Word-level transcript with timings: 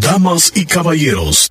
Damas 0.00 0.52
y 0.54 0.64
caballeros, 0.64 1.50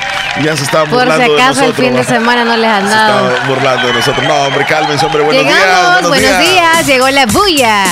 Ya 0.43 0.55
se 0.55 0.63
estaban 0.63 0.89
Por 0.89 0.99
burlando 0.99 1.35
si 1.35 1.41
acaso 1.41 1.65
el 1.65 1.73
fin 1.73 1.93
de 1.93 2.03
semana 2.03 2.43
no 2.45 2.55
les 2.57 2.69
han 2.69 2.83
Se 2.87 2.89
dado. 2.89 3.29
estaban 3.29 3.47
burlando 3.49 3.87
de 3.87 3.93
nosotros. 3.93 4.25
No, 4.25 4.33
hombre, 4.43 4.65
cálmense, 4.65 5.05
hombre. 5.05 5.23
Buenos 5.23 5.43
Llegamos, 5.43 5.99
días. 5.99 6.07
buenos 6.07 6.39
días. 6.39 6.87
llegó 6.87 7.09
la 7.09 7.25
bulla. 7.25 7.85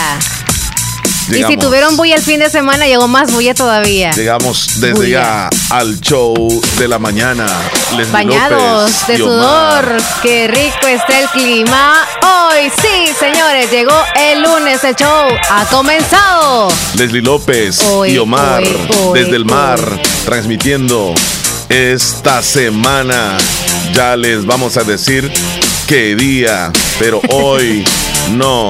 Y 1.31 1.43
si 1.43 1.57
tuvieron 1.57 1.95
bulla 1.95 2.15
el 2.15 2.23
fin 2.23 2.39
de 2.39 2.49
semana, 2.49 2.87
llegó 2.87 3.07
más 3.07 3.31
bulla 3.31 3.53
todavía. 3.53 4.09
Llegamos 4.13 4.79
desde 4.81 4.93
Bulla. 4.93 5.49
ya 5.51 5.77
al 5.77 6.01
show 6.01 6.33
de 6.79 6.87
la 6.87 6.97
mañana. 6.97 7.45
Leslie 7.91 8.11
Bañados 8.11 8.89
López 8.91 9.07
de 9.07 9.17
sudor, 9.17 9.97
qué 10.23 10.47
rico 10.47 10.87
está 10.87 11.19
el 11.19 11.27
clima. 11.29 11.93
Hoy 12.23 12.71
sí, 12.81 13.13
señores, 13.19 13.69
llegó 13.69 13.93
el 14.15 14.41
lunes, 14.41 14.83
el 14.83 14.95
show 14.95 15.27
ha 15.51 15.65
comenzado. 15.65 16.69
Leslie 16.95 17.21
López 17.21 17.79
Hoy, 17.91 18.13
y 18.13 18.17
Omar 18.17 18.63
hoy, 18.63 18.89
hoy, 19.03 19.19
desde 19.19 19.35
el 19.35 19.45
mar, 19.45 19.79
transmitiendo 20.25 21.13
esta 21.69 22.41
semana. 22.41 23.37
Ya 23.93 24.15
les 24.15 24.45
vamos 24.45 24.77
a 24.77 24.83
decir 24.83 25.31
qué 25.87 26.15
día, 26.15 26.71
pero 26.99 27.21
hoy 27.29 27.83
no 28.35 28.69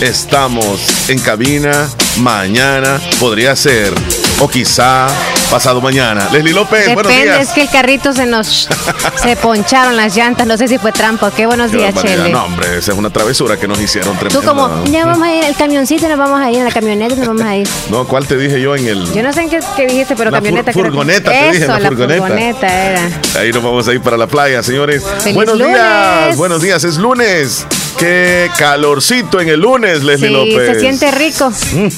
estamos 0.00 0.80
en 1.08 1.18
cabina. 1.20 1.88
Mañana 2.18 3.00
podría 3.20 3.54
ser, 3.54 3.92
o 4.40 4.48
quizá 4.48 5.08
pasado 5.50 5.80
mañana. 5.80 6.28
Leslie 6.32 6.52
López, 6.52 6.84
buenos 6.92 7.04
Depende, 7.12 7.32
días. 7.32 7.48
es 7.48 7.54
que 7.54 7.62
el 7.62 7.70
carrito 7.70 8.12
se 8.12 8.26
nos 8.26 8.68
se 9.22 9.36
poncharon 9.36 9.96
las 9.96 10.14
llantas, 10.16 10.46
no 10.46 10.56
sé 10.56 10.68
si 10.68 10.78
fue 10.78 10.92
trampa. 10.92 11.30
Qué 11.30 11.46
buenos 11.46 11.70
Qué 11.70 11.78
días. 11.78 11.94
Chele. 11.94 12.30
No, 12.30 12.44
hombre, 12.44 12.78
esa 12.78 12.92
es 12.92 12.98
una 12.98 13.10
travesura 13.10 13.56
que 13.56 13.66
nos 13.66 13.80
hicieron 13.80 14.16
Tú 14.18 14.26
tremenda. 14.28 14.46
como, 14.52 14.84
ya 14.86 15.06
vamos 15.06 15.26
a 15.26 15.34
ir 15.34 15.44
al 15.44 15.56
camioncito, 15.56 16.08
nos 16.08 16.18
vamos 16.18 16.40
a 16.40 16.50
ir, 16.50 16.58
en 16.58 16.64
la 16.64 16.70
camioneta 16.70 17.14
nos 17.16 17.26
vamos 17.26 17.42
a 17.42 17.56
ir. 17.56 17.68
No, 17.90 18.06
¿cuál 18.06 18.26
te 18.26 18.36
dije 18.36 18.60
yo 18.60 18.76
en 18.76 18.86
el...? 18.86 19.12
Yo 19.12 19.22
no 19.22 19.32
sé 19.32 19.42
en 19.42 19.50
qué, 19.50 19.60
qué 19.76 19.86
dijiste, 19.86 20.14
pero 20.16 20.30
La 20.30 20.38
camioneta. 20.38 20.70
fur- 20.72 20.74
creo 20.74 20.84
que- 20.84 20.90
furgoneta, 20.90 21.30
te 21.30 21.40
Eso, 21.40 21.52
dije, 21.52 21.66
la 21.66 21.78
furgoneta. 21.88 22.22
furgoneta 22.26 22.84
era. 22.90 23.10
Ahí 23.38 23.52
nos 23.52 23.62
vamos 23.62 23.88
a 23.88 23.92
ir 23.92 24.00
para 24.00 24.16
la 24.16 24.26
playa, 24.26 24.62
señores. 24.62 25.02
¡Feliz 25.20 25.34
buenos 25.34 25.58
lunes! 25.58 25.74
días, 25.74 26.36
buenos 26.36 26.62
días, 26.62 26.84
es 26.84 26.96
lunes. 26.96 27.66
Qué 27.98 28.48
calorcito 28.56 29.40
en 29.40 29.48
el 29.48 29.60
lunes, 29.60 30.04
Leslie 30.04 30.28
Sí, 30.28 30.32
López. 30.34 30.74
se 30.74 30.80
siente 30.80 31.10
rico. 31.10 31.50
Mm. 31.72 31.88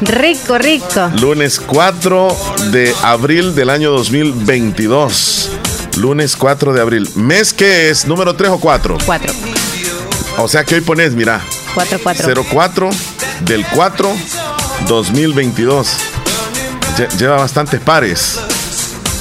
Rico, 0.00 0.56
rico. 0.58 1.10
Lunes 1.20 1.60
4 1.60 2.36
de 2.70 2.94
abril 3.02 3.54
del 3.54 3.68
año 3.70 3.90
2022. 3.90 5.50
Lunes 5.96 6.36
4 6.36 6.72
de 6.72 6.80
abril. 6.80 7.08
¿Mes 7.16 7.52
qué 7.52 7.90
es? 7.90 8.06
¿Número 8.06 8.34
3 8.34 8.50
o 8.52 8.58
4? 8.58 8.98
Cuatro. 9.04 9.32
O 10.38 10.48
sea 10.48 10.64
que 10.64 10.76
hoy 10.76 10.80
pones, 10.80 11.12
mira, 11.14 11.40
Cuatro, 11.74 11.98
cuatro. 12.02 12.44
04 12.44 12.90
del 13.44 13.64
4 13.66 14.10
2022. 14.88 15.88
Lle- 16.96 17.18
Lleva 17.18 17.36
bastantes 17.36 17.80
pares. 17.80 18.40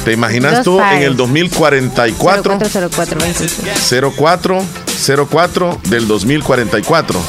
¿Te 0.06 0.14
imaginas 0.14 0.64
Dos 0.64 0.64
tú 0.64 0.80
en 0.82 1.04
el 1.04 1.18
2044? 1.18 2.58
0404, 2.58 3.20
26. 3.20 4.02
04 4.18 4.64
04 5.30 5.78
del 5.90 6.08
2044. 6.08 7.20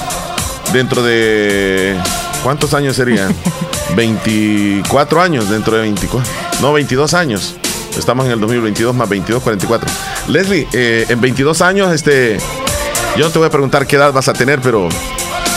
Dentro 0.72 1.02
de 1.02 1.96
¿cuántos 2.42 2.74
años 2.74 2.96
serían? 2.96 3.34
24 3.96 5.20
años 5.20 5.48
dentro 5.50 5.74
de 5.76 5.82
24. 5.82 6.30
No, 6.60 6.72
22 6.72 7.14
años. 7.14 7.56
Estamos 7.98 8.26
en 8.26 8.32
el 8.32 8.40
2022 8.40 8.94
más 8.94 9.08
22 9.08 9.42
44. 9.42 9.88
Leslie, 10.28 10.66
eh, 10.72 11.06
en 11.08 11.20
22 11.20 11.60
años 11.60 11.92
este 11.92 12.38
yo 13.16 13.24
no 13.24 13.30
te 13.30 13.38
voy 13.38 13.48
a 13.48 13.50
preguntar 13.50 13.86
qué 13.86 13.96
edad 13.96 14.12
vas 14.12 14.28
a 14.28 14.32
tener, 14.32 14.60
pero 14.60 14.88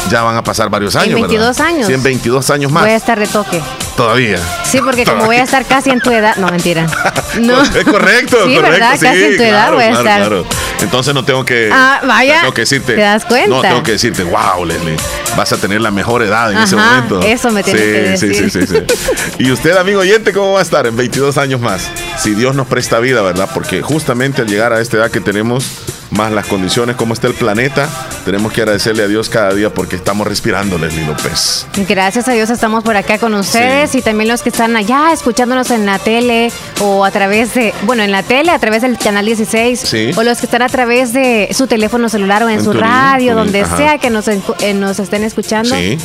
ya 0.09 0.23
van 0.23 0.35
a 0.35 0.43
pasar 0.43 0.69
varios 0.69 0.95
años, 0.95 1.13
¿verdad? 1.13 1.27
22 1.29 1.59
años. 1.59 1.87
Sí, 1.87 1.93
en 1.93 2.01
22 2.03 2.49
años 2.49 2.71
más. 2.71 2.83
Voy 2.83 2.91
a 2.91 2.95
estar 2.95 3.19
de 3.19 3.27
toque. 3.27 3.61
Todavía. 3.95 4.39
Sí, 4.65 4.79
porque 4.83 5.05
como 5.05 5.25
voy 5.25 5.35
a 5.35 5.43
estar 5.43 5.63
casi 5.65 5.91
en 5.91 5.99
tu 5.99 6.09
edad. 6.09 6.35
No, 6.37 6.47
mentira. 6.49 6.87
No. 7.39 7.63
Es 7.63 7.83
correcto, 7.83 8.37
Sí, 8.45 8.55
correcto. 8.55 8.61
¿verdad? 8.71 8.93
sí, 8.95 9.05
Casi 9.05 9.23
en 9.23 9.37
tu 9.37 9.43
edad 9.43 9.49
claro, 9.69 9.75
voy 9.75 9.83
a 9.85 9.87
claro, 9.89 10.01
estar. 10.03 10.19
claro. 10.19 10.45
Entonces 10.81 11.13
no 11.15 11.23
tengo 11.25 11.43
que. 11.45 11.69
Ah, 11.71 12.01
vaya. 12.05 12.41
Tengo 12.41 12.53
que 12.53 12.61
decirte. 12.61 12.93
¿Te 12.95 13.01
das 13.01 13.25
cuenta? 13.25 13.49
No, 13.49 13.61
tengo 13.61 13.81
que 13.83 13.93
decirte, 13.93 14.23
wow, 14.23 14.65
Leslie, 14.65 14.97
vas 15.35 15.51
a 15.53 15.57
tener 15.57 15.81
la 15.81 15.91
mejor 15.91 16.23
edad 16.23 16.51
en 16.51 16.57
ese 16.59 16.75
momento. 16.75 17.21
eso 17.21 17.51
me 17.51 17.63
tienes 17.63 18.19
sí, 18.19 18.27
que 18.27 18.33
sí, 18.33 18.41
decir. 18.41 18.51
Sí, 18.51 18.67
sí, 18.67 18.85
sí. 18.87 19.33
Y 19.39 19.51
usted, 19.51 19.75
amigo 19.77 20.01
oyente, 20.01 20.33
¿cómo 20.33 20.53
va 20.53 20.59
a 20.59 20.63
estar 20.63 20.85
en 20.85 20.95
22 20.95 21.37
años 21.37 21.59
más? 21.59 21.89
Si 22.17 22.33
Dios 22.35 22.55
nos 22.55 22.67
presta 22.67 22.99
vida, 22.99 23.21
¿verdad? 23.21 23.49
Porque 23.53 23.81
justamente 23.81 24.41
al 24.41 24.47
llegar 24.47 24.73
a 24.73 24.81
esta 24.81 24.97
edad 24.97 25.11
que 25.11 25.21
tenemos, 25.21 25.65
más 26.13 26.31
las 26.31 26.45
condiciones, 26.47 26.95
cómo 26.95 27.13
está 27.13 27.27
el 27.27 27.33
planeta, 27.33 27.89
tenemos 28.25 28.51
que 28.53 28.61
agradecerle 28.61 29.03
a 29.03 29.07
Dios 29.07 29.29
cada 29.29 29.53
día 29.53 29.73
porque 29.73 29.95
estamos 29.95 30.25
respirando, 30.27 30.77
Leslie 30.77 31.05
López. 31.05 31.65
Gracias 31.87 32.27
a 32.27 32.31
Dios 32.33 32.49
estamos 32.49 32.83
por 32.83 32.95
acá 32.95 33.17
con 33.17 33.33
ustedes 33.33 33.91
Sí. 33.91 33.97
y 33.99 34.01
también 34.01 34.29
los 34.29 34.41
que 34.41 34.49
están 34.49 34.75
allá 34.75 35.11
escuchándonos 35.11 35.71
en 35.71 35.85
la 35.85 35.99
tele 35.99 36.51
o 36.81 37.03
a 37.05 37.11
través 37.11 37.53
de, 37.55 37.73
bueno, 37.83 38.03
en 38.03 38.11
la 38.11 38.23
tele, 38.23 38.51
a 38.51 38.59
través 38.59 38.81
del 38.81 38.97
canal 38.97 39.25
16 39.25 39.79
Sí. 39.79 40.11
o 40.15 40.23
los 40.23 40.39
que 40.39 40.45
están 40.45 40.61
a 40.61 40.69
través 40.69 41.13
de 41.13 41.49
su 41.53 41.67
teléfono 41.67 42.09
celular 42.09 42.43
o 42.43 42.49
en, 42.49 42.59
En 42.59 42.63
su 42.63 42.73
radio, 42.73 43.35
donde 43.35 43.61
ajá. 43.61 43.77
sea 43.77 43.97
que 43.97 44.09
nos, 44.09 44.27
eh, 44.27 44.39
nos 44.75 44.99
estén 44.99 45.23
escuchando. 45.23 45.75
Sí. 45.75 45.97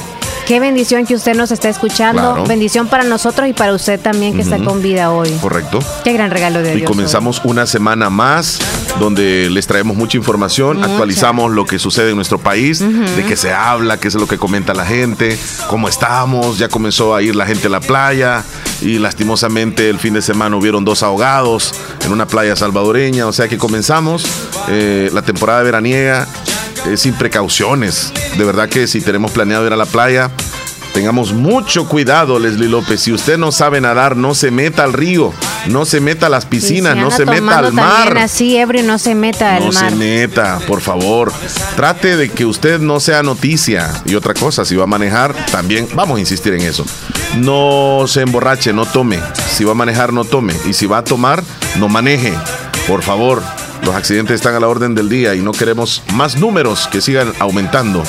Qué 0.48 0.60
bendición 0.60 1.04
que 1.04 1.14
usted 1.14 1.34
nos 1.34 1.50
está 1.50 1.68
escuchando. 1.68 2.22
Claro. 2.32 2.46
Bendición 2.46 2.88
para 2.88 3.04
nosotros 3.04 3.46
y 3.48 3.52
para 3.52 3.74
usted 3.74 4.00
también 4.00 4.34
que 4.34 4.40
está 4.40 4.58
con 4.58 4.80
vida 4.80 5.10
hoy. 5.10 5.28
Correcto. 5.42 5.78
Qué 6.04 6.14
gran 6.14 6.30
regalo 6.30 6.62
de 6.62 6.72
Y 6.72 6.76
Dios. 6.78 6.90
comenzamos 6.90 7.42
una 7.44 7.66
semana 7.66 8.08
más 8.08 8.58
donde 8.98 9.50
les 9.50 9.66
traemos 9.66 9.94
mucha 9.94 10.16
información, 10.16 10.78
Mucha. 10.78 10.90
actualizamos 10.90 11.52
lo 11.52 11.66
que 11.66 11.78
sucede 11.78 12.10
en 12.10 12.16
nuestro 12.16 12.38
país, 12.38 12.78
de 12.80 13.24
qué 13.28 13.36
se 13.36 13.52
habla, 13.52 14.00
qué 14.00 14.08
es 14.08 14.14
lo 14.14 14.26
que 14.26 14.38
comenta 14.38 14.72
la 14.72 14.86
gente, 14.86 15.38
cómo 15.68 15.86
estamos, 15.86 16.56
ya 16.56 16.68
comenzó 16.68 17.14
a 17.14 17.20
ir 17.20 17.36
la 17.36 17.44
gente 17.44 17.66
a 17.66 17.70
la 17.70 17.80
playa 17.80 18.42
y 18.80 18.98
lastimosamente 18.98 19.90
el 19.90 19.98
fin 19.98 20.14
de 20.14 20.22
semana 20.22 20.56
hubieron 20.56 20.82
dos 20.82 21.02
ahogados 21.02 21.74
en 22.06 22.10
una 22.12 22.26
playa 22.26 22.56
salvadoreña, 22.56 23.26
o 23.26 23.32
sea 23.34 23.48
que 23.48 23.58
comenzamos 23.58 24.24
eh, 24.68 25.10
la 25.12 25.20
temporada 25.20 25.62
veraniega 25.62 26.26
eh, 26.92 26.96
sin 26.96 27.14
precauciones. 27.14 28.12
De 28.36 28.44
verdad 28.44 28.68
que 28.68 28.86
si 28.86 29.00
tenemos 29.00 29.30
planeado 29.32 29.66
ir 29.66 29.72
a 29.72 29.76
la 29.76 29.86
playa, 29.86 30.30
Tengamos 30.94 31.32
mucho 31.32 31.86
cuidado, 31.86 32.40
Leslie 32.40 32.68
López. 32.68 33.00
Si 33.02 33.12
usted 33.12 33.38
no 33.38 33.52
sabe 33.52 33.80
nadar, 33.80 34.16
no 34.16 34.34
se 34.34 34.50
meta 34.50 34.82
al 34.82 34.92
río, 34.94 35.32
no 35.66 35.84
se 35.84 36.00
meta 36.00 36.26
a 36.26 36.28
las 36.28 36.44
piscinas, 36.46 36.94
si 36.94 37.00
no 37.00 37.10
se 37.12 37.24
meta 37.24 37.58
al 37.58 37.72
mar. 37.72 38.18
así 38.18 38.56
ebrio, 38.56 38.82
no 38.82 38.98
se 38.98 39.14
meta 39.14 39.56
al 39.56 39.66
No 39.66 39.72
mar. 39.72 39.90
se 39.90 39.96
meta, 39.96 40.58
por 40.66 40.80
favor. 40.80 41.32
Trate 41.76 42.16
de 42.16 42.30
que 42.30 42.44
usted 42.46 42.80
no 42.80 42.98
sea 42.98 43.22
noticia. 43.22 43.92
Y 44.06 44.16
otra 44.16 44.34
cosa, 44.34 44.64
si 44.64 44.74
va 44.74 44.84
a 44.84 44.88
manejar, 44.88 45.34
también 45.52 45.86
vamos 45.94 46.16
a 46.16 46.20
insistir 46.20 46.54
en 46.54 46.62
eso. 46.62 46.84
No 47.36 48.06
se 48.08 48.22
emborrache, 48.22 48.72
no 48.72 48.84
tome. 48.84 49.20
Si 49.52 49.62
va 49.64 49.72
a 49.72 49.76
manejar, 49.76 50.12
no 50.12 50.24
tome. 50.24 50.54
Y 50.68 50.72
si 50.72 50.86
va 50.86 50.98
a 50.98 51.04
tomar, 51.04 51.44
no 51.78 51.88
maneje. 51.88 52.32
Por 52.88 53.02
favor, 53.02 53.42
los 53.84 53.94
accidentes 53.94 54.34
están 54.36 54.54
a 54.54 54.60
la 54.60 54.68
orden 54.68 54.94
del 54.94 55.08
día 55.08 55.34
y 55.34 55.40
no 55.40 55.52
queremos 55.52 56.02
más 56.14 56.36
números 56.36 56.88
que 56.90 57.00
sigan 57.00 57.32
aumentando 57.38 58.02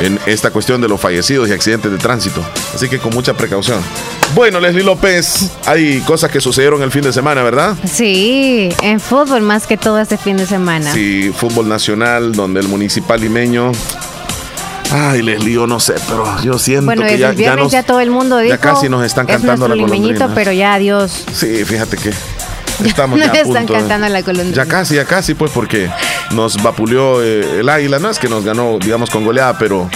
en 0.00 0.18
esta 0.26 0.50
cuestión 0.50 0.80
de 0.80 0.88
los 0.88 1.00
fallecidos 1.00 1.48
y 1.48 1.52
accidentes 1.52 1.90
de 1.92 1.98
tránsito. 1.98 2.42
Así 2.74 2.88
que 2.88 2.98
con 2.98 3.12
mucha 3.14 3.34
precaución. 3.34 3.80
Bueno, 4.34 4.58
Leslie 4.58 4.82
López, 4.82 5.50
hay 5.66 6.00
cosas 6.00 6.30
que 6.30 6.40
sucedieron 6.40 6.82
el 6.82 6.90
fin 6.90 7.02
de 7.02 7.12
semana, 7.12 7.42
¿verdad? 7.42 7.76
Sí, 7.84 8.70
en 8.82 8.98
fútbol 8.98 9.42
más 9.42 9.66
que 9.66 9.76
todo 9.76 10.00
este 10.00 10.16
fin 10.16 10.36
de 10.38 10.46
semana. 10.46 10.92
Sí, 10.92 11.32
fútbol 11.36 11.68
nacional, 11.68 12.32
donde 12.32 12.60
el 12.60 12.68
municipal 12.68 13.20
limeño. 13.20 13.72
Ay, 14.90 15.22
Leslie, 15.22 15.54
yo 15.54 15.66
no 15.66 15.80
sé, 15.80 15.94
pero 16.06 16.24
yo 16.42 16.58
siento 16.58 16.84
Bueno, 16.86 17.02
que 17.06 17.16
ya, 17.16 17.32
nos- 17.56 17.72
ya, 17.72 17.82
todo 17.82 18.00
el 18.00 18.10
mundo 18.10 18.36
dijo. 18.38 18.54
ya 18.54 18.60
casi 18.60 18.90
nos 18.90 19.02
están 19.04 19.26
es 19.28 19.36
cantando 19.36 19.68
nuestro 19.68 19.86
la 19.86 19.94
limeñito, 19.94 20.28
pero 20.34 20.52
ya 20.52 20.74
adiós. 20.74 21.24
Sí, 21.32 21.64
fíjate 21.64 21.96
que 21.96 22.10
estamos 22.88 23.18
ya 23.18 23.26
a 23.32 23.34
están 23.34 23.66
cantando 23.66 24.08
la. 24.08 24.20
Ya 24.52 24.66
casi, 24.66 24.96
ya 24.96 25.04
casi, 25.04 25.34
pues, 25.34 25.50
porque 25.52 25.90
nos 26.32 26.62
vapuleó 26.62 27.22
eh, 27.22 27.60
el 27.60 27.68
águila. 27.68 27.98
No 27.98 28.10
es 28.10 28.18
que 28.18 28.28
nos 28.28 28.44
ganó, 28.44 28.78
digamos, 28.78 29.10
con 29.10 29.24
goleada, 29.24 29.58
pero, 29.58 29.88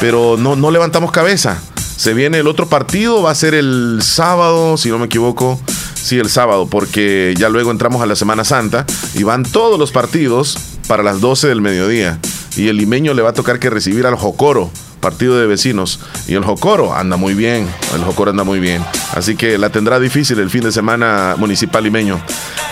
pero 0.00 0.36
no, 0.38 0.56
no 0.56 0.70
levantamos 0.70 1.12
cabeza. 1.12 1.60
Se 1.96 2.14
viene 2.14 2.38
el 2.38 2.48
otro 2.48 2.68
partido, 2.68 3.22
va 3.22 3.30
a 3.30 3.34
ser 3.34 3.54
el 3.54 4.00
sábado, 4.02 4.76
si 4.76 4.88
no 4.88 4.98
me 4.98 5.06
equivoco. 5.06 5.60
Sí, 5.94 6.18
el 6.18 6.28
sábado, 6.30 6.66
porque 6.66 7.32
ya 7.38 7.48
luego 7.48 7.70
entramos 7.70 8.02
a 8.02 8.06
la 8.06 8.16
Semana 8.16 8.44
Santa 8.44 8.84
y 9.14 9.22
van 9.22 9.44
todos 9.44 9.78
los 9.78 9.92
partidos 9.92 10.58
para 10.88 11.04
las 11.04 11.20
12 11.20 11.46
del 11.48 11.60
mediodía. 11.60 12.18
Y 12.56 12.68
el 12.68 12.76
limeño 12.76 13.14
le 13.14 13.22
va 13.22 13.30
a 13.30 13.32
tocar 13.34 13.60
que 13.60 13.70
recibir 13.70 14.06
al 14.06 14.16
Jocoro, 14.16 14.70
partido 15.02 15.38
de 15.38 15.46
vecinos. 15.46 16.00
Y 16.26 16.32
el 16.34 16.44
Jocoro 16.44 16.94
anda 16.94 17.18
muy 17.18 17.34
bien, 17.34 17.68
el 17.94 18.02
Jocoro 18.04 18.30
anda 18.30 18.44
muy 18.44 18.58
bien. 18.60 18.82
Así 19.14 19.36
que 19.36 19.58
la 19.58 19.68
tendrá 19.68 20.00
difícil 20.00 20.38
el 20.38 20.48
fin 20.48 20.62
de 20.62 20.72
semana 20.72 21.34
municipal 21.36 21.84
limeño. 21.84 22.18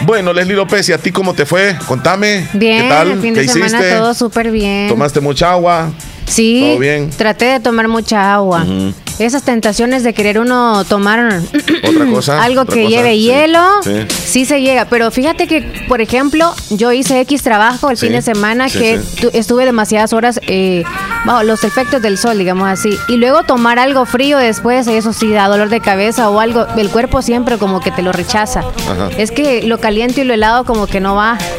Bueno, 0.07 0.33
Leslie 0.33 0.57
López, 0.57 0.89
¿y 0.89 0.93
a 0.95 0.99
ti 0.99 1.13
cómo 1.13 1.35
te 1.35 1.45
fue? 1.45 1.77
Contame. 1.87 2.49
Bien, 2.55 2.85
¿Qué 2.85 2.89
tal? 2.89 3.11
el 3.11 3.21
fin 3.21 3.35
¿Qué 3.35 3.41
de 3.43 3.49
semana 3.49 3.79
hiciste? 3.79 3.97
todo 3.97 4.15
súper 4.15 4.51
bien. 4.51 4.89
¿Tomaste 4.89 5.21
mucha 5.21 5.51
agua? 5.53 5.91
Sí, 6.27 6.61
¿Todo 6.71 6.79
bien? 6.79 7.11
traté 7.11 7.45
de 7.47 7.61
tomar 7.61 7.89
mucha 7.89 8.33
agua. 8.33 8.65
Esas 9.21 9.43
tentaciones 9.43 10.03
de 10.03 10.15
querer 10.15 10.39
uno 10.39 10.85
tomar 10.85 11.21
¿Otra 11.89 12.07
cosa? 12.07 12.43
algo 12.43 12.63
¿Otra 12.63 12.75
que 12.75 12.85
cosa? 12.85 12.97
lleve 12.97 13.13
Sí. 13.13 13.21
hielo, 13.23 13.63
Sí. 13.83 14.07
sí. 14.25 14.45
se 14.47 14.63
llega. 14.63 14.87
Pero 14.87 15.11
fíjate 15.11 15.47
que, 15.47 15.61
por 15.89 16.01
ejemplo, 16.01 16.55
yo 16.71 16.91
hice 16.93 17.21
X 17.21 17.43
trabajo 17.43 17.91
el 17.91 17.97
Sí, 17.99 18.07
fin 18.07 18.15
de 18.15 18.23
semana 18.23 18.69
que 18.71 18.99
estuve 19.35 19.67
demasiadas 19.67 20.13
horas 20.15 20.41
eh, 20.47 20.85
bajo 21.27 21.43
los 21.43 21.65
efectos 21.65 22.01
del 22.01 22.17
sol, 22.17 22.39
digamos 22.39 22.67
así. 22.69 22.91
Y 23.09 23.17
luego 23.17 23.43
tomar 23.43 23.79
algo 23.79 24.07
frío 24.07 24.39
después, 24.39 24.87
eso 24.87 25.13
sí 25.13 25.31
da 25.31 25.49
dolor 25.49 25.69
de 25.69 25.81
cabeza 25.81 26.31
o 26.31 26.41
algo. 26.41 26.67
El 26.79 26.89
cuerpo 26.89 27.21
siempre 27.21 27.59
como 27.59 27.81
que 27.81 27.91
te 27.91 28.01
lo 28.03 28.13
rechaza. 28.13 28.61
Ajá. 28.61 29.11
Es 29.19 29.31
que 29.31 29.63
lo 29.65 29.79
caliente 29.79 30.23
y 30.23 30.25
lo 30.25 30.33
helado 30.33 30.65
como 30.65 30.87
que 30.87 31.01
no 31.01 31.15
va 31.15 31.37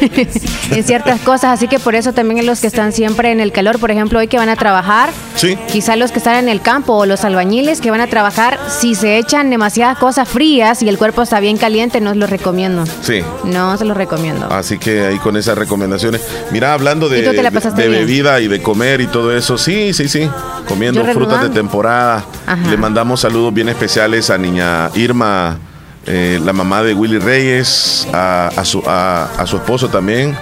en 0.70 0.84
ciertas 0.84 1.20
cosas. 1.20 1.52
Así 1.52 1.68
que 1.68 1.78
por 1.78 1.94
eso 1.94 2.12
también 2.12 2.44
los 2.44 2.60
que 2.60 2.66
están 2.66 2.92
siempre 2.92 3.30
en 3.30 3.40
el 3.40 3.52
calor, 3.52 3.78
por 3.78 3.90
ejemplo, 3.92 4.18
hoy 4.18 4.26
que 4.26 4.38
van 4.38 4.48
a 4.48 4.56
trabajar, 4.56 5.10
Sí. 5.36 5.56
Quizá 5.72 5.96
los 5.96 6.12
que 6.12 6.18
están 6.18 6.36
en 6.36 6.48
el 6.48 6.60
campo 6.60 6.92
o 6.92 7.06
los 7.06 7.24
albañiles 7.24 7.51
que 7.82 7.90
van 7.90 8.00
a 8.00 8.06
trabajar, 8.06 8.58
si 8.68 8.94
se 8.94 9.18
echan 9.18 9.50
demasiadas 9.50 9.98
cosas 9.98 10.26
frías 10.26 10.82
y 10.82 10.88
el 10.88 10.96
cuerpo 10.96 11.20
está 11.20 11.38
bien 11.38 11.58
caliente, 11.58 12.00
no 12.00 12.14
los 12.14 12.30
recomiendo. 12.30 12.84
Sí. 13.02 13.22
No 13.44 13.76
se 13.76 13.84
los 13.84 13.94
recomiendo. 13.94 14.46
Así 14.50 14.78
que 14.78 15.04
ahí 15.04 15.18
con 15.18 15.36
esas 15.36 15.58
recomendaciones. 15.58 16.22
Mira, 16.50 16.72
hablando 16.72 17.10
de, 17.10 17.18
¿Y 17.20 17.24
tú 17.24 17.30
te 17.32 17.42
la 17.42 17.50
de- 17.50 17.60
de 17.60 17.88
bebida 17.88 18.40
y 18.40 18.48
de 18.48 18.62
comer 18.62 19.02
y 19.02 19.06
todo 19.06 19.36
eso, 19.36 19.58
sí, 19.58 19.92
sí, 19.92 20.08
sí. 20.08 20.28
Comiendo 20.66 21.04
frutas 21.12 21.42
de 21.42 21.50
temporada. 21.50 22.24
Ajá. 22.46 22.70
Le 22.70 22.76
mandamos 22.78 23.20
saludos 23.20 23.52
bien 23.52 23.68
especiales 23.68 24.30
a 24.30 24.38
niña 24.38 24.88
Irma, 24.94 25.58
eh, 26.06 26.40
la 26.42 26.54
mamá 26.54 26.82
de 26.82 26.94
Willy 26.94 27.18
Reyes, 27.18 28.08
a, 28.14 28.48
a 28.56 28.64
su, 28.64 28.82
a, 28.86 29.28
a 29.36 29.46
su 29.46 29.56
esposo 29.56 29.88
también. 29.88 30.34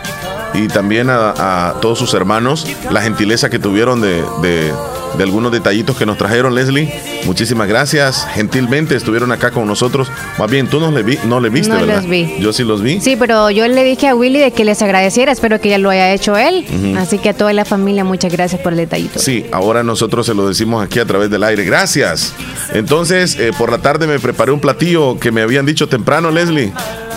Y 0.53 0.67
también 0.69 1.11
a, 1.11 1.69
a 1.71 1.75
todos 1.81 1.99
sus 1.99 2.13
hermanos, 2.15 2.67
la 2.91 3.01
gentileza 3.03 3.49
que 3.51 3.59
tuvieron 3.61 4.01
de, 4.01 4.23
de- 4.43 4.73
de 5.17 5.25
algunos 5.25 5.53
detallitos 5.53 5.97
que 5.97 6.07
nos 6.07 6.17
trajeron, 6.19 6.55
Leslie. 6.55 6.93
Muchísimas 7.27 7.69
gracias. 7.69 8.27
Gentilmente 8.35 8.95
estuvieron 8.97 9.33
acá 9.33 9.51
con 9.51 9.67
nosotros. 9.67 10.11
Más 10.39 10.51
bien, 10.51 10.67
tú 10.69 10.81
no 10.81 10.91
le, 10.91 11.03
vi, 11.03 11.19
no 11.25 11.41
le 11.41 11.49
viste, 11.51 11.69
No 11.73 11.81
¿verdad? 11.81 11.97
los 11.97 12.09
vi. 12.09 12.37
Yo 12.41 12.53
sí 12.53 12.65
los 12.65 12.83
vi. 12.83 13.01
Sí, 13.01 13.17
pero 13.17 13.51
yo 13.51 13.67
le 13.69 13.85
dije 13.85 14.09
a 14.09 14.15
Willy 14.15 14.39
de 14.39 14.53
que 14.53 14.65
les 14.65 14.81
agradeciera, 14.83 15.33
espero 15.33 15.61
que 15.61 15.69
ya 15.69 15.79
lo 15.79 15.91
haya 15.91 16.13
hecho 16.13 16.37
él. 16.37 16.65
Así 16.99 17.19
que 17.19 17.31
a 17.31 17.35
toda 17.35 17.53
la 17.53 17.65
familia, 17.65 18.05
muchas 18.05 18.33
gracias 18.33 18.61
por 18.61 18.73
el 18.73 18.79
detallito. 18.79 19.19
Sí, 19.19 19.47
ahora 19.53 19.83
nosotros 19.83 20.27
se 20.27 20.35
lo 20.35 20.49
decimos 20.49 20.83
aquí 20.85 20.99
a 20.99 21.05
través 21.05 21.31
del 21.31 21.43
aire. 21.45 21.65
Gracias. 21.65 22.35
Entonces, 22.73 23.37
eh, 23.39 23.51
por 23.57 23.71
la 23.71 23.79
tarde 23.79 24.07
me 24.07 24.19
preparé 24.19 24.53
un 24.53 24.61
platillo 24.61 25.19
que 25.19 25.33
me 25.33 25.43
habían 25.43 25.67
dicho 25.67 25.89
temprano, 25.89 26.31
Leslie. 26.31 26.73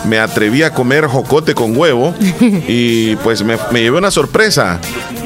Me 0.06 0.20
atreví 0.20 0.64
a 0.64 0.74
comer 0.74 1.06
jocote 1.06 1.54
con 1.56 1.78
huevo 1.78 2.14
y 2.68 3.16
pues 3.18 3.44
me, 3.44 3.56
me 3.72 3.82
llevé 3.82 3.98
una 4.00 4.12
sorpresa. 4.12 4.80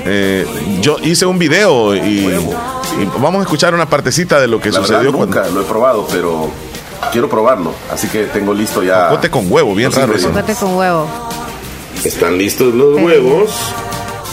Eh, 0.10 0.46
yo 0.82 0.98
hice 1.04 1.26
un 1.26 1.38
video 1.38 1.96
y, 1.96 2.00
y 2.00 3.06
vamos 3.20 3.40
a 3.40 3.44
escuchar 3.44 3.74
una 3.74 3.88
partecita 3.90 4.40
de 4.40 4.48
lo 4.48 4.60
que 4.60 4.70
La 4.72 4.80
verdad, 4.80 4.96
sucedió 5.02 5.12
nunca 5.12 5.44
con 5.44 5.56
lo 5.56 5.62
he 5.62 5.66
probado, 5.66 6.08
pero 6.12 6.50
quiero 7.12 7.30
probarlo. 7.30 7.74
Así 7.92 8.08
que 8.08 8.24
tengo 8.26 8.54
listo 8.54 8.84
ya. 8.84 9.10
jocote 9.10 9.30
con 9.30 9.52
huevo, 9.52 9.76
bien 9.76 9.92
raro 9.92 10.14
eso. 10.16 10.28
Chocolate 10.28 10.56
con 10.56 10.76
huevo. 10.76 11.08
Están 12.04 12.38
listos 12.38 12.74
los 12.74 13.02
huevos. 13.02 13.52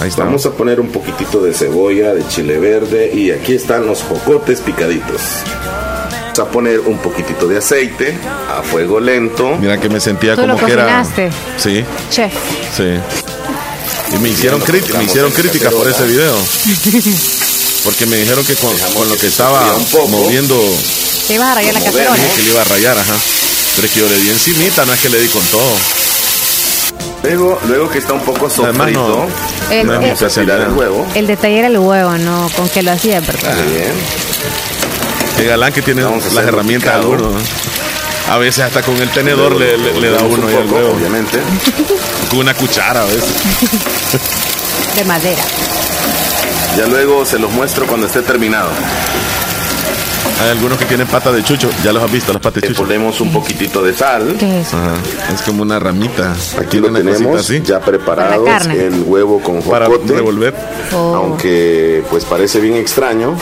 Ahí 0.01 0.09
está. 0.09 0.25
Vamos 0.25 0.45
a 0.47 0.51
poner 0.51 0.81
un 0.81 0.89
poquitito 0.89 1.41
de 1.41 1.55
cebolla, 1.55 2.15
de 2.15 2.27
chile 2.29 2.59
verde 2.59 3.11
y 3.15 3.31
aquí 3.31 3.55
están 3.55 3.87
los 3.87 4.03
jocotes 4.03 4.61
picaditos. 4.61 5.21
Vamos 6.37 6.39
a 6.51 6.53
poner 6.53 6.81
un 6.81 6.99
poquitito 6.99 7.47
de 7.47 7.59
aceite 7.59 8.13
a 8.51 8.63
fuego 8.63 8.99
lento. 8.99 9.57
Mira 9.61 9.79
que 9.81 9.89
me 9.89 10.01
sentía 10.01 10.35
¿Tú 10.35 10.43
como 10.43 10.55
lo 10.55 10.67
que 10.67 10.73
era. 10.73 10.83
cocinaste? 10.85 11.31
Sí, 11.57 11.85
Chef. 12.11 12.33
sí. 12.77 12.99
Y 14.15 14.19
me 14.19 14.29
hicieron, 14.31 14.63
me 14.99 15.05
hicieron 15.05 15.33
críticas 15.33 15.73
por 15.73 15.89
ese 15.89 16.05
video. 16.07 16.35
Porque 17.85 18.07
me 18.07 18.17
dijeron 18.17 18.45
que 18.47 18.55
con, 18.55 18.73
lo 19.09 19.17
que 19.17 19.27
estaba 19.27 19.61
fría 19.61 19.75
un 19.75 19.85
poco. 19.87 20.09
moviendo 20.09 20.59
Te 21.29 21.35
ibas 21.35 21.51
a 21.51 21.55
rayar 21.57 21.75
la 21.75 21.81
cacerola. 21.81 22.11
vemos, 22.13 22.35
que 22.37 22.43
le 22.43 22.51
iba 22.51 22.61
a 22.61 22.65
rayar, 22.65 22.99
ajá. 22.99 23.15
Pero 23.77 23.87
es 23.87 23.93
que 23.93 24.01
yo 24.01 24.09
le 24.09 24.19
di 24.21 24.31
encimita, 24.31 24.85
no 24.87 24.95
es 24.95 25.01
que 25.01 25.09
le 25.11 25.21
di 25.21 25.29
con 25.29 25.43
todo. 25.47 25.73
Luego, 27.25 27.59
luego 27.67 27.91
que 27.91 27.99
está 27.99 28.13
un 28.13 28.21
poco 28.21 28.47
Además, 28.47 28.77
sofrito, 28.93 29.09
no, 29.09 29.75
El- 29.75 29.87
no 29.87 29.93
es 29.93 29.99
el- 29.99 30.01
mi 30.01 30.09
vamos 30.09 30.23
a 30.23 30.29
tirar 30.29 30.29
especialidad. 30.29 30.63
el 30.63 30.73
huevo. 30.73 31.07
El 31.15 31.27
detalle 31.27 31.59
era 31.59 31.69
el 31.69 31.79
huevo, 31.79 32.11
no 32.19 32.51
con 32.57 32.69
que 32.69 32.83
lo 32.83 32.93
hacía, 32.93 33.21
¿verdad? 33.21 33.55
Bien. 33.67 33.93
Qué 35.37 35.45
galán 35.45 35.73
que 35.73 35.83
tiene 35.83 36.03
las 36.03 36.45
herramientas 36.47 36.91
a 36.95 36.99
picado. 36.99 37.11
uno. 37.13 37.31
¿no? 37.31 37.39
A 38.31 38.39
veces 38.39 38.65
hasta 38.65 38.83
con 38.83 38.97
el 39.01 39.11
tenedor 39.11 39.53
Luego 39.53 39.77
le, 39.77 39.93
le- 39.93 40.01
le 40.01 40.11
da 40.11 40.23
uno 40.23 40.47
un 40.47 40.51
el 40.53 40.67
huevo. 40.73 40.93
Obviamente. 40.97 41.39
Con 42.31 42.39
una 42.41 42.55
cuchara 42.55 43.03
a 43.03 43.05
veces. 43.05 43.25
De 44.97 45.05
madera. 45.05 45.43
Ya 46.79 46.87
luego 46.87 47.25
se 47.27 47.39
los 47.39 47.51
muestro 47.53 47.87
cuando 47.87 48.07
esté 48.07 48.23
terminado. 48.23 48.71
Hay 50.43 50.51
algunos 50.51 50.79
que 50.79 50.85
tienen 50.87 51.07
patas 51.07 51.35
de 51.35 51.45
chucho, 51.45 51.71
ya 51.85 51.93
los 51.93 52.03
has 52.03 52.11
visto, 52.11 52.33
las 52.33 52.43
patas 52.43 52.63
de 52.63 52.69
Le 52.69 52.75
chucho. 52.75 52.83
ponemos 52.87 53.21
un 53.21 53.31
poquito 53.33 53.83
de 53.83 53.95
sal. 53.95 54.35
¿Qué 54.39 54.61
es? 54.63 54.75
Ajá, 54.75 54.95
es 55.33 55.43
como 55.43 55.63
una 55.63 55.79
ramita. 55.79 56.35
Aquí 56.59 56.79
lo 56.81 56.91
tenemos 56.93 57.41
así 57.41 57.61
ya 57.63 57.79
preparado 57.81 58.45
Para 58.45 58.75
el 58.75 59.03
huevo 59.07 59.41
con 59.41 59.63
para 59.63 59.87
jocote, 59.87 60.13
revolver. 60.15 60.55
Oh. 60.93 61.15
aunque 61.15 62.03
pues 62.11 62.25
parece 62.25 62.59
bien 62.61 62.75
extraño. 62.77 63.37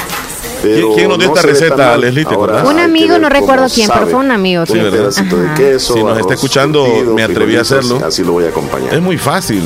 Pero 0.63 0.95
¿Quién- 0.95 1.09
nos 1.09 1.19
dio 1.19 1.29
no 1.29 1.35
esta 1.35 1.47
receta. 1.47 1.99
Leslie? 1.99 2.25
¿Te 2.25 2.35
Ahora 2.35 2.61
acordás? 2.61 2.75
Un 2.75 2.81
amigo, 2.81 3.19
no 3.19 3.29
recuerdo 3.29 3.67
quién, 3.73 3.89
pero 3.89 4.01
sabe. 4.01 4.11
fue 4.13 4.21
un 4.21 4.31
amigo, 4.31 4.63
Un 4.69 4.79
pedacito 4.79 5.37
Ajá. 5.37 5.55
de 5.55 5.55
queso. 5.55 5.95
Si 5.95 6.03
nos 6.03 6.19
está 6.19 6.35
escuchando, 6.35 6.85
curtido, 6.85 7.15
me 7.15 7.23
atreví 7.25 7.57
a 7.57 7.63
hacerlo. 7.63 8.01
Así 8.05 8.23
lo 8.25 8.33
voy 8.33 8.45
a 8.45 8.49
acompañar. 8.49 8.95
Es 8.95 9.03
muy 9.03 9.19
fácil, 9.19 9.63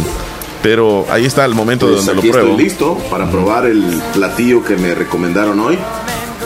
pero 0.63 1.05
ahí 1.11 1.25
está 1.27 1.45
el 1.45 1.55
momento 1.55 1.87
Pues 1.87 2.05
donde 2.07 2.19
aquí 2.21 2.27
lo 2.29 2.33
pruebo. 2.33 2.51
estoy 2.51 2.65
listo 2.65 2.99
para 3.11 3.31
probar 3.31 3.67
el 3.67 3.83
platillo 4.15 4.65
que 4.65 4.77
me 4.77 4.95
recomendaron 4.95 5.61
hoy. 5.61 5.79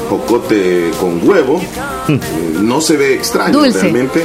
Jocote 0.09 0.91
con 1.01 1.21
huevo. 1.29 1.61
No 2.61 2.81
se 2.81 2.97
ve 2.97 3.15
extraño 3.15 3.53
Dulce. 3.61 3.81
realmente. 3.81 4.25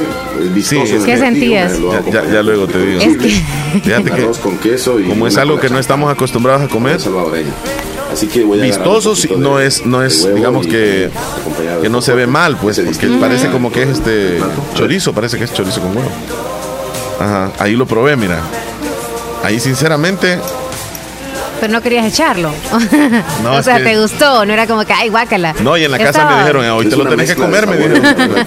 Sí. 0.60 0.76
es 0.78 1.04
¿Qué 1.04 1.16
sentías? 1.16 1.74
Ya, 1.78 2.10
ya- 2.24 2.32
ya 2.32 2.42
luego 2.42 2.66
te 2.66 2.78
digo. 2.84 2.98
de 2.98 3.04
Es 3.06 3.16
que 3.18 3.80
Fíjate 3.80 4.10
que 4.10 4.22
arroz 4.22 4.38
con 4.38 4.58
queso 4.58 4.98
y 4.98 5.04
como 5.04 5.28
es 5.28 5.36
algo 5.36 5.60
que 5.60 5.68
no 5.68 5.78
estamos 5.78 6.10
acostumbrados 6.10 6.62
a 6.62 6.68
comer, 6.68 7.00
salvadoreño. 7.00 7.52
Así 8.16 8.28
que 8.28 8.44
voy 8.44 8.58
a 8.60 8.62
vistoso 8.62 9.14
sí, 9.14 9.28
no 9.36 9.58
de- 9.58 9.66
es, 9.66 9.84
no 9.84 10.02
es, 10.02 10.34
digamos 10.34 10.66
que, 10.66 11.10
que 11.82 11.88
no 11.90 12.00
se 12.00 12.14
ve 12.14 12.26
mal, 12.26 12.56
pues, 12.56 12.80
porque 12.80 13.08
parece 13.20 13.48
como 13.50 13.70
que 13.70 13.82
es 13.82 13.88
este 13.90 14.38
chorizo, 14.74 15.12
parece 15.12 15.36
que 15.36 15.44
es 15.44 15.52
chorizo 15.52 15.82
con 15.82 15.94
huevo. 15.94 16.10
Ajá, 17.20 17.50
ahí 17.58 17.72
lo 17.76 17.84
probé, 17.86 18.16
mira. 18.16 18.40
Ahí 19.44 19.60
sinceramente, 19.60 20.38
Pero 21.60 21.72
no 21.74 21.82
querías 21.82 22.06
echarlo. 22.06 22.50
No, 23.42 23.52
o 23.52 23.62
sea, 23.62 23.76
que- 23.78 23.84
te 23.84 24.00
gustó, 24.00 24.46
no 24.46 24.52
era 24.54 24.66
como 24.66 24.84
que, 24.86 24.94
ay, 24.94 25.10
guácala. 25.10 25.54
no, 25.60 25.76
y 25.76 25.84
en 25.84 25.90
la 25.90 25.98
casa 25.98 26.10
Estaba- 26.10 26.30
me 26.36 26.38
dijeron, 26.40 26.64
"Ah, 26.64 26.74
hoy 26.74 26.88
te 26.88 26.96
lo 26.96 27.06
tenés 27.06 27.30
que 27.30 27.36
comer, 27.36 27.66
me 27.66 27.76
dijeron. 27.76 28.02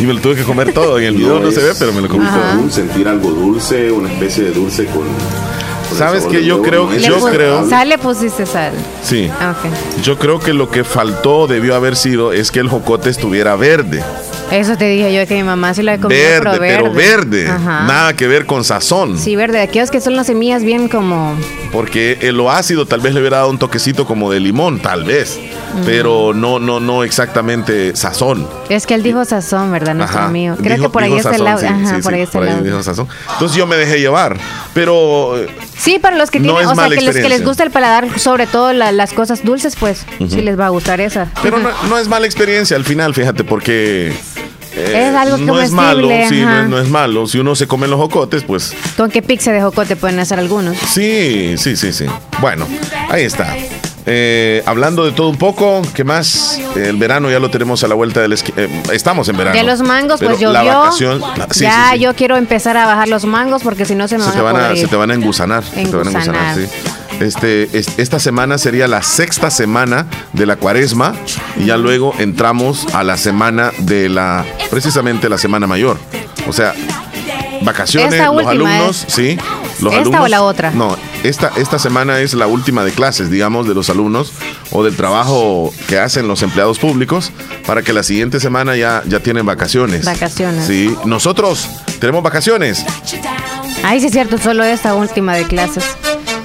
Y 0.00 0.04
me 0.04 0.12
lo 0.14 0.20
tuve 0.20 0.36
que 0.36 0.44
comer 0.44 0.72
todo. 0.74 0.96
En 0.98 1.06
el 1.06 1.14
video 1.16 1.40
no, 1.40 1.48
es 1.48 1.54
se 1.54 1.60
ve, 1.62 1.72
pero 1.78 1.92
me 1.92 2.00
lo 2.02 2.08
comí 2.08 2.24
todo. 2.26 2.70
sentir 2.70 3.08
algo 3.08 3.30
dulce, 3.30 3.90
una 3.90 4.12
especie 4.12 4.44
de 4.44 4.50
dulce 4.52 4.84
con. 4.86 5.02
¿Sabes 5.96 6.26
qué? 6.26 6.44
Yo 6.44 6.62
creo 6.62 6.88
que- 6.88 7.00
yo 7.00 7.14
pus- 7.14 7.24
desagradable. 7.24 7.70
Sal 7.70 7.88
le 7.88 7.98
pusiste 7.98 8.46
sal. 8.46 8.72
Sí. 9.02 9.30
Ah. 9.40 9.54
Yo 10.02 10.18
creo 10.18 10.38
que 10.38 10.52
lo 10.52 10.70
que 10.70 10.84
faltó 10.84 11.46
debió 11.46 11.74
haber 11.74 11.96
sido 11.96 12.32
es 12.32 12.50
que 12.50 12.60
el 12.60 12.68
jocote 12.68 13.10
estuviera 13.10 13.56
verde. 13.56 14.02
Eso 14.50 14.76
te 14.78 14.86
dije 14.88 15.12
yo 15.12 15.26
que 15.26 15.34
mi 15.34 15.42
mamá 15.42 15.74
sí 15.74 15.82
lo 15.82 15.90
había 15.90 16.02
comido, 16.02 16.20
Verde, 16.22 16.58
pero 16.58 16.92
verde. 16.92 17.48
Ajá. 17.48 17.84
Nada 17.86 18.16
que 18.16 18.26
ver 18.26 18.46
con 18.46 18.64
sazón. 18.64 19.18
Sí, 19.18 19.36
verde. 19.36 19.60
Aquellos 19.60 19.90
que 19.90 20.00
son 20.00 20.16
las 20.16 20.26
semillas 20.26 20.62
bien 20.64 20.88
como... 20.88 21.36
Porque 21.70 22.18
lo 22.32 22.50
ácido 22.50 22.86
tal 22.86 23.00
vez 23.00 23.12
le 23.12 23.20
hubiera 23.20 23.38
dado 23.38 23.50
un 23.50 23.58
toquecito 23.58 24.06
como 24.06 24.30
de 24.32 24.40
limón, 24.40 24.80
tal 24.80 25.04
vez. 25.04 25.38
Pero 25.84 26.32
no, 26.32 26.58
no, 26.58 26.80
no 26.80 27.04
exactamente 27.04 27.94
sazón. 27.94 28.48
Es 28.70 28.86
que 28.86 28.94
él 28.94 29.02
dijo 29.02 29.22
sazón, 29.26 29.70
¿verdad? 29.70 29.94
Nuestro 29.94 30.20
Ajá. 30.20 30.28
amigo. 30.28 30.56
Creo 30.56 30.76
Dijo- 30.76 30.86
que 30.88 30.92
por 30.94 31.02
ahí 31.02 31.12
está 31.14 31.36
el 31.36 31.44
lado. 31.44 31.60
Ajá, 31.66 31.98
por 32.02 32.14
ahí 32.14 32.22
está 32.22 32.38
por 32.38 32.48
el 32.48 32.64
dijo 32.64 32.82
sazón. 32.82 33.06
Entonces 33.34 33.54
yo 33.56 33.66
me 33.66 33.76
dejé 33.76 34.00
llevar. 34.00 34.38
Pero 34.72 35.36
eh, 35.38 35.46
Sí, 35.76 35.98
para 35.98 36.16
los 36.16 36.30
que 36.30 36.40
tienen, 36.40 36.58
es 36.62 36.66
o 36.66 36.74
sea, 36.74 36.88
que 36.88 37.00
los 37.02 37.14
que 37.14 37.28
les 37.28 37.44
gusta 37.44 37.62
el 37.64 37.70
paladar, 37.70 38.18
sobre 38.18 38.46
todo 38.46 38.72
la- 38.72 38.90
las 38.92 39.12
cosas 39.12 39.44
dulces, 39.44 39.76
pues 39.76 40.06
sí 40.28 40.40
les 40.40 40.58
va 40.58 40.66
a 40.66 40.70
gustar 40.70 41.00
esa. 41.02 41.28
Pero 41.42 41.58
no, 41.58 41.68
no 41.88 41.98
es 41.98 42.08
mala 42.08 42.24
experiencia 42.26 42.76
al 42.76 42.84
final, 42.84 43.12
fíjate, 43.14 43.44
porque 43.44 44.12
eh, 44.78 45.08
Es 45.08 45.14
algo 45.14 45.36
no 45.38 45.60
es 45.60 45.70
malo, 45.72 46.08
sí, 46.28 46.40
no 46.42 46.62
es, 46.62 46.68
no 46.68 46.78
es 46.78 46.88
malo. 46.88 47.26
Si 47.26 47.38
uno 47.38 47.54
se 47.54 47.66
come 47.66 47.88
los 47.88 47.98
jocotes, 47.98 48.44
pues 48.44 48.74
¿Con 48.96 49.10
qué 49.10 49.22
pizza 49.22 49.52
de 49.52 49.60
jocote 49.62 49.96
pueden 49.96 50.18
hacer 50.20 50.38
algunos? 50.38 50.76
sí, 50.76 51.54
sí, 51.58 51.76
sí, 51.76 51.92
sí. 51.92 52.06
Bueno, 52.40 52.66
ahí 53.10 53.24
está. 53.24 53.56
Eh, 54.10 54.62
hablando 54.64 55.04
de 55.04 55.12
todo 55.12 55.28
un 55.28 55.36
poco, 55.36 55.82
¿qué 55.92 56.02
más? 56.02 56.58
El 56.76 56.96
verano 56.96 57.30
ya 57.30 57.38
lo 57.40 57.50
tenemos 57.50 57.84
a 57.84 57.88
la 57.88 57.94
vuelta 57.94 58.20
del 58.22 58.32
esqui- 58.32 58.54
eh, 58.56 58.66
estamos 58.92 59.28
en 59.28 59.36
verano. 59.36 59.54
Ya 59.54 59.62
los 59.64 59.82
mangos, 59.82 60.18
pues 60.20 60.38
llovió. 60.38 60.52
La 60.52 60.62
vacación, 60.62 61.20
la- 61.20 61.46
sí, 61.50 61.64
ya 61.64 61.88
sí, 61.90 61.96
sí. 61.98 62.04
yo 62.04 62.14
quiero 62.14 62.36
empezar 62.38 62.78
a 62.78 62.86
bajar 62.86 63.08
los 63.08 63.26
mangos 63.26 63.62
porque 63.62 63.84
si 63.84 63.94
no 63.94 64.08
se 64.08 64.16
me 64.16 64.24
se 64.24 64.30
van, 64.30 64.36
te 64.36 64.42
van 64.42 64.56
a 64.56 64.70
a, 64.70 64.76
se 64.76 64.86
te 64.88 64.96
van 64.96 65.10
a 65.10 65.14
engusanar. 65.14 65.62
se 65.62 65.70
te 65.84 65.94
van 65.94 66.06
a 66.06 66.10
engusanar, 66.10 66.56
Engusanar. 66.56 66.56
sí. 66.56 66.90
Este, 67.20 67.68
es- 67.76 67.98
esta 67.98 68.18
semana 68.20 68.58
sería 68.58 68.86
la 68.88 69.02
sexta 69.02 69.50
semana 69.50 70.06
de 70.32 70.46
la 70.46 70.56
cuaresma 70.56 71.14
y 71.56 71.66
ya 71.66 71.76
luego 71.76 72.14
entramos 72.18 72.86
a 72.94 73.02
la 73.02 73.16
semana 73.16 73.72
de 73.78 74.08
la, 74.08 74.44
precisamente 74.70 75.28
la 75.28 75.38
semana 75.38 75.66
mayor. 75.66 75.98
O 76.46 76.52
sea, 76.52 76.74
vacaciones, 77.62 78.20
los 78.32 78.46
alumnos, 78.46 79.04
sí. 79.08 79.36
Los 79.80 79.92
¿Esta 79.92 80.00
alumnos, 80.02 80.24
o 80.24 80.28
la 80.28 80.42
otra? 80.42 80.70
No, 80.72 80.96
esta, 81.22 81.52
esta 81.56 81.78
semana 81.78 82.18
es 82.20 82.34
la 82.34 82.46
última 82.48 82.82
de 82.84 82.90
clases, 82.90 83.30
digamos, 83.30 83.68
de 83.68 83.74
los 83.74 83.90
alumnos 83.90 84.32
o 84.72 84.82
del 84.84 84.96
trabajo 84.96 85.72
que 85.86 85.98
hacen 86.00 86.26
los 86.26 86.42
empleados 86.42 86.78
públicos 86.80 87.30
para 87.66 87.82
que 87.82 87.92
la 87.92 88.02
siguiente 88.02 88.40
semana 88.40 88.74
ya, 88.76 89.02
ya 89.06 89.20
tienen 89.20 89.46
vacaciones. 89.46 90.04
Vacaciones. 90.04 90.66
Sí, 90.66 90.94
nosotros 91.04 91.68
tenemos 92.00 92.22
vacaciones. 92.24 92.84
Ay, 93.84 94.00
sí 94.00 94.06
es 94.06 94.12
cierto, 94.12 94.38
solo 94.38 94.64
esta 94.64 94.94
última 94.94 95.34
de 95.34 95.44
clases. 95.44 95.84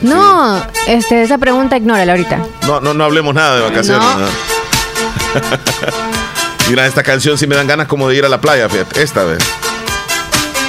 No, 0.03 0.62
este, 0.88 1.24
esa 1.24 1.38
pregunta 1.38 1.77
ignórala 1.77 2.12
ahorita. 2.13 2.39
No, 2.67 2.79
no, 2.81 2.93
no 2.93 3.03
hablemos 3.03 3.33
nada 3.33 3.55
de 3.55 3.62
vacaciones. 3.62 4.03
No. 4.03 4.19
¿no? 4.19 4.27
Mira, 6.69 6.86
esta 6.86 7.03
canción 7.03 7.38
sí 7.38 7.48
me 7.48 7.55
dan 7.55 7.67
ganas 7.67 7.88
como 7.88 8.07
de 8.10 8.15
ir 8.15 8.25
a 8.25 8.29
la 8.29 8.39
playa, 8.39 8.67
esta 8.95 9.24
vez. 9.24 9.39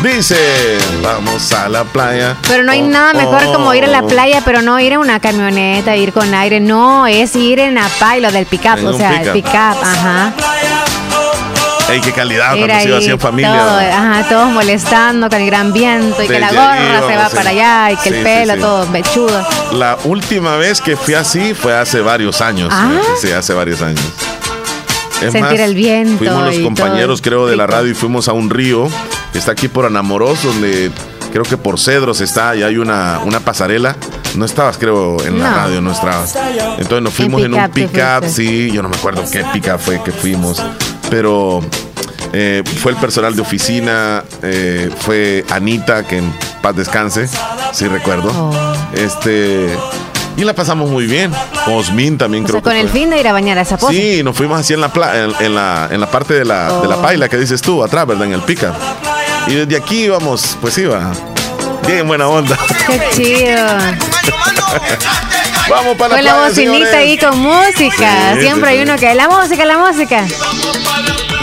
Dice, 0.03 0.37
vamos 1.03 1.53
a 1.53 1.69
la 1.69 1.85
playa. 1.85 2.37
Pero 2.49 2.65
no 2.65 2.73
hay 2.73 2.83
Oh, 2.83 2.87
nada 2.87 3.15
mejor 3.15 3.43
oh. 3.47 3.53
como 3.53 3.73
ir 3.75 3.85
a 3.85 3.89
la 3.89 4.03
playa, 4.03 4.43
pero 4.45 4.61
no 4.61 4.79
ir 4.81 4.93
en 4.93 4.99
una 4.99 5.21
camioneta, 5.21 5.97
ir 5.97 6.13
con 6.13 6.35
aire. 6.35 6.61
No, 6.61 7.07
es 7.07 7.35
ir 7.37 7.61
en 7.61 7.77
la 7.77 7.89
lo 8.21 8.31
del 8.31 8.47
pick-up, 8.47 8.85
o 8.85 8.93
sea, 8.93 9.11
pick-up. 9.11 9.27
el 9.27 9.33
pick-up, 9.33 9.77
ajá. 9.83 10.33
Ey, 11.91 12.01
qué 12.01 12.13
calidad 12.13 12.57
cuando 12.57 12.75
se 12.81 12.89
iba 12.89 12.99
así 12.99 13.11
en 13.11 13.21
familia. 13.21 13.59
todo, 13.59 13.79
ajá, 13.79 14.29
todos 14.29 14.49
molestando 14.53 15.29
con 15.29 15.41
el 15.41 15.47
gran 15.47 15.73
viento 15.73 16.23
y 16.23 16.27
que 16.27 16.41
la 16.41 16.49
gorra 16.51 17.07
se 17.09 17.17
va 17.17 17.29
sí. 17.29 17.37
para 17.37 17.51
allá 17.51 17.93
y 17.93 17.97
que 17.97 18.11
Sí, 18.11 18.15
el 18.17 18.23
pelo 18.23 18.55
sí. 18.55 18.61
todo 18.61 18.87
mechudo. 18.87 19.47
La 19.73 19.99
última 20.05 20.57
vez 20.57 20.81
que 20.81 20.97
fui 20.97 21.15
así 21.15 21.53
fue 21.55 21.77
hace 21.77 22.01
varios 22.01 22.41
años. 22.41 22.71
Ah. 22.73 22.91
Sí, 23.21 23.31
hace 23.33 23.53
varios 23.53 23.83
años. 23.83 24.01
Es 25.23 25.33
Sentir 25.33 25.61
el 25.61 25.75
viento 25.75 26.19
Fuimos 26.19 26.45
los 26.45 26.59
compañeros, 26.59 27.21
todo. 27.23 27.31
creo, 27.31 27.47
de 27.47 27.57
la 27.57 27.67
radio 27.67 27.91
y 27.91 27.95
fuimos 27.95 28.29
a 28.29 28.33
un 28.33 28.51
río 28.51 28.89
que 29.33 29.39
está 29.39 29.53
aquí 29.53 29.69
por 29.69 29.87
Anamoros, 29.87 30.43
donde 30.43 30.91
creo 31.33 31.45
que 31.45 31.57
por 31.57 31.79
Cedros 31.79 32.21
está 32.21 32.57
y 32.57 32.63
hay 32.63 32.77
una, 32.79 33.21
una 33.25 33.41
pasarela. 33.41 33.97
No 34.37 34.45
estabas, 34.45 34.79
creo, 34.79 35.17
en 35.25 35.39
la 35.39 35.53
radio, 35.55 35.81
no 35.81 35.93
estabas. 35.93 36.35
Entonces 36.79 37.03
nos 37.03 37.15
fuimos 37.15 37.43
en, 37.43 37.55
un 37.55 37.71
pick-up 37.71 38.27
sí, 38.27 38.71
yo 38.73 38.83
no 38.83 38.89
me 38.89 38.97
acuerdo 38.97 39.23
qué 39.31 39.45
pick-up 39.53 39.79
fue 39.79 40.03
que 40.03 40.11
fuimos, 40.13 40.61
pero 41.15 41.61
eh, 42.33 42.65
fue 42.83 42.91
el 42.91 42.99
personal 42.99 43.37
de 43.37 43.43
oficina, 43.43 44.25
eh, 44.43 44.91
fue 44.99 45.45
Anita, 45.49 46.03
que 46.03 46.19
en 46.19 46.33
paz 46.61 46.75
descanse, 46.75 47.29
sí 47.73 47.87
recuerdo. 47.87 48.31
Oh. 48.35 48.53
Este. 48.97 49.69
Y 50.37 50.43
la 50.43 50.55
pasamos 50.55 50.91
muy 50.91 51.07
bien. 51.07 51.31
Osmin 51.69 52.19
también 52.19 52.43
O 52.43 52.47
creo 52.49 52.57
sea, 52.59 52.63
con 52.65 52.73
que 52.73 52.81
el 52.81 52.89
fin 52.89 53.11
de 53.11 53.21
ir 53.21 53.29
a 53.29 53.33
bañar 53.33 53.59
a 53.59 53.61
esa 53.61 53.77
poza. 53.77 53.93
Sí, 53.93 54.25
nos 54.25 54.37
fuimos 54.37 54.59
así 54.59 54.75
en 54.75 54.81
la, 54.81 54.93
pla- 54.93 55.17
en, 55.23 55.33
en 55.39 55.55
la, 55.55 55.87
en 55.93 56.01
la 56.01 56.11
parte 56.11 56.35
de 56.35 56.45
la, 56.45 56.81
de 56.81 56.89
la 56.89 56.97
Oh. 56.97 57.03
paila 57.03 57.29
que 57.29 57.37
dices 57.37 57.63
tú, 57.63 57.85
atrás, 57.85 58.09
¿verdad? 58.09 58.27
En 58.27 58.33
el 58.33 58.43
pica. 58.43 58.75
Y 59.47 59.55
desde 59.55 59.77
aquí 59.77 60.07
íbamos, 60.07 60.59
pues 60.61 60.77
iba. 60.79 61.13
Bien 61.87 62.09
buena 62.09 62.27
onda. 62.27 62.59
Qué 62.89 63.01
chido. 63.15 63.65
Vamos 65.69 65.97
para 65.97 66.09
la 66.11 66.17
Con 66.17 66.25
la 66.25 66.31
playa, 66.33 66.49
bocinita 66.49 66.73
señores. 66.75 66.95
ahí 66.95 67.19
con 67.19 67.39
música. 67.39 68.35
Sí, 68.35 68.41
Siempre 68.43 68.71
sí, 68.71 68.77
hay 68.77 68.85
sí. 68.85 68.91
uno 68.91 68.99
que 68.99 69.15
la 69.15 69.29
música, 69.29 69.65
la 69.65 69.79
música. 69.79 70.25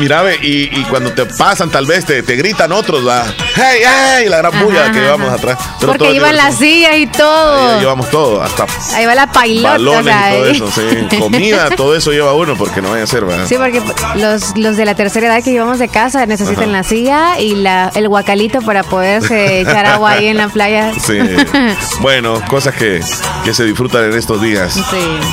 Mira, 0.02 0.24
y, 0.42 0.64
y 0.80 0.84
cuando 0.90 1.14
te 1.14 1.26
pasan, 1.28 1.70
tal 1.70 1.86
vez 1.86 2.06
te, 2.06 2.24
te 2.24 2.36
gritan 2.36 2.72
otros, 2.72 3.08
¿va? 3.08 3.24
¡Hey, 3.56 3.82
hey! 3.86 4.26
La 4.30 4.38
gran 4.38 4.52
bulla 4.64 4.82
Ajá, 4.86 4.92
que 4.92 4.98
ajá. 4.98 5.06
llevamos 5.06 5.32
atrás. 5.32 5.58
Pero 5.80 5.94
Porque 5.94 6.12
iban 6.14 6.36
las 6.36 6.56
sillas 6.58 6.96
y 6.98 7.06
todo. 7.08 7.74
Ahí 7.76 7.80
llevamos 7.82 8.10
todo, 8.10 8.42
hasta 8.42 8.66
Ahí 8.96 9.06
va 9.06 9.14
la 9.14 9.32
pailota. 9.32 9.70
balones 9.74 10.16
y 10.16 10.32
todo 10.34 10.46
eso, 10.48 10.72
sí. 10.72 11.18
Comida, 11.20 11.70
todo 11.78 11.96
eso 11.96 12.12
lleva 12.12 12.34
uno, 12.34 12.56
porque 12.58 12.82
no 12.82 12.90
vaya 12.90 13.04
a 13.04 13.08
ser, 13.08 13.30
¿va? 13.30 13.46
Sí, 13.46 13.56
porque 13.58 13.80
los, 14.16 14.58
los 14.58 14.76
de 14.76 14.86
la 14.86 14.96
tercera 14.96 15.28
edad 15.28 15.44
que 15.44 15.52
llevamos 15.52 15.78
de 15.78 15.88
casa 15.88 16.26
necesitan 16.26 16.64
Ajá. 16.64 16.72
la 16.72 16.84
silla 16.84 17.40
y 17.40 17.56
la, 17.56 17.92
el 17.94 18.08
guacalito 18.10 18.62
para 18.64 18.82
poderse 18.84 19.60
echar 19.62 19.86
agua 19.86 20.12
ahí 20.14 20.28
en 20.28 20.38
la 20.38 20.48
playa. 20.50 20.92
Sí. 21.00 21.20
Bueno, 22.02 22.42
cosas 22.48 22.74
que, 22.76 23.02
que 23.46 23.54
se 23.54 23.64
disfrutan 23.66 24.06
en 24.06 24.18
estos 24.18 24.42
días. 24.42 24.74
Sí. 24.74 24.82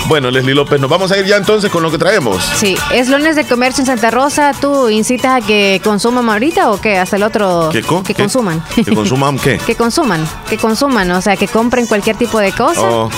Bueno, 0.06 0.30
Leslie 0.30 0.54
López, 0.54 0.78
nos 0.80 0.90
vamos 0.90 1.10
a 1.12 1.16
ir 1.18 1.24
ya 1.24 1.36
entonces 1.36 1.70
con 1.70 1.82
lo 1.82 1.90
que 1.90 1.96
traemos. 1.96 2.44
Sí, 2.56 2.76
es 2.92 3.08
lunes 3.08 3.36
de 3.36 3.44
comercio 3.46 3.82
en 3.82 3.86
Santa 3.86 4.10
Rosa. 4.10 4.52
¿Tú 4.60 4.88
incitas 4.88 5.42
a 5.42 5.46
que 5.46 5.80
consuman 5.84 6.28
ahorita 6.28 6.70
o 6.70 6.80
qué? 6.80 6.98
Hasta 6.98 7.16
el 7.16 7.22
otro. 7.22 7.68
¿Qué 7.72 7.82
co- 7.82 8.02
que 8.02 8.14
qué? 8.14 8.22
consuman. 8.22 8.62
¿Que 8.74 8.84
consuman 8.92 9.38
qué? 9.38 9.58
que 9.66 9.74
consuman. 9.76 10.26
Que 10.48 10.56
consuman. 10.58 11.10
O 11.12 11.20
sea, 11.22 11.36
que 11.36 11.46
compren 11.46 11.86
cualquier 11.86 12.16
tipo 12.16 12.38
de 12.40 12.52
cosa. 12.52 12.80
Oh, 12.82 13.08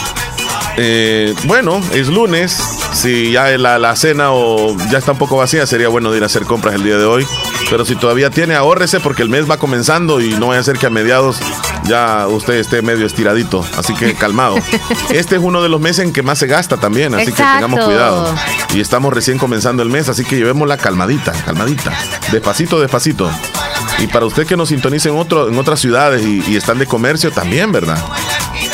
eh, 0.76 1.34
bueno, 1.44 1.80
es 1.92 2.08
lunes. 2.08 2.58
Si 2.92 3.32
ya 3.32 3.56
la, 3.58 3.78
la 3.78 3.96
cena 3.96 4.32
o 4.32 4.76
ya 4.90 4.98
está 4.98 5.12
un 5.12 5.18
poco 5.18 5.36
vacía, 5.36 5.66
sería 5.66 5.88
bueno 5.88 6.10
de 6.10 6.18
ir 6.18 6.22
a 6.22 6.26
hacer 6.26 6.44
compras 6.44 6.74
el 6.74 6.82
día 6.82 6.96
de 6.96 7.04
hoy. 7.04 7.26
Pero 7.68 7.84
si 7.84 7.94
todavía 7.96 8.30
tiene, 8.30 8.54
ahórrese 8.54 9.00
porque 9.00 9.22
el 9.22 9.28
mes 9.28 9.48
va 9.48 9.58
comenzando 9.58 10.20
y 10.20 10.30
no 10.34 10.48
vaya 10.48 10.60
a 10.60 10.64
ser 10.64 10.78
que 10.78 10.86
a 10.86 10.90
mediados 10.90 11.38
ya 11.84 12.26
usted 12.28 12.54
esté 12.54 12.82
medio 12.82 13.06
estiradito. 13.06 13.64
Así 13.76 13.94
que 13.94 14.14
calmado. 14.14 14.56
Este 15.10 15.36
es 15.36 15.42
uno 15.42 15.62
de 15.62 15.68
los 15.68 15.80
meses 15.80 16.04
en 16.04 16.12
que 16.12 16.22
más 16.22 16.38
se 16.38 16.46
gasta 16.46 16.76
también, 16.76 17.14
así 17.14 17.26
que 17.26 17.42
tengamos 17.42 17.84
cuidado. 17.84 18.34
Y 18.74 18.80
estamos 18.80 19.12
recién 19.12 19.38
comenzando 19.38 19.82
el 19.82 19.88
mes, 19.88 20.08
así 20.08 20.24
que 20.24 20.36
llevémosla 20.36 20.76
calmadita, 20.76 21.32
calmadita. 21.32 21.92
Despacito, 22.32 22.80
despacito. 22.80 23.30
Y 23.98 24.06
para 24.06 24.26
usted 24.26 24.46
que 24.46 24.56
nos 24.56 24.68
sintonice 24.68 25.08
en, 25.08 25.16
otro, 25.16 25.48
en 25.48 25.58
otras 25.58 25.80
ciudades 25.80 26.24
y, 26.24 26.42
y 26.46 26.56
están 26.56 26.78
de 26.78 26.86
comercio 26.86 27.30
también, 27.30 27.70
¿verdad? 27.72 27.98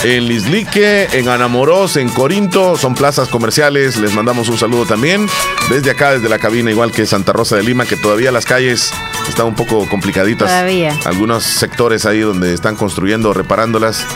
En 0.04 0.28
Lislique, 0.28 1.08
en 1.12 1.28
Anamoros, 1.28 1.96
en 1.96 2.08
Corinto, 2.10 2.76
son 2.76 2.94
plazas 2.94 3.28
comerciales. 3.28 3.96
Les 3.96 4.14
mandamos 4.14 4.48
un 4.48 4.58
saludo 4.58 4.86
también. 4.86 5.26
Desde 5.68 5.90
acá, 5.90 6.12
desde 6.12 6.28
la 6.28 6.38
cabina, 6.38 6.70
igual 6.70 6.92
que 6.92 7.06
Santa 7.06 7.32
Rosa 7.32 7.56
de 7.56 7.64
Lima, 7.64 7.86
que 7.86 7.96
todavía 7.96 8.30
las 8.30 8.44
calles 8.44 8.92
están 9.28 9.46
un 9.46 9.54
poco 9.54 9.88
complicaditas. 9.88 10.48
Todavía. 10.48 10.96
Algunos 11.06 11.42
sectores 11.42 12.06
ahí 12.06 12.20
donde 12.20 12.54
están 12.54 12.76
construyendo, 12.76 13.32
reparándolas. 13.32 14.06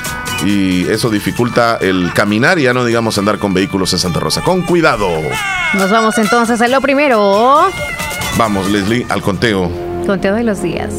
Y 0.44 0.88
eso 0.88 1.10
dificulta 1.10 1.78
el 1.80 2.12
caminar 2.14 2.58
y 2.58 2.62
ya 2.62 2.72
no 2.72 2.84
digamos 2.84 3.18
andar 3.18 3.38
con 3.38 3.52
vehículos 3.52 3.92
en 3.92 3.98
Santa 3.98 4.20
Rosa. 4.20 4.42
Con 4.42 4.62
cuidado. 4.62 5.08
Nos 5.74 5.90
vamos 5.90 6.16
entonces 6.18 6.60
a 6.60 6.68
lo 6.68 6.80
primero. 6.80 7.66
Vamos, 8.36 8.70
Leslie, 8.70 9.06
al 9.08 9.22
conteo. 9.22 9.70
Conteo 10.06 10.34
de 10.34 10.44
los 10.44 10.62
días. 10.62 10.94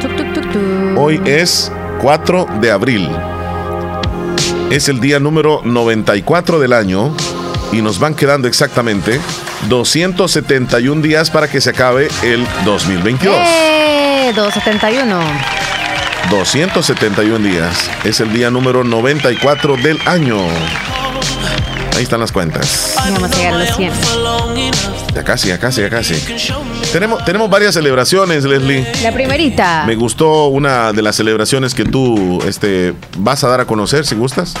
Tuc, 0.00 0.16
tuc, 0.16 0.32
tuc. 0.34 0.85
Hoy 0.98 1.20
es 1.26 1.70
4 2.00 2.46
de 2.58 2.70
abril. 2.70 3.10
Es 4.70 4.88
el 4.88 4.98
día 4.98 5.20
número 5.20 5.60
94 5.62 6.58
del 6.58 6.72
año 6.72 7.14
y 7.70 7.82
nos 7.82 7.98
van 7.98 8.14
quedando 8.14 8.48
exactamente 8.48 9.20
271 9.68 11.02
días 11.02 11.30
para 11.30 11.48
que 11.48 11.60
se 11.60 11.70
acabe 11.70 12.08
el 12.22 12.46
2022. 12.64 13.36
¡Eh! 13.38 14.32
271. 14.34 15.20
271 16.30 17.46
días. 17.46 17.90
Es 18.04 18.20
el 18.20 18.32
día 18.32 18.50
número 18.50 18.82
94 18.82 19.76
del 19.76 20.00
año. 20.06 20.38
Ahí 21.94 22.02
están 22.02 22.20
las 22.20 22.32
cuentas. 22.32 22.94
Vamos 22.96 23.22
a 23.22 23.36
llegar 23.36 23.54
a 23.54 23.58
los 23.58 23.76
100. 23.76 23.92
Ya 25.14 25.24
casi, 25.24 25.48
ya 25.48 25.58
casi, 25.58 25.80
ya 25.80 25.90
casi. 25.90 26.14
Tenemos, 26.92 27.24
tenemos 27.24 27.48
varias 27.48 27.74
celebraciones, 27.74 28.44
Leslie. 28.44 28.86
La 29.02 29.12
primerita. 29.12 29.84
Me 29.86 29.94
gustó 29.96 30.46
una 30.46 30.92
de 30.92 31.02
las 31.02 31.16
celebraciones 31.16 31.74
que 31.74 31.84
tú 31.84 32.40
este, 32.46 32.94
vas 33.18 33.42
a 33.44 33.48
dar 33.48 33.60
a 33.60 33.64
conocer, 33.64 34.06
si 34.06 34.14
gustas, 34.14 34.54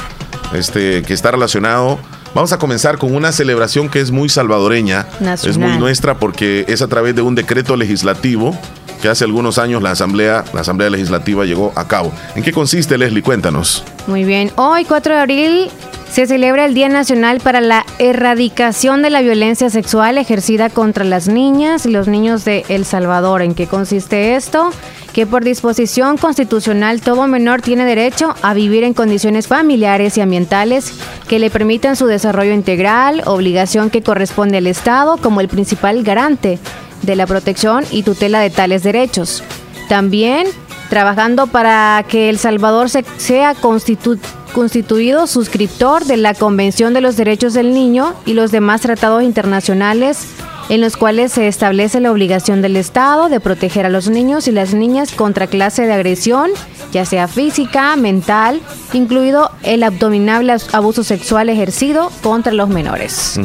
este, 0.54 1.02
que 1.02 1.12
está 1.12 1.30
relacionado. 1.30 1.98
Vamos 2.34 2.52
a 2.52 2.58
comenzar 2.58 2.98
con 2.98 3.14
una 3.14 3.32
celebración 3.32 3.88
que 3.88 4.00
es 4.00 4.10
muy 4.10 4.28
salvadoreña, 4.28 5.06
Nacional. 5.20 5.50
es 5.50 5.58
muy 5.58 5.78
nuestra 5.78 6.18
porque 6.18 6.64
es 6.68 6.82
a 6.82 6.88
través 6.88 7.14
de 7.14 7.22
un 7.22 7.34
decreto 7.34 7.76
legislativo 7.76 8.58
que 9.00 9.08
hace 9.08 9.24
algunos 9.24 9.58
años 9.58 9.82
la 9.82 9.90
Asamblea, 9.90 10.44
la 10.52 10.62
Asamblea 10.62 10.90
Legislativa 10.90 11.44
llegó 11.44 11.72
a 11.76 11.86
cabo. 11.86 12.12
¿En 12.34 12.42
qué 12.42 12.52
consiste, 12.52 12.98
Leslie? 12.98 13.22
Cuéntanos. 13.22 13.84
Muy 14.06 14.24
bien. 14.24 14.52
Hoy, 14.56 14.84
4 14.84 15.14
de 15.14 15.20
abril, 15.20 15.70
se 16.16 16.26
celebra 16.26 16.64
el 16.64 16.72
Día 16.72 16.88
Nacional 16.88 17.40
para 17.40 17.60
la 17.60 17.84
Erradicación 17.98 19.02
de 19.02 19.10
la 19.10 19.20
Violencia 19.20 19.68
Sexual 19.68 20.16
ejercida 20.16 20.70
contra 20.70 21.04
las 21.04 21.28
niñas 21.28 21.84
y 21.84 21.90
los 21.90 22.08
niños 22.08 22.42
de 22.46 22.64
El 22.70 22.86
Salvador. 22.86 23.42
¿En 23.42 23.54
qué 23.54 23.66
consiste 23.66 24.34
esto? 24.34 24.70
Que 25.12 25.26
por 25.26 25.44
disposición 25.44 26.16
constitucional 26.16 27.02
todo 27.02 27.26
menor 27.26 27.60
tiene 27.60 27.84
derecho 27.84 28.34
a 28.40 28.54
vivir 28.54 28.82
en 28.82 28.94
condiciones 28.94 29.46
familiares 29.46 30.16
y 30.16 30.22
ambientales 30.22 30.94
que 31.28 31.38
le 31.38 31.50
permitan 31.50 31.96
su 31.96 32.06
desarrollo 32.06 32.54
integral, 32.54 33.20
obligación 33.26 33.90
que 33.90 34.02
corresponde 34.02 34.56
al 34.56 34.68
Estado 34.68 35.18
como 35.18 35.42
el 35.42 35.48
principal 35.48 36.02
garante 36.02 36.58
de 37.02 37.14
la 37.14 37.26
protección 37.26 37.84
y 37.90 38.04
tutela 38.04 38.40
de 38.40 38.48
tales 38.48 38.82
derechos. 38.82 39.42
También 39.90 40.46
trabajando 40.88 41.46
para 41.46 42.02
que 42.08 42.30
El 42.30 42.38
Salvador 42.38 42.88
se- 42.88 43.04
sea 43.18 43.52
constitu- 43.54 44.18
constituido 44.56 45.26
suscriptor 45.26 46.06
de 46.06 46.16
la 46.16 46.32
Convención 46.32 46.94
de 46.94 47.02
los 47.02 47.18
Derechos 47.18 47.52
del 47.52 47.74
Niño 47.74 48.14
y 48.24 48.32
los 48.32 48.50
demás 48.50 48.80
tratados 48.80 49.22
internacionales 49.22 50.28
en 50.70 50.80
los 50.80 50.96
cuales 50.96 51.32
se 51.32 51.46
establece 51.46 52.00
la 52.00 52.10
obligación 52.10 52.62
del 52.62 52.76
Estado 52.76 53.28
de 53.28 53.38
proteger 53.38 53.84
a 53.84 53.90
los 53.90 54.08
niños 54.08 54.48
y 54.48 54.52
las 54.52 54.72
niñas 54.72 55.12
contra 55.12 55.46
clase 55.46 55.82
de 55.82 55.92
agresión, 55.92 56.50
ya 56.90 57.04
sea 57.04 57.28
física, 57.28 57.96
mental, 57.96 58.62
incluido 58.94 59.50
el 59.62 59.82
abominable 59.82 60.56
abuso 60.72 61.04
sexual 61.04 61.50
ejercido 61.50 62.10
contra 62.22 62.54
los 62.54 62.70
menores. 62.70 63.38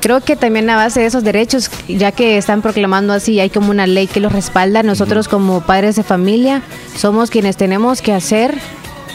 creo 0.00 0.20
que 0.20 0.34
también 0.34 0.68
a 0.70 0.76
base 0.76 1.00
de 1.00 1.06
esos 1.06 1.22
derechos, 1.22 1.70
ya 1.88 2.10
que 2.10 2.36
están 2.36 2.62
proclamando 2.62 3.12
así, 3.12 3.38
hay 3.38 3.50
como 3.50 3.70
una 3.70 3.86
ley 3.86 4.08
que 4.08 4.20
los 4.20 4.32
respalda, 4.32 4.82
nosotros 4.82 5.28
como 5.28 5.60
padres 5.60 5.94
de 5.94 6.02
familia 6.02 6.62
somos 6.96 7.30
quienes 7.30 7.56
tenemos 7.56 8.02
que 8.02 8.12
hacer 8.12 8.58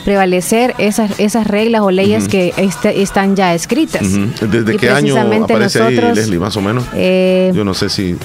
prevalecer 0.03 0.75
esas, 0.77 1.20
esas 1.20 1.48
reglas 1.48 1.81
o 1.81 1.91
leyes 1.91 2.27
que 2.27 2.53
este, 2.58 3.01
están 3.01 3.36
ya 3.36 3.53
escritas. 3.53 4.03
¿Desde 4.41 4.77
qué 4.77 4.89
año 4.89 5.15
aparece 5.20 5.79
nosotros, 5.79 6.10
ahí, 6.10 6.15
Leslie, 6.15 6.39
más 6.39 6.58
o 6.58 6.62
menos? 6.62 6.86
Eh, 6.93 7.51
Yo 7.53 7.63
no 7.63 7.74
sé 7.74 7.89
si... 7.89 8.15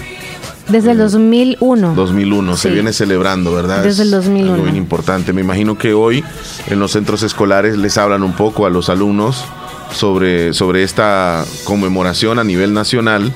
Desde 0.68 0.92
el 0.92 0.98
2001. 0.98 1.94
2001, 1.94 2.56
se 2.56 2.70
viene 2.70 2.92
celebrando, 2.92 3.54
¿verdad? 3.54 3.84
Desde 3.84 4.02
el 4.02 4.10
2001. 4.10 4.54
Algo 4.54 4.66
muy 4.66 4.76
importante. 4.76 5.32
Me 5.32 5.40
imagino 5.40 5.78
que 5.78 5.94
hoy 5.94 6.24
en 6.66 6.80
los 6.80 6.90
centros 6.90 7.22
escolares 7.22 7.76
les 7.76 7.96
hablan 7.98 8.24
un 8.24 8.32
poco 8.32 8.66
a 8.66 8.70
los 8.70 8.88
alumnos 8.88 9.44
sobre, 9.92 10.52
sobre 10.54 10.82
esta 10.82 11.44
conmemoración 11.64 12.40
a 12.40 12.44
nivel 12.44 12.74
nacional 12.74 13.32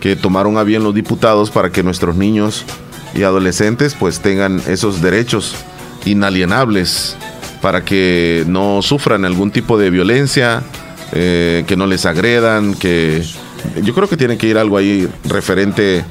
que 0.00 0.16
tomaron 0.16 0.58
a 0.58 0.64
bien 0.64 0.82
los 0.82 0.92
diputados 0.92 1.52
para 1.52 1.70
que 1.70 1.84
nuestros 1.84 2.16
niños 2.16 2.64
y 3.14 3.22
adolescentes 3.22 3.94
pues 3.94 4.18
tengan 4.18 4.60
esos 4.66 5.00
derechos 5.00 5.54
inalienables 6.04 7.16
para 7.62 7.84
que 7.84 8.44
no 8.46 8.82
sufran 8.82 9.24
algún 9.24 9.50
tipo 9.50 9.78
de 9.78 9.88
violencia, 9.88 10.62
eh, 11.12 11.64
que 11.66 11.76
no 11.76 11.86
les 11.86 12.04
agredan, 12.04 12.74
que 12.74 13.24
yo 13.82 13.94
creo 13.94 14.08
que 14.08 14.16
tiene 14.16 14.36
que 14.36 14.48
ir 14.48 14.58
algo 14.58 14.76
ahí 14.76 15.08
referente 15.24 16.04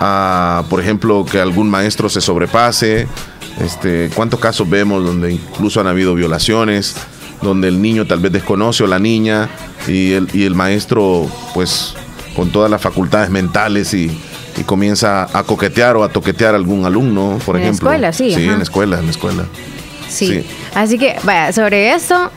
a, 0.00 0.64
por 0.68 0.80
ejemplo, 0.80 1.24
que 1.24 1.40
algún 1.40 1.70
maestro 1.70 2.08
se 2.08 2.20
sobrepase. 2.20 3.06
Este, 3.60 4.10
¿Cuántos 4.14 4.40
casos 4.40 4.68
vemos 4.68 5.04
donde 5.04 5.32
incluso 5.32 5.80
han 5.80 5.86
habido 5.86 6.14
violaciones, 6.14 6.96
donde 7.40 7.68
el 7.68 7.80
niño 7.80 8.06
tal 8.06 8.18
vez 8.18 8.32
desconoce 8.32 8.84
o 8.84 8.86
la 8.86 8.98
niña 8.98 9.48
y 9.86 10.12
el, 10.12 10.28
y 10.34 10.44
el 10.44 10.54
maestro, 10.54 11.30
pues, 11.54 11.94
con 12.34 12.50
todas 12.50 12.70
las 12.70 12.82
facultades 12.82 13.30
mentales 13.30 13.94
y, 13.94 14.20
comienza 14.64 15.28
a 15.38 15.42
coquetear 15.42 15.96
o 15.96 16.02
a 16.02 16.08
toquetear 16.08 16.54
a 16.54 16.56
algún 16.56 16.86
alumno, 16.86 17.38
por 17.44 17.58
ejemplo? 17.58 17.92
En 17.92 18.00
la 18.00 18.08
escuela, 18.08 18.34
sí. 18.34 18.42
Sí, 18.42 18.48
en 18.48 18.56
la 18.56 18.62
escuela, 18.62 18.98
en 18.98 19.04
la 19.04 19.10
escuela. 19.10 19.44
Sí. 20.08 20.46
Así 20.74 20.98
que, 20.98 21.16
vaya, 21.24 21.52
sobre 21.52 21.94
eso, 21.94 22.30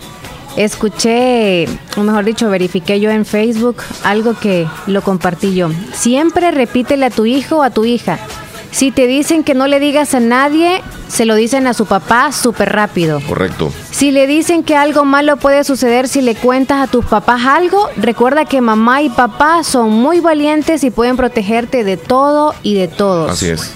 escuché, 0.58 1.68
o 1.98 2.02
mejor 2.02 2.26
dicho, 2.26 2.50
verifiqué 2.50 3.00
yo 3.00 3.10
en 3.12 3.26
Facebook 3.26 3.78
algo 4.04 4.38
que 4.38 4.68
lo 4.88 5.02
compartí 5.02 5.54
yo. 5.56 5.70
Siempre 5.94 6.52
repítele 6.52 7.06
a 7.06 7.10
tu 7.10 7.26
hijo 7.26 7.58
o 7.58 7.64
a 7.64 7.70
tu 7.70 7.86
hija. 7.86 8.20
Si 8.72 8.92
te 8.92 9.08
dicen 9.08 9.44
que 9.44 9.56
no 9.56 9.68
le 9.68 9.80
digas 9.80 10.14
a 10.14 10.20
nadie, 10.20 10.82
se 11.08 11.26
lo 11.26 11.36
dicen 11.36 11.66
a 11.66 11.74
su 11.74 11.88
papá 11.88 12.32
súper 12.32 12.72
rápido. 12.72 13.20
Correcto. 13.28 13.74
Si 13.90 14.12
le 14.12 14.28
dicen 14.28 14.64
que 14.64 14.76
algo 14.76 15.06
malo 15.06 15.38
puede 15.38 15.64
suceder 15.64 16.08
si 16.08 16.22
le 16.22 16.36
cuentas 16.36 16.88
a 16.88 16.92
tus 16.92 17.04
papás 17.06 17.42
algo, 17.46 17.90
recuerda 17.98 18.46
que 18.46 18.62
mamá 18.62 19.02
y 19.02 19.10
papá 19.10 19.64
son 19.64 19.90
muy 19.92 20.20
valientes 20.20 20.84
y 20.84 20.92
pueden 20.92 21.18
protegerte 21.18 21.84
de 21.84 21.98
todo 21.98 22.54
y 22.62 22.76
de 22.76 22.88
todos. 22.88 23.32
Así 23.32 23.50
es. 23.50 23.74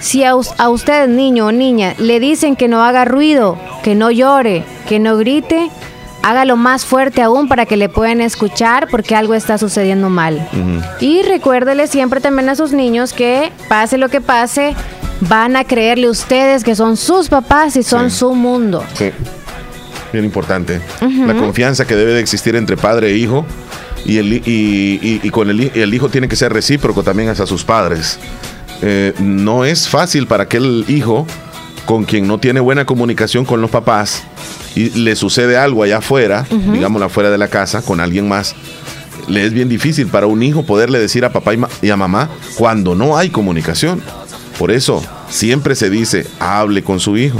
Si 0.00 0.24
a, 0.24 0.36
usted, 0.36 1.08
niño 1.08 1.46
o 1.46 1.52
niña, 1.52 1.94
le 1.98 2.20
dicen 2.20 2.56
que 2.56 2.68
no 2.68 2.82
haga 2.82 3.04
ruido, 3.04 3.58
que 3.82 3.94
no 3.94 4.10
llore, 4.10 4.64
que 4.88 4.98
no 4.98 5.16
grite, 5.16 5.70
hágalo 6.22 6.56
más 6.56 6.84
fuerte 6.84 7.22
aún 7.22 7.48
para 7.48 7.66
que 7.66 7.76
le 7.76 7.88
puedan 7.88 8.20
escuchar 8.20 8.88
porque 8.90 9.14
algo 9.14 9.34
está 9.34 9.58
sucediendo 9.58 10.10
mal. 10.10 10.48
Y 11.00 11.22
recuérdele 11.22 11.86
siempre 11.86 12.20
también 12.20 12.48
a 12.48 12.56
sus 12.56 12.72
niños 12.72 13.12
que 13.12 13.52
pase 13.68 13.96
lo 13.96 14.08
que 14.08 14.20
pase, 14.20 14.74
van 15.20 15.56
a 15.56 15.64
creerle 15.64 16.10
ustedes 16.10 16.62
que 16.62 16.74
son 16.74 16.96
sus 16.96 17.28
papás 17.28 17.76
y 17.76 17.82
son 17.82 18.10
su 18.10 18.34
mundo. 18.34 18.84
Sí, 18.94 19.10
bien 20.12 20.24
importante. 20.24 20.80
La 21.00 21.34
confianza 21.34 21.86
que 21.86 21.96
debe 21.96 22.12
de 22.12 22.20
existir 22.20 22.56
entre 22.56 22.76
padre 22.76 23.10
e 23.10 23.16
hijo 23.16 23.46
y, 24.04 24.18
el, 24.18 24.42
y, 24.44 25.30
con 25.30 25.48
el, 25.50 25.72
el 25.74 25.94
hijo 25.94 26.08
tiene 26.08 26.28
que 26.28 26.36
ser 26.36 26.52
recíproco 26.52 27.02
también 27.02 27.28
hacia 27.28 27.46
sus 27.46 27.64
padres. 27.64 28.18
Eh, 28.82 29.14
no 29.18 29.64
es 29.64 29.88
fácil 29.88 30.26
para 30.26 30.44
aquel 30.44 30.84
hijo 30.88 31.26
con 31.86 32.04
quien 32.04 32.26
no 32.26 32.38
tiene 32.38 32.60
buena 32.60 32.84
comunicación 32.84 33.44
con 33.44 33.60
los 33.60 33.70
papás 33.70 34.24
y 34.74 34.90
le 34.90 35.16
sucede 35.16 35.56
algo 35.56 35.82
allá 35.82 35.98
afuera, 35.98 36.46
digamos 36.50 37.00
afuera 37.00 37.30
de 37.30 37.38
la 37.38 37.48
casa, 37.48 37.80
con 37.80 38.00
alguien 38.00 38.28
más, 38.28 38.54
le 39.28 39.46
es 39.46 39.52
bien 39.52 39.68
difícil 39.68 40.08
para 40.08 40.26
un 40.26 40.42
hijo 40.42 40.64
poderle 40.64 40.98
decir 40.98 41.24
a 41.24 41.32
papá 41.32 41.52
y, 41.80 41.88
a 41.88 41.96
mamá 41.96 42.28
cuando 42.56 42.94
no 42.94 43.16
hay 43.16 43.30
comunicación. 43.30 44.02
Por 44.58 44.70
eso 44.70 45.02
siempre 45.30 45.74
se 45.74 45.88
dice, 45.88 46.26
hable 46.40 46.82
con 46.82 47.00
su 47.00 47.16
hijo, 47.16 47.38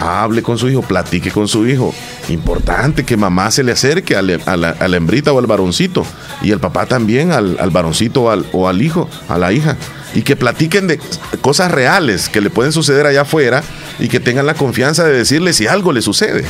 hable 0.00 0.42
con 0.42 0.58
su 0.58 0.68
hijo, 0.68 0.82
platique 0.82 1.30
con 1.30 1.48
su 1.48 1.66
hijo. 1.66 1.94
Importante 2.28 3.04
que 3.04 3.16
mamá 3.16 3.50
se 3.50 3.62
le 3.62 3.72
acerque 3.72 4.16
a, 4.16 4.22
la, 4.22 4.96
hembrita 4.96 5.32
o 5.32 5.38
al 5.38 5.46
varoncito 5.46 6.04
y 6.42 6.50
el 6.50 6.60
papá 6.60 6.86
también 6.86 7.32
al, 7.32 7.56
varoncito 7.70 8.24
o 8.52 8.68
al 8.68 8.82
hijo, 8.82 9.08
a 9.28 9.38
la 9.38 9.52
hija 9.52 9.76
y 10.16 10.22
que 10.22 10.34
platiquen 10.34 10.86
de 10.88 10.98
cosas 11.42 11.70
reales 11.70 12.30
que 12.30 12.40
le 12.40 12.48
pueden 12.48 12.72
suceder 12.72 13.04
allá 13.04 13.20
afuera 13.20 13.62
y 13.98 14.08
que 14.08 14.18
tengan 14.18 14.46
la 14.46 14.54
confianza 14.54 15.04
de 15.04 15.12
decirle 15.12 15.52
si 15.52 15.66
algo 15.66 15.92
le 15.92 16.00
sucede. 16.00 16.44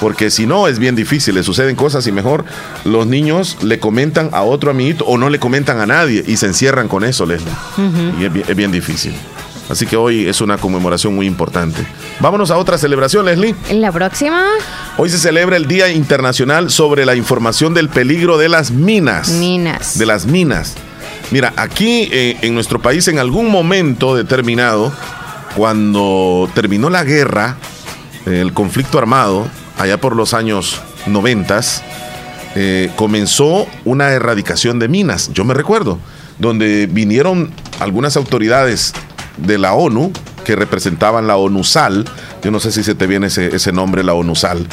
Porque 0.00 0.30
si 0.30 0.46
no, 0.46 0.66
es 0.66 0.78
bien 0.78 0.96
difícil, 0.96 1.34
le 1.34 1.42
suceden 1.42 1.76
cosas 1.76 2.06
y 2.06 2.12
mejor 2.12 2.46
los 2.86 3.06
niños 3.06 3.58
le 3.62 3.78
comentan 3.78 4.30
a 4.32 4.42
otro 4.42 4.70
amiguito 4.70 5.04
o 5.04 5.18
no 5.18 5.28
le 5.28 5.38
comentan 5.38 5.78
a 5.78 5.86
nadie 5.86 6.24
y 6.26 6.38
se 6.38 6.46
encierran 6.46 6.88
con 6.88 7.04
eso, 7.04 7.26
Leslie. 7.26 7.52
Y 8.18 8.24
es 8.50 8.56
bien, 8.56 8.72
difícil. 8.72 9.14
Así 9.68 9.86
que 9.86 9.96
hoy 9.96 10.26
es 10.26 10.40
una 10.40 10.56
conmemoración 10.56 11.14
muy 11.14 11.26
importante. 11.26 11.86
Vámonos 12.18 12.50
a 12.50 12.56
otra 12.56 12.78
celebración, 12.78 13.26
Leslie. 13.26 13.54
En 13.68 13.82
la 13.82 13.92
próxima. 13.92 14.42
Hoy 14.96 15.10
se 15.10 15.18
celebra 15.18 15.56
el 15.56 15.66
Día 15.66 15.92
Internacional 15.92 16.70
sobre 16.70 17.04
la 17.04 17.14
Información 17.14 17.74
del 17.74 17.90
Peligro 17.90 18.38
de 18.38 18.48
las 18.48 18.70
Minas. 18.70 19.28
Minas. 19.28 19.98
De 19.98 20.06
las 20.06 20.24
minas. 20.24 20.74
Mira, 21.32 21.54
aquí 21.56 22.10
eh, 22.12 22.36
en 22.42 22.54
nuestro 22.54 22.82
país 22.82 23.08
en 23.08 23.18
algún 23.18 23.50
momento 23.50 24.14
determinado, 24.14 24.92
cuando 25.56 26.46
terminó 26.54 26.90
la 26.90 27.04
guerra, 27.04 27.56
el 28.26 28.52
conflicto 28.52 28.98
armado, 28.98 29.48
allá 29.78 29.98
por 29.98 30.14
los 30.14 30.34
años 30.34 30.82
noventas, 31.06 31.82
eh, 32.54 32.90
comenzó 32.96 33.66
una 33.86 34.10
erradicación 34.10 34.78
de 34.78 34.88
minas, 34.88 35.30
yo 35.32 35.46
me 35.46 35.54
recuerdo, 35.54 35.98
donde 36.38 36.86
vinieron 36.86 37.50
algunas 37.80 38.18
autoridades 38.18 38.92
de 39.38 39.56
la 39.56 39.72
ONU 39.72 40.12
que 40.44 40.54
representaban 40.54 41.26
la 41.26 41.38
ONUSAL, 41.38 42.04
yo 42.44 42.50
no 42.50 42.60
sé 42.60 42.72
si 42.72 42.82
se 42.82 42.94
te 42.94 43.06
viene 43.06 43.28
ese, 43.28 43.72
nombre, 43.72 44.04
la 44.04 44.12
ONUSAL, 44.12 44.66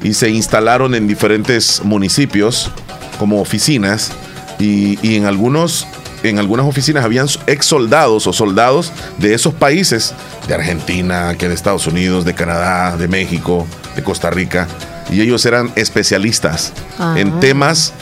y 0.00 0.14
se 0.14 0.30
instalaron 0.30 0.94
en 0.94 1.08
diferentes 1.08 1.82
municipios 1.82 2.70
como 3.18 3.40
oficinas 3.40 4.12
y 4.60 5.16
en 5.16 5.24
algunos 5.24 5.88
en 6.24 6.38
algunas 6.38 6.66
oficinas 6.66 7.04
habían 7.04 7.26
ex 7.46 7.66
soldados 7.66 8.26
o 8.26 8.32
soldados 8.32 8.92
de 9.18 9.34
esos 9.34 9.52
países, 9.52 10.14
de 10.48 10.54
Argentina, 10.54 11.36
que 11.38 11.48
de 11.48 11.54
Estados 11.54 11.86
Unidos, 11.86 12.24
de 12.24 12.34
Canadá, 12.34 12.96
de 12.96 13.08
México, 13.08 13.66
de 13.94 14.02
Costa 14.02 14.30
Rica, 14.30 14.66
y 15.10 15.20
ellos 15.20 15.44
eran 15.44 15.70
especialistas 15.76 16.72
en 17.16 17.28
ah. 17.28 17.40
temas 17.40 17.92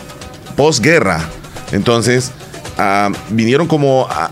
posguerra. 0.56 1.20
Entonces, 1.72 2.30
ah, 2.78 3.10
vinieron 3.30 3.66
como, 3.66 4.06
a, 4.08 4.30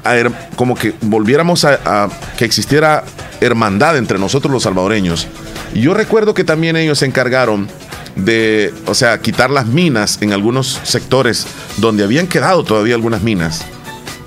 como 0.55 0.77
que 0.77 0.95
volviéramos 1.01 1.65
a, 1.65 2.09
que 2.39 2.45
existiera 2.45 3.03
hermandad 3.41 3.97
entre 3.97 4.21
nosotros 4.21 4.53
los 4.53 4.63
salvadoreños. 4.63 5.27
Y 5.75 5.81
yo 5.81 5.95
recuerdo 5.95 6.33
que 6.33 6.45
también 6.45 6.77
ellos 6.77 7.01
se 7.01 7.07
encargaron 7.07 7.69
de, 8.15 8.73
o 8.87 8.95
sea, 8.95 9.19
quitar 9.19 9.51
las 9.51 9.67
minas 9.67 10.19
en 10.21 10.33
algunos 10.33 10.81
sectores 10.85 11.47
donde 11.79 12.05
habían 12.05 12.29
quedado 12.29 12.63
todavía 12.63 12.95
algunas 12.95 13.23
minas. 13.23 13.65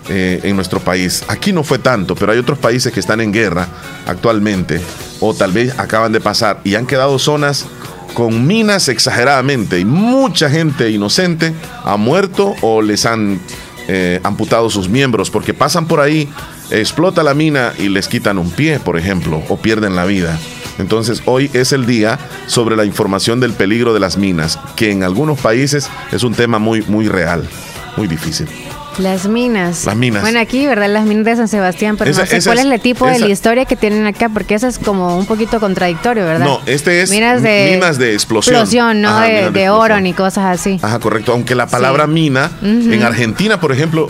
Eh, 0.10 0.42
en 0.44 0.58
nuestro 0.58 0.82
país. 0.82 1.24
Aquí 1.30 1.54
no 1.54 1.64
fue 1.64 1.80
tanto, 1.80 2.14
pero 2.14 2.34
hay 2.34 2.38
otros 2.38 2.60
países 2.60 2.92
que 2.92 3.00
están 3.00 3.22
en 3.22 3.32
guerra 3.32 3.70
actualmente 4.06 4.82
o 5.22 5.34
tal 5.34 5.54
vez 5.54 5.80
acaban 5.80 6.12
de 6.12 6.20
pasar 6.20 6.60
y 6.66 6.76
han 6.76 6.86
quedado 6.86 7.18
zonas 7.18 7.66
con 8.14 8.46
minas 8.46 8.90
exageradamente 8.90 9.80
y 9.80 9.86
mucha 9.86 10.50
gente 10.50 10.92
inocente 10.92 11.54
ha 11.86 11.96
muerto 11.96 12.54
o 12.60 12.82
les 12.82 13.06
han 13.06 13.40
eh, 13.88 14.20
amputado 14.24 14.70
sus 14.70 14.90
miembros 14.90 15.30
porque 15.30 15.54
pasan 15.54 15.88
por 15.88 16.02
ahí, 16.02 16.28
explota 16.70 17.24
la 17.24 17.34
mina 17.34 17.72
y 17.80 17.88
les 17.88 18.10
quitan 18.10 18.38
un 18.38 18.52
pie, 18.52 18.80
por 18.80 18.98
ejemplo, 18.98 19.42
o 19.48 19.56
pierden 19.56 19.96
la 19.96 20.04
vida. 20.04 20.38
Entonces 20.80 21.22
hoy 21.26 21.50
es 21.54 21.72
el 21.72 21.86
día 21.86 22.20
sobre 22.48 22.76
la 22.76 22.84
información 22.84 23.40
del 23.40 23.54
peligro 23.54 23.94
de 23.94 24.02
las 24.02 24.18
minas, 24.18 24.60
que 24.76 24.92
en 24.92 25.04
algunos 25.04 25.40
países 25.40 25.90
es 26.12 26.24
un 26.24 26.34
tema 26.34 26.60
muy, 26.60 26.82
muy 26.82 27.08
real, 27.08 27.48
muy 27.96 28.10
difícil. 28.10 28.50
Las 28.98 29.28
minas. 29.28 29.86
Las 29.86 29.96
minas. 29.96 30.22
Bueno, 30.22 30.40
aquí, 30.40 30.66
¿verdad? 30.66 30.90
Las 30.90 31.06
minas 31.06 31.26
de 31.26 31.36
San 31.36 31.48
Sebastián, 31.48 31.98
pero 31.98 32.12
no 32.12 32.26
sé 32.26 32.42
cuál 32.44 32.60
es, 32.60 32.66
el 32.66 32.82
tipo 32.82 33.08
de 33.08 33.20
la 33.20 33.28
historia 33.28 33.66
que 33.66 33.76
tienen 33.76 34.06
acá, 34.06 34.30
porque 34.30 34.56
eso 34.56 34.68
es 34.68 34.80
como 34.80 35.18
un 35.18 35.26
poquito 35.26 35.60
contradictorio, 35.60 36.26
¿verdad? 36.26 36.46
No, 36.46 36.62
este 36.66 37.02
es 37.02 37.10
minas 37.10 37.42
de, 37.42 37.70
minas 37.74 37.98
de 37.98 38.14
explosión. 38.14 38.56
Explosión, 38.56 39.02
no 39.02 39.20
de, 39.20 39.70
oro 39.70 40.00
ni 40.00 40.14
cosas 40.14 40.60
así. 40.60 40.80
Ajá, 40.82 41.00
correcto. 41.00 41.32
Aunque 41.32 41.56
la 41.56 41.68
palabra 41.68 42.08
mina, 42.08 42.52
en 42.62 43.04
Argentina, 43.04 43.60
por 43.60 43.72
ejemplo, 43.72 44.08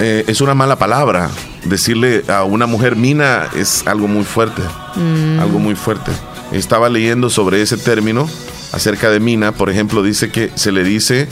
eh, 0.00 0.24
es 0.26 0.40
una 0.40 0.54
mala 0.54 0.76
palabra. 0.76 1.30
Decirle 1.64 2.24
a 2.28 2.44
una 2.44 2.66
mujer 2.66 2.96
mina 2.96 3.48
es 3.56 3.86
algo 3.86 4.08
muy 4.08 4.24
fuerte. 4.24 4.62
Mm. 4.94 5.40
Algo 5.40 5.58
muy 5.58 5.74
fuerte. 5.74 6.12
Estaba 6.52 6.88
leyendo 6.88 7.28
sobre 7.30 7.60
ese 7.60 7.76
término 7.76 8.28
acerca 8.72 9.10
de 9.10 9.20
mina, 9.20 9.52
por 9.52 9.70
ejemplo, 9.70 10.02
dice 10.02 10.30
que 10.30 10.50
se 10.54 10.72
le 10.72 10.84
dice 10.84 11.28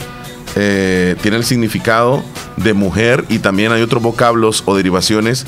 eh, 0.59 1.15
tiene 1.21 1.37
el 1.37 1.43
significado 1.43 2.23
de 2.55 2.73
mujer 2.73 3.23
y 3.29 3.37
también 3.37 3.71
hay 3.71 3.83
otros 3.83 4.01
vocablos 4.01 4.63
o 4.65 4.75
derivaciones 4.75 5.45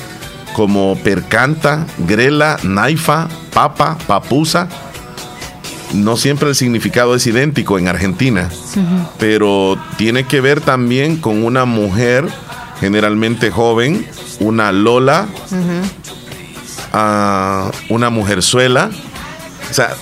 como 0.54 0.96
percanta, 1.02 1.84
grela, 1.98 2.58
naifa, 2.62 3.26
papa, 3.52 3.98
papusa. 4.06 4.68
No 5.94 6.16
siempre 6.16 6.48
el 6.48 6.54
significado 6.54 7.16
es 7.16 7.26
idéntico 7.26 7.76
en 7.76 7.88
Argentina, 7.88 8.50
pero 9.18 9.76
tiene 9.96 10.22
que 10.24 10.40
ver 10.40 10.60
también 10.60 11.16
con 11.16 11.42
una 11.42 11.64
mujer 11.64 12.28
generalmente 12.78 13.50
joven, 13.50 14.06
una 14.38 14.70
lola, 14.70 15.26
a 16.92 17.72
una 17.88 18.10
mujerzuela. 18.10 18.90
O 19.68 19.74
sea, 19.74 19.96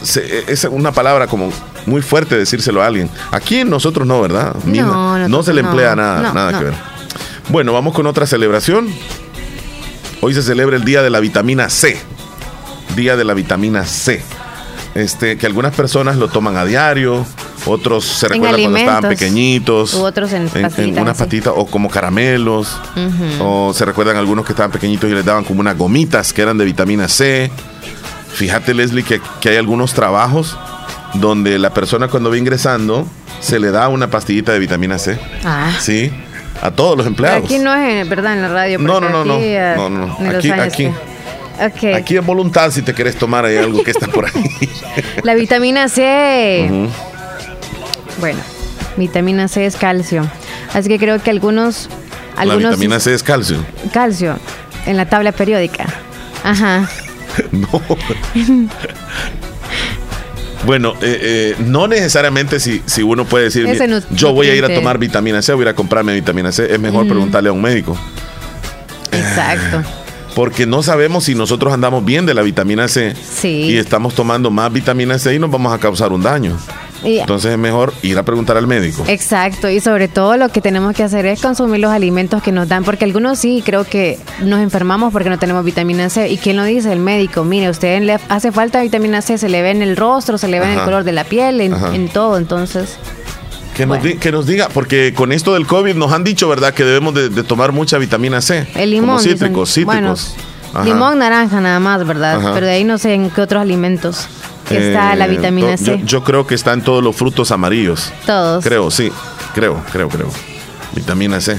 es 0.49 0.65
una 0.65 0.93
palabra 0.93 1.27
como 1.29 1.51
muy 1.89 2.03
fuerte 2.03 2.37
decírselo 2.37 2.83
a 2.83 2.87
alguien. 2.87 3.11
Aquí 3.33 3.65
nosotros 3.65 4.07
no, 4.07 4.21
¿verdad? 4.21 4.55
No, 4.65 5.29
no 5.29 5.43
se 5.43 5.53
le 5.53 5.61
emplea 5.61 5.97
nada, 5.97 6.33
nada 6.33 6.59
que 6.59 6.65
ver. 6.67 6.75
Bueno, 7.49 7.73
vamos 7.73 7.95
con 7.95 8.07
otra 8.07 8.27
celebración. 8.27 8.89
Hoy 10.21 10.35
se 10.35 10.43
celebra 10.43 10.77
el 10.77 10.85
Día 10.85 11.03
de 11.03 11.11
la 11.11 11.21
Vitamina 11.21 11.71
C. 11.71 11.99
Día 12.97 13.17
de 13.17 13.25
la 13.25 13.35
Vitamina 13.35 13.85
C. 13.85 14.23
Este, 14.95 15.39
que 15.39 15.47
algunas 15.47 15.75
personas 15.75 16.17
lo 16.17 16.29
toman 16.29 16.57
a 16.57 16.65
diario, 16.65 17.25
otros 17.67 18.05
se 18.05 18.29
recuerdan 18.29 18.61
cuando 18.61 18.79
estaban 18.79 19.09
pequeñitos. 19.09 19.95
U 19.95 20.03
otros 20.03 20.33
en, 20.33 20.51
en, 20.55 20.99
unas 20.99 21.17
patitas 21.17 21.53
o 21.55 21.67
como 21.67 21.89
caramelos. 21.89 22.77
O 23.41 23.73
se 23.75 23.85
recuerdan 23.85 24.17
algunos 24.17 24.45
que 24.45 24.53
estaban 24.53 24.73
pequeñitos 24.73 25.11
y 25.11 25.15
les 25.15 25.25
daban 25.25 25.45
como 25.45 25.61
unas 25.61 25.77
gomitas 25.77 26.33
que 26.33 26.43
eran 26.43 26.59
de 26.59 26.65
vitamina 26.65 27.09
C. 27.09 27.51
Fíjate, 28.33 28.75
Leslie, 28.75 29.03
que, 29.03 29.21
hay 29.49 29.57
algunos 29.57 29.95
trabajos 29.95 30.57
donde 31.15 31.59
la 31.59 31.71
persona 31.71 32.09
cuando 32.09 32.31
va 32.31 32.37
ingresando 32.37 33.07
se 33.41 33.59
le 33.59 33.71
da 33.71 33.89
una 33.89 34.11
pastillita 34.11 34.53
de 34.53 34.59
vitamina 34.59 34.99
C. 34.99 35.19
Ah. 35.45 35.73
Sí. 35.81 36.13
A 36.61 36.71
todos 36.73 36.97
los 36.97 37.07
empleados. 37.07 37.45
aquí 37.45 37.59
no 37.59 37.75
es, 37.75 38.09
¿verdad? 38.09 38.35
En 38.35 38.43
la 38.43 38.49
radio. 38.49 38.79
No, 38.79 39.01
no, 39.01 39.09
no, 39.09 39.25
no, 39.25 39.39
no, 39.39 39.89
no. 39.91 40.31
Aquí, 40.31 40.51
aquí, 41.61 41.87
aquí 41.93 42.17
es 42.17 42.27
voluntad 42.27 42.71
si 42.73 42.83
te 42.83 42.95
quieres 42.95 43.17
tomar 43.17 43.45
ahí 43.45 43.57
algo 43.57 43.83
que 43.85 43.93
está 43.93 44.09
por 44.09 44.27
ahí. 44.27 44.71
La 45.23 45.35
vitamina 45.35 45.89
C. 45.89 46.69
Bueno, 48.19 48.41
vitamina 48.97 49.47
C 49.47 49.67
es 49.67 49.77
calcio. 49.77 50.29
Así 50.75 50.89
que 50.89 50.99
creo 50.99 51.23
que 51.23 51.31
algunos... 51.31 51.89
algunos 52.37 52.63
la 52.63 52.69
vitamina 52.71 52.99
C 53.01 53.15
es 53.15 53.23
calcio. 53.23 53.65
Calcio, 53.93 54.37
en 54.87 54.97
la 54.97 55.09
tabla 55.09 55.31
periódica. 55.31 55.87
Ajá. 56.43 56.89
no. 57.53 57.69
Bueno, 60.69 60.93
eh, 61.01 61.19
eh, 61.23 61.57
no 61.61 61.89
necesariamente 61.89 62.61
si, 62.61 62.83
si 62.85 63.03
uno 63.03 63.25
puede 63.25 63.45
decir, 63.45 63.67
yo 64.11 64.35
voy 64.35 64.49
a 64.49 64.55
ir 64.55 64.67
a 64.67 64.69
tomar 64.69 64.99
vitamina 64.99 65.41
C, 65.41 65.55
voy 65.55 65.63
a 65.63 65.65
ir 65.65 65.69
a 65.69 65.75
comprarme 65.75 66.13
vitamina 66.13 66.53
C, 66.53 66.71
es 66.71 66.79
mejor 66.79 67.09
preguntarle 67.09 67.49
a 67.49 67.53
un 67.53 67.63
médico. 67.63 67.99
Exacto. 69.11 69.83
Porque 70.35 70.67
no 70.67 70.83
sabemos 70.83 71.25
si 71.25 71.35
nosotros 71.35 71.73
andamos 71.73 72.05
bien 72.05 72.27
de 72.27 72.35
la 72.35 72.43
vitamina 72.43 72.87
C 72.87 73.17
y 73.45 73.79
estamos 73.79 74.15
tomando 74.15 74.51
más 74.51 74.71
vitamina 74.71 75.19
C 75.19 75.35
y 75.35 75.39
nos 75.39 75.51
vamos 75.51 75.73
a 75.73 75.79
causar 75.79 76.13
un 76.13 76.23
daño. 76.23 76.59
Entonces 77.05 77.53
es 77.53 77.59
mejor 77.59 77.93
ir 78.03 78.19
a 78.19 78.23
preguntar 78.23 78.57
al 78.57 78.67
médico. 78.67 79.05
Exacto, 79.07 79.69
y 79.69 79.81
sobre 79.81 80.09
todo 80.09 80.37
lo 80.37 80.49
que 80.49 80.61
tenemos 80.61 80.95
que 80.95 81.03
hacer 81.03 81.27
es 81.27 81.41
consumir 81.41 81.81
los 81.81 81.93
alimentos 81.93 82.43
que 82.43 82.53
nos 82.53 82.69
dan, 82.69 82.85
porque 82.85 83.05
algunos 83.05 83.39
sí 83.39 83.63
creo 83.65 83.85
que 83.85 84.19
nos 84.41 84.61
enfermamos 84.61 85.13
porque 85.13 85.31
no 85.31 85.39
tenemos 85.39 85.65
vitamina 85.65 86.11
C. 86.11 86.29
¿Y 86.29 86.39
quién 86.39 86.57
lo 86.57 86.65
dice? 86.65 86.93
El 86.93 87.01
médico. 87.01 87.45
Mire, 87.45 87.71
usted 87.71 88.01
le 88.03 88.19
hace 88.29 88.53
falta 88.53 88.83
vitamina 88.83 89.23
C, 89.23 89.39
se 89.39 89.49
le 89.49 89.63
ve 89.63 89.71
en 89.71 89.83
el 89.83 89.97
rostro, 89.97 90.39
se 90.39 90.49
le 90.49 90.61
ve 90.61 90.67
en 90.67 90.79
el 90.79 90.85
color 90.85 91.05
de 91.05 91.13
la 91.13 91.25
piel, 91.25 91.61
en, 91.61 92.09
todo, 92.09 92.37
entonces... 92.37 92.99
Que, 93.77 93.87
nos 94.33 94.47
diga, 94.47 94.69
porque 94.75 95.15
con 95.15 95.31
esto 95.31 95.55
del 95.55 95.65
COVID 95.65 95.95
nos 95.95 96.13
han 96.13 96.25
dicho, 96.25 96.49
¿verdad?, 96.49 96.75
que 96.75 96.85
debemos 96.85 97.15
de, 97.15 97.31
tomar 97.45 97.71
mucha 97.71 97.97
vitamina 97.99 98.41
C. 98.41 98.67
El 98.75 98.91
limón. 98.91 99.19
Como 99.19 99.21
cítricos, 99.21 99.73
cítricos. 99.73 100.35
limón, 100.85 101.21
naranja 101.21 101.61
nada 101.61 101.79
más, 101.79 102.05
¿verdad? 102.05 102.41
Pero 102.55 102.67
de 102.67 102.73
ahí 102.73 102.83
no 102.83 102.99
sé 102.99 103.15
en 103.15 103.31
qué 103.31 103.41
otros 103.41 103.63
alimentos 103.63 104.29
está 104.77 105.17
la 105.17 105.27
eh, 105.27 105.31
vitamina 105.31 105.77
C. 105.77 106.01
Yo, 106.05 106.25
creo 106.25 106.47
que 106.47 106.55
está 106.55 106.73
en 106.73 106.83
todos 106.83 107.03
los 107.03 107.17
frutos 107.17 107.51
amarillos. 107.51 108.13
Todos. 108.27 108.65
Creo, 108.65 108.91
sí. 108.91 109.11
Creo, 109.55 109.83
creo, 109.93 110.09
creo. 110.09 110.29
Vitamina 110.95 111.41
C. 111.41 111.59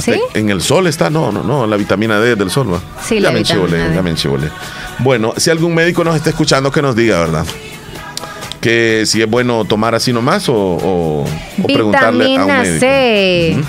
¿Sí? 0.00 0.18
En 0.34 0.48
el 0.48 0.62
sol 0.62 0.86
está, 0.86 1.10
no, 1.10 1.30
no, 1.32 1.42
no, 1.42 1.66
la 1.66 1.76
vitamina 1.76 2.18
D 2.18 2.34
del 2.34 2.50
sol, 2.50 2.72
¿va? 2.72 2.80
Sí, 3.02 3.16
ya 3.16 3.28
la 3.28 3.32
me 3.32 3.40
vitamina 3.40 3.94
ya 3.94 4.02
me 4.02 4.14
Bueno, 5.00 5.34
si 5.36 5.50
algún 5.50 5.74
médico 5.74 6.02
nos 6.02 6.16
está 6.16 6.30
escuchando, 6.30 6.70
que 6.70 6.80
nos 6.80 6.96
diga, 6.96 7.20
¿verdad? 7.20 7.44
Que 8.60 9.02
si 9.06 9.20
es 9.20 9.28
bueno 9.28 9.64
tomar 9.64 9.94
así 9.94 10.12
nomás 10.12 10.48
o, 10.48 10.54
o, 10.54 11.26
preguntarle 11.66 12.36
a 12.36 12.44
un 12.44 12.46
médico. 12.46 12.80
C. 12.80 13.64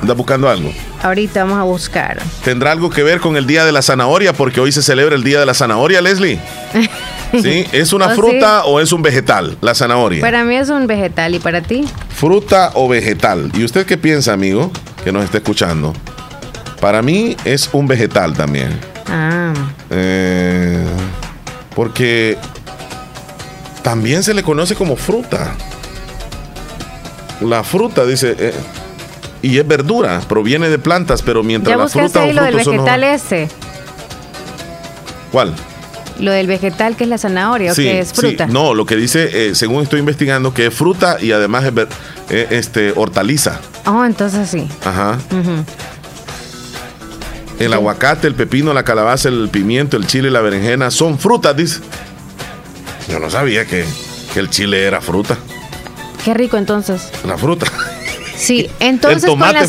¿Anda 0.00 0.14
buscando 0.14 0.48
algo? 0.48 0.72
Ahorita 1.02 1.44
vamos 1.44 1.58
a 1.58 1.62
buscar. 1.62 2.18
¿Tendrá 2.44 2.72
algo 2.72 2.88
que 2.90 3.02
ver 3.02 3.20
con 3.20 3.36
el 3.36 3.46
Día 3.46 3.64
de 3.64 3.72
la 3.72 3.82
Zanahoria? 3.82 4.32
Porque 4.32 4.60
hoy 4.60 4.72
se 4.72 4.82
celebra 4.82 5.14
el 5.14 5.22
Día 5.22 5.40
de 5.40 5.46
la 5.46 5.54
Zanahoria, 5.54 6.00
Leslie. 6.00 6.40
¿Sí? 7.32 7.66
¿Es 7.72 7.92
una 7.92 8.06
oh, 8.06 8.14
fruta 8.14 8.64
o 8.64 8.80
es 8.80 8.92
un 8.92 9.02
vegetal, 9.02 9.56
la 9.60 9.74
zanahoria? 9.74 10.20
Para 10.20 10.44
mí 10.44 10.56
es 10.56 10.68
un 10.68 10.86
vegetal. 10.86 11.34
¿Y 11.34 11.38
para 11.38 11.60
ti? 11.60 11.84
Fruta 12.08 12.72
o 12.74 12.88
vegetal. 12.88 13.52
¿Y 13.54 13.64
usted 13.64 13.86
qué 13.86 13.96
piensa, 13.96 14.32
amigo, 14.32 14.72
que 15.04 15.12
nos 15.12 15.24
está 15.24 15.38
escuchando? 15.38 15.92
Para 16.80 17.02
mí 17.02 17.36
es 17.44 17.70
un 17.72 17.86
vegetal 17.86 18.34
también. 18.34 18.70
Ah. 19.06 19.52
Eh, 19.90 20.84
porque 21.76 22.36
también 23.82 24.22
se 24.22 24.34
le 24.34 24.42
conoce 24.42 24.74
como 24.74 24.96
fruta. 24.96 25.54
La 27.40 27.62
fruta, 27.62 28.04
dice, 28.04 28.34
eh, 28.38 28.52
y 29.42 29.58
es 29.58 29.66
verdura, 29.66 30.20
proviene 30.28 30.68
de 30.68 30.78
plantas, 30.78 31.22
pero 31.22 31.42
mientras 31.42 31.76
la 31.76 31.88
fruta 31.88 32.22
ahí 32.22 32.32
lo 32.32 32.42
del 32.42 32.56
vegetal 32.56 33.04
ese. 33.04 33.48
¿Cuál? 35.32 35.54
Lo 36.18 36.32
del 36.32 36.46
vegetal 36.46 36.96
que 36.96 37.04
es 37.04 37.10
la 37.10 37.16
zanahoria 37.16 37.72
o 37.72 37.74
que 37.74 38.00
es 38.00 38.12
fruta. 38.12 38.46
No, 38.46 38.74
lo 38.74 38.84
que 38.84 38.96
dice, 38.96 39.48
eh, 39.48 39.54
según 39.54 39.82
estoy 39.82 40.00
investigando, 40.00 40.52
que 40.52 40.66
es 40.66 40.74
fruta 40.74 41.16
y 41.20 41.32
además 41.32 41.64
es 41.64 41.72
eh, 42.28 42.46
este, 42.50 42.92
hortaliza. 42.94 43.58
Oh, 43.86 44.04
entonces 44.04 44.50
sí. 44.50 44.68
Ajá. 44.84 45.18
El 47.58 47.72
aguacate, 47.72 48.26
el 48.26 48.34
pepino, 48.34 48.74
la 48.74 48.84
calabaza, 48.84 49.28
el 49.28 49.48
pimiento, 49.48 49.96
el 49.96 50.06
chile 50.06 50.28
y 50.28 50.30
la 50.30 50.40
berenjena 50.40 50.90
son 50.90 51.18
frutas, 51.18 51.56
dice. 51.56 51.80
Yo 53.08 53.18
no 53.18 53.30
sabía 53.30 53.64
que, 53.64 53.84
que 54.34 54.40
el 54.40 54.50
chile 54.50 54.84
era 54.84 55.00
fruta. 55.00 55.38
Qué 56.24 56.34
rico 56.34 56.58
entonces. 56.58 57.10
La 57.26 57.38
fruta. 57.38 57.66
Sí, 58.40 58.70
entonces 58.80 59.28
con 59.28 59.38
la 59.38 59.66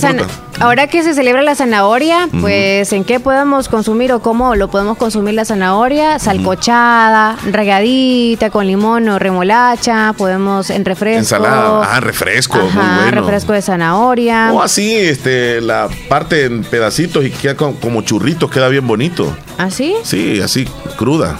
ahora 0.59 0.87
que 0.87 1.03
se 1.03 1.13
celebra 1.13 1.41
la 1.41 1.55
zanahoria, 1.55 2.29
pues 2.39 2.93
¿en 2.93 3.03
qué 3.03 3.19
podemos 3.19 3.67
consumir 3.67 4.13
o 4.13 4.21
cómo 4.21 4.55
lo 4.55 4.69
podemos 4.69 4.97
consumir 4.97 5.33
la 5.33 5.43
zanahoria? 5.43 6.19
Salcochada, 6.19 7.35
regadita 7.43 8.49
con 8.49 8.67
limón 8.67 9.09
o 9.09 9.19
remolacha, 9.19 10.13
podemos 10.17 10.69
en 10.69 10.85
refresco. 10.85 11.19
Ensalada, 11.19 11.81
ah, 11.83 11.99
refresco, 11.99 12.57
muy 12.57 12.71
bueno. 12.71 13.11
refresco 13.11 13.53
de 13.53 13.61
zanahoria. 13.61 14.51
O 14.53 14.61
así, 14.61 14.95
este, 14.95 15.59
la 15.61 15.89
parte 16.07 16.45
en 16.45 16.63
pedacitos 16.63 17.25
y 17.25 17.31
queda 17.31 17.55
como 17.55 18.01
churritos, 18.03 18.49
queda 18.49 18.69
bien 18.69 18.87
bonito. 18.87 19.35
¿Así? 19.57 19.95
¿Ah, 19.97 20.01
sí, 20.03 20.41
así, 20.41 20.65
cruda. 20.97 21.37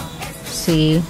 Sí. 0.52 1.00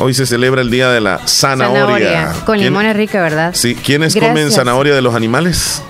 Hoy 0.00 0.14
se 0.14 0.26
celebra 0.26 0.60
el 0.60 0.70
día 0.70 0.90
de 0.90 1.00
la 1.00 1.18
zanahoria. 1.26 2.32
Con 2.44 2.58
limón 2.58 2.86
es 2.86 2.96
rica, 2.96 3.20
¿verdad? 3.20 3.52
Sí. 3.54 3.74
¿Quiénes 3.74 4.14
comen 4.14 4.50
zanahoria 4.52 4.94
de 4.94 5.02
los 5.02 5.14
animales? 5.14 5.82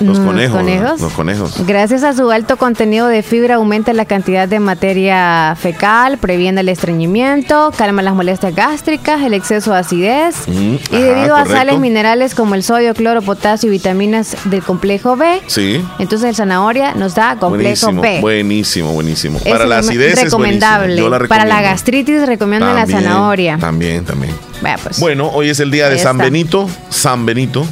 Los 0.00 0.18
conejos, 0.18 1.00
Los 1.00 1.12
conejos. 1.12 1.66
Gracias 1.66 2.02
a 2.02 2.12
su 2.12 2.30
alto 2.30 2.56
contenido 2.56 3.06
de 3.08 3.22
fibra 3.22 3.56
aumenta 3.56 3.92
la 3.92 4.04
cantidad 4.04 4.48
de 4.48 4.60
materia 4.60 5.56
fecal, 5.58 6.18
previene 6.18 6.60
el 6.60 6.68
estreñimiento, 6.68 7.72
calma 7.76 8.02
las 8.02 8.14
molestias 8.14 8.54
gástricas, 8.54 9.22
el 9.22 9.34
exceso 9.34 9.72
de 9.72 9.78
acidez 9.78 10.48
mm, 10.48 10.74
y 10.90 11.02
debido 11.02 11.36
a 11.36 11.46
sales 11.46 11.78
minerales 11.78 12.34
como 12.34 12.54
el 12.54 12.62
sodio, 12.62 12.94
cloro, 12.94 13.22
potasio 13.22 13.68
y 13.68 13.72
vitaminas 13.72 14.36
del 14.44 14.62
complejo 14.62 15.16
B. 15.16 15.40
Sí. 15.46 15.82
Entonces 15.98 16.30
el 16.30 16.34
zanahoria 16.34 16.94
nos 16.94 17.14
da 17.14 17.36
complejo 17.36 17.92
B. 17.92 18.20
Buenísimo, 18.20 18.92
buenísimo. 18.92 19.38
Para 19.40 19.66
la 19.66 19.78
acidez 19.78 20.22
recomendable. 20.22 21.02
Es 21.02 21.28
Para 21.28 21.44
la 21.44 21.62
gastritis 21.62 22.26
recomiendo 22.26 22.72
la 22.72 22.86
zanahoria. 22.86 23.58
También, 23.58 24.04
también. 24.04 24.34
Pues. 24.82 24.98
Bueno, 25.00 25.30
hoy 25.32 25.50
es 25.50 25.60
el 25.60 25.70
día 25.70 25.88
de 25.88 25.98
San 25.98 26.18
Benito. 26.18 26.68
San 26.90 27.26
Benito. 27.26 27.66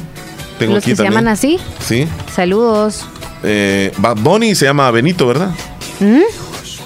Tengo 0.59 0.75
¿Los 0.75 0.83
que 0.83 0.95
se 0.95 1.03
llaman 1.03 1.27
así? 1.27 1.59
Sí. 1.79 2.07
Saludos. 2.33 3.05
Eh, 3.43 3.91
Bad 3.97 4.17
Bunny 4.17 4.55
se 4.55 4.65
llama 4.65 4.89
Benito, 4.91 5.27
¿verdad? 5.27 5.51
¿Mm? 5.99 6.21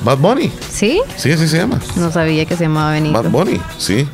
Bad 0.04 0.18
Bunny. 0.18 0.52
¿Sí? 0.72 1.02
Sí, 1.18 1.32
así 1.32 1.48
se 1.48 1.58
llama. 1.58 1.80
No 1.96 2.12
sabía 2.12 2.46
que 2.46 2.56
se 2.56 2.64
llamaba 2.64 2.92
Benito. 2.92 3.22
Bad 3.22 3.30
Bunny, 3.30 3.60
sí. 3.78 4.08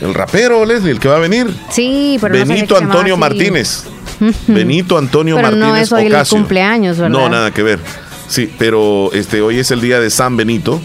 El 0.00 0.14
rapero, 0.14 0.64
Leslie, 0.64 0.90
el 0.90 1.00
que 1.00 1.08
va 1.08 1.16
a 1.16 1.20
venir. 1.20 1.52
Sí, 1.70 2.18
pero 2.20 2.34
Benito 2.34 2.76
Antonio 2.76 3.16
Martínez. 3.16 3.84
Benito 4.46 4.98
Antonio 4.98 5.36
pero 5.36 5.48
Martínez 5.48 5.68
no 5.68 5.76
es 5.76 5.92
hoy 5.92 6.06
el 6.06 6.28
cumpleaños, 6.28 6.98
¿verdad? 6.98 7.18
No, 7.18 7.28
nada 7.28 7.50
que 7.52 7.62
ver. 7.62 7.78
Sí, 8.28 8.52
pero 8.58 9.10
este 9.12 9.42
hoy 9.42 9.58
es 9.58 9.70
el 9.70 9.80
día 9.80 10.00
de 10.00 10.10
San 10.10 10.36
Benito. 10.36 10.80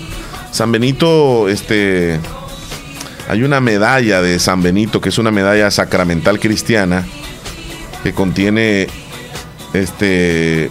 San 0.51 0.71
Benito, 0.71 1.49
este 1.49 2.19
hay 3.29 3.43
una 3.43 3.59
medalla 3.59 4.21
de 4.21 4.39
San 4.39 4.61
Benito 4.61 5.01
que 5.01 5.09
es 5.09 5.17
una 5.17 5.31
medalla 5.31 5.69
sacramental 5.69 6.39
cristiana 6.39 7.05
que 8.03 8.13
contiene 8.13 8.87
este 9.73 10.69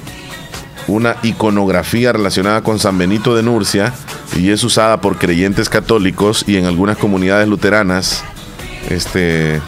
una 0.89 1.17
iconografía 1.25 2.13
relacionada 2.13 2.63
con 2.63 2.79
San 2.79 2.97
Benito 2.97 3.35
de 3.35 3.43
Nurcia 3.43 3.93
y 4.37 4.51
es 4.51 4.63
usada 4.63 5.01
por 5.01 5.19
creyentes 5.19 5.69
católicos 5.69 6.45
y 6.47 6.57
en 6.57 6.65
algunas 6.67 6.97
comunidades 6.97 7.49
luteranas. 7.49 8.23
Este 8.89 9.61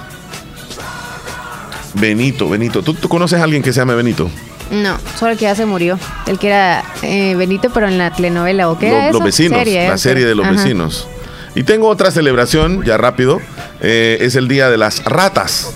Benito, 1.95 2.49
Benito. 2.49 2.83
¿Tú, 2.83 2.95
tú 2.95 3.09
conoces 3.09 3.41
a 3.41 3.45
alguien 3.45 3.63
que 3.63 3.73
se 3.73 3.81
llame 3.81 3.95
Benito? 3.95 4.31
No, 4.71 4.97
solo 5.19 5.33
el 5.33 5.39
que 5.39 5.45
ya 5.47 5.55
se 5.55 5.67
murió. 5.67 5.99
El 6.27 6.39
que 6.39 6.49
era 6.49 6.85
eh, 7.03 7.35
Benito, 7.35 7.71
pero 7.73 7.89
en 7.89 7.99
la 7.99 8.13
telenovela. 8.13 8.69
¿O 8.69 8.79
qué 8.79 8.89
era 8.89 8.99
Los, 8.99 9.09
eso? 9.09 9.13
los 9.19 9.25
vecinos, 9.25 9.59
Serie, 9.59 9.89
la 9.89 9.95
eso. 9.95 9.99
serie 9.99 10.27
de 10.27 10.35
los 10.35 10.47
Ajá. 10.47 10.55
vecinos. 10.55 11.09
Y 11.55 11.65
tengo 11.65 11.89
otra 11.89 12.11
celebración, 12.11 12.85
ya 12.85 12.97
rápido. 12.97 13.41
eh, 13.81 14.19
es 14.21 14.37
el 14.37 14.47
día 14.47 14.71
de 14.71 14.77
las 14.77 15.03
ratas. 15.05 15.73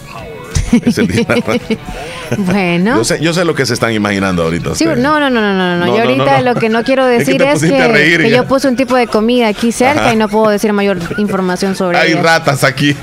Es 0.72 0.98
las 0.98 1.26
ratas. 1.26 1.60
Bueno. 2.38 2.96
Yo 2.96 3.04
sé, 3.04 3.20
yo 3.20 3.32
sé 3.34 3.44
lo 3.44 3.54
que 3.54 3.66
se 3.66 3.74
están 3.74 3.92
imaginando 3.92 4.42
ahorita. 4.42 4.74
Sí, 4.74 4.84
no, 4.86 4.96
no, 4.96 5.20
no, 5.20 5.30
no, 5.30 5.54
no, 5.54 5.76
no. 5.76 5.86
Yo 5.86 6.02
ahorita 6.02 6.24
no, 6.24 6.44
no. 6.44 6.54
lo 6.54 6.60
que 6.60 6.68
no 6.68 6.82
quiero 6.82 7.06
Es 7.08 7.24
que 7.26 7.32
decir 7.38 7.42
es 7.42 7.60
que, 7.62 7.88
reír 7.88 8.22
que 8.22 8.30
ya. 8.30 8.36
yo 8.38 8.44
puse 8.46 8.68
un 8.68 8.76
tipo 8.76 8.96
de 8.96 9.06
comida 9.06 9.48
aquí 9.48 9.72
cerca 9.72 10.04
Ajá. 10.06 10.12
y 10.14 10.16
no 10.16 10.28
puedo 10.28 10.48
decir 10.50 10.72
mayor 10.72 10.98
información 11.18 11.76
sobre 11.76 11.98
Hay 11.98 12.14
ratas 12.14 12.64
aquí. 12.64 12.96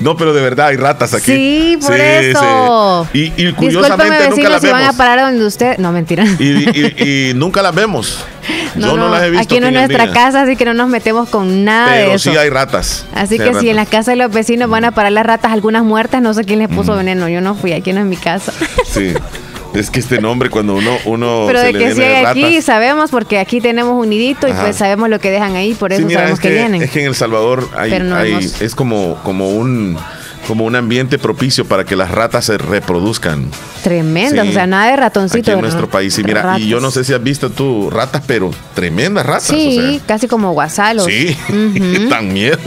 No, 0.00 0.16
pero 0.16 0.32
de 0.32 0.40
verdad 0.42 0.68
hay 0.68 0.76
ratas 0.76 1.14
aquí. 1.14 1.24
Sí, 1.32 1.78
por 1.80 1.94
Sí, 1.94 2.00
eso. 2.00 3.08
sí. 3.12 3.32
Y, 3.36 3.46
y 3.48 3.52
curiosamente 3.52 4.14
nunca 4.14 4.28
vecinos, 4.30 4.52
las 4.52 4.60
si 4.62 4.68
van 4.68 4.84
a 4.84 4.92
parar 4.92 5.20
donde 5.20 5.44
usted... 5.46 5.78
No, 5.78 5.92
mentira. 5.92 6.24
Y, 6.38 6.44
y- 6.44 7.30
y 7.30 7.34
nunca 7.34 7.62
las 7.62 7.74
vemos. 7.74 8.24
Yo 8.76 8.96
no, 8.96 9.08
las 9.08 9.22
he 9.22 9.30
visto. 9.30 9.42
Aquí 9.44 9.60
no 9.60 9.66
es 9.68 9.72
nuestra 9.72 10.12
casa, 10.12 10.42
así 10.42 10.54
que 10.56 10.64
no 10.64 10.74
nos 10.74 10.88
metemos 10.88 11.28
con 11.28 11.64
nada 11.64 11.92
de 11.92 12.02
Pero 12.04 12.14
eso. 12.14 12.30
sí 12.30 12.36
hay 12.36 12.48
ratas. 12.50 13.04
Así 13.14 13.38
Sí 13.38 13.38
que 13.38 13.44
si 13.54 13.68
en 13.70 13.76
ratas. 13.76 13.76
la 13.76 13.86
casa 13.86 14.10
de 14.12 14.16
los 14.18 14.30
vecinos 14.30 14.68
van 14.70 14.84
a 14.84 14.92
parar 14.92 15.12
las 15.12 15.26
ratas, 15.26 15.52
algunas 15.52 15.82
muertas, 15.82 16.20
no 16.22 16.32
sé 16.34 16.44
quién 16.44 16.58
les 16.60 16.68
puso 16.68 16.94
veneno. 16.94 17.28
Yo 17.28 17.40
no 17.40 17.54
fui, 17.54 17.72
aquí 17.72 17.92
no 17.92 18.00
es 18.00 18.06
mi 18.06 18.16
casa. 18.16 18.52
Sí. 18.84 19.12
Es 19.76 19.90
que 19.90 20.00
este 20.00 20.20
nombre 20.20 20.50
cuando 20.50 20.74
uno, 20.74 20.96
uno 21.04 21.44
Pero 21.46 21.60
se 21.60 21.66
de 21.66 21.72
le 21.72 21.78
que 21.78 21.84
viene 21.94 22.04
hay 22.16 22.24
aquí, 22.24 22.62
sabemos, 22.62 23.10
porque 23.10 23.38
aquí 23.38 23.60
tenemos 23.60 23.92
un 24.02 24.08
nidito 24.10 24.48
y 24.48 24.50
Ajá. 24.52 24.62
pues 24.64 24.76
sabemos 24.76 25.08
lo 25.08 25.18
que 25.20 25.30
dejan 25.30 25.54
ahí, 25.56 25.74
por 25.74 25.92
eso 25.92 26.00
Sí, 26.00 26.06
mira, 26.06 26.20
sabemos 26.20 26.38
es 26.38 26.42
que, 26.42 26.48
que, 26.48 26.54
vienen. 26.54 26.82
es 26.82 26.90
que 26.90 27.00
en 27.02 27.06
El 27.08 27.14
Salvador 27.14 27.68
hay, 27.76 27.90
Pero 27.90 28.04
no 28.06 28.16
hay- 28.16 28.32
hemos- 28.32 28.60
es 28.62 28.74
como, 28.74 29.16
como 29.22 29.50
un 29.50 29.96
como 30.46 30.64
un 30.64 30.76
ambiente 30.76 31.18
propicio 31.18 31.64
para 31.64 31.82
que 31.84 31.96
las 31.96 32.08
ratas 32.12 32.44
se 32.44 32.56
reproduzcan 32.56 33.50
Tremendas, 33.82 34.44
Sí. 34.44 34.50
o 34.50 34.52
sea, 34.54 34.66
nada 34.68 34.92
de 34.92 34.96
ratoncito. 34.96 35.50
aquí 35.50 35.50
en 35.50 35.60
nuestro 35.60 35.90
país. 35.90 36.16
Y 36.20 36.22
mira, 36.22 36.56
y 36.56 36.68
yo 36.68 36.78
no 36.80 36.92
sé 36.92 37.02
si 37.02 37.12
has 37.12 37.20
visto 37.22 37.50
tú 37.50 37.90
ratas, 37.90 38.22
pero 38.28 38.52
tremendas 38.74 39.26
ratas. 39.26 39.48
Sí, 39.48 39.76
o 39.76 39.82
sea. 39.82 40.00
casi 40.06 40.28
como 40.28 40.52
guasalos. 40.52 41.06
Sí, 41.06 41.36
Ujú. 41.48 42.08
tan 42.08 42.32
miedo. 42.32 42.58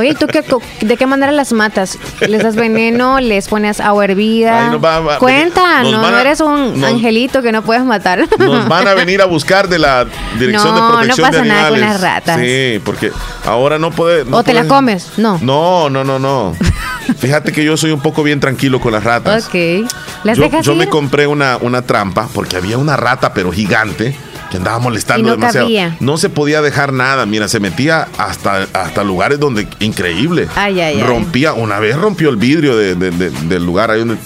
Oye, 0.00 0.14
¿tú 0.14 0.26
qué, 0.26 0.42
de 0.80 0.96
qué 0.96 1.06
manera 1.06 1.30
las 1.32 1.52
matas? 1.52 1.98
¿Les 2.20 2.42
das 2.42 2.56
veneno? 2.56 3.20
¿Les 3.20 3.48
pones 3.48 3.80
agua 3.80 4.04
hervida? 4.04 4.76
Va- 4.76 5.00
va- 5.00 5.18
Cuenta, 5.18 5.82
no, 5.82 6.00
van 6.00 6.10
no 6.12 6.16
a- 6.16 6.20
eres 6.20 6.40
un 6.40 6.80
nos- 6.80 6.90
angelito 6.90 7.42
que 7.42 7.52
no 7.52 7.62
puedes 7.62 7.84
matar. 7.84 8.26
Nos 8.38 8.68
van 8.68 8.88
a 8.88 8.94
venir 8.94 9.20
a 9.22 9.26
buscar 9.26 9.68
de 9.68 9.78
la 9.78 10.06
Dirección 10.38 10.74
No, 10.74 10.80
no 10.80 10.86
de 10.86 10.92
Protección 11.06 11.28
pasa 11.30 11.42
de 11.42 11.48
nada 11.48 11.68
con 11.68 11.80
las 11.80 12.00
ratas. 12.00 12.40
Sí, 12.40 12.80
porque 12.84 13.12
ahora 13.44 13.78
no 13.78 13.90
puede. 13.90 14.24
no 14.24 14.38
¿O 14.38 14.42
te 14.42 14.52
la 14.54 14.60
puedes- 14.60 14.72
comes? 14.72 15.06
No. 15.18 15.38
No, 15.42 15.90
no, 15.90 16.04
no, 16.04 16.18
no. 16.18 16.54
Fíjate 17.18 17.52
que 17.52 17.64
yo 17.64 17.76
soy 17.76 17.90
un 17.90 18.00
poco 18.00 18.22
bien 18.22 18.40
tranquilo 18.40 18.80
con 18.80 18.92
las 18.92 19.04
ratas. 19.04 19.46
Ok. 19.46 19.86
¿Las 20.24 20.36
yo 20.38 20.48
yo 20.60 20.74
me 20.74 20.88
compré 20.88 21.26
una, 21.26 21.56
una 21.60 21.82
trampa 21.82 22.28
porque 22.32 22.56
había 22.56 22.78
una 22.78 22.96
rata, 22.96 23.32
pero 23.34 23.50
gigante, 23.52 24.14
que 24.50 24.56
andaba 24.56 24.78
molestando 24.78 25.28
no 25.28 25.36
demasiado. 25.36 25.66
cabía. 25.66 25.96
No 26.00 26.16
se 26.18 26.28
podía 26.28 26.60
dejar 26.62 26.92
nada. 26.92 27.24
Mira, 27.26 27.48
se 27.48 27.60
metía 27.60 28.08
hasta, 28.18 28.66
hasta 28.72 29.04
lugares 29.04 29.38
donde. 29.38 29.68
Increíble. 29.78 30.48
Ay, 30.56 30.80
ay, 30.80 30.96
ay. 31.00 31.02
Rompía, 31.02 31.52
una 31.52 31.78
vez 31.78 31.96
rompió 31.96 32.30
el 32.30 32.36
vidrio 32.36 32.76
de- 32.76 32.94
de- 32.96 33.10
de- 33.12 33.30
del 33.30 33.64
lugar 33.64 33.90
ahí 33.90 34.00
donde- 34.00 34.18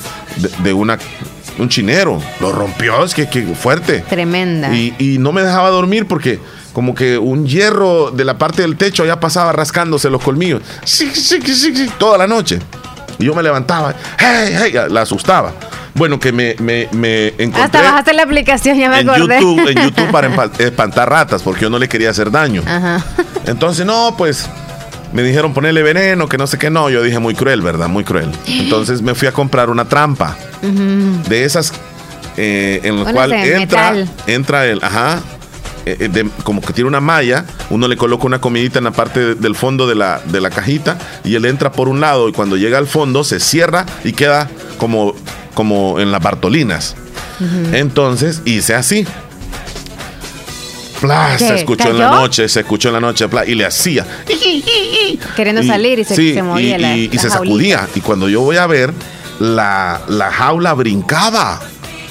de, 0.63 0.73
una. 0.73 0.99
Un 1.57 1.69
chinero, 1.69 2.21
lo 2.41 2.51
rompió, 2.51 3.05
es 3.05 3.15
que, 3.15 3.29
que 3.29 3.43
fuerte. 3.55 4.01
Tremenda. 4.09 4.75
Y, 4.75 4.93
y 4.99 5.19
no 5.19 5.31
me 5.31 5.43
dejaba 5.43 5.71
dormir 5.71 6.07
porque 6.07 6.41
como 6.73 6.97
que 6.97 7.17
un 7.17 7.47
hierro 7.47 8.11
de 8.11 8.25
la 8.25 8.37
parte 8.39 8.63
del 8.63 8.77
techo 8.77 9.05
ya 9.07 9.21
pasaba 9.21 9.53
rascándose 9.53 10.11
los 10.11 10.21
colmillos. 10.21 10.63
Sí, 10.83 11.09
sí, 11.15 11.39
sí, 11.45 11.55
sí, 11.77 11.91
toda 11.97 12.19
la 12.19 12.27
noche. 12.27 12.59
Y 13.21 13.27
yo 13.27 13.35
me 13.37 13.43
levantaba, 13.45 13.95
hey, 14.19 14.57
hey, 14.59 14.73
la 14.91 15.03
asustaba. 15.03 15.53
Bueno, 15.95 16.19
que 16.19 16.33
me, 16.33 16.57
me, 16.59 16.89
me 16.93 17.29
encontré 17.39 17.63
Hasta 17.63 17.83
bajaste 17.83 18.13
la 18.15 18.25
aplicación, 18.25 18.77
ya 18.77 18.91
me 18.91 19.01
en 19.01 19.09
acordé. 19.11 19.41
YouTube, 19.41 19.69
en 19.69 19.83
YouTube 19.91 20.11
para 20.11 20.29
espantar 20.59 21.09
ratas 21.09 21.43
porque 21.43 21.63
yo 21.63 21.71
no 21.71 21.79
le 21.79 21.89
quería 21.89 22.11
hacer 22.11 22.31
daño. 22.31 22.63
Ajá. 22.67 23.05
Entonces, 23.47 23.87
no, 23.87 24.15
pues 24.19 24.49
me 25.13 25.23
dijeron 25.23 25.55
ponerle 25.55 25.83
veneno, 25.85 26.29
que 26.29 26.37
no 26.37 26.47
sé 26.49 26.59
qué, 26.59 26.69
no. 26.71 26.91
Yo 26.91 27.03
dije 27.03 27.21
muy 27.21 27.35
cruel, 27.35 27.63
¿verdad? 27.63 27.89
Muy 27.89 28.03
cruel. 28.03 28.29
Entonces 28.47 29.03
me 29.03 29.15
fui 29.15 29.29
a 29.29 29.33
comprar 29.33 29.71
una 29.71 29.85
trampa 29.85 30.37
de 31.29 31.45
esas 31.45 31.73
eh, 32.37 32.81
en 32.83 32.97
la 32.97 33.03
Bueno, 33.05 33.17
cual 33.17 33.33
entra, 33.33 33.93
metal. 33.93 34.11
entra 34.27 34.67
el, 34.67 34.83
ajá, 34.83 35.21
eh, 35.87 35.97
eh, 36.01 36.09
de- 36.09 36.29
como 36.45 36.61
que 36.61 36.73
tiene 36.73 36.89
una 36.89 37.01
malla, 37.01 37.45
uno 37.71 37.89
le 37.89 37.97
coloca 37.97 38.27
una 38.27 38.41
comidita 38.41 38.79
en 38.79 38.85
la 38.85 38.91
parte 38.93 39.21
de- 39.21 39.35
del 39.35 39.55
fondo 39.55 39.87
de 39.87 39.95
la, 39.95 40.21
de 40.25 40.41
la 40.41 40.51
cajita 40.51 40.99
y 41.25 41.35
él 41.35 41.45
entra 41.45 41.73
por 41.73 41.89
un 41.89 42.01
lado 42.01 42.29
y 42.29 42.33
cuando 42.33 42.57
llega 42.57 42.79
al 42.79 42.87
fondo 42.87 43.23
se 43.25 43.41
cierra 43.41 43.85
y 44.05 44.13
queda 44.13 44.49
como, 44.79 45.15
como 45.55 46.01
en 46.01 46.11
las 46.13 46.23
Bartolinas. 46.23 46.97
Entonces 47.73 48.43
hice 48.45 48.75
así. 48.75 49.07
Plas, 51.01 51.39
se 51.39 51.55
escuchó 51.57 51.89
en 51.91 51.99
la 51.99 52.11
noche, 52.21 52.49
se 52.49 52.61
escuchó 52.61 52.89
en 52.89 52.95
la 52.95 53.01
noche, 53.01 53.29
plas, 53.29 53.47
y 53.47 53.55
le 53.55 53.67
hacía. 53.67 54.07
Queriendo 55.37 55.63
salir 55.63 55.99
y 55.99 56.05
se, 56.05 56.17
sí, 56.17 56.33
se 56.35 56.43
movía 56.43 56.79
y, 56.79 56.81
la, 56.81 56.97
y- 56.97 57.19
se 57.19 57.29
sacudía. 57.31 57.89
Y 57.95 58.01
cuando 58.01 58.29
yo 58.29 58.41
voy 58.41 58.57
a 58.57 58.67
ver, 58.67 58.93
la, 59.39 60.01
la 60.09 60.31
jaula 60.31 60.73
brincaba. 60.73 61.61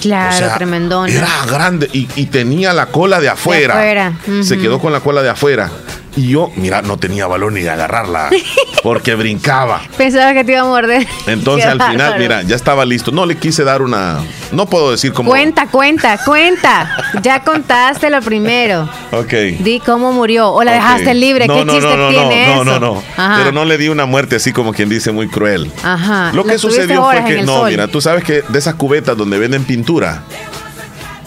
Claro, 0.04 0.36
O 0.36 0.38
sea, 0.38 0.56
tremendona. 0.58 1.12
Era 1.12 1.28
grande 1.50 1.90
y, 1.94 2.08
y 2.16 2.26
tenía 2.28 2.74
la 2.74 2.86
cola 2.88 3.20
de 3.20 3.30
afuera. 3.30 3.74
afuera, 3.74 4.14
Se 4.44 4.58
quedó 4.58 4.80
con 4.80 4.92
la 4.94 5.00
cola 5.00 5.22
de 5.24 5.30
afuera. 5.30 5.70
Y 6.16 6.30
yo, 6.30 6.52
mira, 6.56 6.82
no 6.82 6.98
tenía 6.98 7.26
valor 7.26 7.52
ni 7.52 7.62
de 7.62 7.70
agarrarla 7.72 8.30
porque 8.84 9.16
brincaba. 9.16 9.82
Pensaba 9.98 10.34
que 10.34 10.44
te 10.44 10.52
iba 10.52 10.62
a 10.62 10.66
morder. 10.66 11.08
Entonces 11.26 11.66
Qué 11.66 11.72
al 11.72 11.82
final, 11.82 11.98
bárbaro. 11.98 12.20
mira, 12.20 12.42
ya 12.44 12.56
estaba 12.56 12.86
listo. 12.86 13.12
No 13.12 13.26
le 13.26 13.38
quise 13.38 13.64
dar 13.64 13.82
una. 13.82 14.20
No 14.52 14.68
puedo 14.68 14.92
decir 14.92 15.12
cómo. 15.14 15.30
Cuenta, 15.32 15.68
cuenta, 15.68 16.20
cuenta. 16.24 16.98
Ya 17.24 17.42
contaste 17.44 18.10
lo 18.10 18.22
primero. 18.22 18.88
Ok. 19.14 19.32
Di 19.60 19.80
cómo 19.80 20.12
murió 20.12 20.50
o 20.52 20.64
la 20.64 20.72
dejaste 20.74 21.14
libre. 21.14 21.46
No, 21.48 21.58
¿Qué 21.58 21.66
no, 21.66 21.74
chiste 21.74 21.88
no, 21.90 21.98
no, 21.98 22.10
tiene 22.10 22.48
no, 22.48 22.54
eso? 22.54 22.64
no, 22.66 22.80
no, 22.80 22.94
no. 22.96 23.04
Ajá. 23.16 23.36
Pero 23.38 23.52
no 23.52 23.64
le 23.64 23.78
di 23.78 23.88
una 23.88 24.08
muerte 24.08 24.38
así 24.38 24.52
como 24.52 24.74
quien 24.74 24.90
dice 24.90 25.12
muy 25.12 25.28
cruel. 25.28 25.72
Ajá. 25.84 26.32
Lo 26.34 26.44
que 26.44 26.58
sucedió 26.58 27.04
fue 27.04 27.24
que, 27.24 27.44
no, 27.44 27.60
sol. 27.60 27.70
mira, 27.70 27.88
tú 27.88 28.02
sabes 28.02 28.24
que 28.24 28.42
de 28.42 28.58
esas 28.60 28.74
cubetas 28.74 29.16
donde 29.16 29.38
venden 29.38 29.66
pintura, 29.66 30.24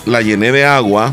la 0.07 0.23
llené 0.23 0.53
de 0.53 0.64
agua, 0.64 1.12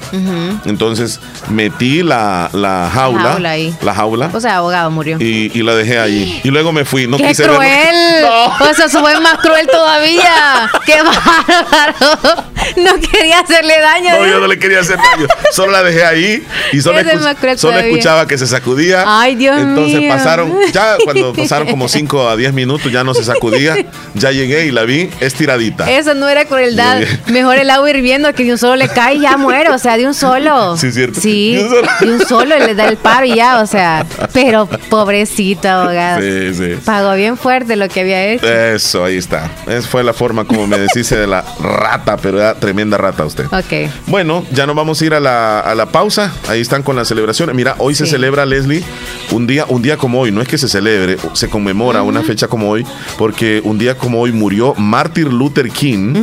entonces 0.65 1.19
metí 1.49 2.03
la, 2.03 2.49
la 2.53 2.89
jaula, 2.93 3.23
jaula 3.32 3.49
ahí. 3.51 3.75
la 3.82 3.93
jaula, 3.93 4.29
O 4.34 4.39
sea, 4.39 4.58
abogado 4.58 4.89
murió. 4.91 5.17
y, 5.19 5.51
y 5.53 5.63
la 5.63 5.75
dejé 5.75 5.99
ahí. 5.99 6.39
Y 6.43 6.49
luego 6.49 6.71
me 6.71 6.86
fui, 6.86 7.08
no 7.08 7.17
¡Qué 7.17 7.27
quise 7.27 7.43
verlo. 7.43 7.58
cruel! 7.58 7.95
No. 8.23 8.73
Sea, 8.73 8.86
eso 8.86 8.99
fue 9.01 9.19
más 9.19 9.38
cruel 9.39 9.67
todavía. 9.67 10.69
¡Qué 10.86 10.95
bárbaro! 11.01 12.43
No 12.78 12.91
quería 13.12 13.39
hacerle 13.39 13.80
daño. 13.80 14.19
No, 14.19 14.28
yo 14.28 14.39
no 14.39 14.47
le 14.47 14.58
quería 14.60 14.80
hacer 14.80 14.97
daño. 14.97 15.28
Solo 15.52 15.71
la 15.71 15.84
dejé 15.84 16.04
ahí 16.04 16.43
y 16.71 16.82
solo, 16.82 16.99
Ese 16.99 17.10
es 17.10 17.15
escuch- 17.19 17.23
más 17.23 17.36
cruel 17.36 17.58
solo 17.60 17.80
escuchaba 17.80 18.28
que 18.28 18.38
se 18.38 18.47
sacudía. 18.47 19.04
Ay, 19.08 19.36
Dios 19.36 19.58
Entonces 19.60 19.99
mío. 19.99 20.10
pasaron, 20.10 20.54
ya 20.71 20.97
cuando 21.04 21.34
pasaron 21.34 21.67
como 21.67 21.88
5 21.88 22.30
a 22.30 22.36
10 22.36 22.54
minutos, 22.54 22.91
ya 22.91 23.04
no 23.04 23.13
se 23.13 23.23
sacudía. 23.23 23.76
Ya 24.15 24.32
llegué 24.32 24.65
y 24.65 24.71
la 24.71 24.84
vi 24.84 25.10
estiradita. 25.19 25.89
Eso 25.89 26.13
no 26.13 26.28
era 26.30 26.45
crueldad. 26.45 27.02
Mejor 27.28 27.58
el 27.58 27.69
agua 27.69 27.89
hirviendo 27.89 28.34
que 28.34 28.43
de 28.43 28.52
un 28.54 28.58
solo 28.58 28.76
le 28.76 28.88
cae 28.89 29.15
y 29.15 29.19
ya 29.21 29.38
muere. 29.38 29.69
O 29.69 29.78
sea, 29.78 29.97
de 29.97 30.06
un 30.08 30.13
solo. 30.13 30.78
Sí, 30.78 30.91
cierto. 30.91 31.19
Sí, 31.19 31.56
De 31.56 31.63
un 31.63 31.69
solo. 31.69 31.88
de 31.99 32.12
un 32.13 32.26
solo 32.28 32.60
le 32.60 32.76
da 32.76 32.88
el 32.88 32.97
paro 32.97 33.26
y 33.26 33.36
ya. 33.36 33.60
O 33.62 33.67
sea, 33.67 34.06
pero 34.34 34.67
pobrecito 34.89 35.67
abogado. 35.67 36.21
Sí, 36.21 36.54
sí. 36.54 36.76
Pagó 36.86 37.13
bien 37.15 37.38
fuerte 37.38 37.76
lo 37.76 37.88
que 37.89 38.02
había 38.02 38.26
hecho. 38.28 38.47
Eso, 38.47 39.04
ahí 39.06 39.17
está. 39.17 39.49
Esa 39.67 39.88
fue 39.88 40.04
la 40.04 40.13
forma 40.13 40.45
como 40.45 40.67
me 40.67 40.78
deshice 40.78 41.15
de 41.17 41.28
la 41.28 41.43
rata, 41.60 42.17
pero 42.17 42.52
tremenda 42.55 42.97
rata 42.97 43.25
usted. 43.25 43.45
Ok. 43.45 43.91
Bueno, 44.07 44.45
ya 44.51 44.65
nos 44.65 44.75
vamos 44.75 45.01
a 45.01 45.05
ir 45.05 45.13
a 45.13 45.19
la, 45.19 45.59
a 45.59 45.75
la 45.75 45.87
pausa. 45.87 46.33
Ahí 46.47 46.61
están 46.61 46.83
con 46.83 46.95
las 46.95 47.07
celebraciones. 47.07 47.55
Mira, 47.55 47.75
hoy 47.77 47.95
se 47.95 48.05
celebra, 48.05 48.45
Leslie, 48.45 48.83
un 49.31 49.47
día, 49.47 49.65
un 49.67 49.81
día 49.81 49.97
como 49.97 50.19
hoy. 50.21 50.31
No 50.31 50.41
es 50.41 50.47
que 50.47 50.57
se 50.57 50.67
celebre, 50.67 51.17
se 51.33 51.49
conmemora 51.49 52.01
una 52.03 52.21
fecha 52.23 52.47
como 52.47 52.69
hoy, 52.69 52.85
porque 53.17 53.61
un 53.63 53.77
día 53.77 53.97
como 53.97 54.21
hoy 54.21 54.31
murió 54.31 54.73
Martin 54.75 55.29
Luther 55.29 55.69
King. 55.69 56.13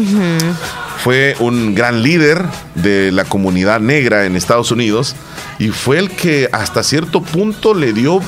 Fue 1.02 1.34
un 1.40 1.74
gran 1.74 2.02
líder 2.02 2.44
de 2.74 3.10
la 3.10 3.24
comunidad 3.24 3.80
negra 3.80 4.26
en 4.26 4.36
Estados 4.36 4.70
Unidos 4.70 5.16
y 5.58 5.68
fue 5.68 5.98
el 5.98 6.10
que 6.10 6.50
hasta 6.52 6.82
cierto 6.82 7.22
punto 7.22 7.72
le 7.72 7.94
dio 7.94 8.20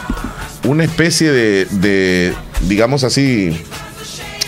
una 0.65 0.85
especie 0.85 1.33
de, 1.33 1.67
de 1.67 2.33
digamos 2.63 3.05
así, 3.05 3.63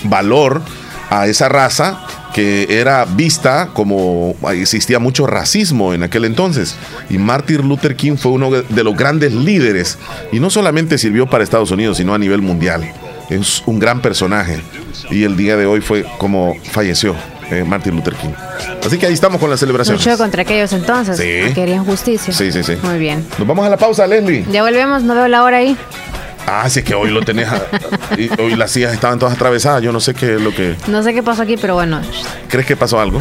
valor 0.05 0.63
a 1.11 1.27
esa 1.27 1.51
raza 1.51 2.01
que 2.35 2.67
era 2.69 3.05
vista 3.07 3.71
como 3.73 4.35
existía 4.53 4.99
mucho 4.99 5.27
racismo 5.27 5.95
en 5.95 6.03
aquel 6.03 6.25
entonces. 6.27 6.75
Y 7.09 7.17
Martin 7.17 7.69
Luther 7.69 7.95
King 7.97 8.17
fue 8.17 8.33
uno 8.33 8.51
de 8.51 8.85
los 8.85 8.97
grandes 8.97 9.33
líderes 9.33 9.97
y 10.33 10.41
no 10.41 10.51
solamente 10.51 10.99
sirvió 10.99 11.27
para 11.27 11.45
Estados 11.45 11.71
Unidos, 11.71 11.97
sino 11.97 12.13
a 12.13 12.19
nivel 12.19 12.43
mundial. 12.43 12.93
Es 13.31 13.63
un 13.67 13.79
gran 13.79 14.03
personaje. 14.03 14.61
Y 15.11 15.23
el 15.23 15.37
día 15.37 15.57
de 15.57 15.65
hoy 15.67 15.81
fue 15.81 16.05
como 16.19 16.55
falleció 16.73 17.15
eh, 17.51 17.63
Martin 17.65 17.95
Luther 17.95 18.15
King. 18.15 18.31
Así 18.85 18.99
que 18.99 19.07
ahí 19.07 19.15
estamos 19.15 19.41
con 19.41 19.49
la 19.49 19.57
celebración. 19.57 19.97
Luchó 19.97 20.19
contra 20.19 20.43
aquellos 20.43 20.73
entonces 20.73 21.17
Sí. 21.17 21.23
que 21.23 21.53
querían 21.55 21.85
justicia. 21.85 22.35
Sí, 22.35 22.51
sí, 22.51 22.63
sí. 22.65 22.73
Muy 22.83 22.99
bien. 22.99 23.25
Nos 23.39 23.47
vamos 23.47 23.65
a 23.65 23.71
la 23.71 23.77
pausa, 23.77 24.07
Leslie. 24.07 24.45
Ya 24.51 24.63
volvemos, 24.63 25.03
no 25.05 25.15
veo 25.15 25.29
la 25.29 25.45
hora 25.45 25.59
ahí. 25.59 25.77
Ah, 26.47 26.69
sí, 26.69 26.81
es 26.81 26.85
que 26.85 26.95
hoy 26.95 27.11
lo 27.11 27.23
tenés. 27.23 27.49
a- 27.49 27.67
y 28.19 28.29
hoy 28.41 28.55
las 28.57 28.71
sillas 28.71 28.93
estaban 28.93 29.19
todas 29.19 29.35
atravesadas. 29.35 29.83
Yo 29.83 29.93
no 29.93 30.01
sé 30.01 30.15
qué 30.15 30.35
es 30.35 30.41
lo 30.41 30.55
que. 30.55 30.77
No 30.89 31.03
sé 31.03 31.15
qué 31.15 31.23
pasó 31.23 31.43
aquí, 31.43 31.57
pero 31.57 31.75
bueno. 31.75 32.01
¿Crees 32.49 32.67
que 32.67 32.77
pasó 32.77 33.01
algo? 33.01 33.19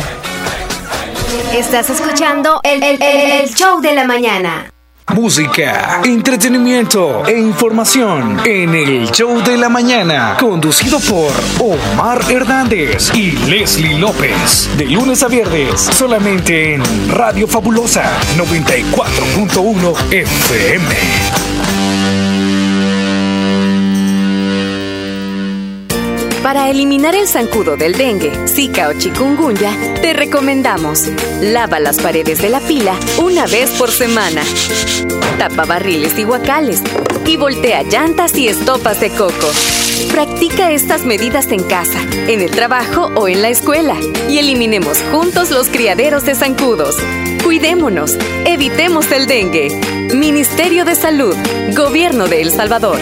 Estás 1.53 1.89
escuchando 1.89 2.59
el, 2.63 2.81
el- 2.83 3.01
el- 3.01 3.31
el 3.41 3.49
show 3.53 3.79
de 3.81 3.93
la 3.93 4.05
mañana. 4.05 4.65
Música, 5.13 5.99
entretenimiento 6.05 7.25
e 7.27 7.37
información 7.37 8.39
en 8.45 8.73
el 8.73 9.11
show 9.11 9.43
de 9.43 9.57
la 9.57 9.67
mañana, 9.67 10.37
conducido 10.39 10.97
por 11.01 11.31
Omar 11.59 12.21
Hernández 12.31 13.11
y 13.13 13.31
Leslie 13.49 13.99
López. 13.99 14.69
De 14.77 14.85
lunes 14.85 15.21
a 15.21 15.27
viernes, 15.27 15.79
solamente 15.81 16.75
en 16.75 16.83
Radio 17.09 17.47
Fabulosa 17.47 18.03
94.1 18.37 19.93
FM. 20.11 21.52
Para 26.53 26.69
eliminar 26.69 27.15
el 27.15 27.27
zancudo 27.27 27.77
del 27.77 27.93
dengue, 27.93 28.31
zika 28.47 28.89
o 28.89 28.93
chikungunya, 28.93 29.95
te 30.03 30.13
recomendamos 30.13 31.07
lava 31.41 31.79
las 31.79 31.97
paredes 31.97 32.43
de 32.43 32.49
la 32.49 32.59
pila 32.59 32.95
una 33.17 33.47
vez 33.47 33.71
por 33.71 33.89
semana. 33.89 34.43
Tapa 35.39 35.65
barriles 35.65 36.15
y 36.19 36.23
guacales 36.25 36.83
y 37.25 37.37
voltea 37.37 37.81
llantas 37.81 38.37
y 38.37 38.49
estopas 38.49 38.99
de 38.99 39.09
coco. 39.09 39.49
Practica 40.11 40.71
estas 40.71 41.05
medidas 41.05 41.51
en 41.51 41.63
casa, 41.63 41.99
en 42.27 42.39
el 42.39 42.51
trabajo 42.51 43.09
o 43.15 43.27
en 43.27 43.41
la 43.41 43.49
escuela 43.49 43.95
y 44.29 44.37
eliminemos 44.37 44.99
juntos 45.11 45.49
los 45.49 45.69
criaderos 45.69 46.23
de 46.23 46.35
zancudos. 46.35 46.97
Cuidémonos, 47.43 48.15
evitemos 48.45 49.11
el 49.11 49.25
dengue. 49.25 49.69
Ministerio 50.13 50.85
de 50.85 50.93
Salud, 50.93 51.35
Gobierno 51.75 52.27
de 52.27 52.43
El 52.43 52.51
Salvador. 52.51 52.99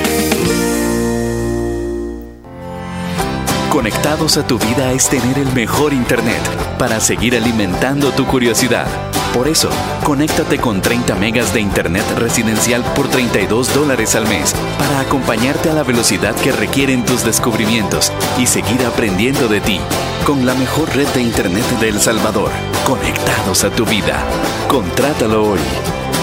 Conectados 3.72 4.36
a 4.36 4.46
tu 4.46 4.60
vida 4.60 4.92
es 4.92 5.08
tener 5.08 5.40
el 5.40 5.50
mejor 5.54 5.94
internet 5.94 6.42
para 6.78 7.00
seguir 7.00 7.38
alimentando 7.38 8.12
tu 8.12 8.28
curiosidad. 8.28 8.86
Por 9.34 9.48
eso, 9.48 9.70
conéctate 10.04 10.58
con 10.58 10.82
30 10.82 11.16
megas 11.16 11.54
de 11.54 11.62
internet 11.62 12.04
residencial 12.18 12.84
por 12.94 13.08
32 13.08 13.74
dólares 13.74 14.14
al 14.16 14.28
mes 14.28 14.54
para 14.78 15.00
acompañarte 15.00 15.70
a 15.70 15.74
la 15.74 15.84
velocidad 15.84 16.36
que 16.36 16.52
requieren 16.52 17.06
tus 17.06 17.24
descubrimientos 17.24 18.12
y 18.38 18.46
seguir 18.46 18.86
aprendiendo 18.86 19.48
de 19.48 19.62
ti. 19.62 19.80
Con 20.26 20.46
la 20.46 20.54
mejor 20.54 20.94
red 20.94 21.08
de 21.08 21.22
internet 21.22 21.66
de 21.80 21.88
El 21.88 22.02
Salvador, 22.02 22.52
conectados 22.84 23.64
a 23.64 23.70
tu 23.70 23.86
vida. 23.86 24.22
Contrátalo 24.68 25.50
hoy. 25.50 25.62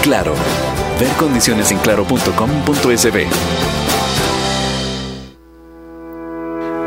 Claro. 0.03 0.35
Ver 0.99 1.09
condiciones 1.17 1.71
en 1.71 1.79
claro.com.sb. 1.79 3.88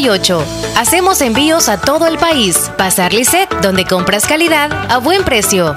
9658. 0.00 0.44
Hacemos 0.76 1.20
envíos 1.20 1.68
a 1.68 1.80
todo 1.80 2.06
el 2.06 2.18
país. 2.18 2.70
Bazar 2.78 3.12
Lisset, 3.12 3.48
donde 3.60 3.84
compras 3.84 4.26
calidad 4.26 4.70
a 4.90 4.98
buen 4.98 5.24
precio. 5.24 5.76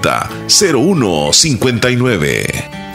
2664-2061 0.00 1.06
7590-0159. 1.26 2.86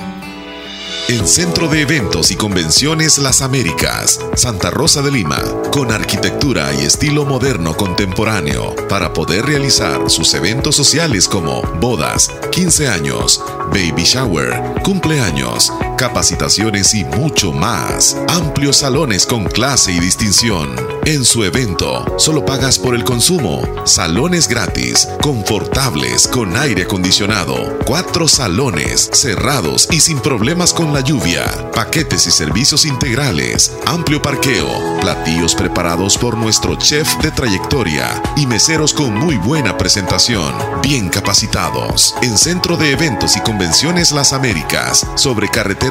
En 1.09 1.27
Centro 1.27 1.67
de 1.67 1.81
Eventos 1.81 2.31
y 2.31 2.35
Convenciones 2.35 3.17
Las 3.17 3.41
Américas, 3.41 4.21
Santa 4.35 4.69
Rosa 4.69 5.01
de 5.01 5.11
Lima, 5.11 5.43
con 5.71 5.91
arquitectura 5.91 6.71
y 6.73 6.85
estilo 6.85 7.25
moderno 7.25 7.75
contemporáneo, 7.75 8.73
para 8.87 9.11
poder 9.11 9.45
realizar 9.45 10.09
sus 10.09 10.33
eventos 10.33 10.75
sociales 10.75 11.27
como 11.27 11.63
bodas, 11.81 12.31
15 12.51 12.87
años, 12.87 13.43
baby 13.73 14.03
shower, 14.03 14.53
cumpleaños, 14.83 15.73
capacitaciones 16.01 16.95
y 16.95 17.05
mucho 17.05 17.53
más. 17.53 18.17
Amplios 18.27 18.77
salones 18.77 19.27
con 19.27 19.43
clase 19.45 19.91
y 19.91 19.99
distinción. 19.99 20.75
En 21.05 21.23
su 21.23 21.43
evento, 21.43 22.05
solo 22.17 22.43
pagas 22.43 22.79
por 22.79 22.95
el 22.95 23.03
consumo. 23.03 23.61
Salones 23.85 24.47
gratis, 24.47 25.07
confortables, 25.21 26.27
con 26.27 26.57
aire 26.57 26.83
acondicionado. 26.83 27.77
Cuatro 27.85 28.27
salones, 28.27 29.11
cerrados 29.13 29.87
y 29.91 29.99
sin 29.99 30.19
problemas 30.19 30.73
con 30.73 30.91
la 30.91 31.01
lluvia. 31.01 31.43
Paquetes 31.71 32.25
y 32.25 32.31
servicios 32.31 32.85
integrales. 32.85 33.71
Amplio 33.85 34.23
parqueo. 34.23 34.99
Platillos 35.01 35.53
preparados 35.53 36.17
por 36.17 36.35
nuestro 36.35 36.77
chef 36.77 37.15
de 37.17 37.29
trayectoria. 37.29 38.21
Y 38.37 38.47
meseros 38.47 38.93
con 38.93 39.13
muy 39.13 39.37
buena 39.37 39.77
presentación. 39.77 40.51
Bien 40.81 41.09
capacitados. 41.09 42.15
En 42.23 42.39
Centro 42.39 42.75
de 42.75 42.91
Eventos 42.91 43.37
y 43.37 43.41
Convenciones 43.41 44.11
Las 44.11 44.33
Américas. 44.33 45.05
Sobre 45.15 45.47
carretera 45.47 45.90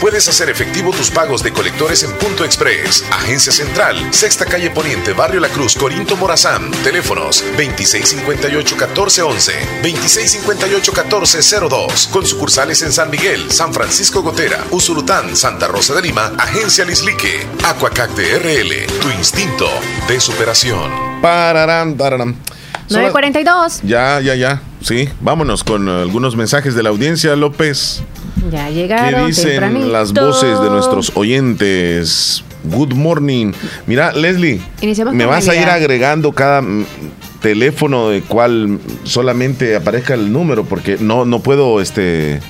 puedes 0.00 0.28
hacer 0.28 0.50
efectivo 0.50 0.90
tus 0.92 1.10
pagos 1.10 1.42
de 1.42 1.52
colectores 1.52 2.02
en 2.02 2.12
Punto 2.12 2.44
Express, 2.44 3.04
Agencia 3.10 3.52
Central, 3.52 3.96
Sexta 4.12 4.44
Calle 4.44 4.70
Poniente, 4.70 5.12
Barrio 5.12 5.40
La 5.40 5.48
Cruz, 5.48 5.74
Corinto 5.76 6.16
Morazán. 6.16 6.70
Teléfonos 6.84 7.44
2658-1411, 7.56 9.52
2658-1402. 9.82 12.08
Con 12.10 12.26
sucursales 12.26 12.82
en 12.82 12.92
San 12.92 13.10
Miguel, 13.10 13.50
San 13.50 13.72
Francisco 13.72 14.22
Gotera, 14.22 14.64
Usurután, 14.70 15.34
Santa 15.36 15.68
Rosa 15.68 15.94
de 15.94 16.02
Lima, 16.02 16.32
Agencia 16.38 16.84
Lislique, 16.84 17.46
Aquacac 17.64 18.10
DRL, 18.10 18.86
tu 19.00 19.10
instinto 19.10 19.68
de 20.08 20.20
superación. 20.20 20.90
Pararán, 21.22 21.96
tararán. 21.96 22.34
Son 22.88 23.02
las- 23.02 23.12
942. 23.12 23.80
Ya, 23.82 24.20
ya, 24.20 24.34
ya. 24.34 24.60
Sí, 24.82 25.08
vámonos 25.20 25.64
con 25.64 25.88
algunos 25.88 26.36
mensajes 26.36 26.74
de 26.76 26.82
la 26.84 26.90
audiencia, 26.90 27.34
López. 27.34 28.02
Ya 28.50 28.66
¿Qué 28.68 28.74
llegaron. 28.74 29.26
dicen 29.26 29.48
tempranito. 29.50 29.88
las 29.88 30.12
voces 30.12 30.60
de 30.60 30.70
nuestros 30.70 31.12
oyentes? 31.14 32.44
Good 32.64 32.94
morning. 32.94 33.52
Mira, 33.86 34.12
Leslie, 34.12 34.60
Iniciamos 34.80 35.14
me 35.14 35.24
vas 35.24 35.48
a 35.48 35.54
ir 35.54 35.68
agregando 35.68 36.32
cada 36.32 36.62
mm, 36.62 36.84
teléfono 37.40 38.08
de 38.10 38.22
cual 38.22 38.78
solamente 39.04 39.76
aparezca 39.76 40.14
el 40.14 40.32
número, 40.32 40.64
porque 40.64 40.96
no, 41.00 41.24
no 41.24 41.40
puedo, 41.40 41.80
este... 41.80 42.40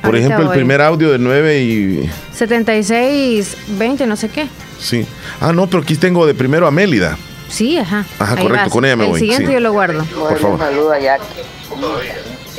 Por 0.00 0.14
Ahorita 0.14 0.26
ejemplo, 0.26 0.52
el 0.52 0.56
primer 0.56 0.80
audio 0.80 1.10
de 1.10 1.18
9 1.18 1.60
y... 1.62 2.10
76, 2.32 3.56
20, 3.78 4.06
no 4.06 4.14
sé 4.16 4.28
qué. 4.28 4.46
Sí. 4.78 5.04
Ah, 5.40 5.52
no, 5.52 5.66
pero 5.66 5.82
aquí 5.82 5.96
tengo 5.96 6.24
de 6.24 6.34
primero 6.34 6.66
a 6.68 6.70
Mélida. 6.70 7.18
Sí, 7.48 7.76
ajá. 7.78 8.04
Ajá, 8.18 8.34
Ahí 8.34 8.42
correcto, 8.42 8.64
vas. 8.66 8.72
con 8.72 8.84
ella 8.84 8.96
me 8.96 9.04
El 9.04 9.10
voy, 9.10 9.20
siguiente 9.20 9.46
sí. 9.48 9.52
yo 9.54 9.60
lo 9.60 9.72
guardo. 9.72 10.04
Por 10.04 10.38
favor. 10.38 10.58
Saludos 10.60 10.92
a 10.92 11.00
Jackie. 11.00 11.24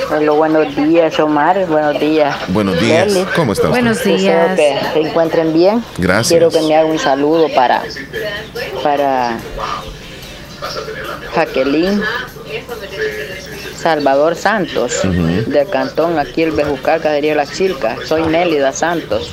Hola, 0.07 0.31
buenos 0.31 0.75
días, 0.75 1.19
Omar. 1.19 1.65
Buenos 1.67 1.99
días. 1.99 2.35
Buenos 2.49 2.79
días. 2.79 3.13
¿Cómo 3.35 3.53
está 3.53 3.67
usted? 3.69 3.81
Buenos 3.81 4.03
días. 4.03 4.55
que 4.55 4.79
se 4.93 4.99
encuentren 5.01 5.53
bien. 5.53 5.83
Gracias. 5.97 6.29
Quiero 6.29 6.49
que 6.49 6.61
me 6.61 6.75
haga 6.75 6.85
un 6.87 6.99
saludo 6.99 7.47
para 7.53 7.83
para 8.83 9.37
Jacqueline 11.35 12.01
Salvador 13.75 14.35
Santos, 14.35 15.03
Ujú. 15.05 15.49
del 15.49 15.69
cantón 15.69 16.19
aquí 16.19 16.43
el 16.43 16.51
Bejucal, 16.51 17.01
Cacería 17.01 17.35
La 17.35 17.45
Chilca. 17.45 17.95
Soy 18.05 18.23
Nélida 18.23 18.73
Santos, 18.73 19.31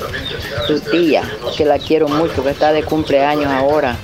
su 0.67 0.79
tía, 0.79 1.23
que 1.57 1.65
la 1.65 1.79
quiero 1.79 2.07
mucho, 2.07 2.43
que 2.43 2.51
está 2.51 2.71
de 2.71 2.83
cumpleaños 2.83 3.51
ahora. 3.51 3.97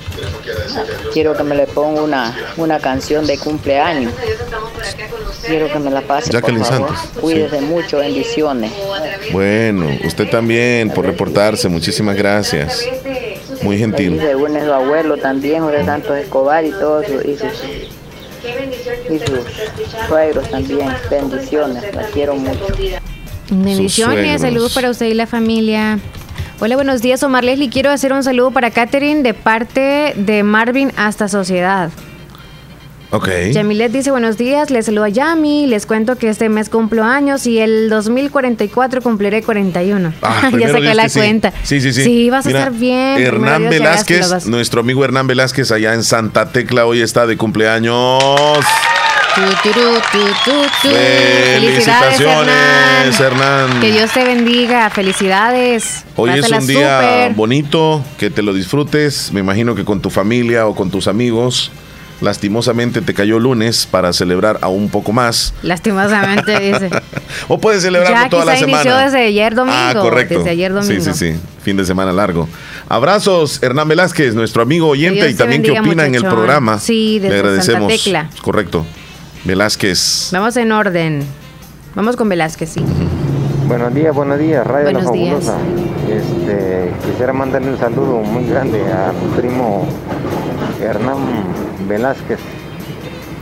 Quiero 1.12 1.34
que 1.34 1.42
me 1.44 1.54
le 1.56 1.66
ponga 1.66 2.02
una, 2.02 2.36
una 2.56 2.78
canción 2.78 3.26
de 3.26 3.38
cumpleaños. 3.38 4.12
Quiero 5.46 5.72
que 5.72 5.78
me 5.78 5.90
la 5.90 6.00
pase, 6.00 6.30
Jacqueline 6.30 6.62
por 6.62 6.68
favor. 6.68 6.88
Santos, 6.88 7.10
sí. 7.14 7.20
Cuídese 7.20 7.60
mucho, 7.60 7.98
bendiciones. 7.98 8.72
Bueno, 9.32 9.88
usted 10.04 10.28
también 10.28 10.90
por 10.90 11.06
reportarse. 11.06 11.68
Muchísimas 11.68 12.16
gracias. 12.16 12.86
Muy 13.62 13.78
gentil. 13.78 14.18
se 14.20 14.34
une 14.34 14.64
su 14.64 14.72
abuelo 14.72 15.16
también, 15.16 15.62
José 15.62 15.84
Santos 15.84 16.16
Escobar 16.16 16.64
y 16.64 16.70
todos 16.70 17.06
sus, 17.06 17.24
y 17.24 17.36
sus, 17.36 17.62
y 19.10 19.18
sus 19.18 20.06
suegros 20.08 20.50
también. 20.50 20.88
Bendiciones, 21.10 21.94
la 21.94 22.02
quiero 22.04 22.34
mucho. 22.36 22.66
Bendiciones, 23.50 24.40
saludos 24.40 24.74
para 24.74 24.90
usted 24.90 25.06
y 25.06 25.14
la 25.14 25.26
familia. 25.26 25.98
Hola, 26.60 26.76
buenos 26.76 27.02
días, 27.02 27.22
Omar 27.22 27.44
Leslie. 27.44 27.68
Quiero 27.68 27.90
hacer 27.90 28.12
un 28.12 28.22
saludo 28.22 28.50
para 28.50 28.70
Catherine 28.70 29.22
de 29.22 29.34
parte 29.34 30.14
de 30.16 30.42
Marvin 30.42 30.92
hasta 30.96 31.28
Sociedad. 31.28 31.90
Ok. 33.14 33.28
Yamilet 33.52 33.92
dice 33.92 34.10
buenos 34.10 34.36
días, 34.36 34.70
les 34.70 34.86
saludo 34.86 35.04
a 35.04 35.08
Yami, 35.08 35.68
les 35.68 35.86
cuento 35.86 36.16
que 36.16 36.28
este 36.28 36.48
mes 36.48 36.68
cumplo 36.68 37.04
años 37.04 37.46
y 37.46 37.60
el 37.60 37.88
2044 37.88 39.02
cumpliré 39.02 39.40
41. 39.40 40.12
Ah, 40.20 40.50
ya 40.58 40.68
saqué 40.68 40.94
la 40.94 41.08
sí. 41.08 41.20
cuenta. 41.20 41.52
Sí, 41.62 41.80
sí, 41.80 41.92
sí. 41.92 42.02
Sí, 42.02 42.28
vas 42.28 42.44
a 42.46 42.48
estar 42.48 42.72
bien. 42.72 43.22
Hernán 43.22 43.60
Dios, 43.60 43.70
Velázquez, 43.70 44.48
nuestro 44.48 44.80
amigo 44.80 45.04
Hernán 45.04 45.28
Velázquez, 45.28 45.70
allá 45.70 45.94
en 45.94 46.02
Santa 46.02 46.50
Tecla, 46.50 46.86
hoy 46.86 47.02
está 47.02 47.28
de 47.28 47.36
cumpleaños. 47.36 48.18
Tu, 49.36 49.42
tu, 49.70 49.80
tu, 50.44 50.50
Felicitaciones, 50.88 53.20
Hernán. 53.20 53.78
Que 53.80 53.92
Dios 53.92 54.10
te 54.12 54.24
bendiga. 54.24 54.90
Felicidades. 54.90 56.04
Hoy 56.16 56.36
es 56.38 56.50
un 56.50 56.66
día 56.66 57.30
bonito, 57.36 58.04
que 58.18 58.30
te 58.30 58.42
lo 58.42 58.52
disfrutes. 58.52 59.30
Me 59.32 59.38
imagino 59.38 59.76
que 59.76 59.84
con 59.84 60.00
tu 60.00 60.10
familia 60.10 60.66
o 60.66 60.74
con 60.74 60.90
tus 60.90 61.06
amigos. 61.06 61.70
Lastimosamente 62.24 63.02
te 63.02 63.12
cayó 63.12 63.38
lunes 63.38 63.86
para 63.86 64.12
celebrar 64.14 64.58
aún 64.62 64.84
un 64.84 64.88
poco 64.88 65.12
más. 65.12 65.52
Lastimosamente 65.62 66.58
dice. 66.58 66.90
O 67.48 67.58
puedes 67.58 67.82
celebrarlo 67.82 68.16
Ya 68.16 68.28
toda 68.30 68.44
la 68.46 68.56
semana. 68.56 68.82
inició 68.82 68.96
desde 68.96 69.26
ayer 69.26 69.54
domingo. 69.54 69.76
Ah, 69.78 69.92
correcto. 69.94 70.38
Desde 70.38 70.50
ayer 70.50 70.72
domingo. 70.72 71.04
Sí, 71.04 71.12
sí, 71.12 71.32
sí. 71.32 71.38
Fin 71.62 71.76
de 71.76 71.84
semana 71.84 72.12
largo. 72.12 72.48
Abrazos, 72.88 73.62
Hernán 73.62 73.88
Velázquez, 73.88 74.34
nuestro 74.34 74.62
amigo 74.62 74.88
oyente 74.88 75.28
y 75.28 75.34
también 75.34 75.62
que 75.62 75.78
opina 75.78 76.06
en 76.06 76.14
el 76.14 76.24
programa. 76.24 76.78
Sí, 76.78 77.18
desde 77.18 77.34
Le 77.34 77.40
agradecemos. 77.40 77.92
Santa 77.92 78.04
Tecla. 78.04 78.30
Correcto. 78.40 78.86
Velázquez. 79.44 80.30
Vamos 80.32 80.56
en 80.56 80.72
orden. 80.72 81.24
Vamos 81.94 82.16
con 82.16 82.28
Velázquez, 82.28 82.70
sí. 82.70 82.82
Buenos 83.68 83.94
días, 83.94 84.14
buenos 84.14 84.38
días, 84.38 84.66
Radio 84.66 84.84
La 84.92 84.98
días. 85.00 85.04
Fabulosa. 85.04 85.56
Este, 86.10 86.92
quisiera 87.06 87.32
mandarle 87.32 87.70
un 87.70 87.78
saludo 87.78 88.20
muy 88.20 88.46
grande 88.46 88.80
a 88.92 89.12
mi 89.12 89.36
primo 89.36 89.86
Hernán 90.80 91.16
Velázquez. 91.88 92.40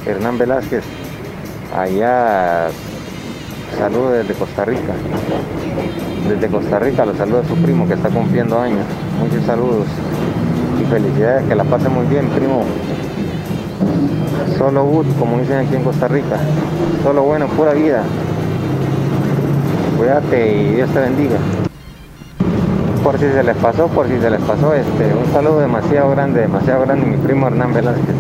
Hernán 0.04 0.36
Velázquez, 0.36 0.82
allá 1.76 2.68
saludo 3.78 4.10
desde 4.10 4.34
Costa 4.34 4.64
Rica. 4.64 4.92
Desde 6.28 6.48
Costa 6.48 6.78
Rica 6.78 7.04
lo 7.04 7.14
saluda 7.14 7.42
su 7.46 7.54
primo 7.56 7.86
que 7.86 7.94
está 7.94 8.08
cumpliendo 8.08 8.58
años. 8.58 8.84
Muchos 9.20 9.44
saludos 9.44 9.86
y 10.80 10.84
felicidades, 10.86 11.46
que 11.48 11.54
la 11.54 11.64
pase 11.64 11.88
muy 11.88 12.06
bien, 12.06 12.28
primo. 12.28 12.64
Solo 14.58 14.84
good, 14.84 15.06
como 15.18 15.38
dicen 15.38 15.58
aquí 15.58 15.76
en 15.76 15.84
Costa 15.84 16.08
Rica. 16.08 16.38
Solo 17.02 17.22
bueno, 17.22 17.46
pura 17.48 17.72
vida. 17.72 18.02
Cuídate 19.96 20.52
y 20.52 20.74
Dios 20.74 20.90
te 20.90 21.00
bendiga. 21.00 21.36
Por 23.02 23.18
si 23.18 23.26
se 23.26 23.42
les 23.42 23.56
pasó, 23.56 23.88
por 23.88 24.06
si 24.06 24.18
se 24.20 24.30
les 24.30 24.40
pasó, 24.42 24.74
este, 24.74 25.14
un 25.14 25.32
saludo 25.32 25.60
demasiado 25.60 26.10
grande, 26.10 26.42
demasiado 26.42 26.82
grande, 26.82 27.06
mi 27.06 27.16
primo 27.16 27.48
Hernán 27.48 27.74
Velázquez, 27.74 28.14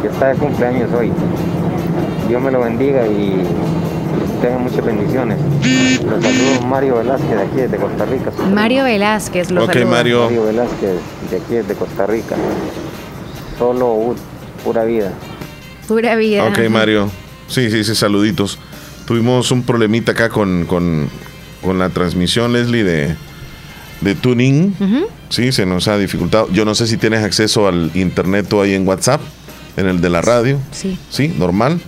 que 0.00 0.08
está 0.08 0.28
de 0.28 0.34
cumpleaños 0.36 0.90
hoy. 0.92 1.12
Dios 2.26 2.42
me 2.42 2.50
lo 2.50 2.60
bendiga 2.60 3.06
y 3.06 3.42
tenga 4.40 4.58
muchas 4.58 4.84
bendiciones. 4.84 5.38
Los 6.04 6.22
saludos 6.24 6.64
Mario 6.66 6.96
Velázquez 6.96 7.36
de 7.36 7.42
aquí 7.42 7.56
desde 7.56 7.76
Costa 7.76 8.04
Rica. 8.06 8.32
Mario 8.52 8.84
Velázquez, 8.84 9.50
lo 9.50 9.64
Ok, 9.64 9.72
saluda. 9.74 9.90
Mario. 9.90 10.24
Mario 10.24 10.44
Velázquez 10.44 10.94
de 11.30 11.36
aquí 11.36 11.54
desde 11.54 11.74
Costa 11.74 12.06
Rica. 12.06 12.36
Solo 13.58 13.92
uh, 13.92 14.16
pura 14.64 14.84
vida. 14.84 15.12
Pura 15.86 16.16
vida. 16.16 16.44
Ok, 16.44 16.58
Mario. 16.70 17.10
Sí, 17.48 17.70
sí, 17.70 17.84
sí, 17.84 17.94
saluditos. 17.94 18.58
Tuvimos 19.06 19.50
un 19.50 19.62
problemita 19.64 20.12
acá 20.12 20.28
con, 20.28 20.64
con, 20.66 21.08
con 21.62 21.78
la 21.78 21.88
transmisión, 21.88 22.52
Leslie, 22.52 22.84
de, 22.84 23.16
de 24.00 24.14
tuning. 24.14 24.74
Sí, 25.28 25.52
se 25.52 25.66
nos 25.66 25.88
ha 25.88 25.98
dificultado. 25.98 26.48
Yo 26.52 26.64
no 26.64 26.74
sé 26.74 26.86
si 26.86 26.96
tienes 26.96 27.22
acceso 27.24 27.68
al 27.68 27.90
internet 27.94 28.52
ahí 28.54 28.74
en 28.74 28.86
WhatsApp, 28.86 29.20
en 29.76 29.86
el 29.86 30.00
de 30.00 30.08
la 30.10 30.20
radio. 30.22 30.58
Sí. 30.72 30.98
Sí, 31.10 31.28
normal. 31.38 31.80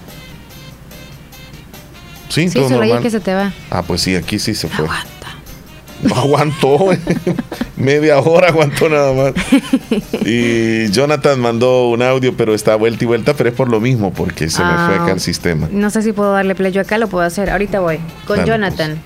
Sí, 2.28 2.48
Sí, 2.48 2.54
todo 2.54 2.68
solo 2.68 2.82
ahí 2.82 2.88
normal. 2.90 3.02
que 3.02 3.10
se 3.10 3.20
te 3.20 3.34
va. 3.34 3.52
Ah, 3.70 3.82
pues 3.82 4.02
sí, 4.02 4.14
aquí 4.14 4.38
sí 4.38 4.54
se 4.54 4.68
fue. 4.68 4.86
No 6.02 6.14
aguantó, 6.14 6.78
media 7.76 8.18
hora 8.20 8.48
aguantó 8.48 8.88
nada 8.88 9.12
más. 9.12 9.34
Y 10.24 10.88
Jonathan 10.92 11.38
mandó 11.38 11.90
un 11.90 12.00
audio, 12.00 12.34
pero 12.34 12.54
está 12.54 12.74
vuelta 12.76 13.04
y 13.04 13.06
vuelta, 13.06 13.34
pero 13.34 13.50
es 13.50 13.54
por 13.54 13.68
lo 13.68 13.80
mismo, 13.80 14.10
porque 14.10 14.48
se 14.48 14.62
me 14.64 14.70
fue 14.70 14.94
Ah. 14.96 15.02
acá 15.02 15.12
el 15.12 15.20
sistema. 15.20 15.68
No 15.70 15.90
sé 15.90 16.00
si 16.00 16.12
puedo 16.14 16.32
darle 16.32 16.54
play 16.54 16.72
yo 16.72 16.80
acá, 16.80 16.96
lo 16.96 17.08
puedo 17.08 17.24
hacer. 17.26 17.50
Ahorita 17.50 17.80
voy. 17.80 17.98
Con 18.26 18.38
Dale, 18.38 18.48
Jonathan. 18.48 18.98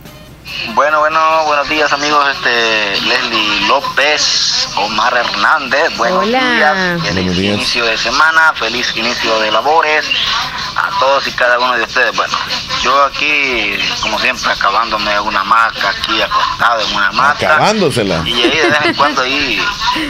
Bueno, 0.74 1.00
bueno, 1.00 1.44
buenos 1.46 1.68
días 1.68 1.90
amigos, 1.92 2.26
este 2.36 3.00
Leslie 3.06 3.66
López, 3.66 4.68
Omar 4.76 5.16
Hernández, 5.16 5.96
buenos 5.96 6.24
Hola. 6.24 6.38
días, 6.38 7.02
feliz 7.02 7.14
Buenos 7.14 7.36
días. 7.36 7.54
inicio 7.56 7.84
de 7.86 7.96
semana, 7.96 8.52
feliz 8.54 8.92
inicio 8.94 9.40
de 9.40 9.50
labores 9.50 10.04
a 10.76 10.90
todos 11.00 11.26
y 11.26 11.32
cada 11.32 11.58
uno 11.58 11.72
de 11.76 11.82
ustedes. 11.84 12.14
Bueno, 12.14 12.36
yo 12.84 13.02
aquí, 13.04 13.76
como 14.02 14.18
siempre, 14.18 14.52
acabándome 14.52 15.18
una 15.20 15.40
hamaca, 15.40 15.88
aquí 15.90 16.20
acostado 16.20 16.80
en 16.86 16.94
una 16.96 17.08
hamaca. 17.08 17.54
Acabándosela. 17.54 18.22
Y 18.26 18.42
ahí 18.42 18.50
de 18.58 18.68
vez 18.68 18.80
en 18.84 18.94
cuando 18.94 19.22
ahí, 19.22 19.60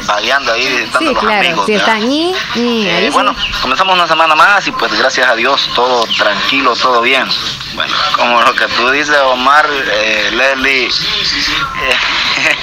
vagueando 0.07 0.53
ahí, 0.53 0.66
visitando 0.68 0.99
Sí, 0.99 1.14
los 1.14 1.18
claro. 1.22 1.39
amigos. 1.39 1.66
Si 1.66 1.72
ñi, 1.72 2.35
ahí 2.57 2.87
Eh, 2.89 3.01
sí. 3.07 3.11
bueno, 3.12 3.35
comenzamos 3.62 3.95
una 3.95 4.07
semana 4.09 4.35
más 4.35 4.66
y 4.66 4.72
pues 4.72 4.93
gracias 4.99 5.29
a 5.29 5.35
Dios 5.37 5.70
todo 5.75 6.05
tranquilo, 6.18 6.75
todo 6.77 7.01
bien. 7.01 7.27
Bueno, 7.75 7.93
como 8.16 8.41
lo 8.43 8.55
que 8.55 8.66
tú 8.68 8.91
dices, 8.91 9.16
Omar, 9.27 9.68
eh, 9.70 10.31
Leslie, 10.33 10.87
eh, 10.87 10.91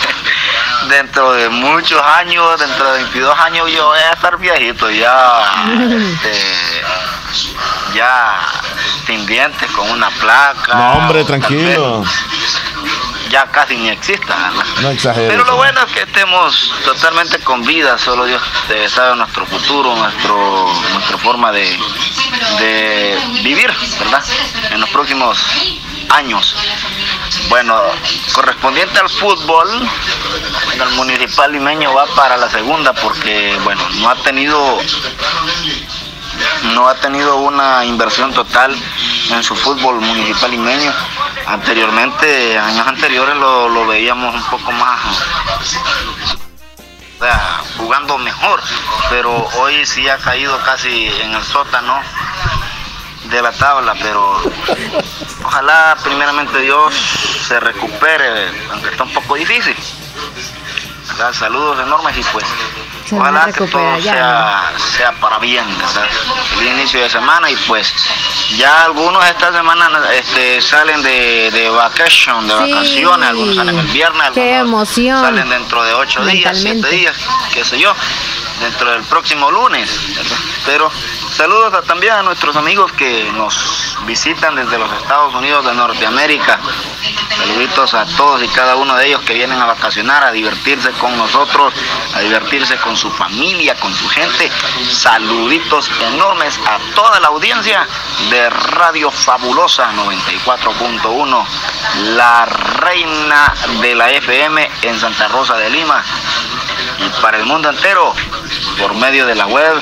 dentro 0.89 1.34
de 1.34 1.49
muchos 1.49 2.02
años, 2.02 2.60
dentro 2.60 2.91
de 2.91 3.04
22 3.04 3.39
años 3.39 3.72
yo 3.72 3.88
voy 3.88 3.99
a 3.99 4.14
estar 4.14 4.38
viejito 4.38 4.89
ya, 4.89 5.41
este, 5.89 6.84
ya 7.93 8.39
sin 9.06 9.26
dientes, 9.26 9.70
con 9.72 9.89
una 9.89 10.10
placa. 10.10 10.76
No, 10.76 10.91
hombre, 10.93 11.24
tranquilo. 11.24 12.04
Ya 13.30 13.45
casi 13.49 13.78
ni 13.78 13.89
exista. 13.89 14.36
¿verdad? 14.36 14.66
No 14.82 14.89
exageres. 14.89 15.30
Pero 15.30 15.45
lo 15.45 15.56
bueno 15.56 15.82
es 15.82 15.91
que 15.93 16.02
estemos 16.02 16.74
totalmente 16.84 17.39
con 17.39 17.66
vida, 17.66 17.97
solo 17.97 18.26
Dios 18.26 18.41
sabe 18.89 19.16
nuestro 19.16 19.45
futuro, 19.45 19.95
nuestro, 19.95 20.68
nuestra 20.93 21.18
forma 21.18 21.52
de, 21.52 21.80
de 22.60 23.20
vivir, 23.43 23.72
¿verdad? 23.99 24.24
En 24.72 24.82
los 24.82 24.89
próximos 24.89 25.38
años. 26.12 26.55
Bueno, 27.49 27.80
correspondiente 28.34 28.99
al 28.99 29.09
fútbol, 29.09 29.89
el 30.74 30.89
municipal 30.95 31.51
limeño 31.51 31.93
va 31.93 32.05
para 32.16 32.38
la 32.38 32.49
segunda 32.49 32.93
porque, 32.93 33.57
bueno, 33.64 33.82
no 33.95 34.09
ha 34.09 34.16
tenido 34.16 34.80
no 36.74 36.88
ha 36.88 36.95
tenido 36.95 37.38
una 37.38 37.86
inversión 37.86 38.34
total 38.34 38.76
en 39.30 39.43
su 39.43 39.55
fútbol 39.55 40.01
municipal 40.01 40.51
limeño. 40.51 40.93
Anteriormente, 41.45 42.57
años 42.57 42.88
anteriores 42.88 43.36
lo, 43.36 43.70
lo 43.70 43.86
veíamos 43.88 44.34
un 44.34 44.43
poco 44.43 44.72
más 44.72 44.99
jugando 47.78 48.18
mejor, 48.18 48.62
pero 49.09 49.47
hoy 49.59 49.86
sí 49.86 50.07
ha 50.09 50.18
caído 50.18 50.57
casi 50.64 51.07
en 51.22 51.34
el 51.34 51.43
sótano 51.43 52.01
de 53.26 53.41
la 53.41 53.51
tabla, 53.51 53.93
pero 54.01 54.41
ojalá 55.43 55.97
primeramente 56.03 56.59
Dios 56.59 56.93
se 57.47 57.59
recupere, 57.59 58.51
aunque 58.72 58.89
está 58.89 59.03
un 59.03 59.13
poco 59.13 59.36
difícil. 59.36 59.76
¿verdad? 61.07 61.34
Saludos 61.34 61.80
enormes 61.82 62.17
y 62.17 62.24
pues 62.32 62.45
Se 63.05 63.15
ojalá 63.15 63.51
que 63.51 63.67
todo 63.67 63.97
ya. 63.99 64.13
sea, 64.13 64.72
sea 64.97 65.11
para 65.19 65.39
bien, 65.39 65.65
¿verdad? 65.78 66.07
Feliz 66.55 66.72
inicio 66.74 67.01
de 67.01 67.09
semana 67.09 67.49
y 67.51 67.55
pues 67.67 67.93
ya 68.57 68.84
algunos 68.86 69.24
esta 69.26 69.51
semana 69.51 69.89
este, 70.13 70.61
salen 70.61 71.01
de, 71.03 71.51
de 71.51 71.69
vacation, 71.69 72.47
de 72.47 72.53
Sí. 72.65 72.72
vacaciones, 72.72 73.30
algunos 73.30 73.55
salen 73.55 73.78
el 73.80 73.88
viernes, 73.88 74.32
Qué 74.34 74.55
algunos 74.55 74.89
emoción. 74.97 75.22
salen 75.22 75.49
dentro 75.49 75.84
de 75.84 75.93
ocho 75.93 76.24
días, 76.26 76.57
siete 76.57 76.88
días, 76.89 77.15
qué 77.53 77.65
sé 77.65 77.78
yo, 77.78 77.93
dentro 78.61 78.91
del 78.91 79.03
próximo 79.03 79.51
lunes. 79.51 79.89
¿verdad? 80.15 80.38
Pero 80.65 80.91
saludos 81.32 81.86
también 81.86 82.13
a 82.13 82.23
nuestros 82.23 82.55
amigos 82.55 82.91
que 82.93 83.32
nos 83.34 83.97
visitan 84.05 84.55
desde 84.55 84.77
los 84.77 84.91
Estados 84.91 85.34
Unidos 85.34 85.65
de 85.65 85.73
Norteamérica. 85.73 86.59
Saluditos 87.38 87.93
a 87.93 88.05
todos 88.17 88.43
y 88.43 88.47
cada 88.49 88.75
uno 88.75 88.95
de 88.95 89.07
ellos 89.07 89.21
que 89.21 89.34
vienen 89.34 89.59
a 89.59 89.65
vacacionar, 89.65 90.23
a 90.23 90.32
divertirse 90.32 90.91
con 90.93 91.15
nosotros, 91.17 91.73
a 92.13 92.19
divertirse 92.19 92.77
con 92.77 92.97
su 92.97 93.09
familia, 93.11 93.75
con 93.75 93.93
su 93.93 94.07
gente. 94.09 94.51
Saluditos 94.89 95.89
enormes 96.01 96.59
a 96.67 96.77
toda 96.93 97.19
la 97.19 97.27
audiencia 97.29 97.88
de 98.29 98.49
Radio 98.49 99.09
Fabulosa 99.11 99.91
94.1, 99.93 101.45
la 102.15 102.45
reina 102.45 103.53
de 103.82 103.95
la 103.95 104.11
FM 104.11 104.69
en 104.84 104.99
Santa 104.99 105.27
Rosa 105.29 105.55
de 105.57 105.69
Lima 105.69 106.03
y 106.99 107.21
para 107.21 107.38
el 107.38 107.45
mundo 107.45 107.69
entero 107.69 108.13
por 108.79 108.93
medio 108.95 109.25
de 109.25 109.36
la 109.36 109.47
web, 109.47 109.82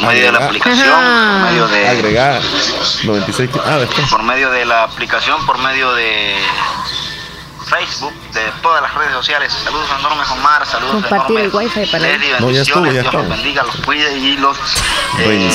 por 0.00 0.08
medio 0.08 0.26
de 0.26 0.32
la 0.32 0.46
aplicación, 0.46 0.90
por 0.90 1.50
medio 1.50 1.68
de 1.68 1.88
Agregar 1.88 2.40
96. 3.04 3.50
Ah, 3.64 3.76
después. 3.78 4.08
por 4.08 4.22
medio 4.22 4.50
de 4.50 4.64
la 4.64 4.84
aplicación, 4.84 5.44
por 5.46 5.58
medio 5.58 5.92
de 5.94 6.36
Facebook, 7.68 8.12
de 8.32 8.42
todas 8.62 8.82
las 8.82 8.92
redes 8.94 9.12
sociales. 9.12 9.52
Saludos 9.64 9.88
enormes 9.98 10.28
Omar, 10.30 10.66
saludos 10.66 10.92
Compartir 10.94 11.38
el 11.38 11.44
enormes. 11.50 11.76
wifi 11.76 11.90
para 11.90 12.04
Leslie, 12.04 12.40
No, 12.40 12.50
ya 12.50 12.62
estuvo, 12.62 12.86
ya 12.86 13.02
Dios 13.02 13.14
los 13.14 13.28
bendiga, 13.28 13.62
los 13.62 13.76
cuide 13.76 14.18
y 14.18 14.36
los 14.38 14.56
eh, 15.18 15.50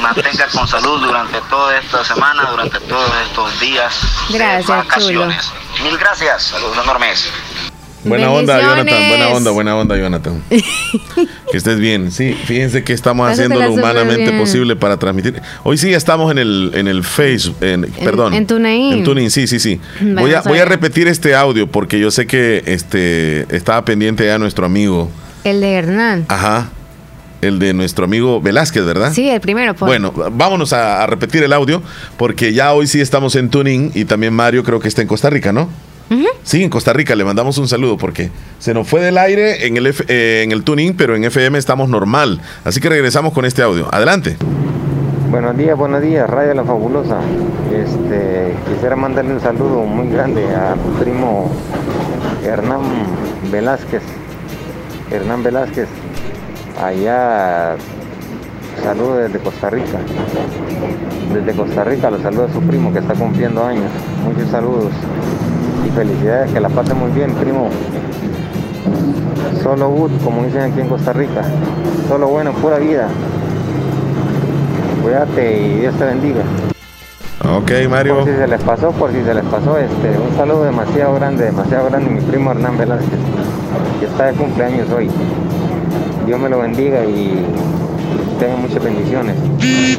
mantenga 0.00 0.46
con 0.48 0.68
salud 0.68 1.00
durante 1.02 1.40
toda 1.42 1.76
esta 1.78 2.04
semana, 2.04 2.44
durante 2.50 2.78
todos 2.80 3.10
estos 3.26 3.58
días 3.60 3.94
Gracias, 4.28 4.66
de 4.66 4.72
vacaciones. 4.74 5.52
Mil 5.82 5.96
gracias, 5.98 6.44
saludos 6.44 6.78
enormes. 6.84 7.30
Buena 8.04 8.30
onda, 8.30 8.60
Jonathan. 8.60 9.08
Buena 9.08 9.28
onda, 9.28 9.50
buena 9.50 9.76
onda, 9.76 9.96
Jonathan. 9.96 10.42
que 10.48 11.56
estés 11.56 11.78
bien. 11.78 12.10
Sí, 12.10 12.32
fíjense 12.32 12.82
que 12.82 12.92
estamos 12.92 13.28
Pásatela 13.28 13.54
haciendo 13.54 13.76
lo 13.76 13.80
humanamente 13.80 14.30
bien. 14.30 14.38
posible 14.38 14.76
para 14.76 14.96
transmitir. 14.96 15.40
Hoy 15.64 15.76
sí 15.76 15.92
estamos 15.92 16.30
en 16.30 16.38
el, 16.38 16.72
en 16.74 16.88
el 16.88 17.04
Facebook. 17.04 17.56
En, 17.60 17.82
perdón. 17.82 18.34
en 18.34 18.46
TuneIn. 18.46 18.92
En 18.94 19.04
TuneIn, 19.04 19.30
sí, 19.30 19.46
sí, 19.46 19.60
sí. 19.60 19.80
Voy 20.00 20.32
a, 20.32 20.40
voy 20.42 20.58
a 20.58 20.64
repetir 20.64 21.08
este 21.08 21.34
audio 21.34 21.66
porque 21.66 22.00
yo 22.00 22.10
sé 22.10 22.26
que 22.26 22.62
este 22.66 23.46
estaba 23.54 23.84
pendiente 23.84 24.24
ya 24.24 24.38
nuestro 24.38 24.64
amigo. 24.64 25.10
El 25.44 25.60
de 25.60 25.72
Hernán. 25.72 26.24
Ajá. 26.28 26.70
El 27.42 27.58
de 27.58 27.72
nuestro 27.72 28.04
amigo 28.04 28.40
Velázquez, 28.40 28.84
¿verdad? 28.84 29.12
Sí, 29.14 29.28
el 29.28 29.40
primero. 29.40 29.74
Por... 29.74 29.88
Bueno, 29.88 30.12
vámonos 30.12 30.72
a, 30.72 31.02
a 31.02 31.06
repetir 31.06 31.42
el 31.42 31.52
audio 31.52 31.82
porque 32.16 32.52
ya 32.52 32.72
hoy 32.72 32.86
sí 32.86 33.00
estamos 33.00 33.34
en 33.36 33.48
Tuning 33.50 33.92
y 33.94 34.04
también 34.04 34.34
Mario 34.34 34.62
creo 34.62 34.80
que 34.80 34.88
está 34.88 35.00
en 35.02 35.08
Costa 35.08 35.30
Rica, 35.30 35.52
¿no? 35.52 35.68
Sí, 36.42 36.64
en 36.64 36.70
Costa 36.70 36.92
Rica 36.92 37.14
le 37.14 37.24
mandamos 37.24 37.56
un 37.58 37.68
saludo 37.68 37.96
porque 37.96 38.30
se 38.58 38.74
nos 38.74 38.88
fue 38.88 39.00
del 39.00 39.16
aire 39.18 39.66
en 39.68 39.76
el, 39.76 39.86
F- 39.86 40.04
eh, 40.08 40.42
en 40.42 40.50
el 40.50 40.64
Tuning, 40.64 40.94
pero 40.96 41.14
en 41.14 41.22
FM 41.24 41.56
estamos 41.58 41.88
normal. 41.88 42.40
Así 42.64 42.80
que 42.80 42.88
regresamos 42.88 43.32
con 43.32 43.44
este 43.44 43.62
audio. 43.62 43.88
Adelante. 43.92 44.36
Buenos 45.30 45.56
días, 45.56 45.78
buenos 45.78 46.02
días, 46.02 46.28
Radio 46.28 46.54
La 46.54 46.64
Fabulosa. 46.64 47.18
Este, 47.72 48.54
quisiera 48.68 48.96
mandarle 48.96 49.34
un 49.34 49.40
saludo 49.40 49.84
muy 49.84 50.08
grande 50.10 50.44
a 50.52 50.74
mi 50.74 51.00
primo 51.04 51.48
Hernán 52.44 52.80
Velázquez. 53.52 54.02
Hernán 55.12 55.44
Velázquez, 55.44 55.86
allá 56.82 57.76
saludo 58.82 59.18
desde 59.18 59.38
Costa 59.38 59.70
Rica. 59.70 59.98
Desde 61.32 61.52
Costa 61.52 61.84
Rica 61.84 62.10
lo 62.10 62.20
saluda 62.20 62.48
su 62.52 62.60
primo 62.62 62.92
que 62.92 62.98
está 62.98 63.14
cumpliendo 63.14 63.64
años. 63.64 63.90
Muchos 64.24 64.50
saludos 64.50 64.90
y 65.90 65.96
felicidades, 65.96 66.52
que 66.52 66.60
la 66.60 66.68
pase 66.68 66.94
muy 66.94 67.10
bien, 67.12 67.32
primo. 67.34 67.68
Solo 69.62 69.90
good, 69.90 70.10
como 70.24 70.44
dicen 70.44 70.72
aquí 70.72 70.80
en 70.80 70.88
Costa 70.88 71.12
Rica. 71.12 71.42
Solo 72.08 72.28
bueno, 72.28 72.52
pura 72.52 72.78
vida. 72.78 73.08
Cuídate 75.02 75.60
y 75.60 75.80
Dios 75.80 75.94
te 75.96 76.04
bendiga. 76.04 76.42
Ok, 77.56 77.72
Mario. 77.88 78.16
Por 78.16 78.24
si 78.24 78.36
se 78.36 78.46
les 78.46 78.62
pasó, 78.62 78.90
por 78.92 79.12
si 79.12 79.22
se 79.22 79.34
les 79.34 79.44
pasó, 79.44 79.78
este, 79.78 80.18
un 80.18 80.36
saludo 80.36 80.64
demasiado 80.64 81.14
grande, 81.14 81.44
demasiado 81.44 81.88
grande, 81.88 82.10
mi 82.10 82.20
primo 82.20 82.50
Hernán 82.50 82.76
Velázquez, 82.76 83.18
que 83.98 84.06
está 84.06 84.26
de 84.26 84.32
cumpleaños 84.34 84.90
hoy. 84.90 85.10
Dios 86.26 86.38
me 86.38 86.48
lo 86.48 86.58
bendiga 86.58 87.04
y 87.04 87.44
tenga 88.38 88.56
muchas 88.56 88.82
bendiciones. 88.82 89.36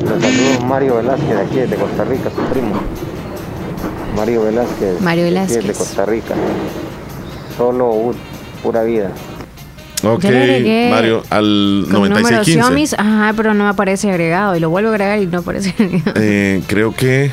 Los 0.02 0.22
saludos 0.22 0.64
Mario 0.66 0.98
Velázquez 0.98 1.30
de 1.30 1.42
aquí 1.42 1.60
de 1.70 1.76
Costa 1.76 2.04
Rica, 2.04 2.30
su 2.30 2.42
primo. 2.54 2.76
Mario 4.16 4.44
Velázquez. 4.44 5.02
Mario 5.02 5.24
Velázquez. 5.26 5.68
De 5.68 5.74
Costa 5.74 6.06
Rica. 6.06 6.36
Solo 7.58 7.90
uh, 7.90 8.16
pura 8.64 8.84
vida. 8.84 9.12
Ok, 10.04 10.24
Mario, 10.24 11.22
al 11.30 11.86
Con 11.86 11.94
número 11.94 12.16
9615. 12.16 12.44
Xiaomi, 12.52 12.86
ajá, 12.98 13.34
pero 13.38 13.54
no 13.54 13.66
me 13.66 13.70
aparece 13.70 14.10
agregado. 14.10 14.56
Y 14.56 14.60
lo 14.60 14.70
vuelvo 14.70 14.90
a 14.90 14.94
agregar 14.94 15.20
y 15.20 15.28
no 15.28 15.40
aparece 15.40 15.70
agregado. 15.78 16.14
Eh, 16.16 16.64
creo 16.68 16.94
que 16.96 17.32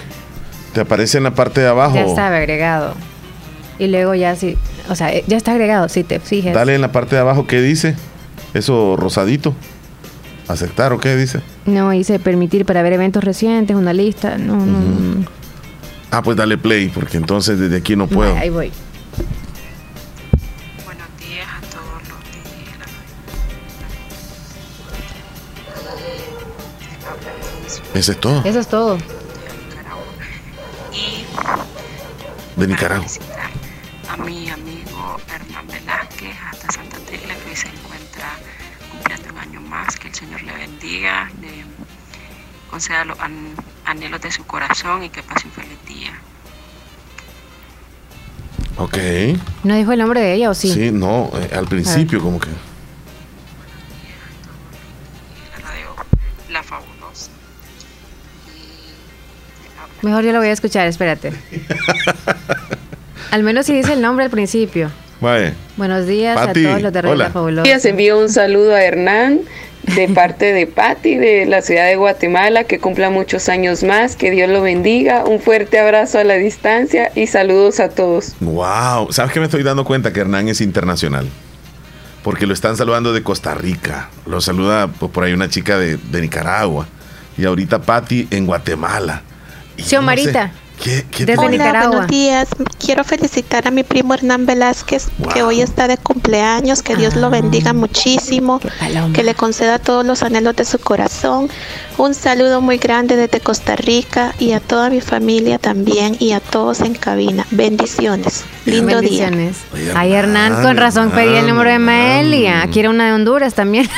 te 0.75 0.81
aparece 0.81 1.19
en 1.19 1.25
la 1.25 1.35
parte 1.35 1.61
de 1.61 1.69
abajo. 1.69 1.95
Ya 1.95 2.05
estaba 2.05 2.37
agregado. 2.37 2.95
Y 3.79 3.87
luego 3.87 4.15
ya 4.15 4.35
sí, 4.37 4.57
o 4.89 4.95
sea, 4.95 5.13
eh, 5.15 5.25
ya 5.27 5.37
está 5.37 5.53
agregado, 5.53 5.89
si 5.89 6.03
te 6.03 6.21
fijas. 6.21 6.53
Dale 6.53 6.75
en 6.75 6.81
la 6.81 6.93
parte 6.93 7.15
de 7.15 7.21
abajo, 7.21 7.47
¿qué 7.47 7.61
dice? 7.63 7.95
Eso 8.55 8.97
rosadito. 8.97 9.55
¿Aceptar 10.49 10.93
o 10.93 10.99
qué 10.99 11.15
dice? 11.15 11.41
No, 11.67 11.93
hice 11.93 12.19
permitir 12.19 12.65
para 12.65 12.83
ver 12.83 12.95
eventos 12.95 13.23
recientes, 13.23 13.77
una 13.77 13.93
lista. 13.93 14.39
No. 14.39 14.59
Ah, 16.11 16.23
pues 16.23 16.37
dale 16.37 16.57
play, 16.57 16.89
porque 16.89 17.17
entonces 17.19 17.59
desde 17.59 17.77
aquí 17.77 17.95
no 17.95 18.07
puedo. 18.07 18.35
Ahí 18.37 18.49
voy. 18.51 18.73
Ese 27.95 28.13
es 28.13 28.21
todo. 28.21 28.43
Eso 28.45 28.61
es 28.61 28.69
todo. 28.69 28.99
De 32.57 32.67
Nicaragua. 32.67 33.07
a 34.09 34.17
mi 34.17 34.49
amigo 34.51 35.17
Hernán 35.33 35.67
Velázquez 35.69 36.37
hasta 36.51 36.73
Santa 36.73 36.99
Tecla 36.99 37.35
que 37.37 37.51
hoy 37.51 37.57
se 37.57 37.69
encuentra 37.69 38.31
cumpliendo 38.91 39.29
un 39.33 39.39
año 39.39 39.61
más, 39.61 39.97
que 39.97 40.09
el 40.09 40.15
Señor 40.15 40.43
le 40.43 40.53
bendiga, 40.55 41.31
le 41.41 41.65
conceda 42.69 43.05
los 43.05 43.19
an- 43.21 43.55
anhelos 43.89 44.21
de 44.21 44.31
su 44.31 44.45
corazón 44.45 45.03
y 45.03 45.09
que 45.09 45.23
pase 45.23 45.47
un 45.47 45.53
feliz 45.53 45.79
día. 45.87 46.13
Ok. 48.77 48.97
¿No 49.65 49.75
dijo 49.75 49.93
el 49.93 49.99
nombre 49.99 50.21
de 50.21 50.35
ella 50.35 50.51
o 50.51 50.55
sí? 50.55 50.73
Sí, 50.73 50.91
no, 50.93 51.31
eh, 51.35 51.55
al 51.55 51.67
principio 51.67 52.21
como 52.21 52.39
que. 52.39 52.49
La 56.51 56.63
fabulosa. 56.63 57.31
Mejor 60.03 60.25
yo 60.25 60.33
lo 60.33 60.39
voy 60.39 60.49
a 60.49 60.53
escuchar, 60.53 60.87
espérate. 60.87 61.33
Al 63.31 63.43
menos 63.43 63.67
si 63.67 63.75
dice 63.75 63.93
el 63.93 64.01
nombre 64.01 64.25
al 64.25 64.31
principio. 64.31 64.91
Vaya. 65.21 65.53
Buenos 65.77 66.07
días 66.07 66.35
Pati, 66.35 66.65
a 66.65 66.69
todos 66.71 66.83
los 66.83 66.93
de 66.93 67.01
hola. 67.01 67.31
Fabulosa. 67.31 67.65
días, 67.65 67.85
envío 67.85 68.19
un 68.19 68.31
saludo 68.31 68.75
a 68.75 68.83
Hernán 68.83 69.41
de 69.95 70.09
parte 70.09 70.53
de 70.53 70.67
Patti 70.67 71.17
de 71.17 71.47
la 71.47 71.63
ciudad 71.63 71.87
de 71.87 71.97
Guatemala, 71.97 72.65
que 72.65 72.79
cumpla 72.79 73.11
muchos 73.11 73.49
años 73.49 73.83
más, 73.83 74.17
que 74.17 74.31
Dios 74.31 74.49
lo 74.49 74.63
bendiga, 74.63 75.25
un 75.25 75.41
fuerte 75.41 75.79
abrazo 75.79 76.19
a 76.19 76.25
la 76.25 76.35
distancia 76.35 77.11
y 77.15 77.27
saludos 77.27 77.81
a 77.81 77.89
todos. 77.89 78.35
Wow. 78.41 79.13
¿Sabes 79.13 79.33
que 79.33 79.41
me 79.41 79.47
estoy 79.47 79.63
dando 79.63 79.85
cuenta 79.85 80.13
que 80.13 80.21
Hernán 80.21 80.49
es 80.49 80.61
internacional? 80.61 81.29
Porque 82.23 82.47
lo 82.47 82.53
están 82.53 82.77
saludando 82.77 83.13
de 83.13 83.23
Costa 83.23 83.55
Rica. 83.55 84.11
Lo 84.27 84.41
saluda 84.41 84.89
pues, 84.89 85.11
por 85.11 85.25
ahí 85.25 85.33
una 85.33 85.49
chica 85.49 85.79
de, 85.79 85.97
de 85.97 86.21
Nicaragua. 86.21 86.87
Y 87.37 87.45
ahorita 87.45 87.81
Patti 87.83 88.27
en 88.31 88.47
Guatemala. 88.47 89.23
Y 89.77 89.83
yo 89.83 90.03
no 90.03 90.11
sé, 90.11 90.17
Xiomarita. 90.23 90.53
¿Qué, 90.83 91.05
qué 91.11 91.27
Desde 91.27 91.49
Nicaragua. 91.49 91.89
buenos 91.89 92.07
días. 92.09 92.49
Quiero 92.79 93.05
felicitar 93.05 93.67
a 93.67 93.71
mi 93.71 93.83
primo 93.83 94.15
Hernán 94.15 94.47
Velázquez, 94.47 95.09
que 95.33 95.43
hoy 95.43 95.61
está 95.61 95.89
de 95.89 95.97
cumpleaños. 95.97 96.83
Que 96.83 96.97
Dios 96.97 97.17
lo 97.17 97.31
bendiga 97.31 97.73
muchísimo. 97.73 98.61
Que 99.13 99.23
le 99.23 99.35
conceda 99.35 99.79
todos 99.79 100.07
los 100.07 100.23
anhelos 100.23 100.57
de 100.57 100.65
su 100.65 100.79
corazón. 100.79 101.49
Un 101.97 102.15
saludo 102.15 102.61
muy 102.61 102.79
grande 102.79 103.17
desde 103.17 103.41
Costa 103.41 103.75
Rica 103.75 104.35
y 104.39 104.53
a 104.53 104.61
toda 104.61 104.89
mi 104.89 105.01
familia 105.01 105.59
también 105.59 106.17
y 106.21 106.33
a 106.33 106.41
todos 106.41 106.81
en 106.81 106.95
cabina. 106.95 107.45
Bendiciones. 107.51 108.45
Lindo 108.65 109.01
día. 109.01 109.31
Bendiciones. 109.31 109.97
Ay, 109.97 110.13
Hernán, 110.13 110.63
con 110.63 110.77
razón 110.77 111.11
pedí 111.11 111.35
el 111.37 111.47
número 111.49 111.71
de 111.71 111.79
Maelia. 111.79 112.69
Quiero 112.73 112.91
una 112.91 113.07
de 113.07 113.13
Honduras 113.15 113.55
también. 113.55 113.89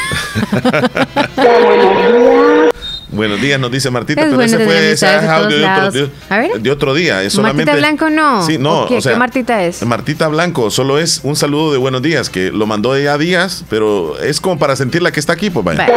Buenos 3.12 3.40
días, 3.40 3.58
nos 3.58 3.72
dice 3.72 3.90
Martita, 3.90 4.20
Es 4.20 4.26
pero 4.26 4.36
bueno 4.36 4.54
ese 4.56 4.64
fue 4.64 4.92
ese 4.92 5.06
audio 5.06 5.56
de 5.58 5.64
otro, 5.64 5.76
lados. 5.76 5.94
de- 5.94 6.10
A 6.28 6.38
ver. 6.38 6.60
de 6.60 6.70
otro 6.70 6.94
día. 6.94 7.22
Es 7.24 7.32
solamente, 7.32 7.64
Martita 7.72 7.88
Blanco 7.88 8.10
no. 8.10 8.46
Sí, 8.46 8.56
no. 8.58 8.82
¿O 8.82 8.88
qué? 8.88 8.96
o 8.98 9.00
sea, 9.00 9.12
¿Qué 9.14 9.18
Martita 9.18 9.64
es? 9.64 9.82
Martita 9.84 10.28
Blanco 10.28 10.70
solo 10.70 10.98
es 10.98 11.20
un 11.24 11.34
saludo 11.34 11.72
de 11.72 11.78
buenos 11.78 12.02
días, 12.02 12.30
que 12.30 12.52
lo 12.52 12.66
mandó 12.66 12.94
ella 12.94 13.18
días, 13.18 13.64
pero 13.68 14.18
es 14.20 14.40
como 14.40 14.58
para 14.58 14.76
sentirla 14.76 15.10
que 15.10 15.18
está 15.20 15.32
aquí, 15.32 15.50
pues 15.50 15.64
vaya. 15.64 15.88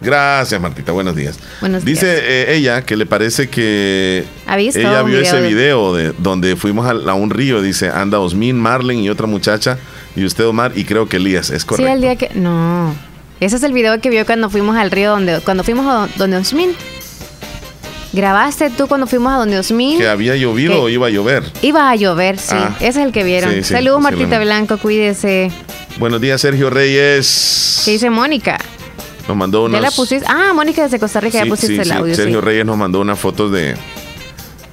Gracias, 0.00 0.60
Martita, 0.60 0.92
buenos 0.92 1.16
días. 1.16 1.38
Buenos 1.60 1.84
Dice 1.84 2.06
eh, 2.20 2.54
ella 2.54 2.82
que 2.82 2.96
le 2.96 3.04
parece 3.04 3.48
que 3.50 4.24
¿Ha 4.46 4.56
visto 4.56 4.78
ella 4.78 5.02
vio 5.02 5.16
video 5.18 5.22
ese 5.22 5.40
de- 5.40 5.48
video 5.48 5.94
de 5.94 6.12
donde 6.18 6.54
fuimos 6.54 6.86
a, 6.86 6.90
a 7.10 7.14
un 7.14 7.30
río, 7.30 7.60
dice, 7.60 7.88
anda 7.90 8.20
Osmin, 8.20 8.56
Marlen 8.58 9.00
y 9.00 9.10
otra 9.10 9.26
muchacha, 9.26 9.78
y 10.14 10.24
usted 10.24 10.46
Omar, 10.46 10.72
y 10.76 10.84
creo 10.84 11.08
que 11.08 11.16
Elías, 11.16 11.50
es 11.50 11.62
Sí, 11.62 11.68
correcto. 11.68 11.92
el 11.92 12.00
día 12.00 12.14
que. 12.16 12.30
No. 12.34 12.94
Ese 13.40 13.56
es 13.56 13.62
el 13.62 13.72
video 13.72 14.00
que 14.00 14.10
vio 14.10 14.26
cuando 14.26 14.50
fuimos 14.50 14.76
al 14.76 14.90
río 14.90 15.10
donde. 15.10 15.40
Cuando 15.40 15.64
fuimos 15.64 15.86
a 15.86 16.08
donde 16.16 16.36
Osmin. 16.38 16.74
¿Grabaste 18.12 18.70
tú 18.70 18.88
cuando 18.88 19.06
fuimos 19.06 19.32
a 19.32 19.36
donde 19.36 19.58
Osmin? 19.58 19.98
Que 19.98 20.08
había 20.08 20.34
llovido 20.34 20.82
o 20.82 20.88
iba 20.88 21.06
a 21.06 21.10
llover. 21.10 21.44
Iba 21.62 21.90
a 21.90 21.94
llover, 21.94 22.38
sí. 22.38 22.54
Ah. 22.56 22.74
Ese 22.80 23.00
es 23.00 23.06
el 23.06 23.12
que 23.12 23.22
vieron. 23.22 23.52
Sí, 23.52 23.62
sí, 23.62 23.74
Saludos, 23.74 24.00
Martita. 24.00 24.40
Blanco, 24.40 24.78
cuídese. 24.78 25.52
Buenos 25.98 26.20
días, 26.20 26.40
Sergio 26.40 26.70
Reyes. 26.70 27.82
¿Qué 27.84 27.92
dice 27.92 28.10
Mónica? 28.10 28.58
Nos 29.28 29.36
mandó 29.36 29.64
unos... 29.64 29.78
¿Ya 29.78 29.82
la 29.82 29.90
pusiste? 29.90 30.26
Ah, 30.26 30.52
Mónica 30.54 30.84
desde 30.84 30.98
Costa 30.98 31.20
Rica, 31.20 31.44
ya 31.44 31.46
pusiste 31.46 31.82
el 31.82 31.92
audio. 31.92 32.14
Sergio. 32.14 32.40
Reyes 32.40 32.64
nos 32.64 32.78
mandó 32.78 33.00
una 33.00 33.14
foto 33.14 33.50
de, 33.50 33.76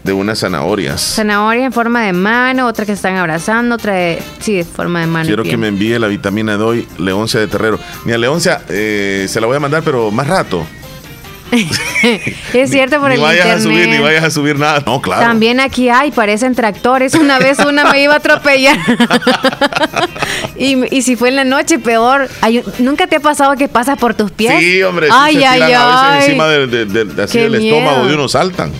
de 0.05 0.13
unas 0.13 0.39
zanahorias. 0.39 1.01
Zanahoria 1.01 1.65
en 1.65 1.73
forma 1.73 2.03
de 2.03 2.13
mano, 2.13 2.67
otra 2.67 2.85
que 2.85 2.91
están 2.91 3.17
abrazando, 3.17 3.75
otra 3.75 3.93
de. 3.93 4.21
Sí, 4.39 4.53
de 4.57 4.63
forma 4.63 5.01
de 5.01 5.07
mano. 5.07 5.25
Quiero 5.25 5.43
que 5.43 5.57
me 5.57 5.67
envíe 5.67 5.97
la 5.97 6.07
vitamina 6.07 6.57
de 6.57 6.63
hoy, 6.63 6.87
Leoncia 6.99 7.39
de 7.39 7.47
Terrero. 7.47 7.79
Ni 8.05 8.13
a 8.13 8.17
Leoncia, 8.19 8.61
eh, 8.69 9.25
se 9.27 9.41
la 9.41 9.47
voy 9.47 9.57
a 9.57 9.59
mandar, 9.59 9.81
pero 9.83 10.11
más 10.11 10.27
rato. 10.27 10.65
Es 12.53 12.69
cierto 12.71 12.99
por 12.99 13.09
ni 13.09 13.15
el 13.15 13.21
vayas 13.21 13.45
internet. 13.45 13.59
a 13.59 13.61
subir, 13.61 13.87
ni 13.89 13.97
vayas 13.99 14.23
a 14.23 14.31
subir 14.31 14.57
nada. 14.59 14.83
No, 14.85 15.01
claro. 15.01 15.21
También 15.21 15.59
aquí 15.59 15.89
hay, 15.89 16.11
parecen 16.11 16.55
tractores. 16.55 17.13
Una 17.15 17.39
vez 17.39 17.59
una 17.59 17.91
me 17.91 18.01
iba 18.03 18.13
a 18.13 18.17
atropellar. 18.17 18.77
y, 20.57 20.95
y 20.95 21.01
si 21.01 21.15
fue 21.15 21.29
en 21.29 21.35
la 21.35 21.43
noche, 21.43 21.79
peor. 21.79 22.29
Hay 22.41 22.63
¿Nunca 22.79 23.07
te 23.07 23.17
ha 23.17 23.19
pasado 23.19 23.55
que 23.55 23.67
pasa 23.67 23.95
por 23.95 24.13
tus 24.13 24.31
pies? 24.31 24.53
Sí, 24.59 24.81
hombre, 24.83 25.07
sí 25.07 25.13
Ay, 25.15 25.35
se 25.37 25.45
ay, 25.45 25.61
tiran 25.61 25.71
a 25.81 26.01
ay. 26.01 26.13
veces 26.15 26.25
encima 26.29 26.47
de, 26.47 26.67
de- 26.85 27.05
de- 27.05 27.23
así 27.23 27.39
del 27.39 27.55
estómago 27.55 28.05
de 28.07 28.13
uno 28.15 28.27
saltan. 28.27 28.71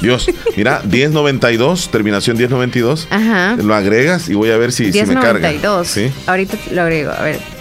Dios, 0.00 0.26
mira, 0.56 0.82
1092, 0.84 1.88
terminación 1.90 2.36
1092. 2.36 3.08
Ajá. 3.10 3.56
Lo 3.56 3.74
agregas 3.74 4.28
y 4.28 4.34
voy 4.34 4.50
a 4.50 4.56
ver 4.58 4.70
si, 4.72 4.92
si 4.92 5.02
me 5.04 5.14
carga. 5.14 5.48
1092. 5.50 5.88
Sí. 5.88 6.10
Ahorita 6.26 6.56
lo 6.72 6.82
agrego, 6.82 7.10
a 7.12 7.22
ver. 7.22 7.55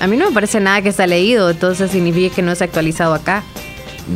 A 0.00 0.06
mí 0.06 0.16
no 0.16 0.26
me 0.26 0.32
parece 0.32 0.60
nada 0.60 0.82
que 0.82 0.88
está 0.90 1.06
leído, 1.06 1.50
entonces 1.50 1.90
significa 1.90 2.34
que 2.34 2.42
no 2.42 2.52
es 2.52 2.62
actualizado 2.62 3.14
acá. 3.14 3.42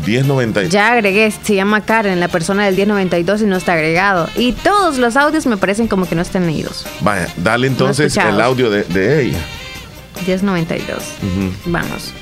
1092. 0.07 0.71
Ya 0.71 0.93
agregué, 0.93 1.31
se 1.31 1.55
llama 1.55 1.81
Karen, 1.81 2.21
la 2.21 2.29
persona 2.29 2.67
del 2.67 2.77
1092 2.77 3.43
y 3.43 3.45
no 3.47 3.57
está 3.57 3.73
agregado. 3.73 4.29
Y 4.37 4.53
todos 4.53 4.99
los 4.99 5.17
audios 5.17 5.47
me 5.47 5.57
parecen 5.57 5.89
como 5.89 6.07
que 6.07 6.15
no 6.15 6.23
están 6.23 6.47
leídos. 6.47 6.87
Vaya, 7.01 7.29
dale 7.37 7.67
entonces 7.67 8.17
el 8.17 8.41
audio 8.41 8.71
de, 8.71 8.83
de 8.85 9.23
ella. 9.23 9.39
1092. 10.27 10.99
Ujú. 10.99 11.53
Vamos. 11.67 12.13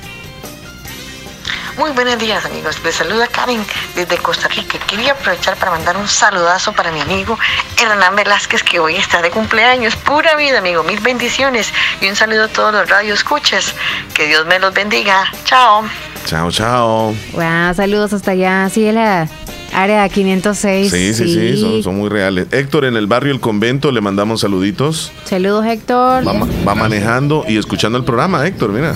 Muy 1.77 1.91
buenos 1.91 2.17
días 2.17 2.43
amigos, 2.43 2.77
les 2.83 2.95
saluda 2.95 3.27
Karen 3.27 3.63
desde 3.95 4.17
Costa 4.17 4.47
Rica. 4.47 4.79
Quería 4.87 5.11
aprovechar 5.11 5.55
para 5.57 5.71
mandar 5.71 5.95
un 5.95 6.07
saludazo 6.07 6.73
para 6.73 6.91
mi 6.91 6.99
amigo 7.01 7.37
Hernán 7.79 8.15
Velázquez 8.15 8.63
que 8.63 8.79
hoy 8.79 8.95
está 8.95 9.21
de 9.21 9.29
cumpleaños. 9.29 9.95
Pura 9.95 10.35
vida 10.35 10.57
amigo, 10.57 10.83
mil 10.83 10.99
bendiciones 10.99 11.71
y 12.01 12.07
un 12.09 12.15
saludo 12.15 12.45
a 12.45 12.47
todos 12.47 12.73
los 12.73 12.89
radio 12.89 13.13
escuches. 13.13 13.75
Que 14.15 14.25
Dios 14.27 14.45
me 14.47 14.57
los 14.59 14.73
bendiga. 14.73 15.25
Chao. 15.45 15.83
Chao, 16.25 16.49
chao. 16.51 17.15
Wow, 17.33 17.73
saludos 17.75 18.11
hasta 18.11 18.31
allá. 18.31 18.69
Sí, 18.73 18.87
es 18.87 18.95
la 18.95 19.29
área 19.71 20.09
506. 20.09 20.89
Sí, 20.91 21.13
sí, 21.13 21.25
sí, 21.31 21.61
son, 21.61 21.83
son 21.83 21.95
muy 21.97 22.09
reales. 22.09 22.47
Héctor, 22.51 22.85
en 22.85 22.97
el 22.97 23.05
barrio 23.05 23.31
El 23.31 23.39
Convento 23.39 23.91
le 23.91 24.01
mandamos 24.01 24.41
saluditos. 24.41 25.11
Saludos, 25.25 25.63
Héctor. 25.67 26.27
Va, 26.27 26.33
ma- 26.33 26.47
va 26.67 26.73
manejando 26.75 27.45
y 27.47 27.57
escuchando 27.57 27.99
el 27.99 28.03
programa, 28.03 28.45
Héctor, 28.47 28.71
mira. 28.71 28.95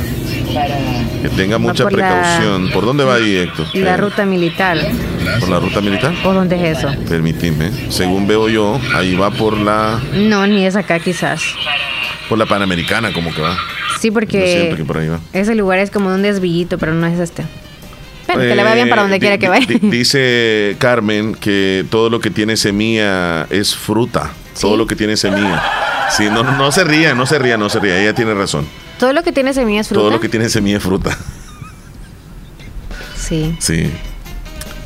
Que 1.22 1.30
tenga 1.30 1.57
mucha 1.57 1.84
por 1.84 1.93
la- 1.93 1.97
precaución. 2.09 2.69
¿Por 2.72 2.86
dónde 2.86 3.03
va 3.03 3.15
ahí, 3.15 3.36
Héctor? 3.38 3.67
La 3.76 3.93
Eh, 3.93 3.97
ruta 3.97 4.26
militar. 4.26 4.78
¿Por 5.39 5.49
la 5.49 5.59
ruta 5.59 5.80
militar? 5.82 6.13
¿Por 6.24 6.34
dónde 6.34 6.55
es 6.72 6.78
eso? 6.80 6.89
Permíteme. 7.07 7.69
Según 7.89 8.28
veo 8.28 8.49
yo, 8.49 8.80
ahí 8.95 9.15
va 9.15 9.30
por 9.32 9.57
la 9.57 9.99
No, 10.13 10.47
ni 10.47 10.65
es 10.65 10.76
acá 10.76 10.99
quizás. 10.99 11.41
por 12.28 12.38
la 12.39 12.45
Panamericana, 12.45 13.13
como 13.13 13.34
que 13.34 13.41
va. 13.41 13.55
Sí, 13.99 14.09
porque 14.09 14.74
que 14.76 14.84
por 14.84 14.97
ahí 14.97 15.09
va. 15.09 15.19
ese 15.34 15.53
lugar 15.53 15.78
es 15.80 15.91
como 15.91 16.09
un 16.13 16.24
desvillito, 16.24 16.78
pero 16.80 16.93
no 16.93 17.05
es 17.05 17.19
este. 17.19 17.43
Bueno, 18.28 18.41
que 18.41 18.55
le 18.55 18.63
vaya 18.63 18.76
bien 18.76 18.89
para 18.89 19.01
donde 19.03 19.17
Eh, 19.17 19.19
quiera 19.19 19.36
di- 19.36 19.39
que 19.41 19.49
vaya. 19.49 19.65
di- 19.67 19.80
Dice 19.89 20.76
Carmen 20.80 21.36
que 21.36 21.86
todo 21.91 22.09
lo 22.09 22.19
que 22.19 22.32
tiene 22.32 22.55
semilla 22.57 23.43
es 23.49 23.76
fruta. 23.76 24.32
Todo 24.59 24.76
lo 24.78 24.88
que 24.88 24.95
tiene 24.95 25.17
semilla. 25.17 25.61
Sí, 26.09 26.30
no, 26.32 26.43
no 26.43 26.72
se 26.72 26.84
ría, 26.84 27.13
no 27.13 27.26
se 27.26 27.38
ría, 27.39 27.57
no 27.57 27.69
se 27.69 27.80
ría. 27.80 28.01
Ella 28.01 28.15
tiene 28.15 28.34
razón. 28.34 28.65
Todo 29.01 29.13
lo 29.13 29.23
que 29.23 29.31
tiene 29.31 29.51
semillas 29.51 29.87
fruta. 29.87 29.99
Todo 29.99 30.11
lo 30.11 30.19
que 30.19 30.29
tiene 30.29 30.47
semilla 30.47 30.77
es 30.77 30.83
fruta. 30.83 31.17
Sí. 33.15 33.55
Sí. 33.59 33.91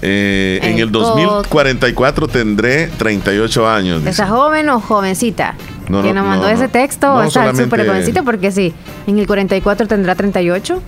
Eh, 0.01 0.59
en 0.63 0.76
El 0.76 0.80
el 0.84 0.91
2044 0.91 2.30
tendré 2.30 2.88
38 2.88 3.68
años. 3.68 3.99
dice. 3.99 4.11
¿Esa 4.11 4.28
joven 4.28 4.70
o 4.70 4.80
jovencita? 4.80 5.55
No, 5.89 6.01
que 6.01 6.13
no, 6.13 6.22
nos 6.22 6.30
mandó 6.30 6.47
no, 6.47 6.53
ese 6.53 6.70
texto. 6.70 7.22
Está 7.24 7.30
solamente- 7.41 7.63
súper 7.66 7.86
jovencito 7.86 8.24
porque 8.24 8.53
sí, 8.53 8.74
en 9.05 9.20
el 9.20 9.28
44 9.28 9.86
tendrá 9.86 10.16
38. 10.16 10.82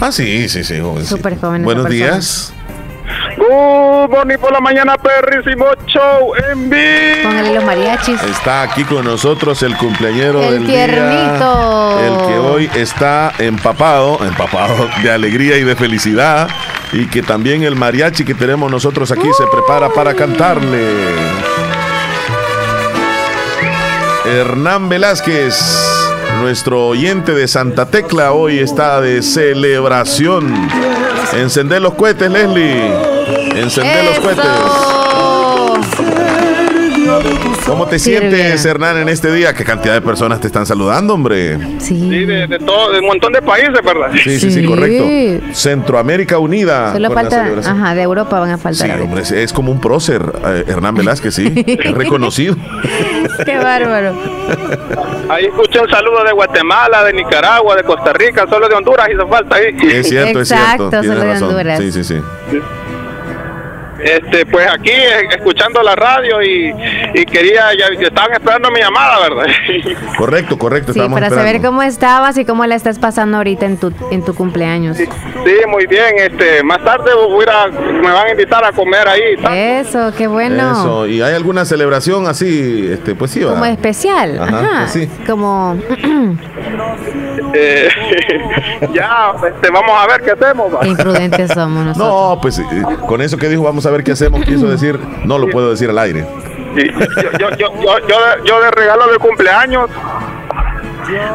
Ah, 0.00 0.10
sí, 0.10 0.48
sí, 0.48 0.64
sí. 0.64 0.80
joven, 0.80 1.02
sí. 1.02 1.08
Súper 1.10 1.38
joven 1.38 1.64
Buenos 1.64 1.86
persona. 1.86 2.52
Good 3.48 4.10
morning 4.10 4.38
por 4.38 4.50
la 4.52 4.60
mañana, 4.60 4.96
perrísimo 4.96 5.66
show 5.86 6.32
en 6.50 6.68
vivo. 6.68 7.22
Póngale 7.22 7.54
los 7.54 7.64
mariachis. 7.64 8.20
Está 8.24 8.62
aquí 8.62 8.82
con 8.82 9.04
nosotros 9.04 9.62
el 9.62 9.76
cumpleañero 9.76 10.42
El 10.42 10.50
del 10.54 10.66
día. 10.66 10.86
tiernito. 10.86 12.00
El 12.00 12.26
que 12.26 12.38
hoy 12.38 12.70
está 12.74 13.32
empapado, 13.38 14.18
empapado 14.24 14.88
de 15.00 15.12
alegría 15.12 15.58
y 15.58 15.62
de 15.62 15.76
felicidad. 15.76 16.48
Y 16.92 17.06
que 17.06 17.22
también 17.22 17.62
el 17.62 17.76
mariachi 17.76 18.24
que 18.24 18.34
tenemos 18.34 18.68
nosotros 18.70 19.12
aquí 19.12 19.28
se 19.36 19.44
prepara 19.46 19.90
para 19.90 20.14
cantarle. 20.14 20.84
Hernán 24.24 24.88
Velázquez, 24.88 25.56
nuestro 26.40 26.88
oyente 26.88 27.32
de 27.32 27.46
Santa 27.46 27.86
Tecla, 27.86 28.32
hoy 28.32 28.58
está 28.58 29.00
de 29.00 29.22
celebración. 29.22 30.52
Encender 31.32 31.80
los 31.82 31.94
cohetes, 31.94 32.28
Leslie. 32.30 33.15
Encender 33.56 34.04
los 34.04 34.18
cohetes. 34.20 34.44
¿Cómo 37.66 37.86
te 37.86 37.98
sientes, 37.98 38.64
Hernán, 38.64 38.96
en 38.98 39.08
este 39.08 39.32
día? 39.32 39.54
¿Qué 39.54 39.64
cantidad 39.64 39.94
de 39.94 40.00
personas 40.00 40.40
te 40.40 40.46
están 40.48 40.66
saludando, 40.66 41.14
hombre? 41.14 41.58
Sí. 41.78 42.24
de, 42.24 42.46
de 42.46 42.58
todo, 42.58 42.92
de 42.92 43.00
un 43.00 43.06
montón 43.06 43.32
de 43.32 43.42
países, 43.42 43.72
¿verdad? 43.84 44.10
Sí, 44.22 44.38
sí, 44.38 44.50
sí, 44.50 44.64
correcto. 44.64 45.04
Centroamérica 45.52 46.38
Unida. 46.38 46.92
Solo 46.92 47.10
falta, 47.12 47.46
ajá, 47.64 47.94
de 47.94 48.02
Europa 48.02 48.40
van 48.40 48.50
a 48.50 48.56
Sí, 48.56 48.62
faltar. 48.62 48.90
ahorita. 48.90 49.04
hombre, 49.04 49.22
es- 49.22 49.32
es 49.32 49.52
como 49.52 49.70
un 49.72 49.80
prócer, 49.80 50.22
eh, 50.46 50.64
Hernán 50.68 50.94
Velázquez, 50.94 51.34
sí. 51.34 51.52
Es 51.66 51.92
reconocido. 51.94 52.56
Qué 53.44 53.56
bárbaro. 53.58 54.14
Ahí 55.28 55.46
escuché 55.46 55.80
un 55.80 55.90
saludo 55.90 56.24
de 56.24 56.32
Guatemala, 56.32 57.04
de 57.04 57.12
Nicaragua, 57.12 57.76
de 57.76 57.82
Costa 57.84 58.12
Rica, 58.12 58.46
solo 58.48 58.68
de 58.68 58.74
Honduras 58.74 59.08
hizo 59.12 59.26
falta 59.28 59.56
ahí. 59.56 59.76
Es 59.90 60.08
cierto, 60.08 60.40
es 60.40 60.50
Exacto, 60.50 60.90
cierto. 60.90 61.00
Tienes 61.00 61.18
solo 61.18 61.20
de 61.28 61.32
razón. 61.32 61.48
Honduras. 61.50 61.78
Sí, 61.80 61.92
sí, 61.92 62.04
sí. 62.04 62.16
Este, 64.02 64.44
pues 64.46 64.66
aquí 64.70 64.90
eh, 64.90 65.28
escuchando 65.30 65.82
la 65.82 65.94
radio 65.94 66.42
y, 66.42 66.74
y 67.14 67.24
quería, 67.24 67.66
ya 67.78 67.86
estaban 68.06 68.32
esperando 68.32 68.70
mi 68.70 68.80
llamada, 68.80 69.20
¿verdad? 69.28 69.46
Correcto, 70.18 70.58
correcto. 70.58 70.92
Sí, 70.92 70.98
estamos 70.98 71.16
para 71.16 71.26
esperando. 71.26 71.48
saber 71.52 71.66
cómo 71.66 71.82
estabas 71.82 72.36
y 72.38 72.44
cómo 72.44 72.64
la 72.66 72.74
estás 72.74 72.98
pasando 72.98 73.36
ahorita 73.38 73.66
en 73.66 73.76
tu, 73.78 73.92
en 74.10 74.24
tu 74.24 74.34
cumpleaños. 74.34 74.96
Sí, 74.96 75.06
muy 75.68 75.86
bien. 75.86 76.14
Este, 76.18 76.62
más 76.62 76.82
tarde 76.84 77.10
voy 77.14 77.44
a 77.48 77.66
me 77.68 78.12
van 78.12 78.26
a 78.26 78.30
invitar 78.30 78.64
a 78.64 78.72
comer 78.72 79.08
ahí. 79.08 79.22
Eso, 79.80 80.12
qué 80.16 80.26
bueno. 80.26 80.72
Eso. 80.72 81.06
¿Y 81.06 81.22
hay 81.22 81.34
alguna 81.34 81.64
celebración 81.64 82.26
así? 82.26 82.88
Este, 82.92 83.14
pues 83.14 83.30
sí, 83.30 83.42
va. 83.44 83.52
Como 83.52 83.64
especial. 83.64 84.38
Ajá, 84.40 84.58
Ajá. 84.58 84.78
pues 84.80 84.90
sí. 84.92 85.08
Como. 85.26 85.76
Eh, 87.54 87.88
ya, 88.92 89.32
este, 89.46 89.70
vamos 89.70 89.92
a 89.96 90.06
ver 90.06 90.22
qué 90.22 90.32
hacemos. 90.32 90.72
Qué 90.80 90.88
imprudentes 90.88 91.50
somos 91.54 91.84
nosotros. 91.86 92.08
No, 92.08 92.38
pues 92.40 92.58
eh, 92.58 92.64
con 93.06 93.22
eso 93.22 93.36
que 93.36 93.48
dijo, 93.48 93.62
vamos 93.62 93.85
a 93.86 93.90
ver 93.90 94.04
qué 94.04 94.12
hacemos. 94.12 94.44
Quiso 94.44 94.66
decir, 94.68 94.98
no 95.24 95.38
lo 95.38 95.48
puedo 95.48 95.70
decir 95.70 95.88
al 95.90 95.98
aire. 95.98 96.26
Sí, 96.76 96.82
yo, 96.92 97.38
yo, 97.38 97.50
yo, 97.56 97.56
yo, 97.80 97.98
yo 98.08 98.16
de, 98.16 98.48
yo 98.48 98.60
de 98.60 98.70
regalo 98.70 99.10
de 99.10 99.18
cumpleaños. 99.18 99.88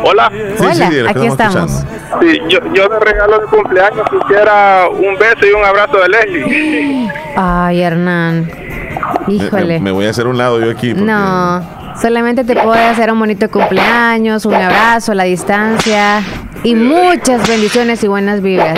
Hola. 0.04 0.30
Sí, 0.32 0.64
Hola, 0.64 0.74
sí, 0.74 1.00
aquí 1.08 1.28
estamos 1.28 1.86
Sí, 2.20 2.40
yo, 2.50 2.60
yo 2.74 2.90
de 2.90 3.00
regalo 3.00 3.40
de 3.40 3.46
cumpleaños 3.48 4.02
quisiera 4.10 4.88
un 4.90 5.18
beso 5.18 5.48
y 5.50 5.52
un 5.54 5.64
abrazo 5.64 5.98
de 6.00 6.10
Leslie. 6.10 7.10
Ay, 7.38 7.82
Hernán. 7.82 8.52
Me, 9.28 9.34
Híjole. 9.34 9.80
me 9.80 9.92
voy 9.92 10.06
a 10.08 10.10
hacer 10.10 10.28
un 10.28 10.38
lado 10.38 10.60
yo 10.60 10.70
aquí. 10.72 10.90
porque- 10.94 11.06
No. 11.10 11.82
Solamente 12.02 12.44
te 12.44 12.56
puedo 12.56 12.74
hacer 12.74 13.12
un 13.12 13.20
bonito 13.20 13.50
cumpleaños, 13.50 14.46
un 14.46 14.56
abrazo 14.56 15.12
a 15.12 15.16
la 15.16 15.24
distancia 15.24 16.22
y 16.64 16.76
muchas 16.76 17.48
bendiciones 17.48 18.04
y 18.04 18.08
buenas 18.08 18.42
vibras. 18.42 18.78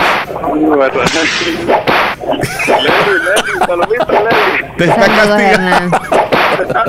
Te 4.78 4.86
está 4.86 5.06
Saludos, 5.06 5.28
castigando. 5.28 5.40
Hernán. 5.40 5.92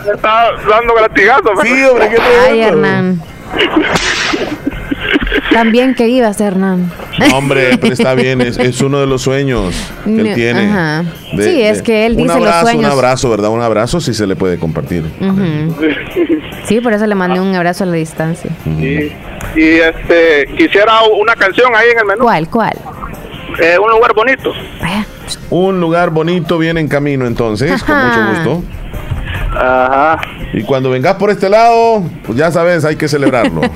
Me 0.07 0.13
está 0.13 0.53
dando 0.69 0.95
latigazo. 1.01 1.51
Sí, 1.63 1.85
hombre, 1.85 2.11
qué 2.11 2.19
Ay, 2.49 2.61
Hernán. 2.63 3.23
También 5.55 5.95
que 5.95 6.09
ibas, 6.09 6.41
Hernán. 6.41 6.93
No, 7.19 7.39
hombre, 7.39 7.79
pero 7.81 7.95
está 7.95 8.15
bien, 8.15 8.41
es, 8.43 8.59
es 8.59 8.81
uno 8.83 9.01
de 9.01 9.07
los 9.07 9.23
sueños 9.23 9.75
que 10.05 10.21
él 10.21 10.35
tiene. 10.35 10.67
ajá. 10.69 11.05
Sí, 11.39 11.63
es 11.63 11.81
que 11.81 12.07
él 12.07 12.13
un 12.13 12.19
dice 12.25 12.35
los 12.35 12.37
abrazo, 12.47 12.61
sueños. 12.67 12.85
Un 12.85 12.91
abrazo, 12.91 13.31
¿verdad? 13.31 13.51
Un 13.51 13.63
abrazo 13.63 14.01
sí 14.01 14.13
se 14.13 14.27
le 14.27 14.37
puede 14.37 14.59
compartir. 14.59 15.05
Sí, 16.67 16.81
por 16.81 16.93
eso 16.93 17.07
le 17.07 17.15
mandé 17.15 17.41
un 17.41 17.55
abrazo 17.55 17.85
a 17.85 17.87
la 17.87 17.95
distancia. 17.95 18.51
Y, 18.67 19.13
y, 19.59 19.81
este, 19.81 20.47
quisiera 20.57 21.03
una 21.19 21.35
canción 21.37 21.75
ahí 21.75 21.89
en 21.93 21.99
el 21.99 22.05
menú. 22.05 22.23
¿Cuál? 22.23 22.49
¿Cuál? 22.49 22.77
Eh, 23.63 23.79
un 23.79 23.91
lugar 23.91 24.15
bonito. 24.15 24.53
Un 25.51 25.81
lugar 25.81 26.11
bonito 26.11 26.59
viene 26.59 26.81
en 26.81 26.89
camino 26.89 27.27
entonces, 27.27 27.83
con 27.85 27.97
mucho 27.97 28.21
gusto. 28.31 28.63
Ajá. 29.57 30.21
Y 30.53 30.63
cuando 30.63 30.91
vengas 30.91 31.15
por 31.15 31.31
este 31.31 31.49
lado, 31.49 32.03
pues 32.25 32.39
ya 32.39 32.51
sabes, 32.51 32.85
hay 32.85 32.97
que 32.97 33.09
celebrarlo. 33.09 33.61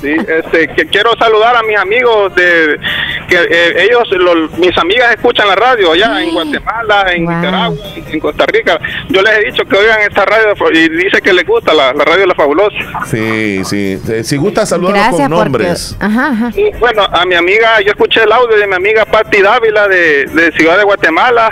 Sí, 0.00 0.14
este, 0.16 0.68
que 0.68 0.86
quiero 0.86 1.10
saludar 1.18 1.54
a 1.56 1.62
mis 1.62 1.76
amigos 1.76 2.34
de 2.34 2.80
que 3.28 3.36
eh, 3.36 3.86
ellos, 3.86 4.08
los- 4.12 4.50
mis 4.58 4.76
amigas 4.78 5.12
escuchan 5.14 5.46
la 5.46 5.56
radio 5.56 5.92
allá 5.92 6.22
en 6.22 6.32
Guatemala, 6.32 7.04
en 7.12 7.22
Nicaragua, 7.26 7.76
en 8.10 8.18
Costa 8.20 8.46
Rica. 8.46 8.80
Yo 9.10 9.20
les 9.20 9.36
he 9.36 9.44
dicho 9.50 9.62
que 9.66 9.76
oigan 9.76 10.00
esta 10.00 10.24
radio 10.24 10.54
y 10.72 10.88
dice 10.88 11.20
que 11.20 11.34
les 11.34 11.44
gusta 11.46 11.74
la, 11.74 11.92
la 11.92 12.02
radio 12.04 12.24
La 12.24 12.34
Fabulosa. 12.34 12.78
Sí, 13.10 13.62
sí. 13.64 14.00
Eh, 14.08 14.24
Si 14.24 14.38
gusta 14.38 14.64
saludarnos 14.64 15.02
Gracias 15.08 15.28
con 15.28 15.38
nombres. 15.38 15.96
porque... 15.98 16.06
Ajá, 16.06 16.28
ajá. 16.28 16.50
Y 16.56 16.70
bueno, 16.78 17.02
a 17.04 17.26
mi 17.26 17.34
amiga, 17.34 17.82
yo 17.82 17.90
escuché 17.90 18.22
el 18.22 18.32
audio 18.32 18.56
de 18.56 18.66
mi 18.68 18.74
amiga 18.76 19.04
Patti 19.04 19.42
Dávila 19.42 19.86
de, 19.88 20.24
de 20.26 20.52
Ciudad 20.52 20.78
de 20.78 20.84
Guatemala, 20.84 21.50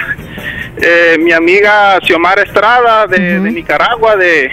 eh, 0.80 1.16
mi 1.18 1.32
amiga 1.32 1.98
Xiomara 2.00 2.42
Estrada 2.42 3.06
de, 3.06 3.40
de 3.40 3.50
Nicaragua, 3.50 4.16
de 4.16 4.50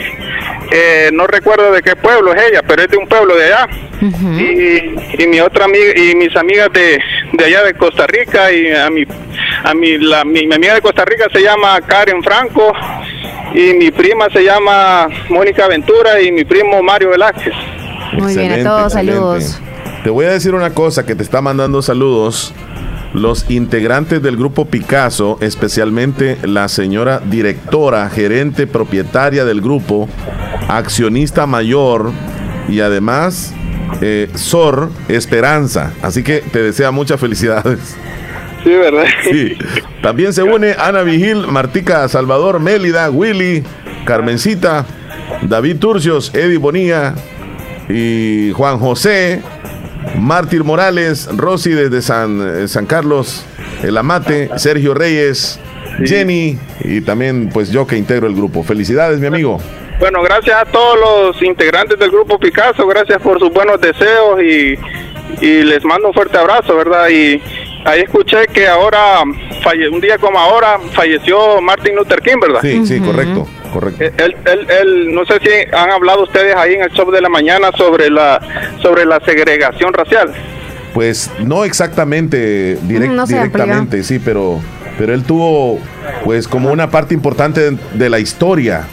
eh, 0.71 1.09
no 1.13 1.27
recuerdo 1.27 1.71
de 1.71 1.81
qué 1.81 1.95
pueblo 1.95 2.33
es 2.33 2.41
ella, 2.49 2.61
pero 2.67 2.81
es 2.83 2.89
de 2.89 2.97
un 2.97 3.07
pueblo 3.07 3.35
de 3.35 3.45
allá. 3.45 3.67
y, 4.01 5.23
y 5.23 5.27
mi 5.27 5.39
otra 5.39 5.65
amiga 5.65 5.93
y 5.95 6.15
mis 6.15 6.35
amigas 6.35 6.69
de, 6.73 6.99
de 7.33 7.45
allá 7.45 7.63
de 7.63 7.73
Costa 7.75 8.05
Rica 8.07 8.51
y 8.51 8.71
a 8.71 8.89
mi 8.89 9.05
a 9.63 9.73
mi, 9.73 9.97
la, 9.97 10.23
mi, 10.25 10.45
mi 10.45 10.55
amiga 10.55 10.75
de 10.75 10.81
Costa 10.81 11.05
Rica 11.05 11.25
se 11.31 11.41
llama 11.41 11.79
Karen 11.81 12.21
Franco 12.21 12.73
y 13.53 13.73
mi 13.73 13.91
prima 13.91 14.27
se 14.31 14.43
llama 14.43 15.07
Mónica 15.29 15.67
Ventura 15.67 16.21
y 16.21 16.31
mi 16.31 16.43
primo 16.43 16.83
Mario 16.83 17.11
Velázquez. 17.11 17.53
Muy 18.13 18.35
bien, 18.35 18.51
a 18.51 18.63
todos 18.63 18.93
excelente. 18.93 19.13
saludos. 19.21 19.61
Te 20.03 20.09
voy 20.09 20.25
a 20.25 20.31
decir 20.31 20.53
una 20.53 20.71
cosa 20.73 21.05
que 21.05 21.15
te 21.15 21.23
está 21.23 21.41
mandando 21.41 21.81
saludos. 21.81 22.53
Los 23.15 23.49
integrantes 23.49 24.21
del 24.21 24.35
grupo 24.35 24.65
Picasso, 24.65 25.37
especialmente 25.39 26.37
la 26.43 26.67
señora 26.67 27.21
directora, 27.23 28.09
gerente 28.09 28.67
propietaria 28.67 29.45
del 29.45 29.61
grupo, 29.61 30.09
accionista 30.67 31.45
mayor 31.45 32.11
y 32.67 32.81
además 32.81 33.53
eh, 34.01 34.29
Sor 34.35 34.89
Esperanza. 35.07 35.93
Así 36.01 36.23
que 36.23 36.39
te 36.39 36.61
desea 36.61 36.91
muchas 36.91 37.17
felicidades. 37.17 37.95
Sí, 38.65 38.69
¿verdad? 38.71 39.05
Sí. 39.23 39.57
También 40.01 40.33
se 40.33 40.43
une 40.43 40.75
Ana 40.77 41.03
Vigil, 41.03 41.47
Martica 41.47 42.09
Salvador, 42.09 42.59
Mélida, 42.59 43.09
Willy, 43.09 43.63
Carmencita, 44.03 44.85
David 45.43 45.77
Turcios, 45.77 46.35
Eddie 46.35 46.57
Bonilla 46.57 47.15
y 47.87 48.51
Juan 48.51 48.77
José, 48.77 49.41
Mártir 50.19 50.63
Morales, 50.63 51.27
Rosy 51.35 51.71
desde 51.71 52.01
San, 52.01 52.63
eh, 52.63 52.67
San 52.67 52.85
Carlos, 52.85 53.45
El 53.83 53.97
Amate, 53.97 54.49
Sergio 54.57 54.93
Reyes, 54.93 55.59
Jenny 56.03 56.57
y 56.83 57.01
también 57.01 57.49
pues 57.53 57.69
yo 57.71 57.85
que 57.87 57.97
integro 57.97 58.27
el 58.27 58.35
grupo. 58.35 58.63
Felicidades, 58.63 59.19
mi 59.19 59.27
amigo. 59.27 59.59
Bueno, 59.99 60.21
gracias 60.23 60.57
a 60.61 60.65
todos 60.65 60.97
los 61.33 61.41
integrantes 61.41 61.97
del 61.97 62.11
grupo 62.11 62.37
Picasso, 62.37 62.85
gracias 62.85 63.21
por 63.21 63.39
sus 63.39 63.51
buenos 63.53 63.79
deseos 63.79 64.41
y, 64.41 64.77
y 65.45 65.63
les 65.63 65.85
mando 65.85 66.09
un 66.09 66.13
fuerte 66.13 66.37
abrazo, 66.37 66.75
¿verdad? 66.75 67.07
Y 67.09 67.41
ahí 67.85 68.01
escuché 68.01 68.45
que 68.53 68.67
ahora, 68.67 69.23
falle- 69.63 69.87
un 69.89 70.01
día 70.01 70.17
como 70.17 70.37
ahora, 70.37 70.79
falleció 70.93 71.61
Martin 71.61 71.95
Luther 71.95 72.21
King, 72.21 72.39
¿verdad? 72.41 72.59
Sí, 72.61 72.85
sí, 72.85 72.99
correcto, 72.99 73.47
correcto. 73.79 74.03
Él, 74.03 74.35
él, 74.45 74.67
él- 74.81 75.13
no 75.13 75.25
sé 75.25 75.39
si 75.41 75.49
han 75.75 75.91
hablado 75.91 76.23
ustedes 76.23 76.55
ahí 76.55 76.73
en 76.73 76.81
el 76.83 76.91
show 76.91 77.09
de 77.11 77.21
la 77.21 77.29
mañana 77.29 77.71
sobre 77.77 78.09
la 78.09 78.39
sobre 78.81 79.05
la 79.05 79.19
segregación 79.25 79.93
racial. 79.93 80.31
Pues 80.93 81.29
no 81.39 81.65
exactamente 81.65 82.77
direct- 82.87 83.11
No 83.11 83.27
se 83.27 83.35
directamente, 83.35 84.01
sí, 84.03 84.19
pero, 84.23 84.61
pero 84.97 85.13
él 85.13 85.23
tuvo 85.23 85.79
pues 86.23 86.47
como 86.47 86.71
una 86.71 86.89
parte 86.89 87.13
importante 87.13 87.71
de, 87.71 87.77
de 87.93 88.09
la 88.09 88.19
historia. 88.19 88.87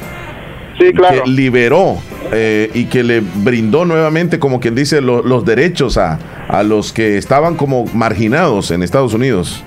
Sí, 0.79 0.93
claro. 0.93 1.23
Que 1.23 1.31
liberó 1.31 1.99
eh, 2.33 2.71
y 2.75 2.87
que 2.87 3.05
le 3.05 3.21
brindó 3.21 3.85
nuevamente, 3.85 4.39
como 4.39 4.59
quien 4.59 4.75
dice, 4.75 5.01
lo- 5.01 5.23
los 5.23 5.45
derechos 5.45 5.97
a, 5.97 6.19
a 6.49 6.63
los 6.65 6.93
que 6.93 7.19
estaban 7.19 7.55
como 7.57 7.85
marginados 7.95 8.71
en 8.73 8.83
Estados 8.83 9.15
Unidos. 9.15 9.63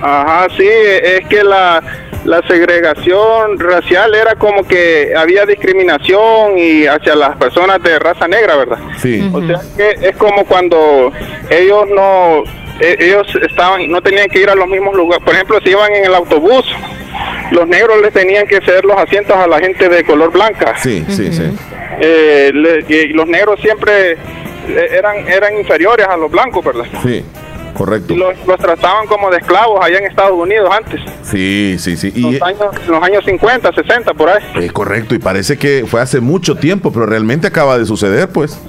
Ajá, 0.00 0.46
sí, 0.56 0.66
es 0.68 1.26
que 1.28 1.42
la 1.42 1.82
la 2.24 2.40
segregación 2.46 3.58
racial 3.58 4.14
era 4.14 4.34
como 4.36 4.66
que 4.66 5.12
había 5.16 5.44
discriminación 5.46 6.56
y 6.58 6.86
hacia 6.86 7.14
las 7.14 7.36
personas 7.36 7.82
de 7.82 7.98
raza 7.98 8.26
negra, 8.28 8.56
¿verdad? 8.56 8.78
Sí. 8.98 9.28
O 9.32 9.40
sea 9.46 9.60
que 9.76 10.08
es 10.08 10.16
como 10.16 10.44
cuando 10.46 11.12
ellos 11.50 11.84
no 11.94 12.42
e- 12.80 12.96
ellos 12.98 13.26
estaban 13.48 13.90
no 13.90 14.00
tenían 14.02 14.28
que 14.28 14.40
ir 14.40 14.48
a 14.50 14.54
los 14.54 14.66
mismos 14.68 14.94
lugares. 14.96 15.24
Por 15.24 15.34
ejemplo, 15.34 15.58
si 15.62 15.70
iban 15.70 15.92
en 15.94 16.04
el 16.06 16.14
autobús, 16.14 16.64
los 17.50 17.68
negros 17.68 18.00
les 18.02 18.12
tenían 18.12 18.46
que 18.46 18.60
ceder 18.62 18.84
los 18.84 18.96
asientos 18.96 19.36
a 19.36 19.46
la 19.46 19.58
gente 19.60 19.88
de 19.88 20.02
color 20.04 20.32
blanca. 20.32 20.74
Sí, 20.78 21.04
sí, 21.08 21.32
sí. 21.32 21.42
Eh, 22.00 22.50
le- 22.54 22.84
y 22.88 23.08
los 23.08 23.26
negros 23.28 23.60
siempre 23.60 24.12
eh, 24.12 24.88
eran 24.98 25.28
eran 25.28 25.56
inferiores 25.58 26.06
a 26.08 26.16
los 26.16 26.30
blancos, 26.30 26.64
¿verdad? 26.64 26.84
Sí, 27.04 27.24
correcto. 27.74 28.14
Y 28.14 28.16
los, 28.16 28.34
los 28.46 28.58
trataban 28.58 29.06
como 29.06 29.30
de 29.30 29.38
esclavos 29.38 29.84
allá 29.84 29.98
en 29.98 30.06
Estados 30.06 30.32
Unidos 30.38 30.70
antes, 30.74 31.00
Sí, 31.22 31.76
sí, 31.78 31.96
sí. 31.96 32.12
Y, 32.14 32.32
los 32.32 32.42
años, 32.42 32.88
los 32.88 33.02
años 33.02 33.24
50, 33.24 33.72
60, 33.72 34.14
por 34.14 34.28
ahí. 34.28 34.42
eh, 34.56 34.70
correcto, 34.70 35.14
y 35.14 35.18
parece 35.18 35.58
que 35.58 35.84
fue 35.86 36.00
hace 36.00 36.20
mucho 36.20 36.54
tiempo, 36.56 36.92
pero 36.92 37.06
realmente 37.06 37.46
acaba 37.46 37.78
de 37.78 37.86
suceder, 37.86 38.28
pues. 38.28 38.60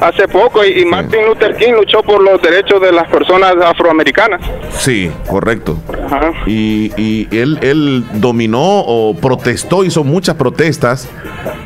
Hace 0.00 0.26
poco, 0.28 0.64
y, 0.64 0.80
y 0.82 0.84
Martin 0.84 1.26
Luther 1.26 1.56
King 1.56 1.72
luchó 1.72 2.02
por 2.02 2.22
los 2.22 2.40
derechos 2.42 2.80
de 2.80 2.92
las 2.92 3.08
personas 3.08 3.54
afroamericanas. 3.64 4.40
Sí, 4.78 5.10
correcto. 5.26 5.78
Ajá. 6.06 6.32
Y, 6.46 6.92
y 6.96 7.28
él, 7.36 7.58
él 7.62 8.04
dominó 8.14 8.80
o 8.80 9.14
protestó, 9.14 9.84
hizo 9.84 10.04
muchas 10.04 10.36
protestas 10.36 11.08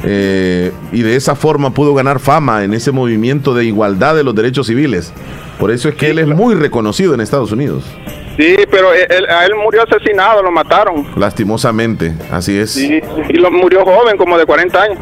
eh, 0.04 0.72
y 0.92 1.02
de 1.02 1.16
esa 1.16 1.34
forma 1.34 1.72
pudo 1.72 1.94
ganar 1.94 2.18
fama 2.20 2.64
en 2.64 2.74
ese 2.74 2.90
movimiento 2.92 3.54
de 3.54 3.64
igualdad 3.64 4.14
de 4.14 4.24
los 4.24 4.34
derechos 4.34 4.66
civiles. 4.66 5.12
Por 5.60 5.70
eso 5.70 5.88
es 5.90 5.94
que 5.94 6.10
él 6.10 6.18
es 6.18 6.26
muy 6.26 6.54
reconocido 6.56 7.14
en 7.14 7.20
Estados 7.20 7.52
Unidos, 7.52 7.84
Sí, 8.38 8.56
pero 8.70 8.94
él- 8.94 9.26
a 9.28 9.44
él 9.44 9.52
murió 9.62 9.82
asesinado, 9.82 10.42
lo 10.42 10.50
mataron. 10.50 11.06
lastimosamente, 11.16 12.14
así 12.32 12.56
es. 12.58 12.70
Sí, 12.70 13.00
y 13.28 13.32
lo, 13.34 13.50
murió 13.50 13.84
joven, 13.84 14.16
como 14.16 14.38
de 14.38 14.46
40 14.46 14.82
años. 14.82 14.98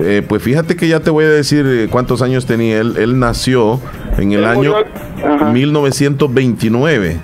Eh, 0.00 0.22
pues 0.26 0.42
fíjate 0.42 0.76
que 0.76 0.88
ya 0.88 1.00
te 1.00 1.10
voy 1.10 1.24
a 1.24 1.28
decir 1.28 1.66
eh, 1.68 1.88
cuántos 1.90 2.22
años 2.22 2.46
tenía 2.46 2.78
él. 2.78 2.94
Él 2.98 3.18
nació 3.18 3.80
en 4.16 4.32
el 4.32 4.38
Él 4.38 4.44
año 4.46 4.56
murió- 4.74 4.86
ajá. 5.34 5.44
1929. 5.52 7.16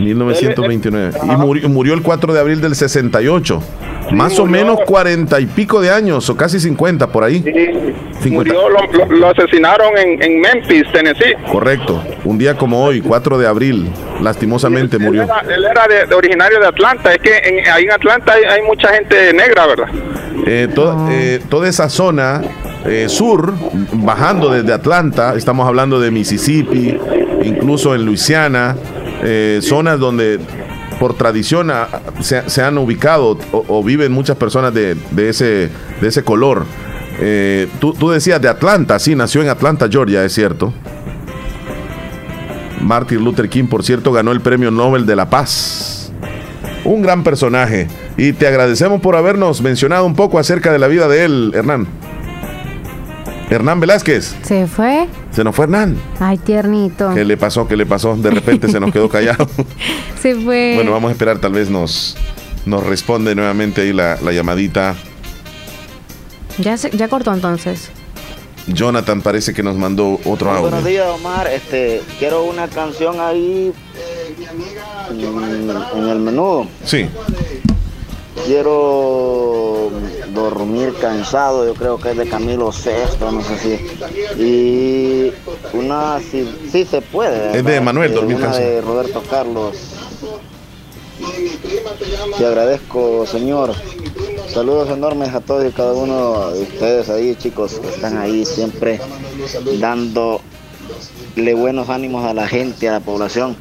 1929. 0.00 1.12
Y 1.22 1.36
murió, 1.36 1.68
murió 1.68 1.94
el 1.94 2.02
4 2.02 2.32
de 2.32 2.40
abril 2.40 2.60
del 2.60 2.74
68. 2.74 3.62
Más 4.12 4.38
o 4.38 4.46
murió. 4.46 4.64
menos 4.64 4.80
40 4.86 5.38
y 5.40 5.46
pico 5.46 5.80
de 5.80 5.90
años, 5.90 6.28
o 6.30 6.36
casi 6.36 6.58
50 6.58 7.06
por 7.08 7.22
ahí. 7.24 7.40
50. 8.20 8.30
Murió, 8.30 8.68
lo, 8.68 8.86
lo- 8.92 9.06
lo 9.16 9.28
asesinaron 9.28 9.96
en, 9.96 10.22
en 10.22 10.40
Memphis, 10.40 10.84
Tennessee. 10.92 11.34
Correcto. 11.50 12.02
Un 12.24 12.36
día 12.38 12.56
como 12.56 12.84
hoy, 12.84 13.00
4 13.00 13.38
de 13.38 13.46
abril, 13.46 13.90
lastimosamente 14.20 14.96
Él 14.96 15.02
murió. 15.02 15.22
era, 15.24 15.40
él 15.54 15.64
era 15.64 15.86
de, 15.88 16.06
de 16.06 16.14
originario 16.14 16.58
de 16.60 16.66
Atlanta. 16.66 17.12
Es 17.14 17.20
que 17.20 17.36
en, 17.38 17.68
ahí 17.70 17.84
en 17.84 17.92
Atlanta 17.92 18.32
hay, 18.32 18.44
hay 18.44 18.62
mucha 18.62 18.88
gente 18.88 19.32
negra, 19.32 19.66
¿verdad? 19.66 19.88
Eh, 20.46 20.68
to- 20.74 21.06
eh, 21.10 21.40
toda 21.48 21.68
esa 21.68 21.88
zona 21.88 22.42
eh, 22.86 23.08
sur, 23.08 23.52
bajando 23.92 24.50
desde 24.50 24.72
Atlanta, 24.72 25.34
estamos 25.36 25.66
hablando 25.68 26.00
de 26.00 26.10
Mississippi, 26.10 26.98
incluso 27.44 27.94
en 27.94 28.04
Luisiana, 28.06 28.74
eh, 29.22 29.58
zonas 29.62 29.98
donde 30.00 30.38
por 31.00 31.14
tradición 31.14 31.72
se, 32.20 32.62
han 32.62 32.76
ubicado 32.76 33.38
o, 33.52 33.82
viven 33.82 34.12
muchas 34.12 34.36
personas 34.36 34.74
de, 34.74 34.94
de 35.10 35.30
ese, 35.30 35.70
de 35.98 36.08
ese 36.08 36.22
color. 36.22 36.66
Eh, 37.18 37.68
tú, 37.80 37.94
tú 37.94 38.10
decías 38.10 38.40
de 38.40 38.48
Atlanta, 38.48 38.98
sí, 38.98 39.14
nació 39.14 39.40
en 39.40 39.48
Atlanta, 39.48 39.88
Georgia, 39.90 40.22
es 40.22 40.34
cierto. 40.34 40.74
Martin 42.82 43.24
Luther 43.24 43.48
King, 43.48 43.64
por 43.64 43.82
cierto, 43.82 44.12
ganó 44.12 44.30
el 44.30 44.42
Premio 44.42 44.70
Nobel 44.70 45.06
de 45.06 45.16
la 45.16 45.30
Paz. 45.30 46.12
Un 46.84 47.00
gran 47.00 47.24
personaje. 47.24 47.88
Y 48.18 48.34
te 48.34 48.46
agradecemos 48.46 49.00
por 49.00 49.16
habernos 49.16 49.62
mencionado 49.62 50.04
un 50.04 50.14
poco 50.14 50.38
acerca 50.38 50.70
de 50.70 50.78
la 50.78 50.86
vida 50.86 51.08
de 51.08 51.24
él, 51.24 51.52
Hernán. 51.54 51.88
Hernán 53.50 53.80
Velázquez. 53.80 54.36
¿Se 54.42 54.66
fue? 54.68 55.08
Se 55.32 55.42
nos 55.42 55.54
fue 55.56 55.64
Hernán. 55.64 55.96
Ay, 56.20 56.38
tiernito. 56.38 57.12
¿Qué 57.14 57.24
le 57.24 57.36
pasó? 57.36 57.66
¿Qué 57.66 57.76
le 57.76 57.84
pasó? 57.84 58.14
De 58.16 58.30
repente 58.30 58.68
se 58.68 58.78
nos 58.78 58.92
quedó 58.92 59.08
callado. 59.10 59.46
Se 60.22 60.34
fue. 60.36 60.72
bueno, 60.76 60.92
vamos 60.92 61.08
a 61.08 61.12
esperar, 61.12 61.38
tal 61.40 61.52
vez 61.52 61.68
nos, 61.68 62.16
nos 62.64 62.84
responde 62.86 63.34
nuevamente 63.34 63.80
ahí 63.82 63.92
la, 63.92 64.18
la 64.22 64.32
llamadita. 64.32 64.94
Ya, 66.58 66.76
se- 66.76 66.90
ya 66.90 67.08
cortó 67.08 67.32
entonces. 67.34 67.90
Jonathan 68.68 69.20
parece 69.22 69.52
que 69.52 69.62
nos 69.64 69.74
mandó 69.76 70.20
otro 70.24 70.50
audio. 70.50 70.62
Buenos 70.62 70.84
días, 70.84 71.06
Omar. 71.08 71.48
Este, 71.48 72.02
quiero 72.20 72.44
una 72.44 72.68
canción 72.68 73.18
ahí 73.18 73.72
mm, 75.12 75.98
en 75.98 76.08
el 76.08 76.18
menú. 76.20 76.68
Sí. 76.84 77.08
Quiero 78.46 79.90
dormir 80.34 80.94
cansado, 81.00 81.66
yo 81.66 81.74
creo 81.74 81.98
que 81.98 82.10
es 82.10 82.16
de 82.16 82.28
Camilo 82.28 82.72
Sesto, 82.72 83.30
no 83.32 83.42
sé 83.42 83.58
si. 83.58 84.42
Y 84.42 85.32
una, 85.76 86.18
si, 86.20 86.48
sí 86.70 86.84
se 86.84 87.00
puede. 87.00 87.56
Es 87.58 87.64
de. 87.64 87.80
Manuel, 87.80 88.10
Eh, 88.12 88.14
Dormir 88.14 88.36
una 88.36 88.46
Cansado. 88.46 88.66
de 88.66 88.80
Roberto 88.80 89.22
Carlos. 89.28 89.76
Te 92.38 92.46
agradezco, 92.46 93.26
señor. 93.26 93.74
Saludos 94.52 94.88
enormes 94.90 95.34
a 95.34 95.40
todos 95.40 95.66
y 95.68 95.70
cada 95.72 95.92
uno 95.92 96.50
de 96.50 96.62
ustedes 96.62 97.08
ahí, 97.08 97.36
chicos, 97.36 97.74
que 97.74 97.88
están 97.88 98.16
ahí 98.18 98.44
siempre 98.44 99.00
dándole 99.78 100.40
buenos 101.56 101.88
ánimos 101.88 102.24
a 102.24 102.34
la 102.34 102.48
gente, 102.48 102.88
a 102.88 102.92
la 102.92 103.00
población. 103.00 103.56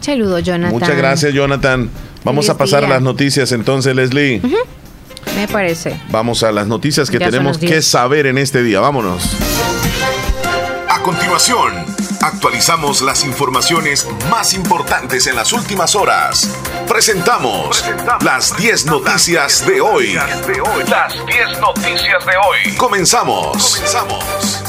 Saludo, 0.00 0.38
Jonathan. 0.38 0.72
Muchas 0.78 0.96
gracias, 0.96 1.32
Jonathan. 1.34 1.90
Vamos 2.24 2.46
Feliz 2.46 2.50
a 2.50 2.58
pasar 2.58 2.84
a 2.84 2.88
las 2.88 3.02
noticias 3.02 3.52
entonces, 3.52 3.94
Leslie. 3.94 4.40
Me 5.36 5.48
parece. 5.48 5.98
Vamos 6.10 6.42
a 6.42 6.52
las 6.52 6.66
noticias 6.66 7.10
que 7.10 7.18
Ya 7.18 7.30
tenemos 7.30 7.58
que 7.58 7.82
saber 7.82 8.26
en 8.26 8.38
este 8.38 8.62
día. 8.62 8.80
Vámonos. 8.80 9.36
A 10.88 11.02
continuación, 11.02 11.72
actualizamos 12.20 13.00
las 13.00 13.24
informaciones 13.24 14.06
más 14.28 14.52
importantes 14.52 15.26
en 15.26 15.36
las 15.36 15.52
últimas 15.52 15.94
horas. 15.94 16.54
Presentamos 16.86 17.84
las 18.22 18.56
10 18.56 18.86
noticias 18.86 19.66
de 19.66 19.80
hoy. 19.80 20.14
Las 20.88 21.14
10 21.26 21.60
noticias 21.60 22.26
de 22.26 22.32
hoy. 22.36 22.76
Comenzamos. 22.76 23.76
Comenzamos. 23.76 24.62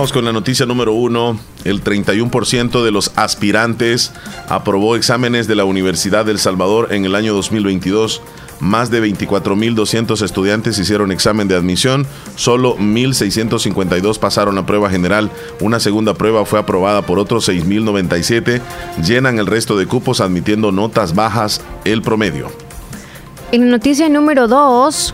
Con 0.00 0.24
la 0.24 0.32
noticia 0.32 0.64
número 0.64 0.94
uno. 0.94 1.38
El 1.62 1.84
31% 1.84 2.82
de 2.82 2.90
los 2.90 3.12
aspirantes 3.16 4.12
aprobó 4.48 4.96
exámenes 4.96 5.46
de 5.46 5.54
la 5.54 5.64
Universidad 5.64 6.24
del 6.24 6.38
Salvador 6.38 6.94
en 6.94 7.04
el 7.04 7.14
año 7.14 7.34
2022. 7.34 8.22
Más 8.60 8.90
de 8.90 9.02
24.200 9.02 10.22
estudiantes 10.22 10.78
hicieron 10.78 11.12
examen 11.12 11.48
de 11.48 11.54
admisión. 11.54 12.06
Solo 12.34 12.78
1.652 12.78 14.18
pasaron 14.18 14.54
la 14.54 14.64
prueba 14.64 14.88
general. 14.88 15.30
Una 15.60 15.78
segunda 15.78 16.14
prueba 16.14 16.46
fue 16.46 16.58
aprobada 16.58 17.02
por 17.02 17.18
otros 17.18 17.46
6.097. 17.50 18.62
Llenan 19.06 19.38
el 19.38 19.46
resto 19.46 19.76
de 19.76 19.84
cupos 19.84 20.22
admitiendo 20.22 20.72
notas 20.72 21.14
bajas 21.14 21.60
el 21.84 22.00
promedio. 22.00 22.50
En 23.52 23.68
noticia 23.68 24.08
número 24.08 24.48
2, 24.48 25.12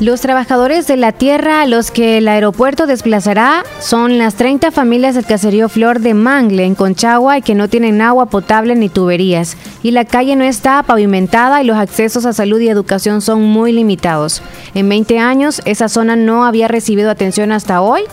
los 0.00 0.22
trabajadores 0.22 0.86
de 0.86 0.96
la 0.96 1.12
tierra 1.12 1.60
a 1.60 1.66
los 1.66 1.90
que 1.90 2.16
el 2.16 2.26
aeropuerto 2.26 2.86
desplazará 2.86 3.64
son 3.80 4.16
las 4.16 4.34
30 4.34 4.70
familias 4.70 5.14
del 5.14 5.26
caserío 5.26 5.68
Flor 5.68 6.00
de 6.00 6.14
Mangle 6.14 6.64
en 6.64 6.74
Conchagua 6.74 7.36
y 7.36 7.42
que 7.42 7.54
no 7.54 7.68
tienen 7.68 8.00
agua 8.00 8.26
potable 8.26 8.74
ni 8.74 8.88
tuberías. 8.88 9.58
Y 9.82 9.90
la 9.90 10.06
calle 10.06 10.36
no 10.36 10.44
está 10.44 10.82
pavimentada 10.84 11.62
y 11.62 11.66
los 11.66 11.76
accesos 11.76 12.24
a 12.24 12.32
salud 12.32 12.58
y 12.60 12.68
educación 12.68 13.20
son 13.20 13.42
muy 13.42 13.72
limitados. 13.72 14.40
En 14.74 14.88
20 14.88 15.18
años 15.18 15.60
esa 15.66 15.90
zona 15.90 16.16
no 16.16 16.46
había 16.46 16.66
recibido 16.66 17.10
atención 17.10 17.52
hasta 17.52 17.82
hoy. 17.82 18.04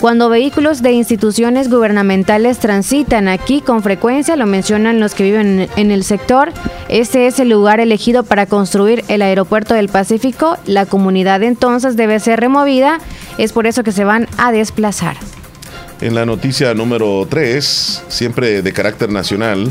Cuando 0.00 0.28
vehículos 0.28 0.82
de 0.82 0.92
instituciones 0.92 1.70
gubernamentales 1.70 2.58
transitan 2.58 3.28
aquí 3.28 3.62
con 3.62 3.82
frecuencia, 3.82 4.36
lo 4.36 4.44
mencionan 4.44 5.00
los 5.00 5.14
que 5.14 5.24
viven 5.24 5.68
en 5.74 5.90
el 5.90 6.04
sector, 6.04 6.52
este 6.88 7.26
es 7.26 7.40
el 7.40 7.48
lugar 7.48 7.80
elegido 7.80 8.22
para 8.22 8.44
construir 8.44 9.04
el 9.08 9.22
aeropuerto 9.22 9.72
del 9.72 9.88
Pacífico. 9.88 10.58
La 10.66 10.84
comunidad 10.84 11.42
entonces 11.42 11.96
debe 11.96 12.20
ser 12.20 12.40
removida, 12.40 12.98
es 13.38 13.52
por 13.52 13.66
eso 13.66 13.82
que 13.82 13.92
se 13.92 14.04
van 14.04 14.28
a 14.36 14.52
desplazar. 14.52 15.16
En 16.02 16.14
la 16.14 16.26
noticia 16.26 16.74
número 16.74 17.26
3, 17.28 18.04
siempre 18.08 18.60
de 18.60 18.72
carácter 18.74 19.10
nacional, 19.10 19.70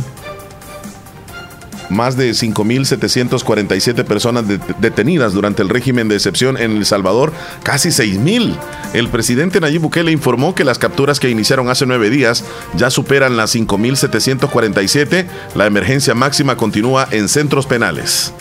más 1.95 2.15
de 2.17 2.29
5.747 2.31 4.03
personas 4.03 4.45
detenidas 4.79 5.33
durante 5.33 5.63
el 5.63 5.69
régimen 5.69 6.07
de 6.07 6.15
excepción 6.15 6.57
en 6.57 6.77
El 6.77 6.85
Salvador, 6.85 7.33
casi 7.63 7.89
6.000. 7.89 8.55
El 8.93 9.07
presidente 9.09 9.59
Nayib 9.59 9.81
Bukele 9.81 10.11
informó 10.11 10.53
que 10.53 10.63
las 10.63 10.77
capturas 10.77 11.19
que 11.19 11.29
iniciaron 11.29 11.69
hace 11.69 11.85
nueve 11.85 12.09
días 12.09 12.43
ya 12.75 12.89
superan 12.89 13.37
las 13.37 13.55
5.747. 13.55 15.25
La 15.55 15.65
emergencia 15.65 16.13
máxima 16.13 16.57
continúa 16.57 17.07
en 17.11 17.27
centros 17.29 17.65
penales. 17.65 18.33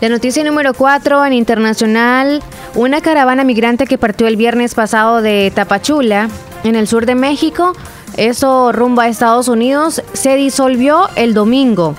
La 0.00 0.08
noticia 0.08 0.42
número 0.42 0.74
4 0.74 1.24
en 1.26 1.32
internacional, 1.32 2.42
una 2.74 3.00
caravana 3.00 3.44
migrante 3.44 3.86
que 3.86 3.98
partió 3.98 4.26
el 4.26 4.36
viernes 4.36 4.74
pasado 4.74 5.22
de 5.22 5.52
Tapachula, 5.54 6.28
en 6.64 6.76
el 6.76 6.88
sur 6.88 7.06
de 7.06 7.14
México, 7.14 7.72
eso 8.16 8.72
rumbo 8.72 9.00
a 9.00 9.08
Estados 9.08 9.48
Unidos, 9.48 10.02
se 10.12 10.34
disolvió 10.34 11.08
el 11.14 11.34
domingo 11.34 11.96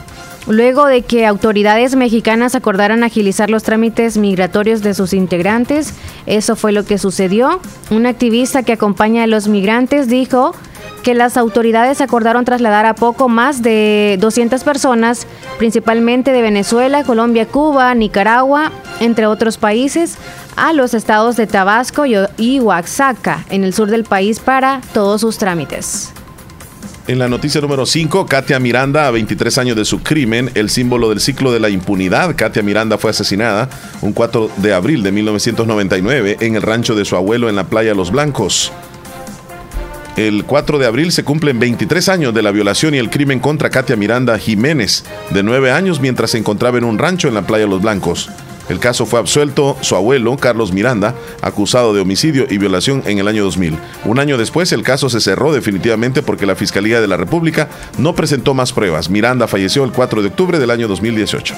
luego 0.47 0.85
de 0.85 1.01
que 1.03 1.25
autoridades 1.25 1.95
mexicanas 1.95 2.55
acordaran 2.55 3.03
agilizar 3.03 3.49
los 3.49 3.63
trámites 3.63 4.17
migratorios 4.17 4.81
de 4.81 4.93
sus 4.93 5.13
integrantes. 5.13 5.93
Eso 6.25 6.55
fue 6.55 6.71
lo 6.71 6.85
que 6.85 6.97
sucedió. 6.97 7.59
Un 7.91 8.05
activista 8.05 8.63
que 8.63 8.73
acompaña 8.73 9.23
a 9.23 9.27
los 9.27 9.47
migrantes 9.47 10.07
dijo 10.07 10.53
que 11.03 11.13
las 11.13 11.35
autoridades 11.35 11.99
acordaron 12.01 12.45
trasladar 12.45 12.85
a 12.85 12.95
poco 12.95 13.27
más 13.27 13.61
de 13.61 14.17
200 14.21 14.63
personas, 14.63 15.27
principalmente 15.57 16.31
de 16.31 16.41
Venezuela, 16.41 17.03
Colombia, 17.03 17.45
Cuba, 17.45 17.93
Nicaragua, 17.93 18.71
entre 19.01 19.27
otros 19.27 19.57
países, 19.57 20.17
a 20.55 20.71
los 20.71 20.93
estados 20.93 21.35
de 21.35 21.45
Tabasco 21.45 22.05
y 22.05 22.59
Oaxaca, 22.59 23.43
en 23.49 23.63
el 23.65 23.73
sur 23.73 23.89
del 23.89 24.05
país, 24.05 24.39
para 24.39 24.79
todos 24.93 25.21
sus 25.21 25.37
trámites. 25.37 26.13
En 27.05 27.19
la 27.19 27.27
noticia 27.27 27.59
número 27.59 27.85
5, 27.85 28.27
Katia 28.27 28.59
Miranda, 28.59 29.07
a 29.07 29.11
23 29.11 29.57
años 29.57 29.75
de 29.75 29.83
su 29.83 30.01
crimen, 30.01 30.49
el 30.55 30.69
símbolo 30.69 31.09
del 31.09 31.19
ciclo 31.19 31.51
de 31.51 31.59
la 31.59 31.69
impunidad. 31.69 32.33
Katia 32.37 32.63
Miranda 32.63 32.97
fue 32.97 33.11
asesinada 33.11 33.67
un 34.01 34.13
4 34.13 34.49
de 34.57 34.73
abril 34.73 35.03
de 35.03 35.11
1999 35.11 36.37
en 36.39 36.55
el 36.55 36.61
rancho 36.61 36.95
de 36.95 37.03
su 37.03 37.17
abuelo 37.17 37.49
en 37.49 37.57
la 37.57 37.65
playa 37.65 37.93
Los 37.93 38.09
Blancos. 38.09 38.71
El 40.15 40.45
4 40.45 40.79
de 40.79 40.85
abril 40.85 41.11
se 41.11 41.25
cumplen 41.25 41.59
23 41.59 42.07
años 42.07 42.33
de 42.33 42.41
la 42.41 42.51
violación 42.51 42.95
y 42.95 42.99
el 42.99 43.09
crimen 43.09 43.41
contra 43.41 43.69
Katia 43.69 43.97
Miranda 43.97 44.39
Jiménez, 44.39 45.03
de 45.31 45.43
9 45.43 45.71
años, 45.71 45.99
mientras 45.99 46.31
se 46.31 46.37
encontraba 46.37 46.77
en 46.77 46.85
un 46.85 46.99
rancho 46.99 47.27
en 47.27 47.33
la 47.33 47.41
playa 47.41 47.67
Los 47.67 47.81
Blancos. 47.81 48.29
El 48.69 48.79
caso 48.79 49.05
fue 49.05 49.19
absuelto 49.19 49.77
su 49.81 49.95
abuelo, 49.95 50.37
Carlos 50.37 50.71
Miranda, 50.71 51.15
acusado 51.41 51.93
de 51.93 52.01
homicidio 52.01 52.45
y 52.49 52.57
violación 52.57 53.03
en 53.05 53.19
el 53.19 53.27
año 53.27 53.43
2000. 53.43 53.77
Un 54.05 54.19
año 54.19 54.37
después, 54.37 54.71
el 54.71 54.83
caso 54.83 55.09
se 55.09 55.19
cerró 55.19 55.53
definitivamente 55.53 56.21
porque 56.21 56.45
la 56.45 56.55
Fiscalía 56.55 57.01
de 57.01 57.07
la 57.07 57.17
República 57.17 57.69
no 57.97 58.15
presentó 58.15 58.53
más 58.53 58.71
pruebas. 58.71 59.09
Miranda 59.09 59.47
falleció 59.47 59.83
el 59.83 59.91
4 59.91 60.21
de 60.21 60.27
octubre 60.29 60.59
del 60.59 60.71
año 60.71 60.87
2018. 60.87 61.55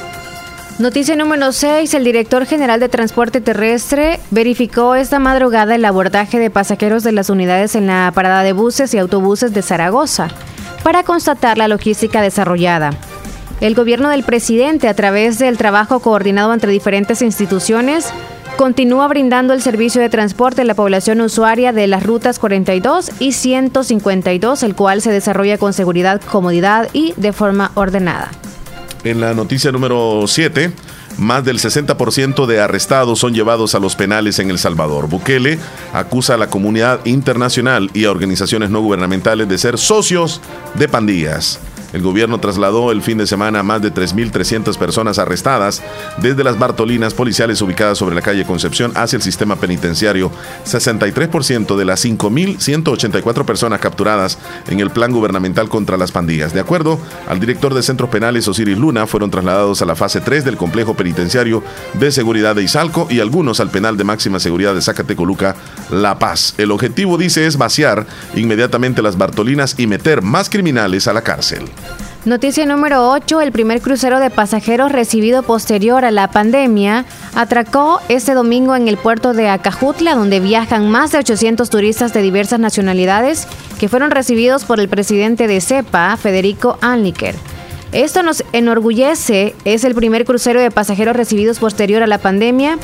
Noticia 0.77 1.15
número 1.15 1.53
6. 1.53 1.93
El 1.93 2.03
director 2.03 2.45
general 2.45 2.81
de 2.81 2.89
Transporte 2.89 3.39
Terrestre 3.39 4.19
verificó 4.29 4.95
esta 4.95 5.19
madrugada 5.19 5.75
el 5.75 5.85
abordaje 5.85 6.37
de 6.37 6.49
pasajeros 6.49 7.01
de 7.03 7.13
las 7.13 7.29
unidades 7.29 7.75
en 7.75 7.87
la 7.87 8.11
parada 8.13 8.43
de 8.43 8.51
buses 8.51 8.93
y 8.93 8.97
autobuses 8.97 9.53
de 9.53 9.61
Zaragoza 9.61 10.27
para 10.83 11.03
constatar 11.03 11.57
la 11.57 11.69
logística 11.69 12.21
desarrollada. 12.21 12.89
El 13.61 13.73
gobierno 13.73 14.09
del 14.09 14.23
presidente, 14.23 14.89
a 14.89 14.93
través 14.93 15.39
del 15.39 15.57
trabajo 15.57 15.99
coordinado 16.01 16.53
entre 16.53 16.71
diferentes 16.71 17.21
instituciones, 17.21 18.11
continúa 18.57 19.07
brindando 19.07 19.53
el 19.53 19.61
servicio 19.61 20.01
de 20.01 20.09
transporte 20.09 20.61
a 20.61 20.65
la 20.65 20.75
población 20.75 21.21
usuaria 21.21 21.71
de 21.71 21.87
las 21.87 22.03
rutas 22.03 22.37
42 22.37 23.11
y 23.19 23.31
152, 23.31 24.63
el 24.63 24.75
cual 24.75 25.01
se 25.01 25.11
desarrolla 25.11 25.57
con 25.57 25.73
seguridad, 25.73 26.21
comodidad 26.21 26.89
y 26.91 27.13
de 27.15 27.31
forma 27.31 27.71
ordenada. 27.75 28.29
En 29.05 29.21
la 29.21 29.33
noticia 29.33 29.71
número 29.71 30.25
7, 30.27 30.71
más 31.17 31.45
del 31.45 31.59
60% 31.59 32.45
de 32.45 32.59
arrestados 32.59 33.19
son 33.19 33.33
llevados 33.33 33.73
a 33.73 33.79
los 33.79 33.95
penales 33.95 34.39
en 34.39 34.49
El 34.49 34.57
Salvador. 34.59 35.07
Bukele 35.07 35.59
acusa 35.93 36.33
a 36.33 36.37
la 36.37 36.47
comunidad 36.47 37.05
internacional 37.05 37.89
y 37.93 38.05
a 38.05 38.11
organizaciones 38.11 38.69
no 38.69 38.81
gubernamentales 38.81 39.47
de 39.47 39.57
ser 39.57 39.77
socios 39.77 40.41
de 40.73 40.89
pandillas. 40.89 41.59
El 41.95 42.01
gobierno 42.01 42.41
trasladó 42.41 42.91
el 42.91 43.01
fin 43.01 43.17
de 43.17 43.25
semana 43.25 43.61
a 43.61 43.63
más 43.63 43.81
de 43.81 43.93
3.300 43.93 44.77
personas 44.77 45.17
arrestadas 45.17 45.81
desde 46.17 46.43
las 46.43 46.59
Bartolinas 46.59 47.13
policiales 47.13 47.61
ubicadas 47.61 47.97
sobre 47.97 48.15
la 48.15 48.21
calle 48.21 48.43
Concepción 48.43 48.91
hacia 48.95 49.15
el 49.15 49.23
sistema 49.23 49.55
penitenciario. 49.55 50.29
63% 50.65 51.77
de 51.77 51.85
las 51.85 52.03
5.184 52.03 53.45
personas 53.45 53.79
capturadas 53.79 54.37
en 54.67 54.81
el 54.81 54.89
plan 54.89 55.13
gubernamental 55.13 55.69
contra 55.69 55.95
las 55.95 56.11
pandillas. 56.11 56.53
De 56.53 56.59
acuerdo 56.59 56.99
al 57.29 57.39
director 57.39 57.73
de 57.73 57.81
centros 57.81 58.09
penales 58.09 58.45
Osiris 58.49 58.77
Luna, 58.77 59.07
fueron 59.07 59.31
trasladados 59.31 59.81
a 59.81 59.85
la 59.85 59.95
fase 59.95 60.19
3 60.19 60.43
del 60.43 60.57
complejo 60.57 60.95
penitenciario 60.95 61.63
de 61.93 62.11
seguridad 62.11 62.57
de 62.57 62.63
Izalco 62.63 63.07
y 63.09 63.21
algunos 63.21 63.61
al 63.61 63.69
penal 63.69 63.95
de 63.95 64.03
máxima 64.03 64.41
seguridad 64.41 64.75
de 64.75 64.81
Zacatecoluca, 64.81 65.55
La 65.91 66.19
Paz. 66.19 66.55
El 66.57 66.71
objetivo, 66.71 67.17
dice, 67.17 67.47
es 67.47 67.55
vaciar 67.55 68.05
inmediatamente 68.35 69.01
las 69.01 69.17
Bartolinas 69.17 69.75
y 69.77 69.87
meter 69.87 70.21
más 70.21 70.49
criminales 70.49 71.07
a 71.07 71.13
la 71.13 71.21
cárcel. 71.21 71.63
Noticia 72.25 72.65
número 72.65 73.11
8. 73.11 73.39
El 73.41 73.51
primer 73.51 73.81
crucero 73.81 74.19
de 74.19 74.31
pasajeros 74.31 74.91
recibido 74.91 75.43
posterior 75.43 76.03
a 76.05 76.09
la 76.09 76.31
pandemia 76.31 77.05
atracó 77.35 78.01
este 78.09 78.33
domingo 78.33 78.75
en 78.75 78.87
el 78.87 78.97
puerto 78.97 79.33
de 79.33 79.47
Acajutla, 79.47 80.15
donde 80.15 80.39
viajan 80.39 80.89
más 80.89 81.11
de 81.11 81.19
800 81.19 81.69
turistas 81.69 82.13
de 82.13 82.23
diversas 82.23 82.59
nacionalidades 82.59 83.47
que 83.79 83.89
fueron 83.89 84.09
recibidos 84.09 84.65
por 84.65 84.79
el 84.79 84.89
presidente 84.89 85.47
de 85.47 85.61
CEPA, 85.61 86.17
Federico 86.17 86.79
Anliker. 86.81 87.35
Esto 87.91 88.23
nos 88.23 88.43
enorgullece, 88.53 89.53
es 89.63 89.83
el 89.83 89.93
primer 89.93 90.25
crucero 90.25 90.59
de 90.59 90.71
pasajeros 90.71 91.15
recibidos 91.15 91.59
posterior 91.59 92.01
a 92.01 92.07
la 92.07 92.17
pandemia 92.17 92.79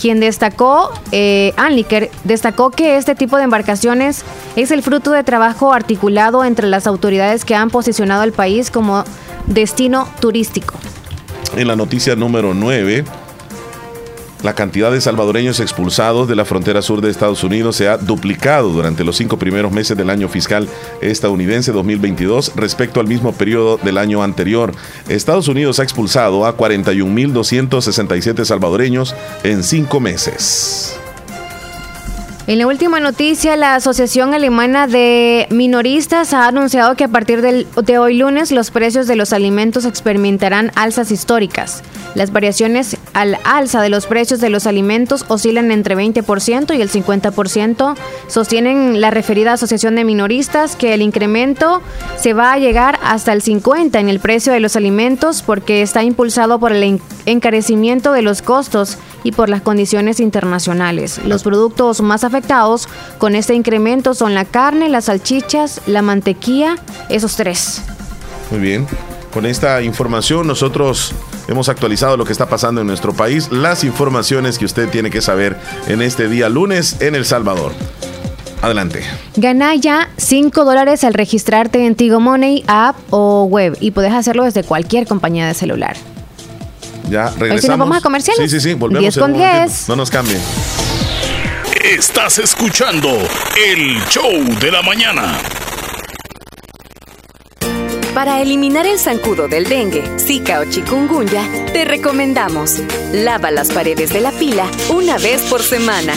quien 0.00 0.20
destacó, 0.20 0.90
eh, 1.12 1.52
Anliker, 1.56 2.10
destacó 2.24 2.70
que 2.70 2.96
este 2.96 3.14
tipo 3.14 3.36
de 3.36 3.44
embarcaciones 3.44 4.24
es 4.56 4.70
el 4.70 4.82
fruto 4.82 5.10
de 5.12 5.24
trabajo 5.24 5.72
articulado 5.72 6.44
entre 6.44 6.68
las 6.68 6.86
autoridades 6.86 7.44
que 7.44 7.54
han 7.54 7.70
posicionado 7.70 8.22
al 8.22 8.32
país 8.32 8.70
como 8.70 9.04
destino 9.46 10.08
turístico. 10.20 10.74
En 11.56 11.68
la 11.68 11.76
noticia 11.76 12.16
número 12.16 12.54
9, 12.54 13.04
la 14.44 14.54
cantidad 14.54 14.92
de 14.92 15.00
salvadoreños 15.00 15.58
expulsados 15.58 16.28
de 16.28 16.36
la 16.36 16.44
frontera 16.44 16.82
sur 16.82 17.00
de 17.00 17.10
Estados 17.10 17.42
Unidos 17.42 17.76
se 17.76 17.88
ha 17.88 17.96
duplicado 17.96 18.68
durante 18.68 19.02
los 19.02 19.16
cinco 19.16 19.38
primeros 19.38 19.72
meses 19.72 19.96
del 19.96 20.10
año 20.10 20.28
fiscal 20.28 20.68
estadounidense 21.00 21.72
2022 21.72 22.52
respecto 22.54 23.00
al 23.00 23.06
mismo 23.06 23.32
periodo 23.32 23.78
del 23.78 23.96
año 23.96 24.22
anterior. 24.22 24.72
Estados 25.08 25.48
Unidos 25.48 25.80
ha 25.80 25.82
expulsado 25.82 26.44
a 26.44 26.56
41.267 26.58 28.44
salvadoreños 28.44 29.16
en 29.44 29.62
cinco 29.62 29.98
meses. 29.98 31.00
En 32.46 32.58
la 32.58 32.66
última 32.66 33.00
noticia, 33.00 33.56
la 33.56 33.74
Asociación 33.74 34.34
Alemana 34.34 34.86
de 34.86 35.46
Minoristas 35.50 36.34
ha 36.34 36.46
anunciado 36.46 36.94
que 36.94 37.04
a 37.04 37.08
partir 37.08 37.40
de 37.40 37.98
hoy 37.98 38.18
lunes 38.18 38.52
los 38.52 38.70
precios 38.70 39.06
de 39.06 39.16
los 39.16 39.32
alimentos 39.32 39.86
experimentarán 39.86 40.70
alzas 40.74 41.10
históricas. 41.10 41.82
Las 42.14 42.32
variaciones 42.32 42.98
al 43.14 43.38
alza 43.44 43.80
de 43.80 43.88
los 43.88 44.06
precios 44.06 44.40
de 44.40 44.50
los 44.50 44.66
alimentos 44.66 45.24
oscilan 45.28 45.70
entre 45.70 45.96
20% 45.96 46.76
y 46.76 46.82
el 46.82 46.90
50%. 46.90 47.96
Sostienen 48.28 49.00
la 49.00 49.10
referida 49.10 49.54
Asociación 49.54 49.96
de 49.96 50.04
Minoristas 50.04 50.76
que 50.76 50.92
el 50.92 51.00
incremento 51.00 51.80
se 52.18 52.34
va 52.34 52.52
a 52.52 52.58
llegar 52.58 52.98
hasta 53.02 53.32
el 53.32 53.42
50% 53.42 53.98
en 53.98 54.10
el 54.10 54.20
precio 54.20 54.52
de 54.52 54.60
los 54.60 54.76
alimentos 54.76 55.40
porque 55.40 55.80
está 55.80 56.04
impulsado 56.04 56.60
por 56.60 56.72
el 56.72 57.00
encarecimiento 57.24 58.12
de 58.12 58.20
los 58.20 58.42
costos 58.42 58.98
y 59.24 59.32
por 59.32 59.48
las 59.48 59.62
condiciones 59.62 60.20
internacionales. 60.20 61.20
Los 61.24 61.42
productos 61.42 62.00
más 62.00 62.22
afectados 62.22 62.88
con 63.18 63.34
este 63.34 63.54
incremento 63.54 64.14
son 64.14 64.34
la 64.34 64.44
carne, 64.44 64.88
las 64.88 65.06
salchichas, 65.06 65.80
la 65.86 66.02
mantequilla, 66.02 66.76
esos 67.08 67.34
tres. 67.34 67.82
Muy 68.50 68.60
bien. 68.60 68.86
Con 69.32 69.46
esta 69.46 69.82
información 69.82 70.46
nosotros 70.46 71.12
hemos 71.48 71.68
actualizado 71.68 72.16
lo 72.16 72.24
que 72.24 72.30
está 72.30 72.48
pasando 72.48 72.82
en 72.82 72.86
nuestro 72.86 73.12
país, 73.12 73.50
las 73.50 73.82
informaciones 73.82 74.58
que 74.58 74.64
usted 74.64 74.88
tiene 74.90 75.10
que 75.10 75.20
saber 75.20 75.56
en 75.88 76.02
este 76.02 76.28
día 76.28 76.48
lunes 76.48 77.00
en 77.00 77.16
El 77.16 77.24
Salvador. 77.24 77.72
Adelante. 78.62 79.02
Gana 79.36 79.74
ya 79.74 80.08
5 80.16 80.64
dólares 80.64 81.04
al 81.04 81.14
registrarte 81.14 81.84
en 81.84 81.96
Tigo 81.96 82.20
Money, 82.20 82.64
app 82.66 82.96
o 83.10 83.44
web 83.44 83.76
y 83.80 83.90
puedes 83.90 84.12
hacerlo 84.12 84.44
desde 84.44 84.62
cualquier 84.62 85.06
compañía 85.06 85.46
de 85.46 85.54
celular. 85.54 85.96
Ya 87.08 87.30
regresamos. 87.30 87.68
nos 87.68 87.78
vamos 87.78 87.96
a 87.98 88.00
comerciales. 88.00 88.50
Sí, 88.50 88.60
sí, 88.60 88.68
sí, 88.68 88.74
volvemos. 88.74 89.14
10 89.14 89.18
con 89.18 89.32
10. 89.34 89.88
No 89.88 89.96
nos 89.96 90.10
cambien. 90.10 90.40
Estás 91.82 92.38
escuchando 92.38 93.10
el 93.66 94.02
show 94.08 94.32
de 94.60 94.70
la 94.70 94.82
mañana. 94.82 95.38
Para 98.14 98.40
eliminar 98.40 98.86
el 98.86 98.98
zancudo 98.98 99.48
del 99.48 99.68
dengue, 99.68 100.04
zika 100.18 100.60
o 100.60 100.64
chikungunya, 100.64 101.66
te 101.72 101.84
recomendamos 101.84 102.80
lava 103.12 103.50
las 103.50 103.72
paredes 103.72 104.12
de 104.12 104.20
la 104.20 104.30
pila 104.30 104.66
una 104.88 105.18
vez 105.18 105.42
por 105.42 105.60
semana. 105.60 106.14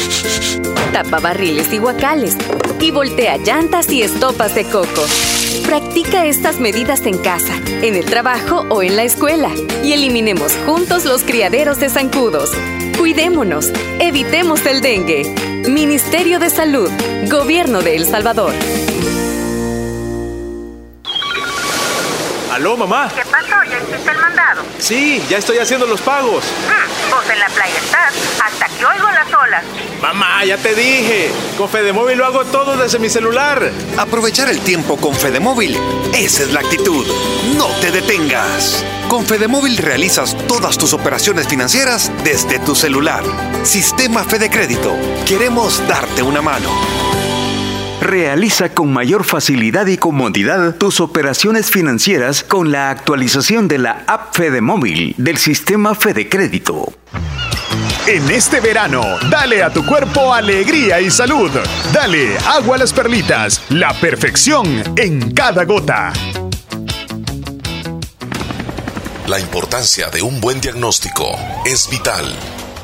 Tapa 0.93 1.19
barriles 1.19 1.73
y 1.73 1.79
guacales 1.79 2.37
y 2.79 2.91
voltea 2.91 3.37
llantas 3.37 3.89
y 3.91 4.03
estopas 4.03 4.53
de 4.53 4.65
coco. 4.65 5.05
Practica 5.65 6.25
estas 6.25 6.59
medidas 6.59 7.05
en 7.05 7.17
casa, 7.17 7.53
en 7.81 7.95
el 7.95 8.05
trabajo 8.05 8.65
o 8.69 8.83
en 8.83 8.95
la 8.95 9.03
escuela 9.03 9.51
y 9.83 9.93
eliminemos 9.93 10.53
juntos 10.65 11.05
los 11.05 11.23
criaderos 11.23 11.79
de 11.79 11.89
zancudos. 11.89 12.51
Cuidémonos, 12.97 13.71
evitemos 13.99 14.65
el 14.65 14.81
dengue. 14.81 15.23
Ministerio 15.67 16.39
de 16.39 16.49
Salud, 16.49 16.89
Gobierno 17.29 17.81
de 17.81 17.95
El 17.95 18.05
Salvador. 18.05 18.53
Aló, 22.57 22.75
mamá. 22.75 23.07
¿Qué 23.13 23.21
pasó? 23.21 23.63
¿Ya 23.69 23.77
hiciste 23.77 24.09
el 24.09 24.17
mandado? 24.17 24.63
Sí, 24.79 25.23
ya 25.29 25.37
estoy 25.37 25.59
haciendo 25.59 25.85
los 25.85 26.01
pagos. 26.01 26.43
Mm, 26.43 27.11
vos 27.11 27.23
en 27.29 27.37
la 27.37 27.45
playa 27.49 27.77
estás, 27.77 28.15
hasta 28.43 28.65
que 28.65 28.83
oigo 28.83 29.07
las 29.11 29.31
olas. 29.31 29.63
Mamá, 30.01 30.43
ya 30.43 30.57
te 30.57 30.73
dije. 30.73 31.29
Con 31.55 31.69
Fedemóvil 31.69 32.17
lo 32.17 32.25
hago 32.25 32.45
todo 32.45 32.75
desde 32.75 32.97
mi 32.97 33.09
celular. 33.09 33.71
Aprovechar 33.99 34.49
el 34.49 34.59
tiempo 34.61 34.97
con 34.97 35.13
Fedemóvil. 35.13 35.77
Esa 36.15 36.41
es 36.41 36.51
la 36.51 36.61
actitud. 36.61 37.05
No 37.55 37.67
te 37.79 37.91
detengas. 37.91 38.83
Con 39.07 39.27
Fedemóvil 39.27 39.77
realizas 39.77 40.35
todas 40.47 40.79
tus 40.79 40.93
operaciones 40.93 41.47
financieras 41.47 42.11
desde 42.23 42.57
tu 42.57 42.73
celular. 42.73 43.23
Sistema 43.61 44.23
Fede 44.23 44.49
Crédito. 44.49 44.97
Queremos 45.27 45.87
darte 45.87 46.23
una 46.23 46.41
mano. 46.41 46.71
Realiza 48.07 48.69
con 48.69 48.93
mayor 48.93 49.25
facilidad 49.25 49.85
y 49.87 49.97
comodidad 49.97 50.75
tus 50.75 51.01
operaciones 51.01 51.69
financieras 51.69 52.41
con 52.41 52.71
la 52.71 52.89
actualización 52.89 53.67
de 53.67 53.79
la 53.79 54.05
app 54.07 54.33
Fede 54.33 54.61
Móvil 54.61 55.13
del 55.17 55.35
sistema 55.35 55.93
Fede 55.93 56.29
Crédito. 56.29 56.93
En 58.07 58.31
este 58.31 58.61
verano, 58.61 59.03
dale 59.29 59.61
a 59.61 59.73
tu 59.73 59.85
cuerpo 59.85 60.33
alegría 60.33 61.01
y 61.01 61.11
salud. 61.11 61.51
Dale 61.91 62.37
agua 62.45 62.77
a 62.77 62.79
las 62.79 62.93
perlitas, 62.93 63.61
la 63.67 63.93
perfección 63.99 64.81
en 64.95 65.33
cada 65.33 65.65
gota. 65.65 66.13
La 69.27 69.37
importancia 69.37 70.09
de 70.09 70.21
un 70.21 70.39
buen 70.39 70.61
diagnóstico 70.61 71.37
es 71.65 71.89
vital. 71.89 72.25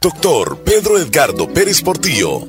Doctor 0.00 0.58
Pedro 0.58 0.98
Edgardo 0.98 1.48
Pérez 1.48 1.82
Portillo, 1.82 2.48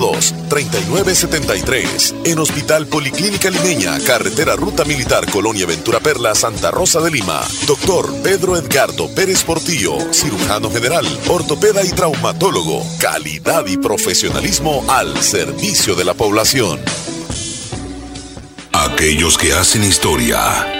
3973 0.00 2.14
En 2.24 2.38
Hospital 2.38 2.86
Policlínica 2.86 3.50
Limeña, 3.50 3.98
Carretera 4.00 4.56
Ruta 4.56 4.84
Militar 4.84 5.30
Colonia 5.30 5.66
Ventura 5.66 6.00
Perla, 6.00 6.34
Santa 6.34 6.70
Rosa 6.70 7.00
de 7.00 7.10
Lima. 7.10 7.42
Doctor 7.66 8.10
Pedro 8.22 8.56
Edgardo 8.56 9.12
Pérez 9.14 9.44
Portillo, 9.44 9.96
cirujano 10.12 10.70
general, 10.70 11.06
ortopeda 11.28 11.84
y 11.84 11.90
traumatólogo. 11.90 12.82
Calidad 12.98 13.66
y 13.66 13.76
profesionalismo 13.76 14.84
al 14.88 15.20
servicio 15.22 15.94
de 15.94 16.04
la 16.04 16.14
población. 16.14 16.80
Aquellos 18.72 19.36
que 19.36 19.52
hacen 19.52 19.84
historia 19.84 20.79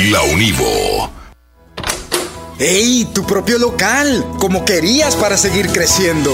la 0.09 0.23
Univo. 0.23 1.11
¡Ey! 2.57 3.05
Tu 3.13 3.25
propio 3.25 3.59
local, 3.59 4.25
como 4.39 4.65
querías 4.65 5.15
para 5.15 5.37
seguir 5.37 5.67
creciendo. 5.67 6.33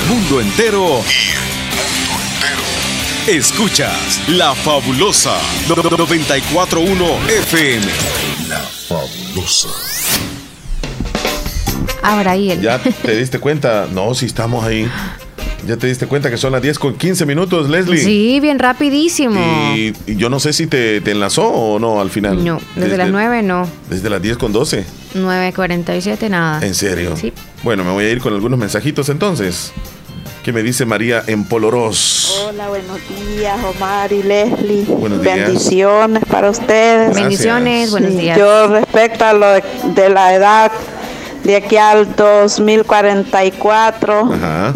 el 0.00 0.08
mundo 0.08 0.40
entero. 0.40 1.02
Escuchas 3.26 4.20
La 4.28 4.54
Fabulosa 4.54 5.36
941 5.68 7.04
FM. 7.28 7.86
La 8.48 8.58
Fabulosa. 8.58 9.68
Ahora 12.02 12.32
ahí 12.32 12.50
el. 12.50 12.60
¿Ya 12.60 12.78
te 12.78 13.14
diste 13.16 13.38
cuenta? 13.38 13.86
No, 13.90 14.14
si 14.14 14.26
estamos 14.26 14.64
ahí. 14.64 14.90
¿Ya 15.66 15.76
te 15.76 15.86
diste 15.86 16.06
cuenta 16.06 16.30
que 16.30 16.36
son 16.36 16.52
las 16.52 16.62
10 16.62 16.78
con 16.78 16.94
15 16.94 17.26
minutos, 17.26 17.68
Leslie? 17.68 17.98
Sí, 17.98 18.38
bien 18.40 18.58
rapidísimo. 18.58 19.40
Y, 19.74 19.92
y 20.06 20.16
yo 20.16 20.30
no 20.30 20.40
sé 20.40 20.52
si 20.52 20.66
te, 20.66 21.00
te 21.00 21.10
enlazó 21.12 21.48
o 21.48 21.78
no 21.78 22.00
al 22.00 22.10
final. 22.10 22.42
No, 22.44 22.60
desde, 22.76 22.96
las 22.96 23.10
9 23.10 23.42
no. 23.42 23.68
Desde 23.88 24.10
las 24.10 24.22
10 24.22 24.36
con 24.38 24.52
12. 24.52 24.84
9.47 25.14 26.30
nada. 26.30 26.64
¿En 26.64 26.74
serio? 26.74 27.16
Sí. 27.16 27.32
Bueno, 27.62 27.84
me 27.84 27.92
voy 27.92 28.06
a 28.06 28.10
ir 28.10 28.20
con 28.20 28.32
algunos 28.32 28.58
mensajitos 28.58 29.08
entonces. 29.08 29.72
¿Qué 30.42 30.54
me 30.54 30.62
dice 30.62 30.86
María 30.86 31.22
en 31.26 31.44
Poloros? 31.44 32.46
Hola, 32.48 32.70
buenos 32.70 32.96
días, 33.36 33.58
Omar 33.62 34.10
y 34.10 34.22
Leslie. 34.22 34.84
Buenos 34.84 35.20
días. 35.20 35.36
Bendiciones 35.36 36.24
para 36.24 36.48
ustedes. 36.48 37.08
Gracias. 37.08 37.22
Bendiciones, 37.22 37.90
buenos 37.90 38.16
días. 38.16 38.38
Yo 38.38 38.68
respecto 38.68 39.26
a 39.26 39.34
lo 39.34 39.52
de, 39.52 39.62
de 39.94 40.08
la 40.08 40.34
edad 40.34 40.72
de 41.44 41.56
aquí 41.56 41.76
al 41.76 42.16
2044 42.16 44.32
Ajá. 44.34 44.74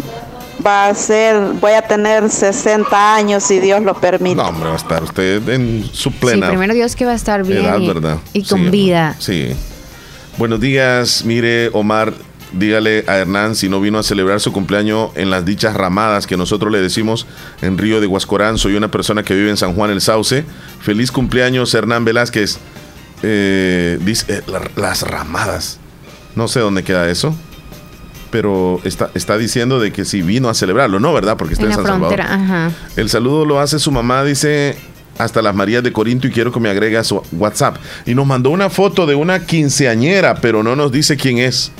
Va 0.65 0.87
a 0.87 0.95
ser, 0.95 1.53
voy 1.61 1.73
a 1.73 1.81
tener 1.81 2.29
60 2.29 3.15
años 3.15 3.43
si 3.43 3.59
Dios 3.59 3.83
lo 3.83 3.93
permite. 3.95 4.35
No, 4.35 4.47
hombre, 4.49 4.67
va 4.69 4.73
a 4.73 4.77
estar 4.77 5.03
usted 5.03 5.47
en 5.49 5.83
su 5.91 6.09
Sí, 6.09 6.15
plena 6.19 6.47
primero 6.49 6.73
Dios 6.73 6.95
que 6.95 7.05
va 7.05 7.11
a 7.11 7.15
estar 7.15 7.43
bien 7.45 7.65
edad, 7.65 7.79
y, 7.79 7.87
¿verdad? 7.87 8.17
y 8.33 8.41
Sí, 8.41 8.49
con 8.49 8.71
vida. 8.71 9.15
Sí. 9.19 9.49
Buenos 10.37 10.59
días, 10.59 11.23
mire, 11.25 11.69
Omar, 11.73 12.13
dígale 12.51 13.03
a 13.07 13.17
Hernán 13.17 13.55
si 13.55 13.69
no 13.69 13.79
vino 13.81 13.99
a 13.99 14.03
celebrar 14.03 14.39
su 14.41 14.51
cumpleaños 14.51 15.09
en 15.15 15.29
las 15.29 15.45
dichas 15.45 15.75
ramadas 15.75 16.25
que 16.27 16.35
nosotros 16.37 16.71
le 16.71 16.79
decimos 16.81 17.25
en 17.61 17.77
Río 17.77 18.01
de 18.01 18.07
Huascorán. 18.07 18.57
Soy 18.57 18.75
una 18.75 18.89
persona 18.89 19.23
que 19.23 19.33
vive 19.33 19.49
en 19.49 19.57
San 19.57 19.73
Juan 19.75 19.91
el 19.91 20.01
Sauce. 20.01 20.43
Feliz 20.81 21.11
cumpleaños, 21.11 21.73
Hernán 21.73 22.05
Velázquez. 22.05 22.57
Eh, 23.23 23.97
dice, 24.01 24.25
eh, 24.29 24.41
la- 24.47 24.69
las 24.75 25.03
ramadas. 25.03 25.79
No 26.35 26.47
sé 26.49 26.59
dónde 26.59 26.83
queda 26.83 27.09
eso. 27.09 27.33
Pero 28.31 28.79
está, 28.83 29.09
está 29.13 29.37
diciendo 29.37 29.79
de 29.79 29.91
que 29.91 30.03
si 30.05 30.21
vino 30.21 30.49
a 30.49 30.53
celebrarlo, 30.53 30.99
¿no? 30.99 31.13
¿Verdad? 31.13 31.37
Porque 31.37 31.53
está 31.53 31.65
En 31.65 31.73
San 31.73 31.85
Salvador. 31.85 32.15
frontera, 32.15 32.33
ajá. 32.33 32.71
El 32.95 33.09
saludo 33.09 33.45
lo 33.45 33.59
hace 33.59 33.79
su 33.79 33.91
mamá, 33.91 34.23
dice 34.23 34.77
hasta 35.17 35.41
las 35.41 35.55
Marías 35.55 35.81
de 35.83 35.93
Corinto 35.93 36.27
y 36.27 36.31
quiero 36.31 36.51
que 36.51 36.59
me 36.59 36.69
agregue 36.69 36.97
a 36.97 37.03
su 37.03 37.21
WhatsApp. 37.31 37.77
Y 38.05 38.15
nos 38.15 38.25
mandó 38.25 38.49
una 38.49 38.69
foto 38.69 39.05
de 39.05 39.15
una 39.15 39.45
quinceañera, 39.45 40.35
pero 40.35 40.61
no 40.63 40.75
nos 40.75 40.91
dice 40.91 41.15
quién 41.15 41.37
es. 41.37 41.71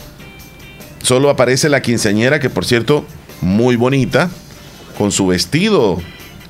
Solo 1.02 1.30
aparece 1.30 1.68
la 1.70 1.82
quinceañera, 1.82 2.40
que 2.40 2.50
por 2.50 2.64
cierto, 2.66 3.06
muy 3.42 3.76
bonita, 3.76 4.30
con 4.98 5.12
su 5.12 5.28
vestido 5.28 6.02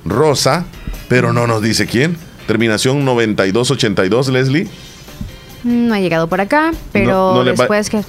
rosa, 0.06 0.66
pero 1.08 1.34
no 1.34 1.48
nos 1.48 1.62
dice 1.64 1.88
quién. 1.88 2.18
Terminación 2.48 3.04
9282, 3.04 4.28
Leslie. 4.30 4.68
No 5.64 5.96
ha 5.96 6.00
llegado 6.00 6.28
por 6.28 6.40
acá, 6.42 6.72
pero 6.92 7.08
No- 7.08 7.34
no 7.38 7.44
le 7.44 7.52
va- 7.54 7.58
después 7.64 7.90
que... 7.90 8.04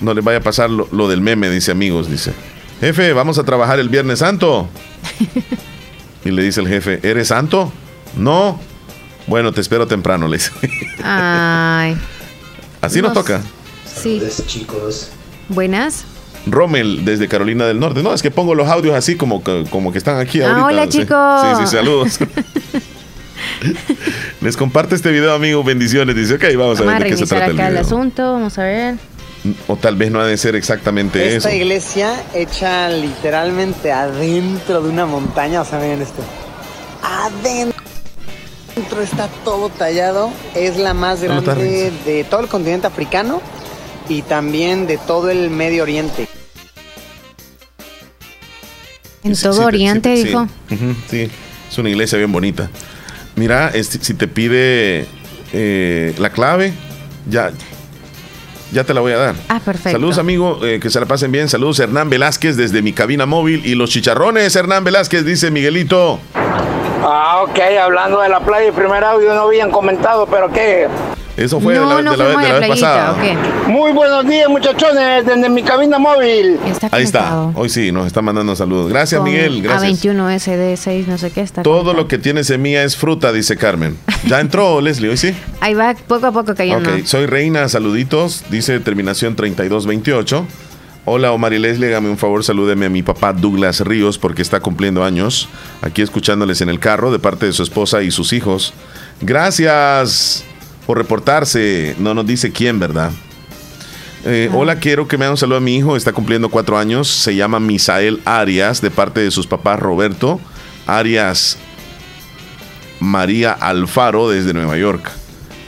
No 0.00 0.14
les 0.14 0.24
vaya 0.24 0.38
a 0.38 0.42
pasar 0.42 0.70
lo, 0.70 0.88
lo 0.92 1.08
del 1.08 1.20
meme, 1.20 1.48
dice 1.50 1.70
amigos, 1.70 2.10
dice. 2.10 2.32
Jefe, 2.80 3.12
vamos 3.12 3.38
a 3.38 3.44
trabajar 3.44 3.78
el 3.80 3.88
Viernes 3.88 4.18
Santo. 4.18 4.68
y 6.24 6.30
le 6.30 6.42
dice 6.42 6.60
el 6.60 6.68
jefe, 6.68 7.00
¿eres 7.02 7.28
santo? 7.28 7.72
No. 8.16 8.60
Bueno, 9.26 9.52
te 9.52 9.60
espero 9.60 9.86
temprano, 9.86 10.28
le 10.28 10.36
dice. 10.36 10.52
Ay, 11.02 11.96
Así 12.82 13.00
nos 13.00 13.14
No 13.14 13.20
toca. 13.20 13.40
sí. 13.86 14.20
chicos. 14.46 15.08
Buenas. 15.48 16.04
Rommel 16.46 17.04
desde 17.04 17.26
Carolina 17.26 17.64
del 17.66 17.80
Norte. 17.80 18.02
No, 18.02 18.12
es 18.14 18.22
que 18.22 18.30
pongo 18.30 18.54
los 18.54 18.68
audios 18.68 18.94
así 18.94 19.16
como 19.16 19.42
que, 19.42 19.64
como 19.70 19.90
que 19.90 19.98
están 19.98 20.20
aquí 20.20 20.40
Ah, 20.42 20.50
ahorita. 20.50 20.66
hola, 20.66 20.84
Sí. 20.84 20.90
chicos. 21.00 21.42
Sí, 21.58 21.64
sí, 21.64 21.76
saludos. 21.76 22.18
Les 24.40 24.56
comparte 24.56 24.94
este 24.94 25.10
video, 25.10 25.32
amigo. 25.34 25.64
Bendiciones. 25.64 26.14
Dice, 26.14 26.34
ok, 26.34 26.44
vamos 26.56 26.78
a 26.80 26.84
Vamos 26.84 26.94
a 26.94 26.98
ver 26.98 27.02
de 27.04 27.10
qué 27.10 27.16
se 27.16 27.26
trata 27.26 27.46
el 27.46 27.52
acá 27.54 27.66
el, 27.68 27.72
video. 27.74 27.86
asunto, 27.86 28.32
vamos 28.32 28.58
a 28.58 28.62
ver. 28.64 28.94
O 29.68 29.76
tal 29.76 29.96
vez 29.96 30.10
no 30.10 30.20
ha 30.20 30.26
de 30.26 30.36
ser 30.36 30.56
exactamente 30.56 31.36
Esta 31.36 31.50
eso. 31.50 31.56
iglesia 31.56 32.20
hecha 32.34 32.88
literalmente 32.88 33.92
adentro 33.92 34.82
de 34.82 34.88
una 34.88 35.06
montaña, 35.06 35.60
o 35.60 35.64
sea, 35.64 35.78
miren 35.78 36.02
esto. 36.02 36.22
Adentro 37.02 37.74
está 39.02 39.28
todo 39.44 39.68
tallado, 39.68 40.30
es 40.54 40.76
la 40.76 40.94
más 40.94 41.22
grande 41.22 41.92
de 42.04 42.24
todo 42.24 42.40
el 42.40 42.48
continente 42.48 42.86
africano 42.86 43.40
y 44.08 44.22
también 44.22 44.86
de 44.86 44.98
todo 44.98 45.30
el 45.30 45.50
Medio 45.50 45.82
Oriente. 45.82 46.28
En 49.24 49.34
Sí, 49.34 49.42
todo 49.42 49.52
sí 49.54 49.58
te- 49.60 49.64
Oriente, 49.66 50.16
sí 50.16 50.24
dijo. 50.24 50.46
sí, 51.10 51.30
es 51.70 51.78
una 51.78 51.90
iglesia 51.90 52.18
bien 52.18 52.32
bonita. 52.32 52.70
Mira, 53.34 53.70
este, 53.74 53.98
si 54.02 54.14
te 54.14 54.28
pide 54.28 55.06
eh, 55.52 56.14
la 56.18 56.30
clave, 56.30 56.72
ya, 57.28 57.50
ya 58.72 58.84
te 58.84 58.94
la 58.94 59.00
voy 59.00 59.12
a 59.12 59.18
dar. 59.18 59.34
Ah, 59.48 59.60
perfecto. 59.64 59.92
Saludos, 59.92 60.18
amigo, 60.18 60.60
eh, 60.64 60.80
que 60.80 60.90
se 60.90 61.00
la 61.00 61.06
pasen 61.06 61.32
bien. 61.32 61.48
Saludos, 61.48 61.78
Hernán 61.80 62.10
Velázquez, 62.10 62.56
desde 62.56 62.82
mi 62.82 62.92
cabina 62.92 63.26
móvil. 63.26 63.64
Y 63.64 63.74
los 63.74 63.90
chicharrones, 63.90 64.54
Hernán 64.56 64.84
Velázquez, 64.84 65.24
dice 65.24 65.50
Miguelito. 65.50 66.20
Ah, 67.02 67.42
ok, 67.42 67.58
hablando 67.80 68.20
de 68.20 68.28
la 68.28 68.40
playa, 68.40 68.66
el 68.68 68.72
primer 68.72 69.04
audio 69.04 69.34
no 69.34 69.42
habían 69.42 69.70
comentado, 69.70 70.26
pero 70.26 70.50
¿qué? 70.50 70.88
Eso 71.36 71.60
fue 71.60 71.74
de 71.74 71.80
la, 71.80 71.96
de 71.96 72.02
la- 72.02 72.12
de 72.12 72.48
la 72.48 72.58
vez 72.60 72.68
pasada. 72.70 73.14
Muy 73.68 73.92
buenos 73.92 74.26
días, 74.26 74.48
muchachones, 74.48 75.26
desde 75.26 75.48
mi 75.50 75.62
cabina 75.62 75.98
móvil. 75.98 76.58
Ahí 76.90 77.02
está. 77.02 77.50
Hoy 77.54 77.68
sí, 77.68 77.92
nos 77.92 78.06
está 78.06 78.22
mandando 78.22 78.56
saludos. 78.56 78.88
Gracias, 78.90 79.20
Miguel. 79.22 79.60
Gracias. 79.62 80.02
A21 80.02 80.30
SD6, 80.40 81.06
no 81.06 81.18
sé 81.18 81.30
qué 81.32 81.42
está. 81.42 81.62
Todo 81.62 81.92
lo 81.92 82.08
que 82.08 82.16
tiene 82.16 82.42
semilla 82.42 82.82
es 82.84 82.96
fruta, 82.96 83.32
dice 83.32 83.56
Carmen. 83.58 83.98
¿Ya 84.26 84.40
entró, 84.40 84.80
Leslie? 84.80 85.10
Hoy 85.10 85.18
sí. 85.18 85.34
Ahí 85.60 85.74
va 85.74 85.94
poco 86.08 86.26
a 86.26 86.32
poco 86.32 86.54
cayendo. 86.54 86.88
Ok, 86.90 87.04
soy 87.04 87.26
Reina, 87.26 87.68
saluditos, 87.68 88.44
dice 88.50 88.80
terminación 88.80 89.36
3228. 89.36 90.46
Hola 91.08 91.30
Omar 91.32 91.52
y 91.52 91.58
Leslie, 91.60 91.88
hágame 91.90 92.08
un 92.08 92.18
favor, 92.18 92.42
salúdeme 92.42 92.86
a 92.86 92.88
mi 92.88 93.02
papá 93.02 93.32
Douglas 93.32 93.80
Ríos 93.80 94.18
porque 94.18 94.40
está 94.42 94.58
cumpliendo 94.60 95.04
años. 95.04 95.48
Aquí 95.82 96.00
escuchándoles 96.02 96.62
en 96.62 96.68
el 96.70 96.80
carro 96.80 97.12
de 97.12 97.18
parte 97.20 97.44
de 97.46 97.52
su 97.52 97.62
esposa 97.62 98.02
y 98.02 98.10
sus 98.10 98.32
hijos. 98.32 98.72
Gracias 99.20 100.44
por 100.86 100.98
reportarse. 100.98 101.94
No 101.98 102.14
nos 102.14 102.26
dice 102.26 102.52
quién, 102.52 102.78
¿verdad? 102.78 103.10
Eh, 104.24 104.50
Hola, 104.52 104.76
quiero 104.76 105.06
que 105.06 105.18
me 105.18 105.24
hagan 105.24 105.32
un 105.32 105.38
saludo 105.38 105.58
a 105.58 105.60
mi 105.60 105.76
hijo. 105.76 105.96
Está 105.96 106.12
cumpliendo 106.12 106.48
cuatro 106.48 106.78
años. 106.78 107.08
Se 107.08 107.34
llama 107.36 107.60
Misael 107.60 108.20
Arias, 108.24 108.80
de 108.80 108.90
parte 108.90 109.20
de 109.20 109.30
sus 109.30 109.46
papás 109.46 109.78
Roberto 109.78 110.40
Arias 110.86 111.58
María 113.00 113.52
Alfaro, 113.52 114.30
desde 114.30 114.54
Nueva 114.54 114.76
York. 114.76 115.10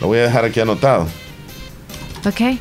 Lo 0.01 0.07
voy 0.07 0.19
a 0.19 0.23
dejar 0.23 0.45
aquí 0.45 0.61
anotado. 0.61 1.07
Ok. 2.24 2.59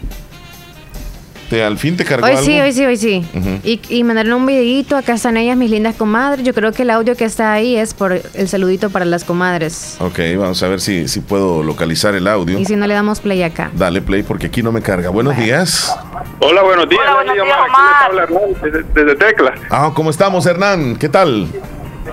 ¿Te, 1.49 1.63
¿Al 1.63 1.77
fin 1.77 1.95
te 1.95 2.03
cargó 2.03 2.25
Hoy 2.25 2.33
algo? 2.33 2.43
sí, 2.43 2.59
hoy 2.59 2.73
sí, 2.73 2.85
hoy 2.85 2.97
sí. 2.97 3.25
Y, 3.63 3.79
y 3.89 4.03
mandaron 4.03 4.33
un 4.33 4.45
videito, 4.45 4.97
acá 4.97 5.13
están 5.13 5.37
ellas, 5.37 5.55
mis 5.55 5.71
lindas 5.71 5.95
comadres. 5.95 6.45
Yo 6.45 6.53
creo 6.53 6.73
que 6.73 6.83
el 6.83 6.89
audio 6.89 7.15
que 7.15 7.23
está 7.25 7.53
ahí 7.53 7.77
es 7.77 7.93
por 7.93 8.11
el 8.33 8.47
saludito 8.49 8.89
para 8.89 9.05
las 9.05 9.23
comadres. 9.23 9.95
Ok, 9.99 10.19
vamos 10.37 10.61
a 10.61 10.67
ver 10.67 10.81
si, 10.81 11.07
si 11.07 11.21
puedo 11.21 11.63
localizar 11.63 12.15
el 12.15 12.27
audio. 12.27 12.59
Y 12.59 12.65
si 12.65 12.75
no 12.75 12.85
le 12.85 12.93
damos 12.93 13.21
play 13.21 13.43
acá. 13.43 13.71
Dale 13.73 14.01
play 14.01 14.23
porque 14.23 14.47
aquí 14.47 14.61
no 14.61 14.71
me 14.73 14.81
carga. 14.81 15.09
Buenos 15.09 15.37
días. 15.37 15.95
Hola, 16.39 16.63
buenos 16.63 16.89
días. 16.89 17.01
Omar, 17.09 17.27
aquí 17.29 17.37
les 17.39 18.05
habla 18.05 18.23
Hernán 18.23 18.41
desde, 18.61 18.83
desde 18.93 19.15
Tecla. 19.15 19.53
Ah, 19.69 19.91
¿cómo 19.93 20.09
estamos, 20.09 20.45
Hernán? 20.45 20.95
¿Qué 20.97 21.07
tal? 21.09 21.47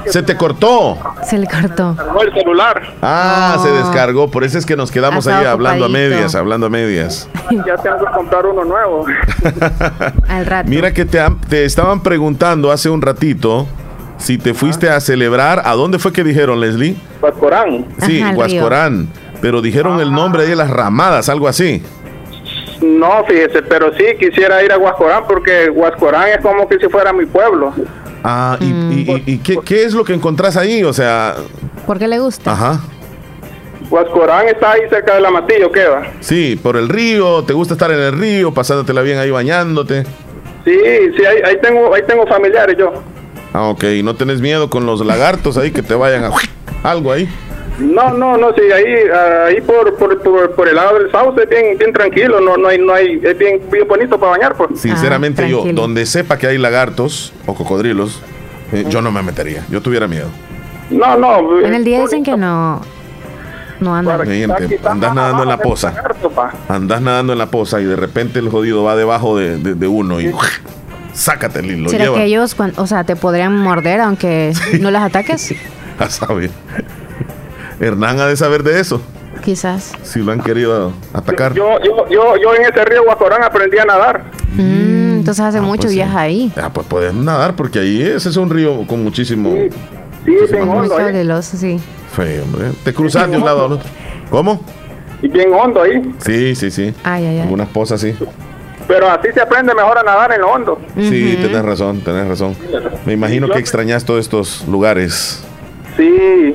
Se 0.07 0.23
te 0.23 0.37
cortó. 0.37 0.99
Se 1.25 1.39
le 1.39 1.47
cortó. 1.47 1.97
el 2.21 2.33
celular. 2.33 2.83
Ah, 3.03 3.59
se 3.63 3.71
descargó. 3.71 4.31
Por 4.31 4.45
eso 4.45 4.59
es 4.59 4.67
que 4.67 4.77
nos 4.77 4.91
quedamos 4.91 5.27
ahí 5.27 5.45
hablando 5.45 5.85
a 5.87 5.89
medias, 5.89 6.35
hablando 6.35 6.67
a 6.67 6.71
medias. 6.71 7.29
Ya 7.67 7.77
tengo 7.77 7.99
que 7.99 8.13
comprar 8.13 8.47
uno 8.47 8.65
nuevo. 8.65 9.07
Al 10.29 10.47
rato. 10.47 10.69
Mira 10.69 10.93
que 10.93 11.05
te, 11.05 11.21
te 11.49 11.65
estaban 11.65 12.03
preguntando 12.03 12.73
hace 12.73 12.91
un 12.91 13.01
ratito 13.01 13.67
si 14.17 14.39
te 14.39 14.55
fuiste 14.55 14.89
a 14.89 15.01
celebrar. 15.01 15.63
¿A 15.65 15.75
dónde 15.75 15.99
fue 15.99 16.13
que 16.13 16.25
dijeron, 16.25 16.61
Leslie? 16.61 16.97
Huascorán. 17.21 17.87
Sí, 17.99 18.23
Ajá, 18.23 18.35
Huascorán. 18.35 19.09
Pero 19.41 19.61
dijeron 19.61 20.01
el 20.01 20.13
nombre 20.13 20.47
de 20.47 20.57
las 20.57 20.71
ramadas, 20.71 21.29
algo 21.29 21.49
así. 21.49 21.83
No, 22.81 23.25
fíjese, 23.25 23.63
pero 23.63 23.93
sí 23.95 24.05
quisiera 24.19 24.63
ir 24.63 24.73
a 24.73 24.79
Huascorán 24.79 25.25
porque 25.29 25.71
Huascorán 25.71 26.29
es 26.29 26.39
como 26.39 26.69
que 26.69 26.79
si 26.79 26.89
fuera 26.89 27.13
mi 27.13 27.27
pueblo. 27.27 27.73
Ah, 28.27 28.57
¿y, 28.59 28.65
y- 28.65 29.23
y- 29.27 29.33
y 29.35 29.39
qué, 29.39 29.59
qué 29.65 29.85
es 29.85 29.93
lo 29.93 30.03
que 30.03 30.15
encontrás 30.15 30.57
ahí? 30.57 30.83
O 30.83 30.93
sea, 30.95 31.35
¿Por 31.87 31.99
qué 31.99 32.09
le 32.09 32.19
gusta? 32.19 32.53
ajá. 32.53 32.81
Huascorán 33.91 34.49
está 34.49 34.73
ahí 34.73 34.81
cerca 34.89 35.15
de 35.15 35.21
la 35.21 35.31
Matillo, 35.31 35.71
queda. 35.71 36.11
Sí, 36.21 36.59
por 36.61 36.77
el 36.77 36.89
río, 36.89 37.45
te 37.45 37.53
gusta 37.53 37.75
estar 37.75 37.91
en 37.93 38.01
el 38.01 38.13
río, 38.19 38.53
pasándotela 38.55 39.03
bien 39.03 39.19
ahí 39.19 39.31
bañándote. 39.31 40.05
Sí, 40.65 40.73
sí, 41.17 41.25
ahí, 41.27 41.37
ahí 41.45 41.59
tengo, 41.61 41.95
ahí 41.95 42.01
tengo 42.07 42.27
familiares 42.27 42.77
yo. 42.79 42.93
Ah, 43.53 43.65
ok, 43.69 43.85
no 44.03 44.15
tenés 44.17 44.41
miedo 44.41 44.71
con 44.71 44.87
los 44.87 45.05
lagartos 45.05 45.59
ahí 45.59 45.71
que 45.71 45.83
te 45.83 45.95
vayan 45.95 46.25
a 46.25 46.31
algo 46.91 47.13
ahí. 47.13 47.29
No, 47.79 48.13
no, 48.15 48.37
no, 48.37 48.53
sí, 48.55 48.61
ahí, 48.73 48.85
ah, 49.13 49.47
ahí 49.47 49.61
por, 49.61 49.97
por, 49.97 50.21
por, 50.23 50.55
por 50.55 50.69
el 50.69 50.77
lado 50.77 50.99
del 50.99 51.11
sauce 51.11 51.43
es 51.43 51.49
bien, 51.49 51.77
bien 51.77 51.93
tranquilo, 51.93 52.41
no, 52.41 52.57
no 52.57 52.69
hay, 52.69 52.79
no 52.79 52.95
hay, 52.95 53.21
es 53.23 53.37
bien, 53.37 53.61
bien 53.71 53.89
bonito 53.89 54.19
para 54.19 54.33
bañar, 54.33 54.55
pues. 54.55 54.79
Sinceramente 54.81 55.49
yo, 55.49 55.59
tranquilo. 55.63 55.83
donde 55.83 56.07
sepa 56.07 56.39
que 56.39 56.47
hay 56.47 56.59
lagartos 56.59 57.33
o 57.47 57.55
cocodrilos, 57.55 58.21
eh, 58.73 58.85
yo 58.89 59.03
no 59.03 59.11
me 59.11 59.23
metería, 59.23 59.65
yo 59.71 59.81
tuviera 59.83 60.07
miedo. 60.07 60.29
No, 60.91 61.17
no. 61.17 61.61
En 61.61 61.75
el 61.75 61.83
día 61.85 62.01
dicen 62.01 62.23
que 62.23 62.37
no. 62.37 62.81
No 63.81 63.95
andan. 63.97 64.21
Andas 64.85 65.15
nadando 65.15 65.43
en 65.43 65.49
la 65.49 65.59
poza. 65.59 65.93
Andas 66.69 67.01
nadando 67.03 67.33
en 67.33 67.39
la 67.41 67.47
poza 67.47 67.81
y 67.81 67.85
de 67.85 67.97
repente 67.97 68.39
el 68.39 68.49
jodido 68.51 68.85
va 68.85 68.95
debajo 68.95 69.37
de, 69.37 69.59
de- 69.59 69.75
de 69.75 69.87
uno 69.89 70.21
y 70.21 70.33
sácate 71.13 71.61
y 71.67 71.77
lo 71.77 71.89
¿Será 71.89 72.05
lleva. 72.05 72.17
que 72.19 72.25
ellos, 72.25 72.55
o 72.77 72.87
sea, 72.87 73.03
te 73.05 73.17
podrían 73.17 73.57
morder 73.59 74.01
aunque 74.01 74.53
no 74.81 74.91
las 74.93 75.03
ataques? 75.03 75.55
A 75.99 76.09
saber. 76.09 76.51
Hernán 77.81 78.21
ha 78.21 78.27
de 78.27 78.37
saber 78.37 78.63
de 78.63 78.81
eso. 78.81 79.01
Quizás. 79.43 79.93
Si 80.03 80.21
lo 80.21 80.33
han 80.33 80.41
querido 80.41 80.93
atacar. 81.13 81.53
Yo, 81.55 81.79
yo, 81.83 82.09
yo, 82.09 82.37
yo 82.37 82.55
en 82.55 82.63
ese 82.63 82.85
río 82.85 83.05
Guacorán 83.05 83.43
aprendí 83.43 83.79
a 83.79 83.85
nadar. 83.85 84.25
Mm, 84.55 85.19
entonces 85.19 85.45
hace 85.45 85.61
mucho 85.61 85.83
pues 85.83 85.93
sí. 85.95 86.01
ahí. 86.01 86.53
Ah, 86.57 86.71
pues 86.73 86.87
puedes 86.87 87.13
nadar 87.13 87.55
porque 87.57 87.81
ahí 87.81 88.01
ese 88.03 88.29
es 88.29 88.37
un 88.37 88.49
río 88.49 88.87
con 88.87 89.03
muchísimo. 89.03 89.51
muchísimas 90.25 90.67
Muy 90.67 90.89
cosas. 90.89 91.05
caudaloso, 91.05 91.57
sí. 91.57 91.79
Feo, 92.15 92.45
hombre. 92.45 92.71
Te 92.85 92.95
cruzas 92.95 93.31
de 93.31 93.37
un 93.37 93.45
lado 93.45 93.67
al 93.67 93.73
otro. 93.73 93.89
¿Cómo? 94.31 94.61
Y 95.21 95.29
bien 95.29 95.53
hondo 95.53 95.83
ahí. 95.83 96.01
Sí, 96.19 96.55
sí, 96.55 96.71
sí. 96.71 96.95
Ay, 97.03 97.25
ay, 97.25 97.37
ay. 97.37 97.41
Algunas 97.41 97.69
pozas 97.69 98.01
sí. 98.01 98.15
Pero 98.87 99.11
así 99.11 99.29
se 99.33 99.41
aprende 99.41 99.75
mejor 99.75 99.99
a 99.99 100.03
nadar 100.03 100.33
en 100.33 100.41
lo 100.43 100.49
hondo. 100.53 100.79
Sí, 100.97 101.39
tenés 101.41 101.65
razón, 101.65 102.01
tenés 102.01 102.29
razón. 102.29 102.55
Me 103.07 103.15
imagino 103.15 103.49
que 103.49 103.59
extrañas 103.59 104.05
todos 104.05 104.21
estos 104.21 104.67
lugares. 104.69 105.43
Sí. 105.97 106.55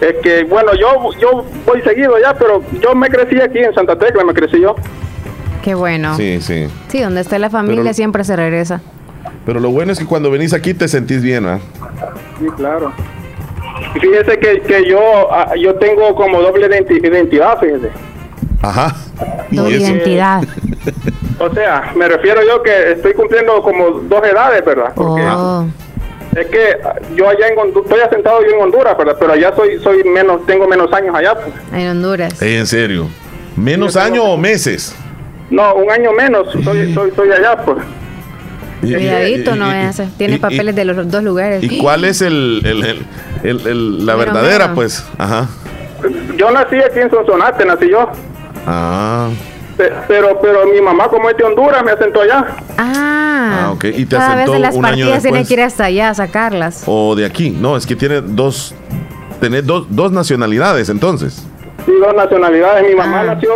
Es 0.00 0.14
que, 0.22 0.44
bueno, 0.44 0.72
yo, 0.74 1.10
yo 1.18 1.44
voy 1.66 1.82
seguido 1.82 2.18
ya, 2.18 2.34
pero 2.34 2.62
yo 2.80 2.94
me 2.94 3.08
crecí 3.08 3.40
aquí 3.40 3.58
en 3.58 3.74
Santa 3.74 3.98
Tecla, 3.98 4.24
me 4.24 4.32
crecí 4.32 4.60
yo. 4.60 4.74
Qué 5.62 5.74
bueno. 5.74 6.16
Sí, 6.16 6.40
Sí, 6.40 6.68
sí. 6.88 7.00
donde 7.02 7.20
esté 7.20 7.38
la 7.38 7.50
familia 7.50 7.82
Pero- 7.82 7.94
siempre 7.94 8.24
se 8.24 8.34
regresa. 8.36 8.80
Pero 9.44 9.60
lo 9.60 9.70
bueno 9.70 9.92
es 9.92 9.98
que 9.98 10.06
cuando 10.06 10.30
venís 10.30 10.52
aquí 10.54 10.72
te 10.74 10.88
sentís 10.88 11.22
bien, 11.22 11.46
¿ah? 11.46 11.58
Sí, 12.38 12.46
claro. 12.56 12.92
Y 13.94 14.00
Fíjese 14.00 14.38
que, 14.38 14.60
que 14.62 14.88
yo, 14.88 15.00
ah, 15.32 15.52
yo 15.60 15.74
tengo 15.76 16.14
como 16.14 16.40
doble 16.40 16.68
identi- 16.68 17.04
identidad, 17.06 17.58
fíjese. 17.58 17.90
Ajá. 18.62 18.94
Y 19.50 19.56
Doble 19.56 19.76
identidad. 19.78 20.42
O 21.38 21.52
sea, 21.54 21.92
me 21.96 22.06
refiero 22.08 22.40
yo 22.46 22.62
que 22.62 22.92
estoy 22.92 23.14
cumpliendo 23.14 23.62
como 23.62 23.90
dos 24.00 24.22
edades, 24.24 24.64
¿verdad? 24.64 24.92
Porque 24.94 25.22
Oh. 25.26 25.66
Es 26.36 26.46
que 26.46 26.76
yo 27.16 27.28
allá 27.28 27.48
en 27.48 27.58
Honduras, 27.58 27.84
estoy 27.90 28.00
asentado 28.00 28.40
yo 28.42 28.56
en 28.56 28.62
Honduras, 28.62 28.96
¿verdad? 28.96 29.16
Pero 29.18 29.32
allá 29.32 29.52
soy, 29.56 29.78
soy 29.82 30.04
menos, 30.04 30.46
tengo 30.46 30.66
menos 30.68 30.92
años 30.92 31.14
allá. 31.14 31.34
pues. 31.34 31.52
En 31.72 31.88
Honduras. 31.88 32.40
En 32.42 32.66
serio. 32.66 33.08
¿Menos 33.56 33.96
años 33.96 34.24
o 34.26 34.36
meses? 34.36 34.94
No, 35.50 35.74
un 35.74 35.90
año 35.90 36.12
menos, 36.12 36.48
soy, 36.64 36.94
soy, 36.94 37.10
soy 37.16 37.32
allá, 37.32 37.56
pues. 37.64 37.78
Cuidadito, 38.80 39.56
no 39.56 39.92
ser. 39.92 40.08
Tiene 40.16 40.34
y- 40.34 40.36
y- 40.36 40.40
papeles 40.40 40.74
de 40.74 40.84
los 40.84 41.10
dos 41.10 41.22
lugares. 41.22 41.62
¿Y 41.62 41.78
cuál 41.78 42.04
es 42.04 42.22
el, 42.22 42.62
el- 42.64 42.84
el- 42.84 43.06
el- 43.42 43.66
el- 43.66 44.06
la 44.06 44.14
verdadera, 44.14 44.72
pues? 44.74 45.04
Ajá. 45.18 45.48
Yo 46.36 46.50
nací 46.50 46.76
aquí 46.76 47.00
en 47.00 47.10
Sonsonate, 47.10 47.66
nací 47.66 47.90
yo. 47.90 48.08
Ah, 48.66 49.28
Pero, 50.08 50.38
pero 50.40 50.66
mi 50.66 50.80
mamá, 50.80 51.08
como 51.08 51.28
es 51.30 51.36
de 51.36 51.44
Honduras, 51.44 51.82
me 51.84 51.92
asentó 51.92 52.22
allá. 52.22 52.46
Ah. 52.78 53.64
ah, 53.66 53.72
ok. 53.72 53.84
Y 53.84 54.06
te 54.06 54.16
Cada 54.16 54.34
vez 54.34 54.44
asentó 54.44 54.52
de 54.52 54.58
las 54.60 54.74
un 54.74 54.84
año 54.84 54.94
partidas 55.06 55.22
tiene 55.22 55.38
después. 55.38 55.48
que 55.48 55.54
ir 55.54 55.60
hasta 55.62 55.84
allá 55.84 56.08
a 56.10 56.14
sacarlas. 56.14 56.82
O 56.86 57.14
de 57.14 57.24
aquí. 57.24 57.50
No, 57.50 57.76
es 57.76 57.86
que 57.86 57.96
tiene 57.96 58.20
dos. 58.20 58.74
Tenés 59.40 59.66
dos, 59.66 59.86
dos 59.88 60.12
nacionalidades, 60.12 60.88
entonces. 60.88 61.46
Sí, 61.86 61.92
dos 61.98 62.14
nacionalidades. 62.14 62.86
Mi 62.88 62.94
mamá 62.94 63.24
nació. 63.24 63.50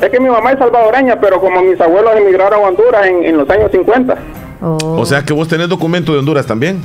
Es 0.00 0.10
que 0.10 0.18
mi 0.18 0.28
mamá 0.30 0.52
es 0.52 0.58
salvadoreña, 0.58 1.20
pero 1.20 1.40
como 1.40 1.62
mis 1.62 1.80
abuelos 1.80 2.16
emigraron 2.16 2.64
a 2.64 2.68
Honduras 2.68 3.06
en, 3.06 3.24
en 3.24 3.36
los 3.36 3.48
años 3.50 3.70
50. 3.70 4.16
Oh. 4.62 4.76
O 5.00 5.04
sea 5.06 5.22
que 5.22 5.32
vos 5.32 5.46
tenés 5.48 5.68
documento 5.68 6.12
de 6.12 6.18
Honduras 6.20 6.46
también. 6.46 6.82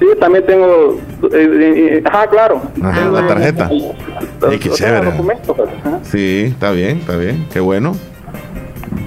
Sí, 0.00 0.06
también 0.20 0.44
tengo. 0.44 0.98
eh, 1.32 1.98
eh, 1.98 2.02
ajá, 2.04 2.26
claro. 2.28 2.60
Ajá, 2.82 3.10
la 3.10 3.26
tarjeta. 3.26 3.70
Qué 4.50 4.70
chévere. 4.70 5.06
documentos, 5.06 5.56
pues. 5.56 5.68
Sí, 6.02 6.46
está 6.50 6.70
bien, 6.72 6.98
está 6.98 7.16
bien. 7.16 7.46
Qué 7.52 7.60
bueno. 7.60 7.94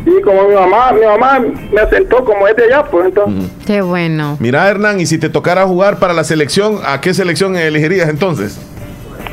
Sí, 0.06 0.14
como 0.24 0.48
mi 0.48 0.56
mamá, 0.56 0.92
mi 0.94 1.06
mamá 1.06 1.40
me 1.74 1.82
asentó 1.82 2.24
como 2.24 2.48
es 2.48 2.56
de 2.56 2.64
allá, 2.64 2.86
pues 2.86 3.08
entonces. 3.08 3.52
Qué 3.66 3.82
bueno. 3.82 4.38
Mira, 4.40 4.68
Hernán, 4.70 5.00
y 5.02 5.06
si 5.06 5.18
te 5.18 5.30
tocara 5.30 5.66
jugar 5.66 6.00
para 6.00 6.14
la 6.14 6.24
selección, 6.24 6.80
¿a 6.86 7.02
qué 7.02 7.14
selección 7.14 7.56
elegirías 7.58 8.08
entonces? 8.10 8.58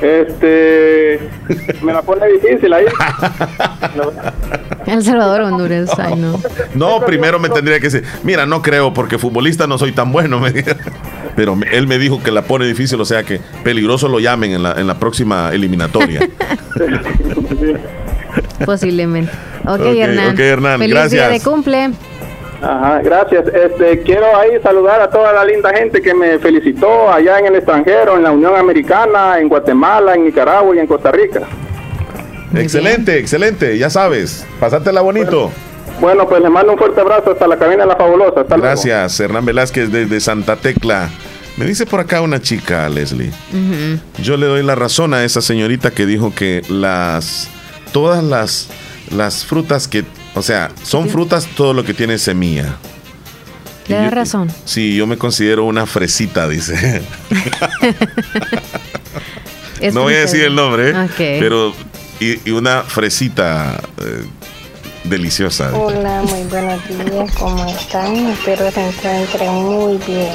Este. 0.02 1.20
me 1.82 1.92
la 1.92 2.02
pone 2.02 2.26
difícil 2.28 2.72
ahí. 2.72 2.84
El 4.86 5.02
Salvador, 5.02 5.42
Honduras. 5.42 5.90
Ay, 5.98 6.16
no. 6.16 6.40
No, 6.74 7.00
primero 7.06 7.38
me 7.38 7.48
tendría 7.48 7.78
que 7.78 7.84
decir, 7.88 8.04
mira, 8.22 8.46
no 8.46 8.62
creo, 8.62 8.92
porque 8.92 9.18
futbolista 9.18 9.66
no 9.66 9.78
soy 9.78 9.92
tan 9.92 10.12
bueno. 10.12 10.40
me. 10.40 10.52
Pero 11.36 11.58
él 11.72 11.86
me 11.88 11.98
dijo 11.98 12.22
que 12.22 12.30
la 12.30 12.42
pone 12.42 12.66
difícil, 12.66 13.00
o 13.00 13.04
sea 13.04 13.24
que 13.24 13.40
peligroso 13.64 14.08
lo 14.08 14.20
llamen 14.20 14.52
en 14.52 14.62
la, 14.62 14.72
en 14.72 14.86
la 14.86 14.98
próxima 14.98 15.50
eliminatoria. 15.52 16.20
Posiblemente. 18.64 19.32
Ok, 19.64 19.80
Ok, 19.80 19.86
Hernán. 19.96 20.34
ok, 20.34 20.38
Hernán, 20.40 20.78
Feliz 20.78 21.10
día 21.10 21.28
de 21.28 21.40
cumple. 21.40 21.90
Ajá, 22.64 23.02
gracias. 23.02 23.46
Este, 23.48 24.00
quiero 24.02 24.34
ahí 24.36 24.58
saludar 24.62 25.00
a 25.00 25.10
toda 25.10 25.32
la 25.32 25.44
linda 25.44 25.70
gente 25.74 26.00
que 26.00 26.14
me 26.14 26.38
felicitó 26.38 27.10
allá 27.10 27.38
en 27.38 27.46
el 27.46 27.56
extranjero, 27.56 28.16
en 28.16 28.22
la 28.22 28.32
Unión 28.32 28.56
Americana, 28.56 29.38
en 29.38 29.48
Guatemala, 29.48 30.14
en 30.14 30.24
Nicaragua 30.24 30.74
y 30.74 30.78
en 30.78 30.86
Costa 30.86 31.12
Rica. 31.12 31.42
excelente, 32.54 33.18
excelente, 33.18 33.76
ya 33.76 33.90
sabes. 33.90 34.46
Pasátela 34.58 35.02
bonito. 35.02 35.50
Bueno, 36.00 36.26
pues 36.26 36.42
les 36.42 36.50
mando 36.50 36.72
un 36.72 36.78
fuerte 36.78 37.00
abrazo 37.00 37.32
hasta 37.32 37.46
la 37.46 37.58
cabina 37.58 37.82
de 37.82 37.88
la 37.88 37.96
fabulosa. 37.96 38.40
Hasta 38.40 38.56
luego. 38.56 38.62
Gracias, 38.62 39.20
Hernán 39.20 39.44
Velázquez 39.44 39.92
desde 39.92 40.18
Santa 40.20 40.56
Tecla. 40.56 41.10
Me 41.56 41.66
dice 41.66 41.86
por 41.86 42.00
acá 42.00 42.20
una 42.20 42.40
chica, 42.40 42.88
Leslie. 42.88 43.30
Yo 44.18 44.36
le 44.36 44.46
doy 44.46 44.62
la 44.62 44.74
razón 44.74 45.14
a 45.14 45.22
esa 45.22 45.40
señorita 45.40 45.90
que 45.90 46.06
dijo 46.06 46.34
que 46.34 46.62
las 46.68 47.48
todas 47.92 48.24
las 48.24 48.70
las 49.14 49.44
frutas 49.44 49.86
que, 49.86 50.04
o 50.34 50.42
sea, 50.42 50.70
son 50.82 51.08
frutas 51.08 51.46
todo 51.56 51.72
lo 51.72 51.84
que 51.84 51.94
tiene 51.94 52.18
semilla. 52.18 52.76
Le 53.88 53.96
da 53.96 54.10
razón. 54.10 54.50
Sí, 54.64 54.96
yo 54.96 55.06
me 55.06 55.18
considero 55.18 55.64
una 55.64 55.86
fresita, 55.86 56.48
dice. 56.48 57.02
No 59.92 60.02
voy 60.02 60.14
a 60.14 60.20
decir 60.20 60.42
el 60.42 60.54
nombre, 60.54 60.90
¿eh? 60.90 60.94
Ok. 60.98 61.16
pero 61.16 61.74
y, 62.18 62.48
y 62.48 62.52
una 62.52 62.82
fresita 62.84 63.82
eh, 63.98 64.24
deliciosa. 65.04 65.76
Hola, 65.76 66.22
muy 66.22 66.42
buenos 66.44 66.80
días, 66.88 67.34
¿cómo 67.36 67.66
están? 67.66 68.14
Espero 68.28 68.70
se 68.70 68.88
encuentren 68.88 69.52
muy 69.52 69.98
bien. 70.06 70.32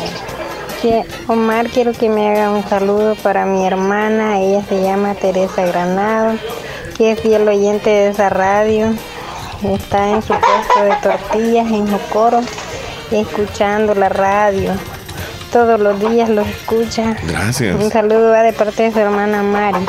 Omar, 1.27 1.67
quiero 1.67 1.91
que 1.91 2.07
me 2.07 2.30
haga 2.30 2.51
un 2.51 2.67
saludo 2.69 3.15
para 3.15 3.45
mi 3.45 3.65
hermana, 3.65 4.39
ella 4.39 4.63
se 4.69 4.81
llama 4.81 5.13
Teresa 5.13 5.65
Granado, 5.65 6.38
que 6.97 7.11
es 7.11 7.19
fiel 7.19 7.47
oyente 7.47 7.89
de 7.89 8.09
esa 8.09 8.30
radio, 8.30 8.93
está 9.64 10.10
en 10.11 10.22
su 10.22 10.30
puesto 10.30 10.84
de 10.84 10.95
tortillas 11.03 11.68
en 11.72 11.88
Jocoro, 11.88 12.41
escuchando 13.11 13.95
la 13.95 14.10
radio. 14.10 14.73
Todos 15.52 15.80
los 15.80 15.99
días 15.99 16.30
lo 16.30 16.41
escucha. 16.41 17.15
Gracias. 17.27 17.76
Un 17.81 17.90
saludo 17.91 18.30
va 18.30 18.44
de 18.44 18.53
parte 18.53 18.84
de 18.84 18.91
su 18.91 18.99
hermana 18.99 19.41
Mari. 19.44 19.80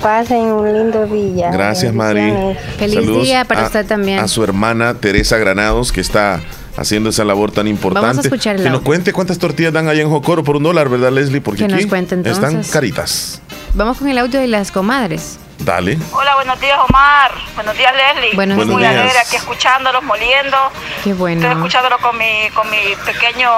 Pasen 0.00 0.42
un 0.52 0.72
lindo 0.72 1.06
día. 1.06 1.50
Gracias, 1.50 1.92
Mari. 1.92 2.32
Feliz 2.78 2.94
Saludos 3.00 3.22
día 3.24 3.44
para 3.44 3.62
a- 3.62 3.66
usted 3.66 3.86
también. 3.86 4.18
A 4.20 4.28
su 4.28 4.44
hermana 4.44 4.94
Teresa 4.94 5.36
Granados, 5.38 5.90
que 5.92 6.00
está 6.00 6.40
haciendo 6.76 7.10
esa 7.10 7.24
labor 7.24 7.50
tan 7.50 7.66
importante. 7.68 8.06
Vamos 8.08 8.24
a 8.24 8.28
escuchar 8.28 8.56
el 8.56 8.62
que 8.62 8.70
nos 8.70 8.82
cuente 8.82 9.12
cuántas 9.12 9.38
tortillas 9.38 9.72
dan 9.72 9.88
allá 9.88 10.02
en 10.02 10.10
Jocoro 10.10 10.44
por 10.44 10.56
un 10.56 10.62
dólar, 10.62 10.88
¿verdad, 10.88 11.10
Leslie? 11.10 11.40
Porque 11.40 11.62
Que 11.62 11.68
nos 11.68 11.78
aquí 11.80 11.88
cuente, 11.88 12.14
entonces. 12.14 12.44
están 12.44 12.62
caritas. 12.72 13.40
Vamos 13.74 13.98
con 13.98 14.08
el 14.08 14.18
audio 14.18 14.38
de 14.40 14.46
las 14.46 14.70
comadres. 14.70 15.38
Dale. 15.58 15.98
Hola, 16.12 16.34
buenos 16.34 16.60
días 16.60 16.78
Omar. 16.88 17.32
Buenos 17.54 17.76
días 17.76 17.94
Leslie. 17.94 18.34
Buenos 18.34 18.66
Muy 18.66 18.82
días. 18.82 18.94
alegre 18.96 19.18
aquí 19.18 19.36
escuchándolos, 19.36 20.02
moliendo. 20.02 20.70
Qué 21.02 21.12
bueno. 21.14 21.40
Estoy 21.40 21.56
escuchándolo 21.56 21.98
con 21.98 22.18
mi, 22.18 22.50
con 22.50 22.68
mi 22.70 22.94
pequeño 23.04 23.50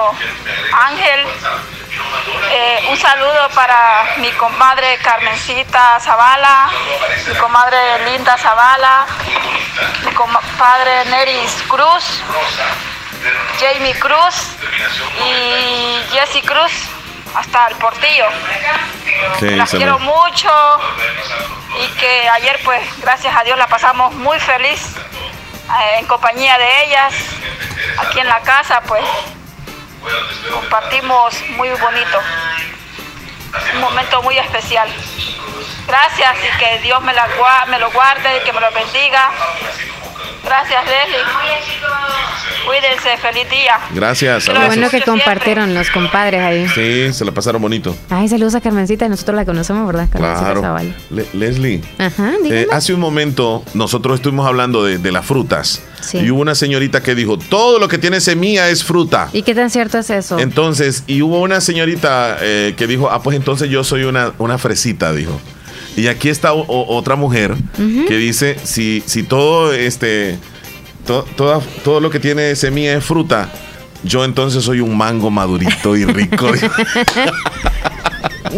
Ángel. 0.87 1.25
Eh, 2.51 2.87
un 2.91 2.97
saludo 2.97 3.49
para 3.55 4.15
mi 4.17 4.29
comadre 4.33 4.97
Carmencita 5.03 5.99
Zavala, 5.99 6.69
mi 7.27 7.35
comadre 7.35 7.77
Linda 8.05 8.37
Zavala, 8.37 9.05
mi 10.05 10.11
compadre 10.13 11.05
Neris 11.05 11.63
Cruz, 11.67 12.21
Jamie 13.59 13.95
Cruz 13.99 14.35
y 15.25 16.01
Jesse 16.11 16.43
Cruz, 16.45 16.71
hasta 17.35 17.67
el 17.67 17.75
portillo. 17.75 18.25
¿Qué 19.39 19.51
Las 19.51 19.69
quiero 19.69 19.99
mucho 19.99 20.49
y 21.79 21.87
que 21.99 22.29
ayer 22.29 22.59
pues 22.63 22.81
gracias 23.01 23.35
a 23.35 23.43
Dios 23.43 23.57
la 23.57 23.67
pasamos 23.67 24.13
muy 24.13 24.39
feliz 24.39 24.95
eh, 24.97 25.99
en 25.99 26.05
compañía 26.05 26.57
de 26.57 26.85
ellas 26.85 27.13
aquí 27.97 28.19
en 28.19 28.27
la 28.27 28.39
casa 28.41 28.81
pues 28.87 29.03
compartimos 30.51 31.35
muy 31.57 31.69
bonito 31.69 32.19
un 33.73 33.81
momento 33.81 34.21
muy 34.23 34.37
especial 34.37 34.89
gracias 35.87 36.35
y 36.37 36.57
que 36.57 36.79
Dios 36.79 37.01
me, 37.03 37.13
la, 37.13 37.27
me 37.67 37.79
lo 37.79 37.91
guarde 37.91 38.37
y 38.37 38.43
que 38.43 38.53
me 38.53 38.61
lo 38.61 38.71
bendiga 38.71 39.29
Gracias, 40.43 40.83
Leslie. 40.85 41.23
Cuídense, 42.65 43.17
feliz 43.21 43.49
día. 43.49 43.73
Gracias. 43.95 44.45
Qué 44.45 44.51
bueno 44.53 44.89
que 44.89 45.01
compartieron 45.01 45.73
los 45.73 45.89
compadres 45.89 46.41
ahí. 46.41 46.67
Sí, 46.75 47.13
se 47.13 47.23
la 47.23 47.31
pasaron 47.31 47.61
bonito. 47.61 47.95
Ay, 48.09 48.27
saludos 48.27 48.55
a 48.55 48.61
Carmencita, 48.61 49.07
nosotros 49.07 49.35
la 49.37 49.45
conocemos, 49.45 49.87
¿verdad? 49.87 50.09
Carmencita 50.11 50.43
Claro. 50.43 50.61
Zavala. 50.61 50.89
Le- 51.09 51.27
Leslie, 51.33 51.81
Ajá, 51.97 52.33
eh, 52.45 52.67
hace 52.71 52.93
un 52.93 52.99
momento 52.99 53.63
nosotros 53.73 54.15
estuvimos 54.15 54.45
hablando 54.45 54.83
de, 54.83 54.97
de 54.97 55.11
las 55.13 55.25
frutas. 55.25 55.81
Sí. 56.01 56.17
Y 56.19 56.31
hubo 56.31 56.41
una 56.41 56.55
señorita 56.55 57.01
que 57.01 57.15
dijo, 57.15 57.37
todo 57.37 57.79
lo 57.79 57.87
que 57.87 57.97
tiene 57.97 58.19
semilla 58.19 58.69
es 58.69 58.83
fruta. 58.83 59.29
¿Y 59.31 59.43
qué 59.43 59.55
tan 59.55 59.69
cierto 59.69 59.97
es 59.99 60.09
eso? 60.09 60.37
Entonces, 60.39 61.03
y 61.07 61.21
hubo 61.21 61.39
una 61.41 61.61
señorita 61.61 62.37
eh, 62.41 62.73
que 62.77 62.85
dijo, 62.85 63.09
ah, 63.09 63.21
pues 63.23 63.37
entonces 63.37 63.69
yo 63.69 63.83
soy 63.85 64.03
una, 64.03 64.33
una 64.39 64.57
fresita, 64.57 65.13
dijo. 65.13 65.39
Y 65.97 66.07
aquí 66.07 66.29
está 66.29 66.53
o- 66.53 66.61
o- 66.65 66.95
otra 66.95 67.15
mujer 67.17 67.51
Ujú. 67.53 68.05
que 68.07 68.15
dice, 68.17 68.55
si, 68.63 69.03
si 69.05 69.23
todo 69.23 69.73
este, 69.73 70.37
to- 71.05 71.25
toda- 71.35 71.59
todo 71.83 71.99
lo 71.99 72.09
que 72.09 72.19
tiene 72.19 72.55
semilla 72.55 72.93
es 72.95 73.03
fruta, 73.03 73.49
yo 74.03 74.23
entonces 74.23 74.63
soy 74.63 74.79
un 74.79 74.95
mango 74.95 75.29
madurito 75.31 75.97
y 75.97 76.05
rico. 76.05 76.47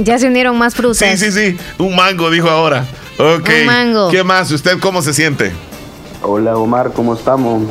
Ya 0.03 0.19
se 0.19 0.27
unieron 0.27 0.57
más 0.57 0.75
frutas. 0.75 0.97
sí, 0.97 1.17
sí, 1.17 1.31
sí, 1.31 1.57
un 1.79 1.95
mango, 1.95 2.29
dijo 2.29 2.49
ahora. 2.49 2.85
Ok. 3.17 3.49
Un 3.61 3.65
mango. 3.65 4.09
¿Qué 4.11 4.23
más? 4.23 4.51
¿Usted 4.51 4.77
cómo 4.79 5.01
se 5.01 5.13
siente? 5.13 5.51
Hola 6.21 6.55
Omar, 6.57 6.91
¿cómo 6.93 7.15
estamos? 7.15 7.63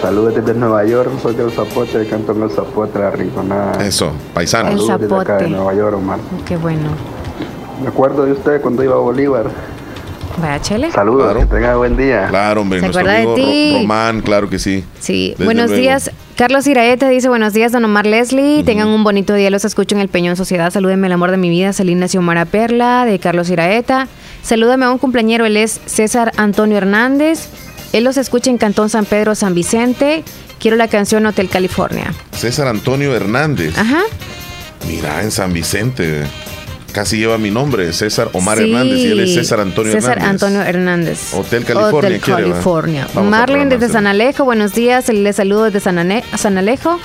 Saludos 0.00 0.34
desde 0.36 0.54
Nueva 0.54 0.84
York, 0.84 1.10
soy 1.22 1.34
del 1.34 1.50
Zapote, 1.50 1.98
del 1.98 2.08
Cantón 2.08 2.42
El 2.42 2.50
Zapote, 2.50 2.98
la 2.98 3.10
Rinconada. 3.10 3.84
Eso, 3.84 4.12
paisano. 4.32 4.70
El 4.70 4.78
Saludos 4.78 5.00
desde 5.00 5.14
acá 5.14 5.24
Zapote. 5.32 5.44
de 5.44 5.50
Nueva 5.50 5.74
York, 5.74 5.96
Omar. 5.96 6.18
Qué 6.46 6.56
bueno. 6.56 6.88
Me 7.82 7.88
acuerdo 7.88 8.24
de 8.24 8.32
usted 8.32 8.60
cuando 8.60 8.82
iba 8.84 8.94
a 8.94 8.98
Bolívar. 8.98 9.46
Vaya, 10.40 10.60
chele. 10.60 10.90
Saludos, 10.90 11.36
que 11.36 11.46
tenga 11.46 11.76
buen 11.76 11.96
día. 11.96 12.26
Claro, 12.28 12.62
hombre, 12.62 12.80
¿Se 12.80 12.86
nuestro 12.86 13.00
acuerda 13.02 13.18
de 13.18 13.22
amigo 13.24 13.34
ti? 13.36 13.70
Ro- 13.72 13.78
Román, 13.82 14.20
claro 14.20 14.50
que 14.50 14.58
sí. 14.58 14.84
Sí, 14.98 15.30
Desde 15.32 15.44
buenos 15.44 15.66
luego. 15.68 15.80
días. 15.82 16.10
Carlos 16.36 16.66
Iraeta 16.66 17.08
dice, 17.08 17.28
buenos 17.28 17.52
días, 17.52 17.70
don 17.70 17.84
Omar 17.84 18.06
Leslie. 18.06 18.64
Tengan 18.64 18.88
un 18.88 19.04
bonito 19.04 19.34
día, 19.34 19.48
los 19.50 19.64
escucho 19.64 19.94
en 19.94 20.00
el 20.00 20.08
Peñón 20.08 20.34
Sociedad. 20.36 20.72
Salúdenme 20.72 21.06
el 21.06 21.12
amor 21.12 21.30
de 21.30 21.36
mi 21.36 21.50
vida, 21.50 21.72
Celina 21.72 22.08
Xiomara 22.08 22.46
Perla, 22.46 23.04
de 23.04 23.20
Carlos 23.20 23.48
Iraeta. 23.50 24.08
Salúdame 24.42 24.86
a 24.86 24.90
un 24.90 24.98
cumpleañero, 24.98 25.44
él 25.46 25.56
es 25.56 25.80
César 25.86 26.32
Antonio 26.36 26.76
Hernández. 26.78 27.48
Él 27.92 28.02
los 28.02 28.16
escucha 28.16 28.50
en 28.50 28.58
Cantón 28.58 28.90
San 28.90 29.04
Pedro, 29.04 29.36
San 29.36 29.54
Vicente. 29.54 30.24
Quiero 30.58 30.76
la 30.76 30.88
canción 30.88 31.24
Hotel 31.26 31.48
California. 31.48 32.12
César 32.32 32.66
Antonio 32.66 33.14
Hernández. 33.14 33.78
Ajá. 33.78 34.00
Mira, 34.88 35.22
en 35.22 35.30
San 35.30 35.52
Vicente. 35.52 36.24
Casi 36.94 37.18
lleva 37.18 37.38
mi 37.38 37.50
nombre, 37.50 37.92
César 37.92 38.30
Omar 38.34 38.56
Sí, 38.56 38.70
Hernández, 38.70 38.98
y 39.00 39.06
él 39.06 39.18
es 39.18 39.34
César 39.34 39.58
Antonio 39.58 39.90
César 39.90 40.12
Hernández. 40.18 40.30
Antonio 40.30 40.62
Hernández. 40.62 41.34
Hotel 41.34 41.64
California, 41.64 41.98
Hotel. 41.98 42.20
California. 42.20 43.08
Marlene 43.20 43.66
desde. 43.76 43.92
San 43.92 44.06
Alejo, 44.06 44.44
buenos 44.44 44.74
días. 44.74 45.08
Les 45.08 45.34
saludo 45.34 45.64
desde 45.64 45.80
San, 45.80 45.98
Alejo. 45.98 47.00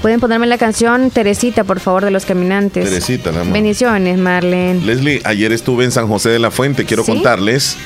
Pueden 0.00 0.20
ponerme 0.20 0.46
la 0.46 0.58
canción 0.58 1.10
Teresita, 1.10 1.64
por 1.64 1.80
favor, 1.80 2.04
de 2.04 2.12
los 2.12 2.24
caminantes. 2.24 2.88
Teresita, 2.88 3.32
la. 3.32 3.42
Bendiciones, 3.42 4.16
Marlene. 4.16 4.80
Leslie, 4.86 5.20
ayer 5.24 5.50
estuve 5.50 5.84
en 5.86 5.90
San 5.90 6.06
José 6.06 6.28
de 6.28 6.38
la 6.38 6.52
Fuente, 6.52 6.84
quiero 6.84 7.02
¿Sí? 7.02 7.10
contarles. 7.10 7.76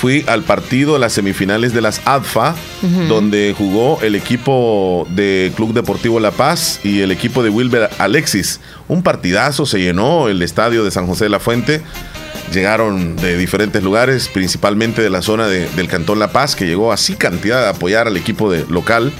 Fui 0.00 0.24
al 0.28 0.42
partido 0.44 0.92
de 0.94 1.00
las 1.00 1.12
semifinales 1.12 1.72
de 1.74 1.80
las 1.80 2.00
ADFA, 2.04 2.54
donde 3.08 3.54
jugó 3.58 3.98
el 4.02 4.14
equipo 4.14 5.06
de 5.10 5.52
Club 5.56 5.72
Deportivo 5.74 6.20
La 6.20 6.30
Paz 6.30 6.80
y 6.84 7.00
el 7.00 7.10
equipo 7.10 7.42
de 7.42 7.50
Wilber 7.50 7.90
Alexis. 7.98 8.60
Un 8.86 9.02
partidazo, 9.02 9.66
se 9.66 9.80
llenó 9.80 10.28
el 10.28 10.40
estadio 10.42 10.84
de 10.84 10.90
San 10.92 11.06
José 11.06 11.24
de 11.24 11.30
la 11.30 11.40
Fuente. 11.40 11.82
Llegaron 12.52 13.16
de 13.16 13.36
diferentes 13.36 13.82
lugares, 13.82 14.28
principalmente 14.28 15.02
de 15.02 15.10
la 15.10 15.20
zona 15.20 15.48
de- 15.48 15.68
del 15.70 15.88
Cantón 15.88 16.18
La 16.18 16.32
Paz, 16.32 16.54
que 16.56 16.66
llegó 16.66 16.92
así 16.92 17.14
cantidad 17.14 17.66
a 17.66 17.70
apoyar 17.70 18.06
al 18.06 18.16
equipo 18.16 18.50
de, 18.50 18.64
local. 18.70 19.12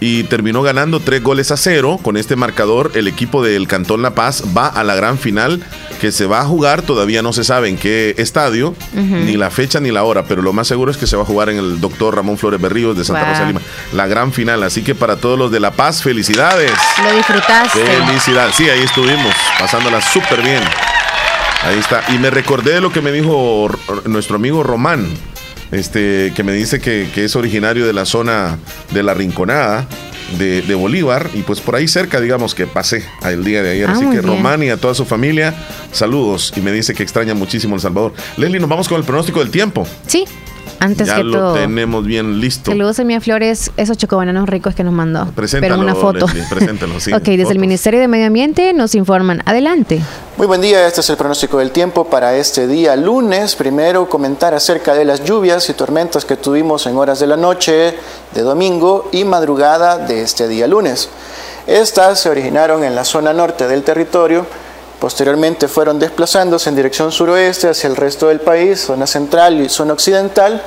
Y 0.00 0.24
terminó 0.24 0.62
ganando 0.62 0.98
tres 0.98 1.22
goles 1.22 1.52
a 1.52 1.56
cero. 1.56 2.00
Con 2.02 2.16
este 2.16 2.34
marcador, 2.34 2.90
el 2.96 3.06
equipo 3.06 3.44
del 3.44 3.68
Cantón 3.68 4.02
La 4.02 4.14
Paz 4.16 4.42
va 4.56 4.66
a 4.66 4.82
la 4.82 4.96
gran 4.96 5.16
final 5.16 5.62
que 6.02 6.10
se 6.10 6.26
va 6.26 6.40
a 6.40 6.44
jugar. 6.44 6.82
Todavía 6.82 7.22
no 7.22 7.32
se 7.32 7.44
sabe 7.44 7.68
en 7.68 7.76
qué 7.78 8.16
estadio, 8.18 8.74
ni 8.92 9.36
la 9.36 9.50
fecha 9.50 9.78
ni 9.78 9.92
la 9.92 10.02
hora, 10.02 10.24
pero 10.24 10.42
lo 10.42 10.52
más 10.52 10.66
seguro 10.66 10.90
es 10.90 10.96
que 10.96 11.06
se 11.06 11.14
va 11.14 11.22
a 11.22 11.24
jugar 11.24 11.48
en 11.48 11.58
el 11.58 11.80
doctor 11.80 12.16
Ramón 12.16 12.38
Flores 12.38 12.60
Berríos 12.60 12.96
de 12.96 13.04
Santa 13.04 13.22
Wow. 13.22 13.30
Rosa 13.30 13.44
Lima. 13.44 13.60
La 13.92 14.08
gran 14.08 14.32
final. 14.32 14.64
Así 14.64 14.82
que 14.82 14.96
para 14.96 15.14
todos 15.14 15.38
los 15.38 15.52
de 15.52 15.60
La 15.60 15.70
Paz, 15.70 16.02
felicidades. 16.02 16.72
Lo 17.04 17.16
disfrutaste. 17.16 17.78
Felicidades. 17.84 18.56
Sí, 18.56 18.68
ahí 18.68 18.80
estuvimos, 18.80 19.32
pasándola 19.60 20.00
súper 20.00 20.42
bien. 20.42 20.64
Ahí 21.62 21.78
está. 21.78 22.02
Y 22.08 22.18
me 22.18 22.30
recordé 22.30 22.74
de 22.74 22.80
lo 22.80 22.92
que 22.92 23.00
me 23.00 23.12
dijo 23.12 23.70
nuestro 24.06 24.34
amigo 24.34 24.64
Román, 24.64 25.06
este, 25.70 26.32
que 26.34 26.42
me 26.42 26.50
dice 26.50 26.80
que, 26.80 27.10
que 27.14 27.26
es 27.26 27.36
originario 27.36 27.86
de 27.86 27.92
la 27.92 28.06
zona 28.06 28.58
de 28.90 29.04
la 29.04 29.14
Rinconada. 29.14 29.86
De, 30.38 30.62
de 30.62 30.74
Bolívar 30.74 31.30
y 31.34 31.42
pues 31.42 31.60
por 31.60 31.76
ahí 31.76 31.88
cerca 31.88 32.20
digamos 32.20 32.54
que 32.54 32.66
pasé 32.66 33.04
el 33.24 33.44
día 33.44 33.62
de 33.62 33.72
ayer. 33.72 33.88
Ah, 33.88 33.92
así 33.92 34.06
que. 34.10 34.20
Román 34.22 34.62
y 34.62 34.70
a 34.70 34.76
toda 34.76 34.94
su 34.94 35.04
familia 35.04 35.54
saludos. 35.92 36.52
Y 36.56 36.60
me 36.60 36.72
dice 36.72 36.94
que 36.94 37.02
extraña 37.02 37.34
muchísimo 37.34 37.74
El 37.74 37.80
Salvador. 37.80 38.14
Leslie 38.36 38.60
nos 38.60 38.68
vamos 38.68 38.88
con 38.88 38.98
el 38.98 39.04
pronóstico 39.04 39.40
del 39.40 39.50
tiempo. 39.50 39.86
Sí, 40.06 40.24
antes 40.82 41.06
ya 41.08 41.16
que 41.16 41.24
lo 41.24 41.38
todo. 41.38 41.54
tenemos 41.54 42.04
bien 42.04 42.40
listo 42.40 42.70
Saludos 42.70 42.98
a 42.98 43.04
Mía 43.04 43.20
Flores, 43.20 43.70
esos 43.76 43.96
chocobananos 43.96 44.48
ricos 44.48 44.74
que 44.74 44.84
nos 44.84 44.92
mandó. 44.92 45.26
Preséntalo, 45.34 45.74
Pero 45.74 45.82
una 45.82 45.94
foto. 45.94 46.26
Leslie, 46.26 46.44
preséntalo, 46.48 47.00
sí, 47.00 47.12
ok, 47.14 47.22
desde 47.22 47.36
fotos. 47.42 47.52
el 47.52 47.58
Ministerio 47.58 48.00
de 48.00 48.08
Medio 48.08 48.26
Ambiente 48.26 48.72
nos 48.72 48.94
informan. 48.94 49.42
Adelante. 49.46 50.00
Muy 50.36 50.46
buen 50.46 50.60
día, 50.60 50.86
este 50.86 51.00
es 51.00 51.10
el 51.10 51.16
pronóstico 51.16 51.58
del 51.58 51.70
tiempo 51.70 52.06
para 52.08 52.34
este 52.36 52.66
día 52.66 52.96
lunes. 52.96 53.54
Primero 53.54 54.08
comentar 54.08 54.54
acerca 54.54 54.94
de 54.94 55.04
las 55.04 55.24
lluvias 55.24 55.68
y 55.68 55.74
tormentas 55.74 56.24
que 56.24 56.36
tuvimos 56.36 56.86
en 56.86 56.96
horas 56.96 57.20
de 57.20 57.26
la 57.26 57.36
noche 57.36 57.94
de 58.34 58.40
domingo 58.42 59.08
y 59.12 59.24
madrugada 59.24 59.98
de 59.98 60.22
este 60.22 60.48
día 60.48 60.66
lunes. 60.66 61.08
Estas 61.66 62.20
se 62.20 62.28
originaron 62.28 62.82
en 62.82 62.94
la 62.94 63.04
zona 63.04 63.32
norte 63.32 63.68
del 63.68 63.82
territorio, 63.84 64.46
posteriormente 65.02 65.66
fueron 65.66 65.98
desplazándose 65.98 66.68
en 66.68 66.76
dirección 66.76 67.10
suroeste 67.10 67.68
hacia 67.68 67.88
el 67.88 67.96
resto 67.96 68.28
del 68.28 68.38
país, 68.38 68.82
zona 68.82 69.08
central 69.08 69.60
y 69.60 69.68
zona 69.68 69.94
occidental. 69.94 70.62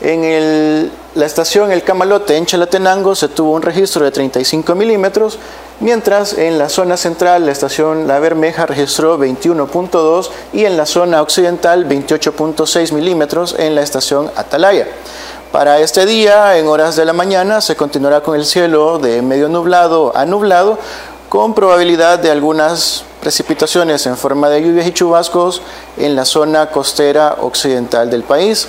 En 0.00 0.92
la 1.16 1.26
estación 1.26 1.72
El 1.72 1.82
Camalote 1.82 2.36
en 2.36 2.46
Chalatenango 2.46 3.16
se 3.16 3.26
tuvo 3.26 3.50
un 3.50 3.62
registro 3.62 4.04
de 4.04 4.12
35 4.12 4.76
milímetros, 4.76 5.40
mientras 5.80 6.38
en 6.38 6.56
la 6.56 6.68
zona 6.68 6.96
central 6.96 7.46
la 7.46 7.50
estación 7.50 8.06
La 8.06 8.20
Bermeja 8.20 8.64
registró 8.64 9.18
21.2 9.18 10.30
y 10.52 10.66
en 10.66 10.76
la 10.76 10.86
zona 10.86 11.20
occidental 11.20 11.88
28.6 11.88 12.92
milímetros 12.92 13.56
en 13.58 13.74
la 13.74 13.82
estación 13.82 14.30
Atalaya. 14.36 14.86
Para 15.50 15.80
este 15.80 16.06
día, 16.06 16.56
en 16.58 16.68
horas 16.68 16.94
de 16.94 17.04
la 17.04 17.12
mañana, 17.12 17.60
se 17.60 17.74
continuará 17.74 18.20
con 18.20 18.36
el 18.36 18.46
cielo 18.46 19.00
de 19.00 19.20
medio 19.20 19.48
nublado 19.48 20.16
a 20.16 20.24
nublado, 20.24 20.78
con 21.30 21.54
probabilidad 21.54 22.18
de 22.18 22.28
algunas 22.28 23.04
precipitaciones 23.20 24.04
en 24.06 24.16
forma 24.16 24.50
de 24.50 24.62
lluvias 24.62 24.88
y 24.88 24.92
chubascos 24.92 25.62
en 25.96 26.16
la 26.16 26.24
zona 26.24 26.72
costera 26.72 27.36
occidental 27.40 28.10
del 28.10 28.24
país. 28.24 28.66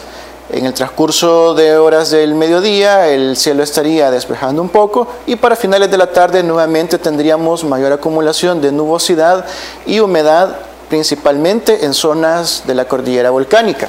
En 0.51 0.67
el 0.67 0.73
transcurso 0.75 1.55
de 1.55 1.75
horas 1.75 2.11
del 2.11 2.35
mediodía 2.35 3.07
el 3.07 3.35
cielo 3.35 3.63
estaría 3.63 4.11
despejando 4.11 4.61
un 4.61 4.69
poco 4.69 5.07
y 5.25 5.38
para 5.38 5.55
finales 5.55 5.89
de 5.89 5.97
la 5.97 6.11
tarde 6.13 6.43
nuevamente 6.43 6.99
tendríamos 6.99 7.63
mayor 7.63 7.93
acumulación 7.93 8.61
de 8.61 8.71
nubosidad 8.71 9.43
y 9.88 9.99
humedad 9.99 10.55
principalmente 10.88 11.83
en 11.83 11.95
zonas 11.95 12.61
de 12.67 12.75
la 12.75 12.85
cordillera 12.85 13.31
volcánica. 13.31 13.88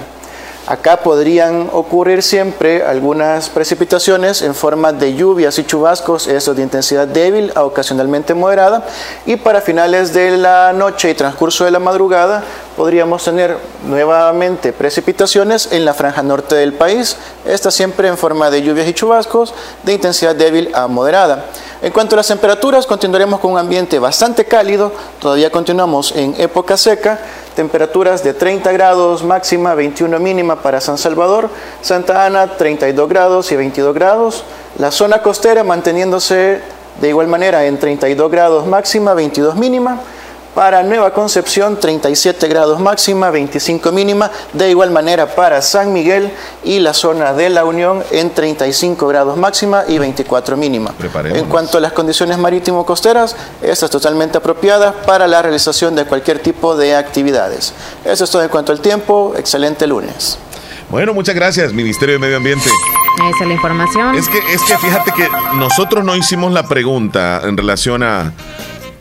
Acá 0.66 0.98
podrían 0.98 1.68
ocurrir 1.72 2.22
siempre 2.22 2.84
algunas 2.84 3.48
precipitaciones 3.48 4.42
en 4.42 4.54
forma 4.54 4.92
de 4.92 5.14
lluvias 5.16 5.58
y 5.58 5.64
chubascos, 5.64 6.28
eso 6.28 6.54
de 6.54 6.62
intensidad 6.62 7.08
débil 7.08 7.50
a 7.56 7.64
ocasionalmente 7.64 8.32
moderada, 8.34 8.86
y 9.26 9.34
para 9.34 9.60
finales 9.60 10.14
de 10.14 10.36
la 10.36 10.72
noche 10.72 11.10
y 11.10 11.14
transcurso 11.14 11.64
de 11.64 11.72
la 11.72 11.80
madrugada 11.80 12.44
podríamos 12.76 13.24
tener 13.24 13.56
nuevamente 13.86 14.72
precipitaciones 14.72 15.70
en 15.72 15.84
la 15.84 15.94
franja 15.94 16.22
norte 16.22 16.54
del 16.54 16.72
país, 16.72 17.16
esta 17.44 17.70
siempre 17.70 18.08
en 18.08 18.18
forma 18.18 18.50
de 18.50 18.62
lluvias 18.62 18.88
y 18.88 18.94
chubascos 18.94 19.54
de 19.82 19.92
intensidad 19.94 20.34
débil 20.34 20.70
a 20.74 20.86
moderada. 20.88 21.46
En 21.82 21.92
cuanto 21.92 22.14
a 22.14 22.18
las 22.18 22.28
temperaturas, 22.28 22.86
continuaremos 22.86 23.40
con 23.40 23.52
un 23.52 23.58
ambiente 23.58 23.98
bastante 23.98 24.44
cálido, 24.44 24.92
todavía 25.20 25.50
continuamos 25.50 26.12
en 26.14 26.34
época 26.38 26.76
seca, 26.76 27.18
temperaturas 27.56 28.22
de 28.22 28.34
30 28.34 28.70
grados 28.72 29.24
máxima, 29.24 29.74
21 29.74 30.18
mínima 30.18 30.62
para 30.62 30.80
San 30.80 30.96
Salvador, 30.96 31.50
Santa 31.80 32.24
Ana 32.24 32.56
32 32.56 33.08
grados 33.08 33.52
y 33.52 33.56
22 33.56 33.94
grados, 33.94 34.44
la 34.78 34.90
zona 34.90 35.22
costera 35.22 35.64
manteniéndose 35.64 36.60
de 37.00 37.08
igual 37.08 37.26
manera 37.26 37.64
en 37.64 37.78
32 37.78 38.30
grados 38.30 38.66
máxima, 38.66 39.14
22 39.14 39.56
mínima, 39.56 40.00
para 40.54 40.82
Nueva 40.82 41.12
Concepción 41.12 41.78
37 41.80 42.46
grados 42.48 42.78
máxima, 42.80 43.30
25 43.30 43.90
mínima, 43.92 44.30
de 44.52 44.70
igual 44.70 44.90
manera 44.90 45.34
para 45.34 45.62
San 45.62 45.92
Miguel 45.92 46.30
y 46.64 46.78
la 46.78 46.92
zona 46.92 47.32
de 47.32 47.48
la 47.48 47.64
Unión 47.64 48.02
en 48.10 48.30
35 48.30 49.06
grados 49.06 49.36
máxima 49.36 49.84
y 49.88 49.98
24 49.98 50.56
mínima. 50.56 50.92
En 51.24 51.46
cuanto 51.46 51.78
a 51.78 51.80
las 51.80 51.92
condiciones 51.92 52.38
marítimo-costeras, 52.38 53.36
estas 53.62 53.90
totalmente 53.90 54.38
apropiadas 54.38 54.94
para 55.06 55.26
la 55.26 55.40
realización 55.40 55.94
de 55.94 56.04
cualquier 56.04 56.40
tipo 56.40 56.76
de 56.76 56.94
actividades. 56.96 57.72
Eso 58.04 58.24
es 58.24 58.30
todo 58.30 58.42
en 58.42 58.48
cuanto 58.48 58.72
al 58.72 58.80
tiempo. 58.80 59.34
Excelente 59.36 59.86
lunes. 59.86 60.38
Bueno, 60.90 61.14
muchas 61.14 61.34
gracias, 61.34 61.72
Ministerio 61.72 62.14
de 62.14 62.18
Medio 62.18 62.36
Ambiente. 62.36 62.68
Esa 63.30 63.42
es 63.44 63.48
la 63.48 63.54
información. 63.54 64.14
Es 64.14 64.28
que, 64.28 64.38
es 64.38 64.62
que 64.62 64.76
fíjate 64.76 65.12
que 65.12 65.28
nosotros 65.54 66.04
no 66.04 66.16
hicimos 66.16 66.52
la 66.52 66.64
pregunta 66.64 67.40
en 67.44 67.56
relación 67.56 68.02
a 68.02 68.32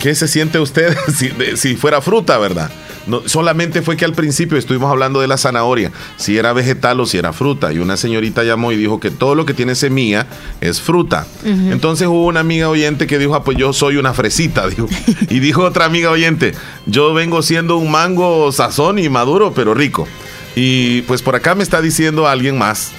qué 0.02 0.16
se 0.16 0.28
siente 0.28 0.60
usted 0.60 0.98
si, 1.16 1.32
si 1.56 1.76
fuera 1.76 2.02
fruta, 2.02 2.38
¿verdad? 2.38 2.72
No, 3.08 3.28
solamente 3.28 3.82
fue 3.82 3.98
que 3.98 4.06
al 4.06 4.14
principio 4.14 4.58
estuvimos 4.58 4.92
hablando 4.92 5.22
de 5.22 5.28
la 5.28 5.38
zanahoria, 5.38 5.92
si 6.18 6.38
era 6.38 6.54
vegetal 6.54 7.00
o 7.00 7.06
si 7.06 7.18
era 7.18 7.34
fruta. 7.34 7.74
Y 7.74 7.80
una 7.80 7.98
señorita 7.98 8.44
llamó 8.44 8.72
y 8.72 8.76
dijo 8.76 9.00
que 9.00 9.10
todo 9.10 9.34
lo 9.34 9.46
que 9.46 9.54
tiene 9.54 9.74
semilla 9.76 10.28
es 10.60 10.82
fruta. 10.82 11.26
Entonces 11.44 12.08
hubo 12.08 12.28
una 12.28 12.42
amiga 12.42 12.70
oyente 12.70 13.08
que 13.08 13.18
dijo, 13.18 13.34
ah, 13.34 13.44
pues 13.44 13.58
yo 13.58 13.74
soy 13.74 13.98
una 13.98 14.14
fresita. 14.14 14.68
Dijo. 14.72 14.88
Y 15.30 15.40
dijo 15.40 15.64
otra 15.64 15.86
amiga 15.86 16.12
oyente, 16.12 16.54
yo 16.86 17.14
vengo 17.14 17.42
siendo 17.42 17.78
un 17.78 17.90
mango 17.90 18.52
sazón 18.52 19.00
y 19.00 19.10
maduro, 19.10 19.54
pero 19.54 19.74
rico. 19.74 20.08
Y 20.56 21.02
pues 21.04 21.22
por 21.22 21.36
acá 21.36 21.56
me 21.56 21.64
está 21.64 21.82
diciendo 21.82 22.28
alguien 22.28 22.58
más. 22.58 22.92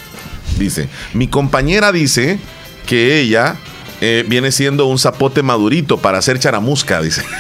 Dice, 0.59 0.89
mi 1.15 1.29
compañera 1.29 1.93
dice 1.93 2.39
que 2.87 3.21
ella 3.21 3.57
eh, 4.05 4.25
viene 4.27 4.51
siendo 4.51 4.87
un 4.87 4.99
zapote 4.99 5.45
madurito 5.45 5.97
para 5.97 6.19
hacer 6.19 6.41
charamusca, 6.41 7.01
dice. 7.01 7.23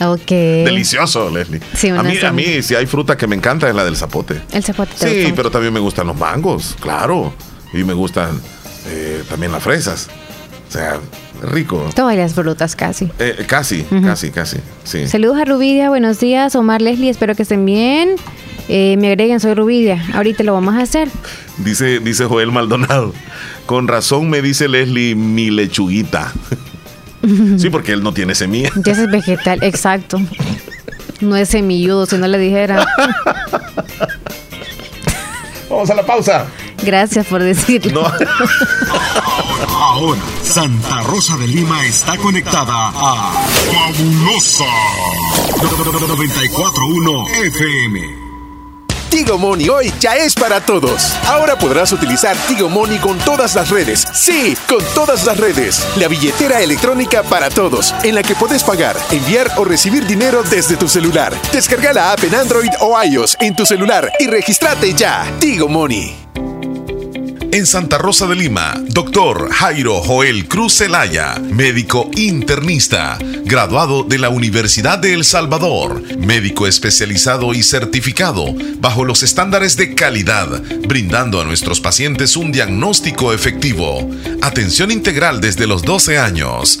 Ok. 0.00 0.30
Delicioso, 0.30 1.30
Leslie. 1.30 1.60
a, 1.96 2.02
mí, 2.02 2.18
a 2.18 2.32
mí, 2.32 2.60
si 2.62 2.74
hay 2.74 2.86
fruta 2.86 3.16
que 3.16 3.28
me 3.28 3.36
encanta 3.36 3.68
es 3.68 3.74
la 3.74 3.84
del 3.84 3.96
zapote. 3.96 4.40
El 4.50 4.64
zapote. 4.64 4.94
Sí, 4.96 5.32
pero 5.36 5.48
también 5.48 5.72
me 5.72 5.78
gustan 5.78 6.08
los 6.08 6.16
mangos, 6.16 6.74
claro. 6.80 7.32
Y 7.72 7.84
me 7.84 7.92
gustan 7.92 8.40
eh, 8.88 9.22
también 9.28 9.52
las 9.52 9.62
fresas. 9.62 10.08
O 10.68 10.72
sea, 10.72 10.98
rico. 11.42 11.88
Todas 11.94 12.16
las 12.16 12.34
frutas 12.34 12.74
casi. 12.74 13.12
Eh, 13.20 13.44
casi, 13.46 13.84
casi, 14.02 14.32
casi. 14.32 14.56
Sí. 14.82 15.06
Saludos 15.06 15.38
a 15.38 15.44
Rubidia, 15.44 15.88
buenos 15.88 16.18
días. 16.18 16.56
Omar, 16.56 16.82
Leslie, 16.82 17.10
espero 17.10 17.36
que 17.36 17.42
estén 17.42 17.64
bien. 17.64 18.16
Eh, 18.68 18.96
me 18.98 19.08
agreguen, 19.08 19.40
soy 19.40 19.54
Rubidia. 19.54 20.04
Ahorita 20.14 20.42
lo 20.42 20.52
vamos 20.54 20.74
a 20.74 20.80
hacer. 20.80 21.08
Dice, 21.58 22.00
dice 22.00 22.24
Joel 22.24 22.52
Maldonado. 22.52 23.12
Con 23.66 23.88
razón 23.88 24.30
me 24.30 24.42
dice 24.42 24.68
Leslie 24.68 25.14
mi 25.14 25.50
lechuguita. 25.50 26.32
Sí, 27.56 27.70
porque 27.70 27.92
él 27.92 28.02
no 28.02 28.12
tiene 28.12 28.34
semilla. 28.34 28.70
Ya 28.84 28.90
es 28.94 29.08
vegetal, 29.08 29.62
exacto. 29.62 30.20
No 31.20 31.36
es 31.36 31.50
semilludo, 31.50 32.04
si 32.04 32.16
no 32.16 32.26
le 32.26 32.36
dijera. 32.36 32.84
Vamos 35.70 35.88
a 35.88 35.94
la 35.94 36.04
pausa. 36.04 36.46
Gracias 36.84 37.24
por 37.26 37.40
decirlo. 37.44 38.04
Ahora, 39.68 40.20
Santa 40.42 41.02
Rosa 41.02 41.36
de 41.36 41.46
Lima 41.46 41.86
está 41.86 42.16
conectada 42.16 42.88
a 42.88 43.46
Fabulosa 43.72 44.64
941 45.62 47.26
FM. 47.28 48.21
Tigo 49.12 49.36
Money 49.36 49.68
hoy 49.68 49.92
ya 50.00 50.16
es 50.16 50.34
para 50.34 50.64
todos. 50.64 51.14
Ahora 51.26 51.58
podrás 51.58 51.92
utilizar 51.92 52.34
Tigo 52.48 52.70
Money 52.70 52.98
con 52.98 53.18
todas 53.18 53.54
las 53.54 53.68
redes. 53.68 54.06
Sí, 54.14 54.56
con 54.66 54.82
todas 54.94 55.26
las 55.26 55.36
redes. 55.36 55.86
La 55.96 56.08
billetera 56.08 56.62
electrónica 56.62 57.22
para 57.22 57.50
todos, 57.50 57.94
en 58.04 58.14
la 58.14 58.22
que 58.22 58.34
puedes 58.34 58.64
pagar, 58.64 58.96
enviar 59.10 59.50
o 59.58 59.64
recibir 59.64 60.06
dinero 60.06 60.42
desde 60.42 60.78
tu 60.78 60.88
celular. 60.88 61.38
Descarga 61.52 61.92
la 61.92 62.12
app 62.12 62.24
en 62.24 62.34
Android 62.34 62.70
o 62.80 62.96
iOS 63.04 63.36
en 63.40 63.54
tu 63.54 63.66
celular 63.66 64.10
y 64.18 64.28
regístrate 64.28 64.94
ya. 64.94 65.30
Tigo 65.38 65.68
Money. 65.68 66.31
En 67.52 67.66
Santa 67.66 67.98
Rosa 67.98 68.26
de 68.26 68.34
Lima, 68.34 68.82
doctor 68.88 69.50
Jairo 69.52 70.00
Joel 70.00 70.48
Cruz 70.48 70.78
Zelaya, 70.78 71.34
médico 71.38 72.10
internista, 72.16 73.18
graduado 73.44 74.04
de 74.04 74.18
la 74.18 74.30
Universidad 74.30 74.98
de 74.98 75.12
El 75.12 75.22
Salvador, 75.22 76.02
médico 76.16 76.66
especializado 76.66 77.52
y 77.52 77.62
certificado 77.62 78.54
bajo 78.78 79.04
los 79.04 79.22
estándares 79.22 79.76
de 79.76 79.94
calidad, 79.94 80.62
brindando 80.88 81.42
a 81.42 81.44
nuestros 81.44 81.78
pacientes 81.78 82.38
un 82.38 82.52
diagnóstico 82.52 83.34
efectivo, 83.34 84.10
atención 84.40 84.90
integral 84.90 85.42
desde 85.42 85.66
los 85.66 85.82
12 85.82 86.16
años, 86.16 86.80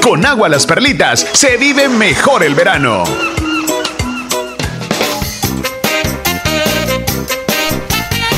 Con 0.00 0.24
agua 0.24 0.48
las 0.48 0.66
perlitas 0.66 1.26
se 1.32 1.56
vive 1.56 1.88
mejor 1.88 2.42
el 2.42 2.54
verano. 2.54 3.04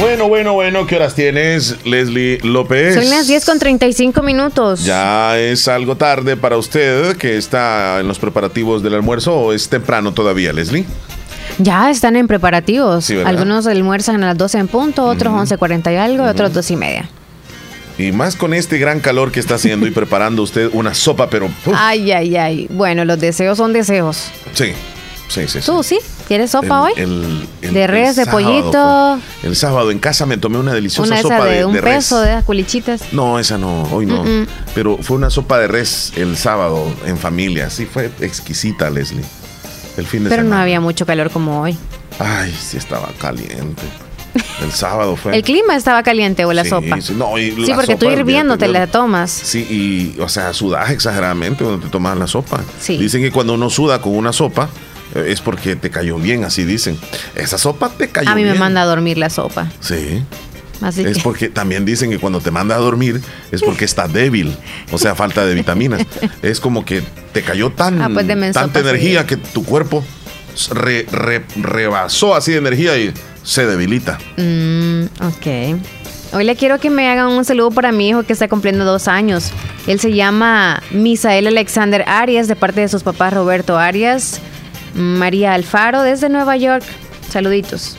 Bueno, 0.01 0.28
bueno, 0.28 0.52
bueno, 0.52 0.86
¿qué 0.86 0.97
horas 0.97 1.14
tienes, 1.14 1.85
Leslie 1.86 2.39
López? 2.43 2.94
Son 2.94 3.09
las 3.09 3.26
10 3.26 3.44
con 3.44 3.59
35 3.59 4.22
minutos. 4.22 4.85
¿Ya 4.85 5.39
es 5.39 5.68
algo 5.68 5.97
tarde 5.97 6.36
para 6.36 6.56
usted 6.56 7.16
que 7.16 7.39
está 7.39 8.01
en 8.01 8.09
los 8.09 8.18
preparativos 8.18 8.82
del 8.82 8.94
almuerzo 8.94 9.35
o 9.35 9.52
es 9.52 9.68
temprano 9.68 10.12
todavía, 10.12 10.52
Leslie? 10.52 10.85
Ya 11.59 11.90
están 11.90 12.16
en 12.16 12.26
preparativos. 12.26 13.10
Algunos 13.24 13.66
almuerzan 13.66 14.22
a 14.24 14.26
las 14.28 14.39
12 14.39 14.59
en 14.59 14.68
punto, 14.68 15.06
otros 15.06 15.32
11.40 15.32 15.93
y 15.93 15.97
algo, 15.97 16.24
y 16.26 16.28
otros 16.28 16.52
2 16.52 16.70
y 16.72 16.76
media. 16.76 17.09
Y 17.98 18.10
más 18.12 18.34
con 18.36 18.54
este 18.54 18.78
gran 18.78 18.98
calor 19.00 19.30
que 19.30 19.38
está 19.40 19.54
haciendo 19.54 19.86
y 19.86 19.90
preparando 19.92 20.42
usted 20.42 20.68
una 20.72 20.94
sopa, 20.94 21.30
pero... 21.30 21.46
uf, 21.46 21.74
Ay, 21.76 22.10
ay, 22.12 22.36
ay. 22.36 22.66
Bueno, 22.70 23.04
los 23.04 23.20
deseos 23.20 23.56
son 23.58 23.72
deseos. 23.72 24.30
sí, 24.52 24.72
sí, 25.28 25.42
sí. 25.46 25.60
sí. 25.60 25.66
¿Tú 25.66 25.82
sí? 25.82 25.98
¿Quieres 26.26 26.50
sopa 26.52 26.82
hoy? 26.82 26.92
El- 26.96 27.46
el- 27.62 27.74
de 27.74 27.86
res, 27.86 28.16
de 28.16 28.24
sábado 28.24 28.44
pollito, 28.48 29.18
fue. 29.42 29.48
El 29.50 29.56
sábado 29.56 29.90
en 29.90 29.98
casa 29.98 30.24
me 30.26 30.38
tomé 30.38 30.58
una 30.58 30.72
deliciosa 30.72 31.12
una 31.12 31.22
sopa 31.22 31.44
de, 31.44 31.56
de, 31.58 31.64
un 31.66 31.74
de 31.74 31.80
res. 31.82 31.94
peso, 31.96 32.20
de 32.20 32.30
esas 32.30 32.44
culichitas. 32.44 33.12
No, 33.12 33.38
esa 33.38 33.58
no, 33.58 33.82
hoy 33.92 34.06
no. 34.06 34.24
Pero 34.74 34.96
fue 35.02 35.16
una 35.18 35.28
sopa 35.30 35.58
de 35.58 35.68
res 35.68 36.12
el 36.16 36.36
sábado 36.36 36.82
en 37.06 37.18
familia. 37.18 37.68
Sí, 37.70 37.84
fue 37.86 38.10
exquisita, 38.20 38.88
Leslie. 38.90 39.22
El 39.98 40.06
fin 40.06 40.24
de 40.24 40.30
Pero 40.30 40.42
no 40.42 40.48
semana. 40.48 40.62
había 40.62 40.80
mucho 40.80 41.04
calor 41.06 41.30
como 41.30 41.60
hoy. 41.60 41.76
Ay, 42.18 42.52
sí 42.58 42.76
estaba 42.78 43.08
caliente. 43.20 43.82
El 44.62 44.73
sábado 44.73 45.16
fue. 45.16 45.36
¿El 45.36 45.43
clima 45.43 45.77
estaba 45.77 46.02
caliente 46.02 46.44
o 46.44 46.52
la 46.52 46.65
Sí, 46.65 46.70
sopa? 46.70 47.01
sí, 47.01 47.15
no, 47.16 47.39
y 47.39 47.51
Sí, 47.52 47.66
la 47.69 47.74
porque 47.77 47.94
tú 47.97 48.06
sopa, 48.06 48.12
hirviendo 48.19 48.59
te 48.59 48.69
la 48.69 48.86
tomas. 48.86 49.31
Sí, 49.31 49.61
y, 50.16 50.20
o 50.20 50.28
sea, 50.28 50.52
sudas 50.52 50.90
exageradamente 50.90 51.65
cuando 51.65 51.85
te 51.85 51.90
tomas 51.90 52.16
la 52.19 52.27
sopa. 52.27 52.61
Sí. 52.81 52.97
Dicen 52.98 53.23
que 53.23 53.31
cuando 53.31 53.55
uno 53.55 53.70
suda 53.70 54.01
con 54.01 54.16
una 54.16 54.32
sopa 54.32 54.69
eh, 55.15 55.27
es 55.28 55.40
porque 55.40 55.77
te 55.77 55.90
cayó 55.90 56.16
bien, 56.19 56.44
así 56.44 56.65
dicen. 56.65 56.98
Esa 57.35 57.59
sopa 57.59 57.89
te 57.90 58.09
cayó 58.09 58.31
A 58.31 58.35
mí 58.35 58.43
bien. 58.43 58.55
me 58.55 58.59
manda 58.59 58.82
a 58.82 58.85
dormir 58.86 59.19
la 59.19 59.31
sopa. 59.31 59.70
Sí. 59.81 60.23
Así 60.81 61.02
Es 61.02 61.19
que- 61.19 61.23
porque 61.23 61.48
también 61.48 61.85
dicen 61.85 62.11
que 62.11 62.19
cuando 62.19 62.40
te 62.40 62.51
manda 62.51 62.74
a 62.74 62.78
dormir 62.78 63.20
es 63.52 63.62
porque 63.62 63.85
está 63.85 64.09
débil, 64.09 64.56
o 64.90 64.98
sea, 64.98 65.15
falta 65.15 65.47
de 65.47 65.55
vitaminas. 65.55 66.05
Es 66.43 66.59
como 66.61 66.85
que 66.85 67.02
te 67.32 67.43
cayó 67.43 67.70
tan, 67.70 68.02
Ah, 68.02 68.11
pues 68.12 68.27
tanta 68.52 68.81
energía 68.81 69.24
que 69.27 69.36
tu 69.36 69.65
cuerpo 69.65 70.05
re- 70.73 71.06
re- 71.11 71.44
rebasó 71.56 72.35
así 72.35 72.52
de 72.52 72.59
energía 72.59 72.97
y 72.98 73.12
se 73.44 73.66
debilita. 73.66 74.18
Mm, 74.36 75.04
ok. 75.22 75.80
Hoy 76.32 76.44
le 76.44 76.56
quiero 76.56 76.80
que 76.80 76.90
me 76.90 77.08
hagan 77.08 77.28
un 77.28 77.44
saludo 77.44 77.70
para 77.70 77.92
mi 77.92 78.08
hijo 78.08 78.24
que 78.24 78.32
está 78.32 78.48
cumpliendo 78.48 78.84
dos 78.84 79.06
años. 79.06 79.52
Él 79.86 80.00
se 80.00 80.12
llama 80.12 80.82
Misael 80.90 81.46
Alexander 81.46 82.02
Arias, 82.08 82.48
de 82.48 82.56
parte 82.56 82.80
de 82.80 82.88
sus 82.88 83.04
papás 83.04 83.32
Roberto 83.32 83.78
Arias, 83.78 84.40
María 84.94 85.54
Alfaro, 85.54 86.02
desde 86.02 86.28
Nueva 86.28 86.56
York. 86.56 86.82
Saluditos. 87.30 87.96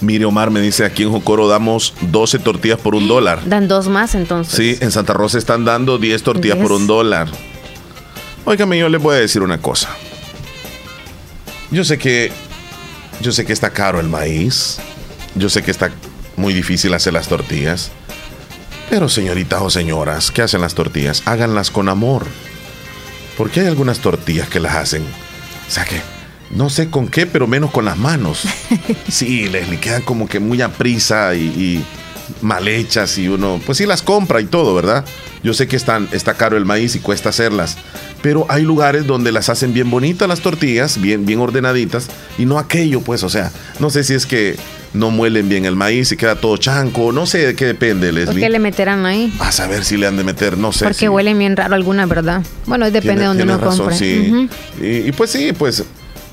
Mire, 0.00 0.24
Omar 0.24 0.50
me 0.50 0.60
dice, 0.60 0.84
aquí 0.84 1.02
en 1.02 1.10
Jocoro 1.10 1.48
damos 1.48 1.94
12 2.00 2.38
tortillas 2.38 2.78
por 2.78 2.94
un 2.94 3.08
dólar. 3.08 3.40
Dan 3.46 3.68
dos 3.68 3.88
más 3.88 4.14
entonces. 4.14 4.54
Sí, 4.54 4.78
en 4.80 4.90
Santa 4.90 5.12
Rosa 5.12 5.36
están 5.36 5.64
dando 5.64 5.98
10 5.98 6.22
tortillas 6.22 6.58
por 6.58 6.72
un 6.72 6.86
dólar. 6.86 7.28
Óigame, 8.44 8.78
yo 8.78 8.88
les 8.88 9.02
voy 9.02 9.16
a 9.16 9.18
decir 9.18 9.42
una 9.42 9.58
cosa. 9.58 9.90
Yo 11.70 11.84
sé 11.84 11.98
que 11.98 12.30
yo 13.20 13.32
sé 13.32 13.44
que 13.44 13.52
está 13.52 13.70
caro 13.70 14.00
el 14.00 14.08
maíz. 14.08 14.78
Yo 15.34 15.48
sé 15.48 15.62
que 15.62 15.70
está 15.70 15.90
muy 16.36 16.54
difícil 16.54 16.94
hacer 16.94 17.12
las 17.12 17.28
tortillas. 17.28 17.90
Pero 18.88 19.08
señoritas 19.08 19.60
o 19.62 19.70
señoras 19.70 20.30
que 20.30 20.42
hacen 20.42 20.60
las 20.60 20.74
tortillas, 20.74 21.22
háganlas 21.26 21.70
con 21.70 21.88
amor. 21.88 22.26
Porque 23.36 23.60
hay 23.60 23.66
algunas 23.66 23.98
tortillas 23.98 24.48
que 24.48 24.60
las 24.60 24.76
hacen. 24.76 25.02
O 25.02 25.70
sea 25.70 25.84
que 25.84 26.00
no 26.50 26.70
sé 26.70 26.90
con 26.90 27.08
qué, 27.08 27.26
pero 27.26 27.46
menos 27.46 27.70
con 27.70 27.84
las 27.84 27.96
manos. 27.96 28.44
Sí, 29.08 29.48
les 29.48 29.68
le 29.68 29.80
quedan 29.80 30.02
como 30.02 30.28
que 30.28 30.40
muy 30.40 30.60
a 30.62 30.72
prisa 30.72 31.34
y, 31.34 31.42
y 31.44 31.84
mal 32.42 32.66
hechas 32.68 33.18
y 33.18 33.28
uno, 33.28 33.60
pues 33.64 33.78
sí 33.78 33.86
las 33.86 34.02
compra 34.02 34.40
y 34.40 34.46
todo, 34.46 34.74
¿verdad? 34.74 35.04
Yo 35.42 35.54
sé 35.54 35.68
que 35.68 35.76
están, 35.76 36.08
está 36.12 36.34
caro 36.34 36.56
el 36.56 36.64
maíz 36.64 36.96
y 36.96 36.98
cuesta 37.00 37.28
hacerlas, 37.28 37.76
pero 38.22 38.46
hay 38.48 38.62
lugares 38.62 39.06
donde 39.06 39.30
las 39.32 39.48
hacen 39.48 39.72
bien 39.72 39.90
bonitas 39.90 40.28
las 40.28 40.40
tortillas, 40.40 41.00
bien, 41.00 41.24
bien 41.26 41.38
ordenaditas 41.40 42.08
y 42.38 42.44
no 42.46 42.58
aquello, 42.58 43.00
pues, 43.00 43.22
o 43.22 43.28
sea, 43.28 43.52
no 43.78 43.90
sé 43.90 44.02
si 44.04 44.14
es 44.14 44.26
que 44.26 44.56
no 44.92 45.10
muelen 45.10 45.48
bien 45.48 45.64
el 45.66 45.76
maíz 45.76 46.10
y 46.12 46.16
queda 46.16 46.36
todo 46.36 46.56
chanco, 46.56 47.12
no 47.12 47.26
sé 47.26 47.46
de 47.46 47.54
qué 47.54 47.66
depende, 47.66 48.08
¿Por 48.08 48.16
qué 48.16 48.26
Leslie. 48.26 48.48
le 48.48 48.58
meterán 48.58 49.04
ahí? 49.06 49.32
A 49.40 49.52
saber 49.52 49.84
si 49.84 49.96
le 49.96 50.06
han 50.06 50.16
de 50.16 50.24
meter, 50.24 50.56
no 50.56 50.72
sé. 50.72 50.84
Porque 50.84 51.00
si- 51.00 51.08
huelen 51.08 51.38
bien 51.38 51.54
raro 51.56 51.74
alguna, 51.74 52.06
¿verdad? 52.06 52.42
Bueno, 52.66 52.90
depende 52.90 53.20
de 53.20 53.26
donde 53.26 53.42
uno 53.42 53.58
razón, 53.58 53.78
compre. 53.90 53.96
sí. 53.98 54.48
Y 54.80 55.12
pues 55.12 55.30
sí, 55.30 55.52
pues 55.52 55.84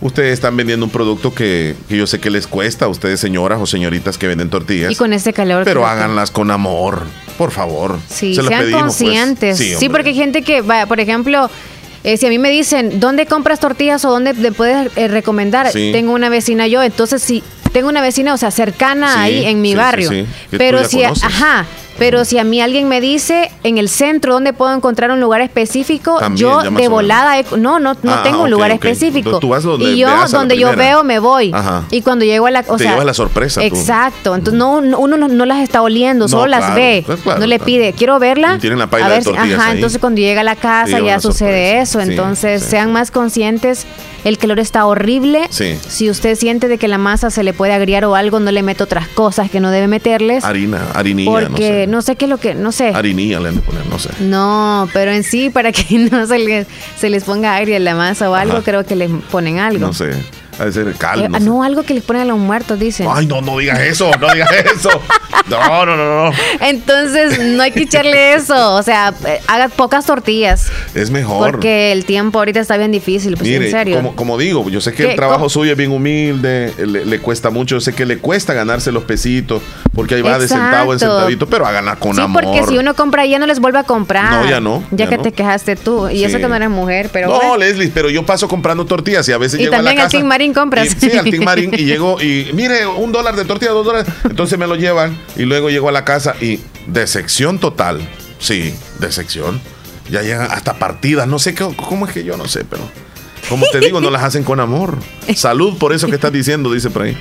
ustedes 0.02 0.34
están 0.34 0.56
vendiendo 0.58 0.86
un 0.86 0.92
producto 0.92 1.34
que, 1.34 1.76
que 1.88 1.98
yo 1.98 2.08
sé 2.08 2.20
que 2.20 2.30
les 2.30 2.48
cuesta 2.48 2.86
a 2.86 2.88
ustedes, 2.88 3.20
señoras 3.20 3.60
o 3.62 3.66
señoritas 3.66 4.18
que 4.18 4.28
venden 4.28 4.50
tortillas. 4.50 4.92
Y 4.92 4.96
con 4.96 5.14
este 5.14 5.34
calor. 5.34 5.64
pero 5.64 5.86
háganlas 5.88 6.32
con 6.32 6.52
amor, 6.52 7.04
por 7.38 7.52
favor. 7.52 7.98
Sí, 8.10 8.36
Se 8.36 8.42
sean 8.44 8.62
pedimos, 8.64 8.82
pues. 8.82 8.82
conscientes. 8.84 9.58
Sí, 9.58 9.90
porque 9.90 10.10
hay 10.10 10.16
gente 10.16 10.42
que, 10.42 10.62
va, 10.62 10.86
por 10.86 11.00
ejemplo, 11.00 11.50
eh, 12.04 12.18
si 12.18 12.26
a 12.26 12.30
mí 12.30 12.38
me 12.38 12.50
dicen, 12.50 13.00
¿dónde 13.00 13.26
compras 13.26 13.60
tortillas 13.60 14.04
o 14.04 14.10
dónde 14.10 14.34
le 14.34 14.52
puedes 14.52 14.92
eh, 14.98 15.08
recomendar? 15.08 15.72
Sí. 15.72 15.92
Tengo 15.94 16.12
una 16.14 16.28
vecina 16.30 16.68
yo, 16.68 16.84
entonces 16.84 17.22
si 17.24 17.42
tengo 17.72 17.88
una 17.90 18.02
vecina, 18.02 18.34
o 18.34 18.38
sea, 18.38 18.52
cercana 18.52 19.14
Sí, 19.14 19.20
ahí 19.20 19.46
en 19.46 19.62
mi 19.62 19.74
barrio. 19.74 20.10
Pero 20.52 20.84
si, 20.84 21.02
conoces. 21.02 21.24
ajá, 21.24 21.66
pero 21.98 22.26
si 22.26 22.38
a 22.40 22.44
mí 22.44 22.60
alguien 22.62 22.88
me 22.88 23.00
dice 23.02 23.52
en 23.64 23.78
el 23.78 23.88
centro 23.88 24.34
dónde 24.34 24.52
puedo 24.54 24.74
encontrar 24.74 25.12
un 25.12 25.20
lugar 25.20 25.42
específico, 25.42 26.18
También, 26.20 26.50
yo 26.50 26.62
de 26.72 26.88
volada, 26.88 27.40
he- 27.40 27.46
no, 27.58 27.80
no, 27.80 27.96
no 28.02 28.14
Ah, 28.14 28.22
tengo 28.24 28.40
ok, 28.40 28.44
un 28.46 28.52
lugar 28.52 28.72
específico. 28.72 29.30
Entonces 29.30 29.40
tú 29.42 29.50
vas 29.50 29.64
donde 29.64 29.86
y 29.92 29.98
yo, 30.00 30.10
donde 30.30 30.58
yo 30.58 30.76
veo, 30.76 31.04
me 31.04 31.20
voy. 31.20 31.52
Ajá. 31.54 31.84
Y 31.92 32.02
cuando 32.02 32.26
llego 32.26 32.48
a 32.48 32.52
la, 32.52 32.64
o 32.68 32.78
Te 32.78 32.84
sea, 32.86 33.04
la 33.04 33.14
sorpresa 33.14 33.62
tú. 33.62 33.68
Exacto. 33.68 34.36
Entonces 34.36 34.58
no, 34.58 34.82
no- 34.82 34.98
uno 35.00 35.18
no, 35.18 35.28
no 35.28 35.46
las 35.46 35.60
está 35.62 35.82
oliendo, 35.82 36.26
No, 36.26 36.30
solo 36.30 36.48
las 36.48 36.74
ve. 36.76 37.04
pues 37.06 37.20
claro, 37.22 37.40
no 37.40 37.46
le 37.48 37.58
claro. 37.58 37.66
pide, 37.66 37.94
quiero 37.94 38.20
verla. 38.20 38.56
Y 38.56 38.60
tienen 38.60 38.80
la 38.80 38.88
paila 38.88 39.06
a 39.08 39.10
de 39.10 39.16
ver 39.18 39.24
tortillas 39.24 39.60
ajá, 39.60 39.70
ahí. 39.70 39.76
entonces 39.78 40.00
cuando 40.00 40.20
llega 40.20 40.42
a 40.42 40.44
la 40.44 40.56
casa 40.56 41.00
ya 41.00 41.20
sucede 41.20 41.80
eso. 41.82 42.02
Sí, 42.02 42.10
entonces 42.10 42.64
sí. 42.64 42.70
sean 42.72 42.92
más 42.92 43.12
conscientes. 43.12 43.86
El 44.24 44.38
calor 44.38 44.60
está 44.60 44.86
horrible. 44.86 45.42
Sí. 45.50 45.78
Si 45.88 46.10
usted 46.10 46.36
siente 46.36 46.68
de 46.68 46.78
que 46.78 46.88
la 46.88 46.98
masa 46.98 47.30
se 47.30 47.44
le 47.44 47.54
puede 47.54 47.74
agriar 47.74 48.06
o 48.06 48.16
algo, 48.16 48.40
no 48.40 48.52
le 48.52 48.64
mete 48.64 48.84
otras 48.84 49.08
cosas 49.10 49.50
que 49.52 49.60
no 49.60 49.70
debe 49.72 49.88
meterles. 49.88 50.44
Harina, 50.44 50.92
harinilla, 50.94 51.50
no 51.50 51.58
sé. 51.58 51.88
no 51.88 52.02
sé. 52.02 52.16
qué 52.16 52.26
es 52.26 52.30
lo 52.30 52.38
que, 52.38 52.56
no 52.56 52.72
sé. 52.72 52.90
Harinilla 52.90 53.40
le 53.40 53.50
han 53.50 53.56
de 53.56 53.62
poner, 53.62 53.86
no 53.88 54.00
sé. 54.00 54.10
No, 54.20 54.88
pero 54.94 55.12
en 55.12 55.24
sí, 55.24 55.50
para 55.50 55.72
que 55.72 55.98
no 56.12 56.26
se 56.28 56.40
les, 56.40 56.68
se 56.98 57.10
les 57.10 57.24
ponga 57.24 57.56
agria 57.56 57.80
la 57.80 57.96
masa 57.96 58.30
o 58.30 58.36
algo, 58.36 58.54
Ajá. 58.54 58.64
creo 58.64 58.86
que 58.86 58.96
les 58.96 59.12
ponen 59.32 59.60
algo. 59.60 59.88
No 59.88 59.94
sé. 59.94 60.12
Ha 60.64 60.68
de 60.68 60.72
ser 60.72 60.94
cal, 60.96 61.22
Eh, 61.22 61.28
no 61.30 61.36
ah, 61.36 61.40
sé. 61.40 61.46
no, 61.46 61.64
algo 61.64 61.84
que 61.84 61.94
les 61.94 62.04
ponen 62.04 62.22
a 62.22 62.26
los 62.26 62.38
muertos, 62.38 62.80
dicen. 62.80 63.08
Ay, 63.10 63.26
no, 63.26 63.42
no 63.42 63.58
digas 63.58 63.80
eso, 63.82 64.10
no 64.20 64.32
digas 64.34 64.50
eso. 64.76 64.90
No, 65.50 65.86
no, 65.86 65.98
no, 65.98 66.26
no. 66.30 66.32
Entonces, 66.62 67.38
no 67.40 67.62
hay 67.64 67.72
que 67.72 67.82
echarle 67.82 68.34
eso. 68.36 68.76
O 68.76 68.82
sea, 68.84 69.14
eh, 69.26 69.42
haga 69.48 69.68
pocas 69.68 70.06
tortillas. 70.06 70.68
Es 70.96 71.10
mejor. 71.12 71.52
Porque 71.52 71.92
el 71.92 72.06
tiempo 72.06 72.40
ahorita 72.40 72.62
está 72.62 72.78
bien 72.78 72.92
difícil, 72.92 73.36
pues 73.36 73.50
Mire, 73.50 73.66
en 73.66 73.72
serio. 73.72 73.96
Como, 73.98 74.16
como 74.16 74.38
digo, 74.38 74.70
yo 74.70 74.80
sé 74.80 74.94
que 74.94 75.10
el 75.12 75.16
trabajo 75.16 75.40
¿Cómo? 75.42 75.50
suyo 75.50 75.72
es 75.72 75.78
bien 75.78 75.92
humilde, 75.92 76.74
le, 76.78 77.06
le 77.06 77.20
cuesta 77.20 77.50
mucho, 77.50 77.76
yo 77.76 77.82
sé 77.82 77.94
que 77.94 78.06
le 78.06 78.20
cuesta 78.20 78.54
ganarse 78.54 78.92
los 78.92 79.04
pesitos, 79.04 79.62
porque 79.94 80.16
ahí 80.16 80.22
va 80.22 80.38
de 80.38 80.46
Exacto. 80.46 80.64
centavo 80.64 80.94
en 80.94 81.00
centavito, 81.00 81.48
pero 81.48 81.66
háganla 81.68 81.98
con 81.98 82.16
sí, 82.16 82.22
amor. 82.22 82.44
porque 82.44 82.64
si 82.68 82.78
uno 82.78 82.94
compra 82.94 83.26
ya 83.26 83.38
no 83.40 83.46
les 83.46 83.60
vuelve 83.60 83.80
a 83.80 83.84
comprar. 83.84 84.32
No, 84.32 84.50
ya 84.50 84.60
no, 84.62 84.82
Ya, 84.92 85.06
ya 85.06 85.10
que 85.10 85.18
no. 85.18 85.24
te 85.24 85.32
quejaste 85.34 85.76
tú. 85.76 86.08
Y 86.10 86.20
Sí. 86.20 86.24
eso 86.26 86.38
que 86.38 86.48
no 86.48 86.56
eres 86.56 86.70
mujer, 86.70 87.10
pero 87.12 87.28
no, 87.28 87.36
bueno. 87.36 87.58
Leslie, 87.58 87.92
pero 87.94 88.10
yo 88.10 88.26
paso 88.26 88.48
comprando 88.48 88.86
tortillas 88.86 89.28
y 89.28 89.34
a 89.34 89.38
veces 89.38 89.60
Y 89.60 89.64
llego 89.64 89.76
a 89.76 89.82
la 89.82 89.94
casa. 89.96 90.10
Team 90.10 90.26
Marín 90.28 90.53
compras. 90.54 90.96
y- 91.02 91.10
sí, 91.10 91.18
al 91.18 91.30
Team 91.30 91.44
Marín 91.44 91.72
y 91.74 91.84
llego 91.86 92.22
y 92.22 92.50
mire, 92.54 92.86
un 92.88 93.12
dólar 93.12 93.36
de 93.36 93.46
tortilla, 93.46 93.72
dos 93.72 93.86
dólares. 93.86 94.12
Entonces 94.24 94.58
me 94.58 94.68
lo 94.68 94.76
llevan 94.76 95.18
y 95.36 95.44
luego 95.44 95.70
llego 95.70 95.90
a 95.90 95.92
la 95.92 96.06
casa 96.06 96.36
y 96.42 96.60
decepción 96.88 97.60
total. 97.60 98.00
Sí, 98.40 98.74
decepción. 99.00 99.60
Ya 100.10 100.22
llegan 100.22 100.50
hasta 100.52 100.74
partidas, 100.76 101.28
no 101.28 101.40
sé 101.40 101.56
cómo 101.56 102.06
es 102.08 102.14
que 102.14 102.24
yo 102.24 102.36
no 102.38 102.48
sé, 102.48 102.66
pero 102.70 102.84
como 103.50 103.66
te 103.72 103.80
digo, 103.80 104.00
no 104.02 104.10
las 104.10 104.24
hacen 104.24 104.44
con 104.44 104.60
amor. 104.60 104.98
Salud 105.36 105.78
por 105.78 105.94
eso 105.94 106.08
que 106.08 106.16
estás 106.16 106.32
diciendo, 106.32 106.72
dice 106.74 106.90
por 106.90 107.04
ahí. 107.04 107.18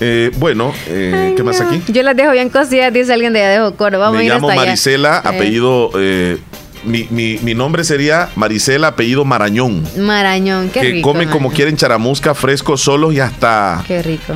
Eh, 0.00 0.30
bueno, 0.36 0.72
eh, 0.88 1.34
¿qué 1.36 1.42
más 1.42 1.60
aquí? 1.60 1.82
Yo 1.88 2.02
las 2.02 2.16
dejo 2.16 2.32
bien 2.32 2.48
cocidas, 2.48 2.92
dice 2.92 3.12
alguien 3.12 3.32
de 3.34 3.40
allá 3.42 3.50
de 3.62 3.70
Jocoro. 3.70 3.98
Vamos 3.98 4.16
a 4.16 4.18
Me 4.18 4.24
ir 4.24 4.32
llamo 4.32 4.48
hasta. 4.50 4.60
Marisela, 4.64 5.22
Eh, 5.24 5.28
apellido. 5.28 5.90
eh, 5.96 6.38
mi, 6.84 7.06
mi- 7.10 7.38
mi 7.42 7.54
nombre 7.54 7.84
sería 7.84 8.30
Marisela, 8.36 8.88
apellido 8.88 9.24
Marañón. 9.24 9.84
Marañón, 9.98 10.68
qué 10.70 10.80
que 10.80 10.90
rico. 10.92 11.08
come 11.10 11.24
como 11.24 11.34
Marañón. 11.40 11.54
quieren 11.56 11.76
charamusca, 11.76 12.34
fresco, 12.34 12.76
solos 12.76 13.12
y 13.14 13.20
hasta, 13.20 13.82
Qué 13.86 14.02
rico. 14.02 14.34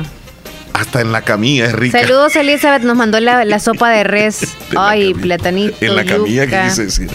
hasta 0.73 1.01
en 1.01 1.11
la 1.11 1.21
camilla. 1.21 1.65
Es 1.65 1.73
rica. 1.73 1.99
Saludos, 2.01 2.35
Elizabeth. 2.35 2.83
Nos 2.83 2.95
mandó 2.97 3.19
la, 3.19 3.45
la 3.45 3.59
sopa 3.59 3.89
de 3.91 4.03
res. 4.03 4.39
Ay, 4.77 5.13
platanito. 5.13 5.75
En 5.81 5.95
la 5.95 6.05
camilla, 6.05 6.47
¿qué 6.47 6.59
quise 6.69 6.85
decir? 6.85 7.09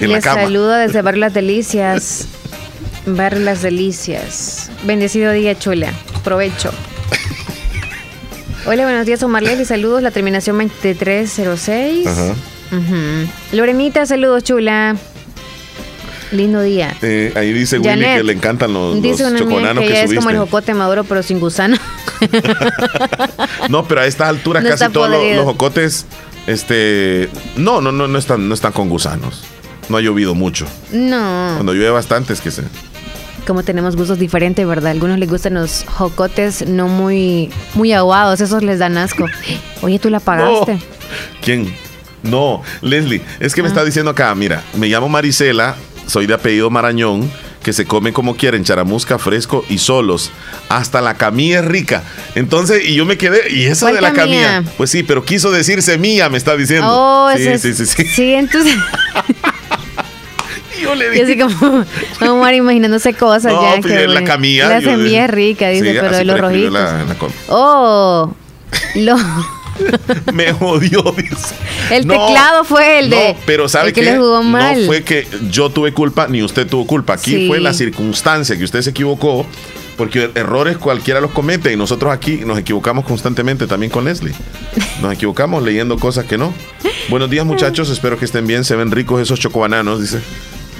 En 0.00 0.10
la 0.10 0.16
Les 0.16 0.24
cama. 0.24 0.42
saludo 0.42 0.72
desde 0.72 1.02
Barrio 1.02 1.20
Las 1.20 1.34
Delicias. 1.34 2.28
Barrio 3.06 3.40
Las 3.40 3.62
Delicias. 3.62 4.70
Bendecido 4.84 5.32
día, 5.32 5.58
chula. 5.58 5.92
Provecho. 6.22 6.70
Hola, 8.66 8.84
buenos 8.84 9.06
días, 9.06 9.20
Omar 9.24 9.42
y 9.42 9.64
saludos. 9.64 10.02
La 10.02 10.12
terminación 10.12 10.56
2306. 10.58 12.06
Ajá. 12.06 12.34
Ujú. 12.72 13.28
Lorenita, 13.52 14.06
saludos, 14.06 14.44
chula. 14.44 14.96
Lindo 16.32 16.62
día. 16.62 16.96
Eh, 17.02 17.30
ahí 17.36 17.52
dice 17.52 17.78
Willy 17.78 18.00
que 18.00 18.22
le 18.22 18.32
encantan 18.32 18.72
los, 18.72 18.94
los 18.94 19.02
Dice 19.02 19.26
amiga 19.26 19.44
choconanos 19.44 19.84
que 19.84 20.02
es 20.02 20.14
como 20.14 20.30
el 20.30 20.38
jocote 20.38 20.72
maduro, 20.72 21.04
pero 21.04 21.22
sin 21.22 21.38
gusano. 21.38 21.76
No, 23.68 23.86
pero 23.86 24.02
a 24.02 24.06
estas 24.06 24.28
alturas 24.28 24.62
No 24.62 24.70
casi 24.70 24.88
todos 24.90 25.10
los, 25.10 25.36
los 25.36 25.44
jocotes, 25.44 26.06
este, 26.46 27.28
no, 27.56 27.80
no, 27.80 27.92
no, 27.92 28.06
no 28.06 28.18
están, 28.18 28.48
no 28.48 28.54
están 28.54 28.72
con 28.72 28.88
gusanos. 28.88 29.42
No 29.88 29.96
ha 29.96 30.00
llovido 30.00 30.34
mucho. 30.34 30.66
No. 30.92 31.52
Cuando 31.54 31.74
llueve 31.74 31.90
bastante 31.90 32.32
es 32.32 32.40
que 32.40 32.50
se. 32.50 32.62
Como 33.46 33.64
tenemos 33.64 33.96
gustos 33.96 34.18
diferentes, 34.18 34.66
¿verdad? 34.66 34.88
A 34.88 34.90
algunos 34.92 35.18
les 35.18 35.28
gustan 35.28 35.54
los 35.54 35.84
jocotes 35.88 36.66
no 36.68 36.86
muy, 36.86 37.50
muy 37.74 37.92
aguados, 37.92 38.40
esos 38.40 38.62
les 38.62 38.78
dan 38.78 38.96
asco. 38.96 39.26
Oye, 39.82 39.98
tú 39.98 40.10
la 40.10 40.20
pagaste. 40.20 40.78
¿Quién? 41.42 41.74
No, 42.22 42.62
Leslie, 42.82 43.22
es 43.40 43.54
que 43.54 43.62
me 43.62 43.68
Ah. 43.68 43.70
está 43.70 43.84
diciendo 43.84 44.10
acá, 44.10 44.34
mira, 44.34 44.62
me 44.74 44.88
llamo 44.88 45.08
Marisela, 45.08 45.76
soy 46.06 46.26
de 46.26 46.34
apellido 46.34 46.70
Marañón, 46.70 47.30
que 47.62 47.72
se 47.72 47.84
come 47.86 48.12
como 48.12 48.36
quieren, 48.36 48.64
charamusca, 48.64 49.18
fresco 49.18 49.64
y 49.68 49.78
solos. 49.78 50.30
Hasta 50.68 51.00
la 51.00 51.14
camilla 51.14 51.60
es 51.60 51.64
rica. 51.64 52.02
Entonces, 52.34 52.84
y 52.84 52.94
yo 52.96 53.04
me 53.06 53.16
quedé, 53.16 53.50
¿y 53.52 53.64
eso 53.66 53.86
¿Cuál 53.86 53.94
de 53.96 54.00
la 54.02 54.12
camilla? 54.12 54.46
camilla? 54.54 54.72
Pues 54.76 54.90
sí, 54.90 55.02
pero 55.04 55.24
quiso 55.24 55.50
decir 55.52 55.80
semilla, 55.82 56.28
me 56.28 56.38
está 56.38 56.56
diciendo. 56.56 56.86
Oh, 56.90 57.30
sí, 57.36 57.42
ese 57.46 57.58
sí, 57.74 57.82
es- 57.82 57.90
sí, 57.90 58.04
sí. 58.04 58.08
Sí, 58.14 58.34
entonces. 58.34 58.74
Yo 60.82 60.94
le 60.96 61.16
Y 61.16 61.20
así 61.20 61.38
como, 61.38 61.84
Omar 62.28 62.54
imaginándose 62.54 63.14
cosas 63.14 63.52
No, 63.52 63.62
ya. 63.62 63.80
pues, 63.80 63.94
que 63.94 64.08
la 64.08 64.24
camilla. 64.24 64.68
La 64.68 64.80
yo- 64.80 64.90
semilla 64.90 65.26
es 65.26 65.30
rica, 65.30 65.68
dice, 65.68 65.92
Sí, 65.92 65.98
pero 66.00 66.16
de 66.16 66.24
los 66.24 66.40
rojitos. 66.40 66.72
la- 66.72 67.04
Oh, 67.48 68.34
lo, 68.96 69.16
me 70.32 70.52
jodió, 70.52 71.02
dice. 71.16 71.54
el 71.90 72.06
No, 72.06 72.14
teclado 72.26 72.64
fue 72.64 73.00
el 73.00 73.10
de. 73.10 73.34
No, 73.34 73.40
pero 73.46 73.68
¿sabe 73.68 73.88
el 73.88 73.94
que 73.94 74.00
qué? 74.02 74.12
le 74.12 74.18
jugó 74.18 74.42
mal. 74.42 74.80
No 74.80 74.86
fue 74.86 75.02
que 75.02 75.26
yo 75.50 75.70
tuve 75.70 75.92
culpa 75.92 76.26
ni 76.28 76.42
usted 76.42 76.66
tuvo 76.66 76.86
culpa. 76.86 77.14
Aquí 77.14 77.32
Sí. 77.32 77.48
fue 77.48 77.60
la 77.60 77.72
circunstancia 77.72 78.56
que 78.56 78.64
usted 78.64 78.82
se 78.82 78.90
equivocó. 78.90 79.46
Porque 79.96 80.30
errores 80.34 80.78
cualquiera 80.78 81.20
los 81.20 81.32
comete 81.32 81.70
y 81.70 81.76
nosotros 81.76 82.10
aquí 82.12 82.38
nos 82.46 82.58
equivocamos 82.58 83.04
constantemente 83.04 83.66
también 83.66 83.90
con 83.92 84.04
Leslie. 84.06 84.32
Nos 85.02 85.12
equivocamos 85.12 85.62
leyendo 85.62 85.98
cosas 85.98 86.24
que 86.24 86.38
no. 86.38 86.52
Buenos 87.10 87.28
días 87.28 87.44
muchachos, 87.44 87.90
espero 87.90 88.18
que 88.18 88.24
estén 88.24 88.46
bien, 88.46 88.64
se 88.64 88.74
ven 88.74 88.90
ricos 88.90 89.20
esos 89.20 89.38
chocobananos, 89.38 90.00
dice. 90.00 90.18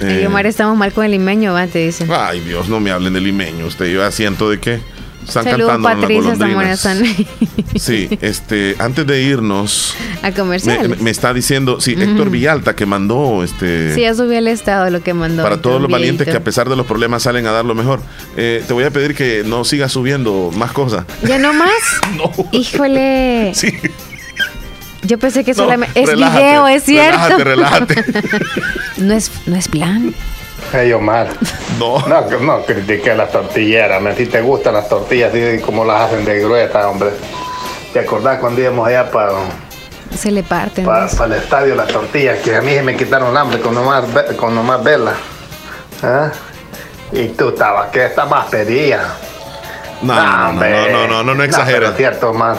Y 0.01 0.03
Eh, 0.23 0.27
Omar, 0.27 0.47
estamos 0.47 0.75
mal 0.75 0.91
con 0.91 1.05
el 1.05 1.11
limeño, 1.11 1.53
va, 1.53 1.67
te 1.67 1.79
dicen. 1.85 2.09
ay 2.11 2.39
Dios, 2.39 2.67
no 2.69 2.79
me 2.79 2.89
hablen 2.89 3.13
del 3.13 3.23
limeño, 3.25 3.67
usted 3.67 3.85
yo 3.85 4.03
asiento 4.03 4.49
de 4.49 4.59
qué. 4.59 4.79
Están 5.27 5.43
Saludos, 5.45 5.71
cantando 5.71 6.01
Patricia. 6.01 6.75
San 6.77 7.03
Sí, 7.75 8.09
este, 8.21 8.75
antes 8.79 9.05
de 9.07 9.21
irnos, 9.23 9.95
a 10.21 10.27
me, 10.27 10.33
comerciales. 10.33 11.01
me 11.01 11.09
está 11.09 11.33
diciendo, 11.33 11.79
sí. 11.81 11.95
Héctor 11.97 12.29
Villalta 12.29 12.75
que 12.75 12.85
mandó 12.85 13.43
este 13.43 13.93
Sí, 13.95 14.01
ya 14.01 14.13
subí 14.13 14.35
el 14.35 14.47
estado 14.47 14.89
lo 14.89 15.01
que 15.01 15.13
mandó. 15.13 15.41
para 15.43 15.61
todos 15.61 15.81
los 15.81 15.89
valientes 15.89 16.27
que 16.27 16.35
a 16.37 16.43
pesar 16.43 16.69
de 16.69 16.75
los 16.75 16.85
problemas 16.85 17.23
salen 17.23 17.47
a 17.47 17.51
dar 17.51 17.65
lo 17.65 17.75
mejor. 17.75 18.01
Eh, 18.37 18.63
te 18.67 18.73
voy 18.73 18.83
a 18.83 18.91
pedir 18.91 19.15
que 19.15 19.43
no 19.45 19.63
sigas 19.65 19.91
subiendo 19.91 20.51
más 20.55 20.71
cosas. 20.71 21.05
¿Ya 21.23 21.39
no 21.39 21.53
más? 21.53 21.71
Híjole. 22.51 23.51
Sí. 23.55 23.73
Yo 25.05 25.17
pensé 25.19 25.43
que 25.43 25.51
No, 25.51 25.63
solamente. 25.63 25.99
Es 26.01 26.07
relájate, 26.09 26.43
video, 26.43 26.67
es 26.67 26.83
cierto. 26.83 27.37
relájate, 27.43 27.95
no, 28.97 29.13
es, 29.13 29.31
no 29.45 29.55
es 29.55 29.67
plan. 29.67 30.13
Hey 30.71 30.91
Omar. 30.93 31.27
No. 31.79 31.99
No, 32.07 32.21
no 32.39 32.61
critiqué 32.65 33.13
las 33.15 33.31
tortilleras. 33.31 34.01
Me 34.01 34.15
si 34.15 34.25
te 34.27 34.41
gustan 34.41 34.73
las 34.75 34.87
tortillas 34.89 35.31
así 35.33 35.59
como 35.61 35.83
las 35.85 36.01
hacen 36.01 36.23
de 36.25 36.39
gruesas, 36.41 36.85
hombre. 36.85 37.09
¿Te 37.91 37.99
acordás 37.99 38.39
cuando 38.39 38.61
íbamos 38.61 38.87
allá 38.87 39.09
para 39.11 39.31
Se 40.17 40.31
le 40.31 40.43
parten. 40.43 40.87
el 40.87 41.33
estadio 41.33 41.75
las 41.75 41.87
tortillas? 41.87 42.39
Que 42.39 42.55
a 42.55 42.61
mí 42.61 42.71
se 42.73 42.81
me 42.83 42.95
quitaron 42.95 43.31
el 43.31 43.37
hambre 43.37 43.59
con 43.59 43.73
nomás, 43.75 44.05
con 44.37 44.55
nomás 44.55 44.83
verlas. 44.83 45.15
¿Ah? 46.01 46.31
Y 47.11 47.27
tú 47.29 47.49
estabas, 47.49 47.89
que 47.91 48.05
esta 48.05 48.25
más 48.25 48.45
pedía. 48.47 49.01
No, 50.01 50.13
no, 50.15 50.53
no, 50.53 50.59
no, 50.61 50.87
no, 50.89 51.07
no, 51.07 51.23
no, 51.23 51.35
no 51.35 51.43
es 51.43 51.55
cierto, 51.97 52.31
Omar. 52.31 52.57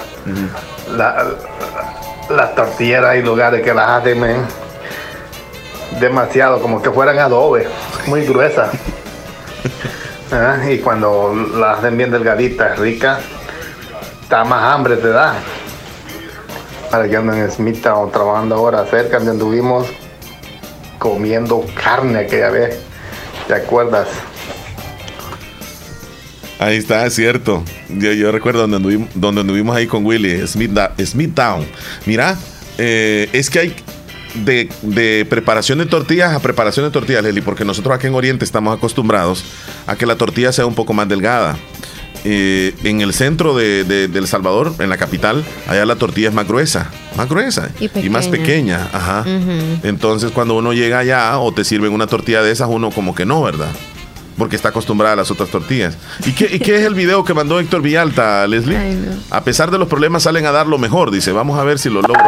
La- 0.96 1.26
las 2.30 2.54
tortilleras 2.54 3.10
hay 3.10 3.22
lugares 3.22 3.62
que 3.62 3.74
las 3.74 3.88
hacen 3.88 4.18
men, 4.20 4.46
demasiado, 6.00 6.60
como 6.60 6.82
que 6.82 6.90
fueran 6.90 7.18
adobe, 7.18 7.68
muy 8.06 8.24
gruesas. 8.24 8.70
Ah, 10.32 10.58
Y 10.68 10.78
cuando 10.78 11.32
las 11.56 11.78
hacen 11.78 11.96
bien 11.96 12.10
delgaditas, 12.10 12.76
ricas, 12.78 13.20
está 14.22 14.42
más 14.42 14.74
hambre 14.74 14.96
te 14.96 15.08
da. 15.08 15.34
Para 16.90 17.08
que 17.08 17.16
ando 17.16 17.34
en 17.34 17.48
Smithtown 17.48 18.10
trabajando 18.10 18.56
ahora 18.56 18.84
cerca 18.86 19.18
donde 19.18 19.32
anduvimos 19.32 19.86
comiendo 20.98 21.64
carne 21.80 22.20
aquella 22.20 22.50
vez. 22.50 22.80
¿Te 23.46 23.54
acuerdas? 23.54 24.08
Ahí 26.58 26.78
está, 26.78 27.04
es 27.04 27.14
cierto. 27.14 27.62
Yo, 27.88 28.12
yo 28.12 28.32
recuerdo 28.32 28.62
donde 28.62 28.78
anduvimos, 28.78 29.08
donde 29.14 29.42
anduvimos 29.42 29.76
ahí 29.76 29.86
con 29.86 30.04
Willy, 30.04 30.46
Smith, 30.46 30.72
Smithtown. 30.98 31.66
Mira, 32.06 32.36
eh, 32.78 33.28
es 33.32 33.50
que 33.50 33.58
hay 33.58 33.76
de, 34.34 34.68
de 34.82 35.26
preparación 35.28 35.78
de 35.78 35.86
tortillas 35.86 36.32
a 36.34 36.40
preparación 36.40 36.84
de 36.86 36.90
tortillas, 36.90 37.22
Leslie, 37.22 37.42
porque 37.42 37.64
nosotros 37.64 37.94
aquí 37.94 38.06
en 38.06 38.14
Oriente 38.14 38.44
estamos 38.44 38.76
acostumbrados 38.76 39.44
a 39.86 39.96
que 39.96 40.06
la 40.06 40.16
tortilla 40.16 40.52
sea 40.52 40.66
un 40.66 40.74
poco 40.74 40.92
más 40.92 41.08
delgada. 41.08 41.56
Eh, 42.26 42.74
en 42.84 43.02
el 43.02 43.12
centro 43.12 43.54
de, 43.54 43.84
de- 43.84 44.08
de 44.08 44.18
El 44.18 44.26
Salvador, 44.26 44.72
en 44.78 44.88
la 44.88 44.96
capital, 44.96 45.44
allá 45.68 45.84
la 45.84 45.96
tortilla 45.96 46.28
es 46.28 46.34
más 46.34 46.48
gruesa, 46.48 46.90
más 47.18 47.28
gruesa 47.28 47.68
Y 48.06 48.08
más 48.08 48.28
pequeña. 48.28 48.88
Entonces, 49.82 50.30
cuando 50.30 50.54
uno 50.54 50.72
llega 50.72 51.00
allá 51.00 51.38
o 51.38 51.52
te 51.52 51.64
sirven 51.64 51.92
una 51.92 52.06
tortilla 52.06 52.42
de 52.42 52.50
esas, 52.50 52.68
uno 52.70 52.90
como 52.90 53.14
que 53.14 53.26
no, 53.26 53.42
¿verdad? 53.42 53.68
Porque 54.38 54.56
está 54.56 54.70
acostumbrada 54.70 55.12
a 55.12 55.16
las 55.16 55.30
otras 55.30 55.50
tortillas. 55.50 55.98
¿Y 56.26 56.32
qué, 56.32 56.48
y 56.50 56.58
qué 56.60 56.76
es 56.76 56.82
el 56.86 56.94
video 56.94 57.24
que 57.24 57.34
mandó 57.34 57.60
Héctor 57.60 57.82
Villalta, 57.82 58.46
Leslie? 58.46 58.76
Ay, 58.78 58.94
no. 58.94 59.12
A 59.30 59.44
pesar 59.44 59.70
de 59.70 59.76
los 59.78 59.86
problemas, 59.86 60.22
salen 60.22 60.46
a 60.46 60.50
dar 60.50 60.66
lo 60.66 60.78
mejor. 60.78 61.10
Dice, 61.10 61.30
vamos 61.30 61.58
a 61.58 61.62
ver 61.62 61.78
si 61.78 61.90
lo 61.90 62.00
logro. 62.00 62.18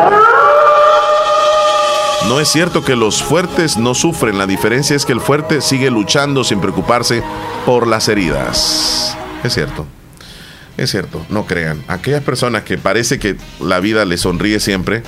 No 2.29 2.41
es 2.41 2.49
cierto 2.49 2.85
que 2.85 2.97
los 2.97 3.23
fuertes 3.23 3.77
no 3.77 3.95
sufren. 3.95 4.37
La 4.37 4.47
diferencia 4.47 4.97
es 4.97 5.07
que 5.07 5.13
el 5.13 5.21
fuerte 5.21 5.61
sigue 5.61 5.91
luchando 5.91 6.43
sin 6.43 6.61
preocuparse 6.61 7.23
por 7.65 7.87
las 7.87 8.09
heridas. 8.09 9.17
Es 9.45 9.55
cierto. 9.55 9.87
Es 10.77 10.91
cierto, 10.91 11.25
no 11.31 11.47
crean. 11.47 11.83
Aquellas 11.89 12.23
personas 12.23 12.65
que 12.65 12.79
parece 12.79 13.19
que 13.19 13.37
la 13.61 13.81
vida 13.81 14.05
les 14.05 14.23
sonríe 14.23 14.61
siempre, 14.61 15.03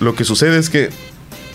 lo 0.00 0.14
que 0.14 0.24
sucede 0.24 0.58
es 0.58 0.70
que 0.70 0.90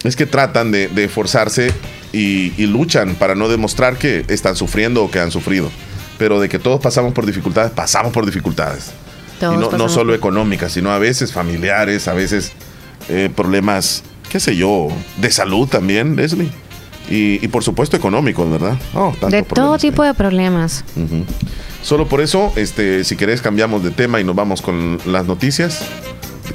es 0.04 0.16
que 0.16 0.26
tratan 0.26 0.72
de, 0.72 0.88
de 0.88 1.06
esforzarse 1.06 1.74
y, 2.12 2.54
y 2.62 2.68
luchan 2.68 3.16
para 3.16 3.36
no 3.36 3.50
demostrar 3.50 3.98
que 3.98 4.26
están 4.28 4.56
sufriendo 4.56 5.04
o 5.04 5.12
que 5.12 5.20
han 5.20 5.32
sufrido. 5.32 5.72
Pero 6.18 6.40
de 6.40 6.50
que 6.50 6.60
todos 6.60 6.80
pasamos 6.82 7.14
por 7.14 7.26
dificultades, 7.26 7.72
pasamos 7.72 8.12
por 8.12 8.26
dificultades. 8.26 8.92
Todos 9.40 9.74
y 9.74 9.78
no, 9.78 9.90
solo 9.90 10.14
económicas, 10.14 10.74
sino 10.74 10.92
a 10.92 11.00
veces 11.00 11.34
familiares, 11.34 12.08
a 12.08 12.14
veces 12.14 12.52
eh, 13.10 13.30
problemas, 13.36 14.04
qué 14.32 14.40
sé 14.40 14.56
yo, 14.56 14.88
de 15.18 15.30
salud 15.30 15.68
también, 15.68 16.16
Leslie. 16.16 16.50
Y, 17.10 17.44
y 17.44 17.48
por 17.50 17.64
supuesto 17.64 17.98
económicos, 17.98 18.50
¿verdad? 18.50 18.78
Oh, 18.94 19.14
De 19.30 19.44
todo 19.44 19.78
tipo 19.78 20.04
de 20.04 20.14
problemas. 20.14 20.86
Ujú. 20.96 21.26
Solo 21.84 22.08
por 22.08 22.22
eso, 22.22 22.54
este, 22.56 23.04
si 23.04 23.18
querés, 23.18 23.42
cambiamos 23.42 23.84
de 23.84 23.92
tema 23.92 24.22
y 24.22 24.24
nos 24.24 24.36
vamos 24.36 24.62
con 24.62 25.00
las 25.06 25.26
noticias 25.26 25.86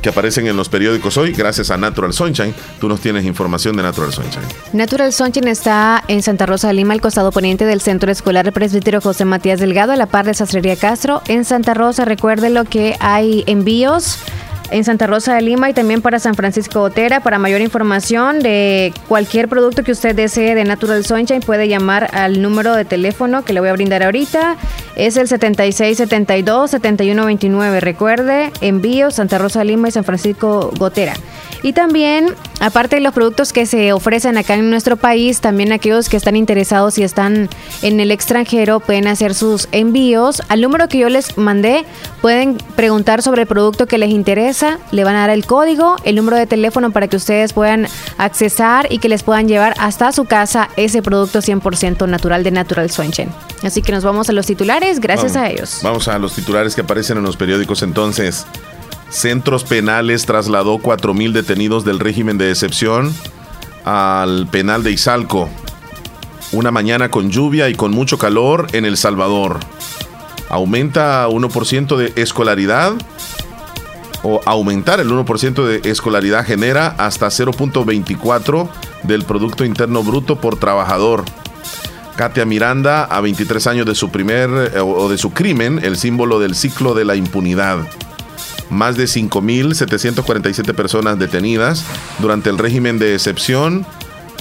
que 0.01 0.09
aparecen 0.11 0.47
en 0.47 0.57
los 0.57 0.69
periódicos 0.69 1.17
hoy, 1.17 1.33
gracias 1.33 1.71
a 1.71 1.77
Natural 1.77 2.13
Sunshine. 2.13 2.55
Tú 2.81 2.89
nos 2.89 3.01
tienes 3.01 3.25
información 3.25 3.77
de 3.77 3.83
Natural 3.83 4.13
Sunshine. 4.13 4.45
Natural 4.73 5.13
Sunshine 5.13 5.49
está 5.49 6.03
en 6.09 6.23
Santa 6.23 6.47
Rosa 6.47 6.69
de 6.69 6.75
Lima, 6.75 6.95
al 6.95 7.01
costado 7.01 7.33
poniente 7.33 7.65
del 7.65 7.81
Centro 7.81 8.11
Escolar 8.11 8.51
Presbítero 8.53 9.01
José 9.01 9.25
Matías 9.25 9.61
Delgado, 9.61 9.93
a 9.93 9.97
la 9.97 10.07
par 10.07 10.25
de 10.27 10.35
Sastrería 10.35 10.77
Castro. 10.77 11.23
En 11.29 11.45
Santa 11.45 11.75
Rosa, 11.75 12.05
recuerde 12.05 12.51
lo 12.51 12.65
que 12.65 12.97
hay 13.01 13.43
envíos 13.47 14.19
en 14.71 14.85
Santa 14.85 15.07
Rosa 15.07 15.35
de 15.35 15.43
Lima 15.43 15.71
y 15.71 15.75
también 15.75 16.03
para 16.03 16.19
San 16.19 16.35
Francisco 16.35 16.83
Otera. 16.83 17.21
Para 17.21 17.39
mayor 17.39 17.61
información 17.61 18.41
de 18.41 18.93
cualquier 19.09 19.49
producto 19.49 19.83
que 19.83 19.93
usted 19.93 20.15
desee 20.15 20.55
de 20.55 20.65
Natural 20.65 21.05
Sunshine, 21.05 21.41
puede 21.41 21.69
llamar 21.69 22.11
al 22.13 22.43
número 22.43 22.75
de 22.75 22.85
teléfono 22.85 23.45
que 23.45 23.53
le 23.53 23.61
voy 23.61 23.69
a 23.69 23.73
brindar 23.73 24.03
ahorita. 24.03 24.57
Es 24.97 25.17
el 25.17 25.29
7672-7129. 25.29 27.81
Recuerde, 27.81 28.51
envíos 28.61 29.15
Santa 29.15 29.39
Rosa 29.39 29.61
de 29.61 29.67
Lima 29.67 29.89
y 29.89 29.93
San 29.93 30.05
Francisco 30.05 30.73
Gotera. 30.79 31.15
Y 31.63 31.73
también, 31.73 32.27
aparte 32.61 32.97
de 32.97 33.03
los 33.03 33.13
productos 33.13 33.53
que 33.53 33.67
se 33.67 33.93
ofrecen 33.93 34.39
acá 34.39 34.55
en 34.55 34.71
nuestro 34.71 34.97
país, 34.97 35.41
también 35.41 35.73
aquellos 35.73 36.09
que 36.09 36.17
están 36.17 36.37
interesados 36.37 36.99
y 36.99 37.03
están 37.03 37.49
en 37.83 37.99
el 37.99 38.11
extranjero 38.11 38.81
pueden 38.81 39.09
hacer 39.09 39.35
sus 39.35 39.69
envíos. 39.73 40.43
Al 40.49 40.61
número 40.61 40.89
que 40.89 40.99
yo 40.99 41.09
les 41.09 41.37
mandé, 41.37 41.85
pueden 42.23 42.57
preguntar 42.77 43.23
sobre 43.23 43.43
el 43.43 43.49
producto 43.49 43.87
que 43.87 43.99
les 43.99 44.11
interesa, 44.11 44.56
le 44.91 45.05
van 45.05 45.15
a 45.17 45.21
dar 45.21 45.31
el 45.31 45.45
código, 45.47 45.97
el 46.05 46.17
número 46.17 46.37
de 46.37 46.47
teléfono 46.47 46.91
para 46.91 47.09
que 47.09 47.17
ustedes 47.17 47.53
puedan 47.53 47.87
accesar 48.19 48.87
y 48.91 48.99
que 48.99 49.09
les 49.09 49.23
puedan 49.23 49.49
llevar 49.49 49.75
hasta 49.79 50.13
su 50.13 50.25
casa 50.25 50.69
ese 50.77 51.03
producto 51.03 51.41
100% 51.41 52.09
natural 52.09 52.45
de 52.45 52.51
Natural 52.51 52.91
Sunshine. 52.91 53.31
Así 53.63 53.83
que 53.83 53.93
nos 53.93 54.05
vamos 54.05 54.29
a 54.29 54.33
los 54.33 54.47
titulares, 54.47 55.01
gracias 55.01 55.35
Vamos- 55.35 55.49
a 55.49 55.51
ellos. 55.51 55.79
Vamos 55.83 56.09
a 56.09 56.19
los 56.19 56.33
titulares 56.35 56.75
que 56.75 56.81
aparecen 56.83 57.19
en 57.19 57.25
los 57.25 57.37
periódicos 57.37 57.83
entonces. 57.83 58.47
Centros 59.11 59.65
penales 59.65 60.27
trasladó 60.27 60.79
4.000 60.79 61.33
detenidos 61.33 61.85
del 61.85 61.99
régimen 62.01 62.39
de 62.39 62.51
excepción 62.51 63.15
al 63.85 64.47
penal 64.49 64.83
de 64.83 64.93
Izalco. 64.93 65.49
una 66.53 66.71
mañana 66.71 67.11
con 67.11 67.31
lluvia 67.31 67.69
y 67.69 67.75
con 67.75 67.91
mucho 67.91 68.19
calor 68.19 68.69
en 68.73 68.85
El 68.85 68.97
Salvador. 68.97 69.59
Aumenta 70.49 71.27
1% 71.29 71.97
de 71.97 72.13
escolaridad 72.21 72.93
o 74.23 74.41
aumentar 74.45 75.01
el 75.01 75.11
1% 75.11 75.65
de 75.65 75.91
escolaridad 75.91 76.45
genera 76.45 76.89
hasta 76.99 77.27
0.24 77.29 78.69
del 79.05 79.25
Producto 79.25 79.65
Interno 79.65 80.03
Bruto 80.03 80.37
por 80.37 80.59
trabajador. 80.59 81.25
Katia 82.17 82.47
Miranda, 82.47 83.05
a 83.05 83.21
23 83.21 83.67
años 83.67 83.87
de 83.87 83.95
su 83.95 84.11
primer 84.11 84.73
eh, 84.75 84.81
o 84.81 85.09
de 85.09 85.19
su 85.19 85.33
crimen, 85.33 85.81
el 85.83 85.97
símbolo 85.97 86.39
del 86.41 86.55
ciclo 86.55 86.95
de 86.95 87.05
la 87.05 87.15
impunidad. 87.15 87.79
Más 88.71 88.97
de 88.97 89.05
5.747 89.05 90.75
personas 90.75 91.19
detenidas 91.19 91.85
durante 92.19 92.51
el 92.51 92.59
régimen 92.59 92.99
de 92.99 93.15
excepción 93.15 93.87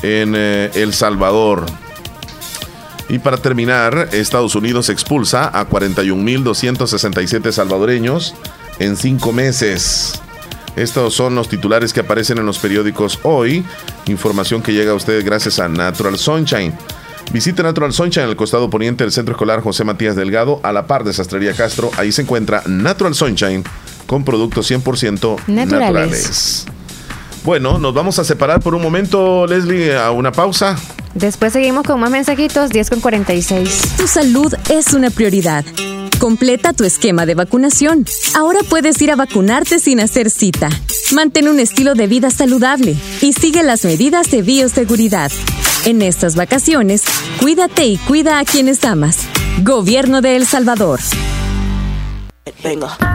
en 0.01 0.33
eh, 0.35 0.71
El 0.73 0.93
Salvador. 0.93 1.65
Y 3.07 3.19
para 3.19 3.37
terminar, 3.37 4.09
Estados 4.13 4.55
Unidos 4.55 4.89
expulsa 4.89 5.47
a 5.47 5.69
41.267 5.69 7.51
salvadoreños 7.51 8.33
en 8.79 8.95
cinco 8.95 9.31
meses. 9.31 10.21
Estos 10.75 11.13
son 11.13 11.35
los 11.35 11.47
titulares 11.47 11.93
que 11.93 12.01
aparecen 12.01 12.37
en 12.37 12.45
los 12.45 12.59
periódicos 12.59 13.19
hoy. 13.23 13.65
Información 14.07 14.61
que 14.61 14.73
llega 14.73 14.91
a 14.91 14.95
ustedes 14.95 15.23
gracias 15.23 15.59
a 15.59 15.69
Natural 15.69 16.17
Sunshine. 16.17 16.73
Visite 17.31 17.63
Natural 17.63 17.93
Sunshine 17.93 18.25
en 18.25 18.29
el 18.29 18.35
costado 18.35 18.69
poniente 18.69 19.03
del 19.03 19.11
Centro 19.11 19.33
Escolar 19.33 19.61
José 19.61 19.83
Matías 19.83 20.15
Delgado, 20.15 20.59
a 20.63 20.71
la 20.71 20.85
par 20.85 21.03
de 21.03 21.13
Sastrería 21.13 21.53
Castro. 21.53 21.91
Ahí 21.97 22.11
se 22.11 22.21
encuentra 22.21 22.61
Natural 22.67 23.15
Sunshine 23.15 23.63
con 24.05 24.23
productos 24.23 24.69
100% 24.69 25.47
naturales. 25.47 25.71
naturales. 25.71 26.65
Bueno, 27.43 27.77
nos 27.77 27.93
vamos 27.93 28.19
a 28.19 28.23
separar 28.23 28.59
por 28.59 28.75
un 28.75 28.81
momento, 28.81 29.45
Leslie, 29.47 29.95
a 29.95 30.11
una 30.11 30.31
pausa. 30.31 30.75
Después 31.13 31.53
seguimos 31.53 31.85
con 31.85 31.99
más 31.99 32.09
mensajitos, 32.09 32.69
10 32.71 32.89
con 32.89 32.99
46. 32.99 33.93
Tu 33.97 34.07
salud 34.07 34.53
es 34.69 34.93
una 34.93 35.09
prioridad. 35.09 35.63
Completa 36.25 36.73
tu 36.73 36.85
esquema 36.85 37.27
de 37.27 37.35
vacunación. 37.35 38.03
Ahora 38.33 38.61
puedes 38.67 38.99
ir 38.99 39.11
a 39.11 39.15
vacunarte 39.15 39.77
sin 39.77 39.99
hacer 39.99 40.31
cita. 40.31 40.69
Mantén 41.11 41.47
un 41.47 41.59
estilo 41.59 41.93
de 41.93 42.07
vida 42.07 42.31
saludable 42.31 42.97
y 43.21 43.31
sigue 43.31 43.61
las 43.61 43.85
medidas 43.85 44.31
de 44.31 44.41
bioseguridad. 44.41 45.31
En 45.85 46.01
estas 46.01 46.35
vacaciones, 46.35 47.03
cuídate 47.39 47.85
y 47.85 47.97
cuida 47.97 48.39
a 48.39 48.43
quienes 48.43 48.83
amas. 48.85 49.19
Gobierno 49.61 50.21
de 50.21 50.35
El 50.35 50.47
Salvador. 50.47 50.99
Venga. 52.63 53.14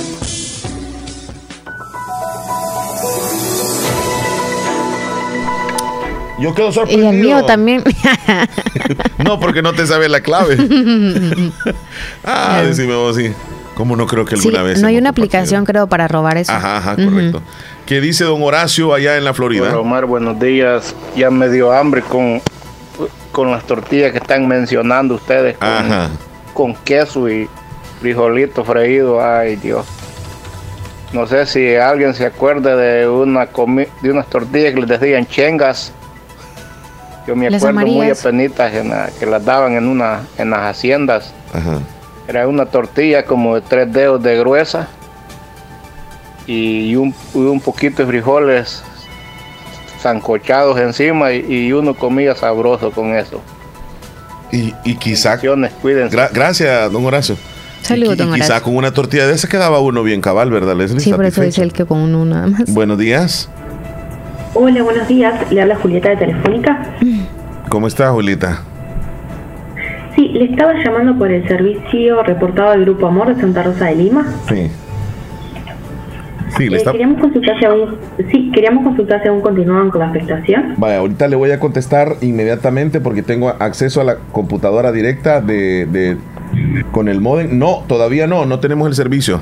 Yo 6.41 6.55
quedo 6.55 6.71
sorprendido. 6.71 7.13
Y 7.13 7.15
el 7.15 7.21
mío 7.21 7.45
también. 7.45 7.83
no, 9.23 9.39
porque 9.39 9.61
no 9.61 9.73
te 9.73 9.85
sabe 9.85 10.09
la 10.09 10.21
clave. 10.21 10.57
ah, 12.25 12.63
decime 12.65 12.95
vos 12.95 13.15
sí. 13.15 13.31
¿Cómo 13.75 13.95
no 13.95 14.07
creo 14.07 14.25
que 14.25 14.35
alguna 14.35 14.63
vez? 14.63 14.81
No 14.81 14.87
hay 14.87 14.97
una 14.97 15.11
aplicación, 15.11 15.65
creo, 15.65 15.87
para 15.87 16.07
robar 16.07 16.37
eso. 16.37 16.51
Ajá, 16.51 16.77
ajá, 16.77 16.95
correcto. 16.95 17.41
¿Qué 17.85 18.01
dice 18.01 18.23
don 18.25 18.41
Horacio 18.41 18.93
allá 18.93 19.17
en 19.17 19.23
la 19.23 19.33
Florida? 19.33 19.63
Bueno, 19.65 19.81
Omar, 19.81 20.05
buenos 20.05 20.39
días. 20.39 20.95
Ya 21.15 21.29
me 21.29 21.47
dio 21.47 21.71
hambre 21.71 22.01
con, 22.01 22.41
con 23.31 23.51
las 23.51 23.63
tortillas 23.65 24.11
que 24.11 24.17
están 24.17 24.47
mencionando 24.47 25.15
ustedes. 25.15 25.57
Con, 25.57 25.67
ajá. 25.67 26.09
con 26.53 26.75
queso 26.75 27.29
y 27.29 27.47
frijolito 27.99 28.63
freído. 28.65 29.23
Ay, 29.23 29.57
Dios. 29.57 29.85
No 31.13 31.27
sé 31.27 31.45
si 31.45 31.75
alguien 31.75 32.13
se 32.15 32.25
acuerda 32.25 32.75
de 32.75 33.07
una 33.07 33.47
de 34.01 34.11
unas 34.11 34.27
tortillas 34.27 34.73
que 34.73 34.81
les 34.81 34.89
decían 34.89 35.27
chengas 35.27 35.93
yo 37.27 37.35
me 37.35 37.47
acuerdo 37.47 37.79
muy 37.81 38.09
apenitas 38.09 38.71
que 39.19 39.25
las 39.25 39.45
daban 39.45 39.73
en 39.73 39.87
una 39.87 40.21
en 40.37 40.49
las 40.49 40.75
haciendas. 40.75 41.33
Era 42.27 42.47
una 42.47 42.65
tortilla 42.65 43.25
como 43.25 43.55
de 43.55 43.61
tres 43.61 43.91
dedos 43.91 44.21
de 44.23 44.39
gruesa 44.39 44.87
y 46.47 46.95
un, 46.95 47.13
un 47.33 47.59
poquito 47.59 48.03
de 48.03 48.07
frijoles 48.07 48.83
zancochados 50.01 50.79
encima 50.79 51.31
y, 51.31 51.71
uno 51.73 51.93
comía 51.93 52.35
sabroso 52.35 52.91
con 52.91 53.15
eso. 53.15 53.41
Y, 54.51 54.73
y 54.83 54.95
quizá... 54.95 55.39
Gracias, 56.33 56.91
don 56.91 57.05
Horacio. 57.05 57.37
Saludos, 57.81 58.17
don 58.17 58.29
Horacio. 58.29 58.45
Quizá 58.45 58.61
con 58.61 58.75
una 58.75 58.91
tortilla 58.91 59.27
de 59.27 59.33
esa 59.33 59.47
quedaba 59.47 59.79
uno 59.79 60.03
bien 60.03 60.21
cabal, 60.21 60.49
¿verdad, 60.49 60.75
Leslie? 60.75 60.99
Sí, 60.99 61.13
por 61.13 61.25
eso 61.25 61.41
dice 61.41 61.61
el 61.61 61.71
que 61.71 61.85
con 61.85 61.99
uno 61.99 62.25
nada 62.25 62.47
más. 62.47 62.73
Buenos 62.73 62.97
días. 62.97 63.49
Hola, 64.53 64.83
buenos 64.83 65.07
días. 65.07 65.49
Le 65.49 65.61
habla 65.61 65.75
Julieta 65.75 66.09
de 66.09 66.17
Telefónica. 66.17 66.85
¿Cómo 67.69 67.87
está, 67.87 68.11
Julieta? 68.11 68.61
Sí, 70.13 70.27
le 70.27 70.45
estaba 70.45 70.73
llamando 70.83 71.17
por 71.17 71.31
el 71.31 71.47
servicio 71.47 72.21
reportado 72.23 72.71
del 72.71 72.81
Grupo 72.81 73.07
Amor 73.07 73.33
de 73.33 73.39
Santa 73.39 73.63
Rosa 73.63 73.85
de 73.85 73.95
Lima. 73.95 74.25
Sí. 74.49 74.69
Sí, 76.57 76.67
le 76.69 76.79
eh, 76.79 76.83
queríamos 76.83 77.21
consultar 77.21 77.57
si 77.59 77.65
aún, 77.65 77.95
sí, 78.29 78.51
queríamos 78.53 78.83
consultar 78.83 79.21
si 79.21 79.29
aún 79.29 79.39
continuaban 79.39 79.89
con 79.89 80.01
la 80.01 80.11
prestación. 80.11 80.73
Vaya, 80.75 80.97
ahorita 80.97 81.29
le 81.29 81.37
voy 81.37 81.51
a 81.51 81.59
contestar 81.61 82.17
inmediatamente 82.19 82.99
porque 82.99 83.23
tengo 83.23 83.47
acceso 83.57 84.01
a 84.01 84.03
la 84.03 84.17
computadora 84.33 84.91
directa 84.91 85.39
de, 85.39 85.85
de 85.85 86.17
con 86.91 87.07
el 87.07 87.21
modem. 87.21 87.57
No, 87.57 87.85
todavía 87.87 88.27
no, 88.27 88.45
no 88.45 88.59
tenemos 88.59 88.89
el 88.89 88.95
servicio. 88.95 89.39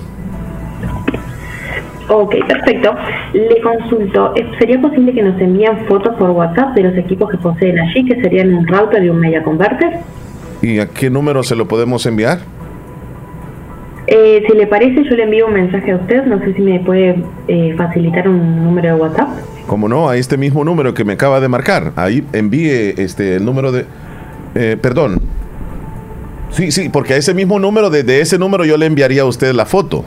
Ok, 2.09 2.35
perfecto. 2.47 2.95
Le 3.33 3.61
consulto, 3.61 4.33
¿sería 4.57 4.81
posible 4.81 5.13
que 5.13 5.21
nos 5.21 5.39
envíen 5.39 5.85
fotos 5.87 6.15
por 6.15 6.31
WhatsApp 6.31 6.73
de 6.73 6.83
los 6.83 6.97
equipos 6.97 7.29
que 7.29 7.37
poseen 7.37 7.79
allí, 7.79 8.03
que 8.03 8.19
serían 8.19 8.51
un 8.53 8.67
router 8.67 9.03
y 9.03 9.09
un 9.09 9.19
media 9.19 9.43
converter? 9.43 9.99
¿Y 10.61 10.79
a 10.79 10.87
qué 10.87 11.11
número 11.11 11.43
se 11.43 11.55
lo 11.55 11.67
podemos 11.67 12.05
enviar? 12.07 12.39
Eh, 14.07 14.43
si 14.47 14.57
le 14.57 14.65
parece, 14.65 15.03
yo 15.03 15.15
le 15.15 15.23
envío 15.23 15.45
un 15.45 15.53
mensaje 15.53 15.91
a 15.91 15.97
usted. 15.97 16.25
No 16.25 16.39
sé 16.39 16.55
si 16.55 16.61
me 16.63 16.79
puede 16.79 17.23
eh, 17.47 17.75
facilitar 17.77 18.27
un 18.27 18.63
número 18.63 18.95
de 18.95 19.01
WhatsApp. 19.01 19.29
Como 19.67 19.87
no, 19.87 20.09
a 20.09 20.17
este 20.17 20.35
mismo 20.35 20.63
número 20.63 20.95
que 20.95 21.03
me 21.03 21.13
acaba 21.13 21.39
de 21.39 21.47
marcar. 21.47 21.93
Ahí 21.95 22.25
envíe 22.33 22.95
este 22.97 23.35
el 23.35 23.45
número 23.45 23.71
de. 23.71 23.85
Eh, 24.55 24.77
perdón. 24.81 25.21
Sí, 26.49 26.71
sí, 26.71 26.89
porque 26.89 27.13
a 27.13 27.17
ese 27.17 27.35
mismo 27.35 27.59
número, 27.59 27.91
desde 27.91 28.19
ese 28.19 28.39
número 28.39 28.65
yo 28.65 28.77
le 28.77 28.87
enviaría 28.87 29.21
a 29.21 29.25
usted 29.25 29.53
la 29.53 29.67
foto. 29.67 30.03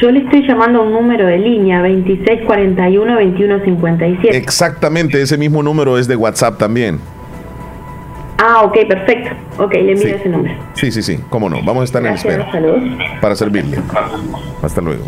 Yo 0.00 0.10
le 0.10 0.20
estoy 0.20 0.46
llamando 0.46 0.80
a 0.80 0.82
un 0.82 0.92
número 0.92 1.26
de 1.26 1.38
línea, 1.38 1.80
2641-2157. 1.82 4.34
Exactamente, 4.34 5.20
ese 5.22 5.38
mismo 5.38 5.62
número 5.62 5.96
es 5.98 6.08
de 6.08 6.16
WhatsApp 6.16 6.58
también. 6.58 6.98
Ah, 8.38 8.62
ok, 8.64 8.76
perfecto. 8.88 9.30
Ok, 9.62 9.72
le 9.74 9.92
envío 9.92 10.08
Sí. 10.08 10.14
ese 10.14 10.28
número. 10.28 10.54
Sí, 10.74 10.90
sí, 10.90 11.02
sí, 11.02 11.18
cómo 11.30 11.48
no. 11.48 11.62
Vamos 11.62 11.82
a 11.82 11.84
estar 11.84 12.04
en 12.04 12.14
espera 12.14 12.50
saludos. 12.50 12.82
para 13.20 13.36
servirle. 13.36 13.78
Hasta 14.62 14.80
luego. 14.80 15.04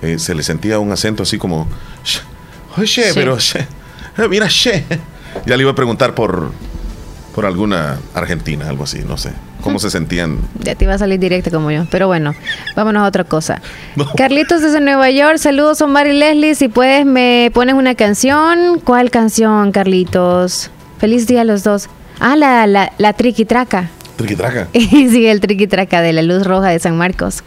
Eh, 0.00 0.18
se 0.18 0.34
le 0.34 0.42
sentía 0.42 0.78
un 0.78 0.90
acento 0.92 1.22
así 1.24 1.38
como, 1.38 1.66
"Sh, 2.04 2.20
oye, 2.78 2.86
Sí. 2.86 3.02
pero, 3.14 3.36
eh, 3.36 4.28
mira, 4.28 4.46
she". 4.48 4.84
Ya 5.46 5.56
le 5.56 5.62
iba 5.62 5.72
a 5.72 5.74
preguntar 5.74 6.14
por, 6.14 6.50
por 7.34 7.46
alguna 7.46 7.98
argentina, 8.14 8.68
algo 8.68 8.84
así, 8.84 9.00
no 9.06 9.16
sé. 9.16 9.32
¿Cómo 9.62 9.78
se 9.78 9.90
sentían? 9.90 10.38
Ya 10.60 10.74
te 10.74 10.84
iba 10.84 10.94
a 10.94 10.98
salir 10.98 11.18
directo 11.18 11.50
como 11.50 11.70
yo. 11.70 11.86
Pero 11.90 12.06
bueno, 12.06 12.34
vámonos 12.76 13.02
a 13.02 13.06
otra 13.06 13.24
cosa. 13.24 13.60
Carlitos 14.16 14.62
desde 14.62 14.80
Nueva 14.80 15.10
York, 15.10 15.38
saludos 15.38 15.80
Omar 15.80 16.06
y 16.06 16.18
Leslie. 16.18 16.54
Si 16.54 16.68
puedes, 16.68 17.06
me 17.06 17.50
pones 17.54 17.74
una 17.74 17.94
canción. 17.94 18.80
¿Cuál 18.84 19.10
canción, 19.10 19.72
Carlitos? 19.72 20.70
Feliz 20.98 21.26
día 21.26 21.42
a 21.42 21.44
los 21.44 21.64
dos. 21.64 21.88
Ah, 22.20 22.36
la, 22.36 22.66
la, 22.66 22.92
la 22.98 23.12
triquitraca. 23.12 23.90
Triquitraca. 24.16 24.68
sí, 24.72 25.26
el 25.26 25.40
triquitraca 25.40 26.00
de 26.02 26.12
la 26.12 26.22
luz 26.22 26.46
roja 26.46 26.68
de 26.68 26.78
San 26.78 26.96
Marcos. 26.96 27.42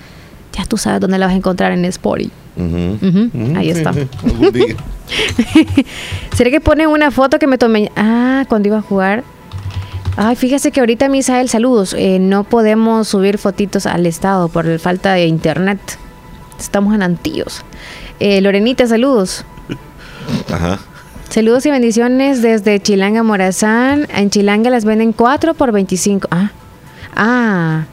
Ya 0.53 0.65
tú 0.65 0.77
sabes 0.77 1.01
dónde 1.01 1.17
la 1.17 1.25
vas 1.27 1.33
a 1.33 1.37
encontrar 1.37 1.71
en 1.73 1.85
Spotify. 1.85 2.31
Ahí 3.55 3.69
está. 3.69 3.91
¿Será 6.35 6.49
que 6.49 6.61
ponen 6.61 6.87
una 6.87 7.11
foto 7.11 7.39
que 7.39 7.47
me 7.47 7.57
tomé? 7.57 7.91
Ah, 7.95 8.45
cuando 8.47 8.67
iba 8.69 8.77
a 8.77 8.81
jugar. 8.81 9.23
Ay, 10.17 10.35
fíjese 10.37 10.71
que 10.71 10.79
ahorita, 10.79 11.09
Misael, 11.09 11.49
saludos. 11.49 11.93
Eh, 11.97 12.19
no 12.19 12.45
podemos 12.45 13.07
subir 13.07 13.37
fotitos 13.37 13.85
al 13.85 14.05
estado 14.05 14.47
por 14.47 14.79
falta 14.79 15.13
de 15.13 15.25
internet. 15.25 15.79
Estamos 16.57 16.95
en 16.95 17.03
Antillos. 17.03 17.63
Eh, 18.19 18.39
Lorenita, 18.39 18.87
saludos. 18.87 19.43
Ajá. 20.53 20.79
Saludos 21.29 21.65
y 21.65 21.71
bendiciones 21.71 22.41
desde 22.41 22.79
Chilanga 22.79 23.23
Morazán. 23.23 24.07
En 24.15 24.29
Chilanga 24.29 24.69
las 24.69 24.85
venden 24.85 25.11
4 25.11 25.53
por 25.53 25.73
25. 25.73 26.29
Ah, 26.31 26.51
ah, 27.15 27.83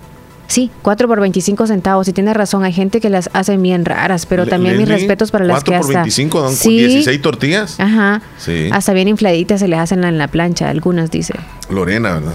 sí, 0.46 0.70
4 0.82 1.08
por 1.08 1.20
25 1.20 1.66
centavos. 1.66 2.08
Y 2.08 2.12
tiene 2.12 2.34
razón, 2.34 2.64
hay 2.64 2.72
gente 2.72 3.00
que 3.00 3.10
las 3.10 3.30
hacen 3.32 3.62
bien 3.62 3.84
raras, 3.84 4.26
pero 4.26 4.44
Le- 4.44 4.50
también 4.50 4.76
mis 4.76 4.88
respetos 4.88 5.30
para 5.30 5.44
las 5.44 5.56
4 5.64 5.72
que 5.72 5.78
por 5.78 5.86
hasta... 5.90 5.98
25 6.00 6.42
dan 6.42 6.52
Sí. 6.54 6.76
16 6.78 7.22
tortillas. 7.22 7.80
Ajá. 7.80 8.22
Sí. 8.38 8.68
Hasta 8.72 8.92
bien 8.92 9.08
infladitas 9.08 9.60
se 9.60 9.68
les 9.68 9.78
hacen 9.78 10.04
en 10.04 10.18
la 10.18 10.28
plancha, 10.28 10.68
algunas 10.70 11.10
dice. 11.10 11.34
Lorena, 11.70 12.14
¿verdad? 12.14 12.32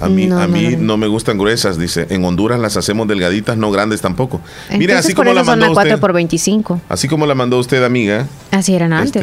A 0.00 0.08
mí, 0.08 0.26
No, 0.26 0.38
a 0.40 0.48
mí 0.48 0.74
no 0.78 0.96
me 0.96 1.06
gustan 1.06 1.38
gruesas, 1.38 1.78
dice. 1.78 2.06
En 2.10 2.24
Honduras 2.24 2.58
las 2.60 2.76
hacemos 2.76 3.06
delgaditas, 3.08 3.56
no 3.56 3.70
grandes 3.70 4.00
tampoco. 4.00 4.40
Mire, 4.70 4.84
Entonces, 4.92 5.06
así 5.06 5.14
por 5.14 5.24
como 5.24 5.34
la 5.34 5.40
eso 5.42 5.50
son 5.52 5.58
mandó 5.60 5.72
a 5.72 5.74
4 5.74 5.90
usted, 5.92 6.00
por 6.00 6.12
25. 6.12 6.80
así 6.88 7.08
como 7.08 7.26
la 7.26 7.34
mandó 7.34 7.58
usted, 7.58 7.82
amiga, 7.84 8.26
Así 8.50 8.74
eran 8.74 8.92
antes. 8.92 9.22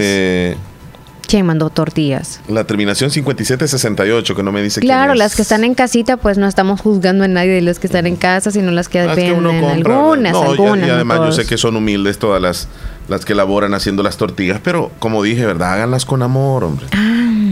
¿Quién 1.32 1.46
mandó 1.46 1.70
tortillas? 1.70 2.42
la 2.50 2.66
terminación 2.66 3.10
5768, 3.10 4.36
que 4.36 4.44
no 4.44 4.52
me 4.52 4.62
dice 4.62 4.82
quién 4.82 4.90
Claro, 4.90 5.14
es. 5.14 5.20
las 5.20 5.36
que 5.36 5.42
están 5.42 5.64
en 5.64 5.76
casita, 5.76 6.18
pues 6.18 6.38
no 6.38 6.46
estamos 6.46 6.82
juzgando 6.82 7.24
a 7.24 7.28
nadie 7.30 7.52
de 7.52 7.62
los 7.62 7.80
que 7.80 7.88
están 7.88 8.06
en 8.06 8.18
casa, 8.18 8.52
sino 8.52 8.70
las 8.72 8.90
que 8.90 9.00
Ah, 9.00 9.06
es 9.06 9.16
que 9.18 9.32
venden. 9.32 9.38
uno 9.46 9.50
compra, 9.62 9.96
algunas, 9.96 10.34
no, 10.34 10.44
algunas. 10.44 10.88
y, 10.88 10.92
además 10.92 11.20
yo 11.20 11.32
sé 11.32 11.46
que 11.46 11.58
son 11.58 11.78
humildes 11.78 12.20
todas 12.20 12.42
las, 12.42 12.68
las 13.08 13.24
que 13.24 13.32
elaboran 13.34 13.74
haciendo 13.74 14.04
las 14.04 14.18
tortillas, 14.18 14.60
pero 14.62 14.92
como 15.00 15.24
dije, 15.24 15.46
¿verdad? 15.46 15.74
Háganlas 15.74 16.06
con 16.06 16.22
amor, 16.22 16.66
hombre. 16.66 16.86
Ah. 16.92 17.08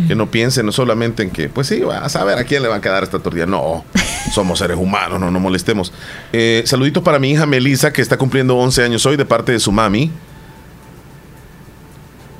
Que 0.10 0.16
no 0.16 0.30
piensen 0.30 0.66
no 0.66 0.72
solamente 0.74 1.24
en 1.24 1.30
que, 1.30 1.48
pues 1.50 1.68
sí, 1.68 1.80
vas 1.80 2.04
a 2.04 2.10
saber 2.10 2.38
a 2.38 2.44
quién 2.44 2.62
le 2.64 2.68
va 2.68 2.76
a 2.78 2.82
quedar 2.82 3.04
esta 3.04 3.20
tortilla. 3.20 3.46
No, 3.46 3.86
somos 4.34 4.60
seres 4.60 4.76
humanos, 4.78 5.20
no 5.22 5.32
nos 5.32 5.42
molestemos. 5.42 5.94
Eh, 6.34 6.64
saluditos 6.66 7.02
para 7.02 7.18
mi 7.20 7.32
hija 7.32 7.46
Melissa, 7.46 7.94
que 7.94 8.02
está 8.02 8.18
cumpliendo 8.18 8.58
11 8.58 8.84
años 8.84 9.06
hoy, 9.06 9.16
de 9.16 9.26
parte 9.26 9.52
de 9.54 9.60
su 9.60 9.72
mami. 9.72 10.12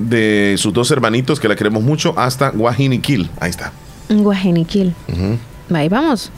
De 0.00 0.56
sus 0.58 0.72
dos 0.72 0.90
hermanitos, 0.90 1.38
que 1.38 1.46
la 1.46 1.54
queremos 1.54 1.82
mucho, 1.82 2.14
hasta 2.16 2.50
Guajiniquil. 2.50 3.30
Ahí 3.38 3.50
está. 3.50 3.70
Un 4.08 4.24
guajeniquil. 4.24 4.92
Ujú. 5.08 5.38
Ahí 5.76 5.88
vamos. 5.88 6.32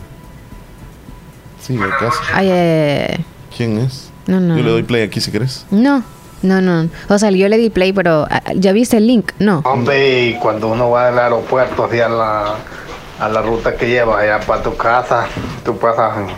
Sí, 1.63 1.75
de 1.77 1.89
casa. 1.89 2.21
Ay, 2.35 2.51
ay, 2.51 2.59
ay, 2.59 3.07
ay. 3.09 3.25
¿Quién 3.57 3.79
es? 3.79 4.11
No, 4.27 4.41
no. 4.41 4.57
Yo 4.59 4.63
le 4.63 4.71
doy 4.71 4.83
play 4.83 5.03
aquí 5.03 5.21
si 5.21 5.31
querés. 5.31 5.65
No, 5.71 6.03
no, 6.43 6.61
no. 6.61 6.89
O 7.09 7.19
sea, 7.19 7.31
yo 7.31 7.49
le 7.49 7.57
di 7.57 7.71
play, 7.71 7.93
pero 7.93 8.27
ah, 8.31 8.43
¿ya 8.55 8.73
viste 8.73 8.99
el 8.99 9.07
link? 9.07 9.33
No. 9.39 9.61
Hombre, 9.65 10.27
y 10.27 10.35
cuando 10.35 10.69
uno 10.69 10.91
va 10.91 11.09
al 11.09 11.19
aeropuerto, 11.19 11.85
así 11.85 12.01
a 12.01 12.09
la, 12.09 12.57
a 13.21 13.29
la 13.29 13.43
ruta 13.43 13.75
que 13.75 13.89
lleva 13.89 14.19
allá 14.21 14.41
para 14.41 14.63
tu 14.63 14.77
casa, 14.77 15.27
tú 15.65 15.79
pasas 15.79 16.31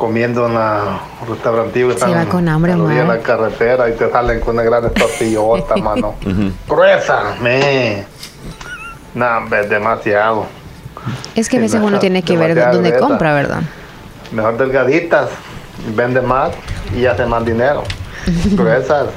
comiendo 0.00 0.46
en 0.46 0.54
la 0.54 0.98
restaurante 1.28 1.78
que 1.78 2.14
va 2.14 2.24
con 2.24 2.48
hambre, 2.48 2.72
a 2.72 2.76
la 3.04 3.18
carretera 3.18 3.86
y 3.90 3.92
te 3.92 4.10
salen 4.10 4.40
con 4.40 4.54
una 4.54 4.62
gran 4.62 4.90
tortillota, 4.94 5.76
mano. 5.88 6.14
Gruesa, 6.66 7.36
me. 7.42 8.06
No, 9.14 9.26
hombre, 9.36 9.60
es 9.60 9.68
demasiado. 9.68 10.46
Es 11.34 11.50
que 11.50 11.58
a 11.58 11.60
veces 11.60 11.82
uno 11.82 11.98
tiene 11.98 12.22
que 12.22 12.34
ver 12.38 12.54
dónde 12.54 12.88
gruesa. 12.88 13.06
compra, 13.06 13.34
¿verdad? 13.34 13.60
Mejor 14.32 14.56
delgaditas, 14.56 15.28
vende 15.94 16.22
más 16.22 16.52
y 16.96 17.04
hace 17.04 17.26
más 17.26 17.44
dinero. 17.44 17.82
Gruesas, 18.52 19.08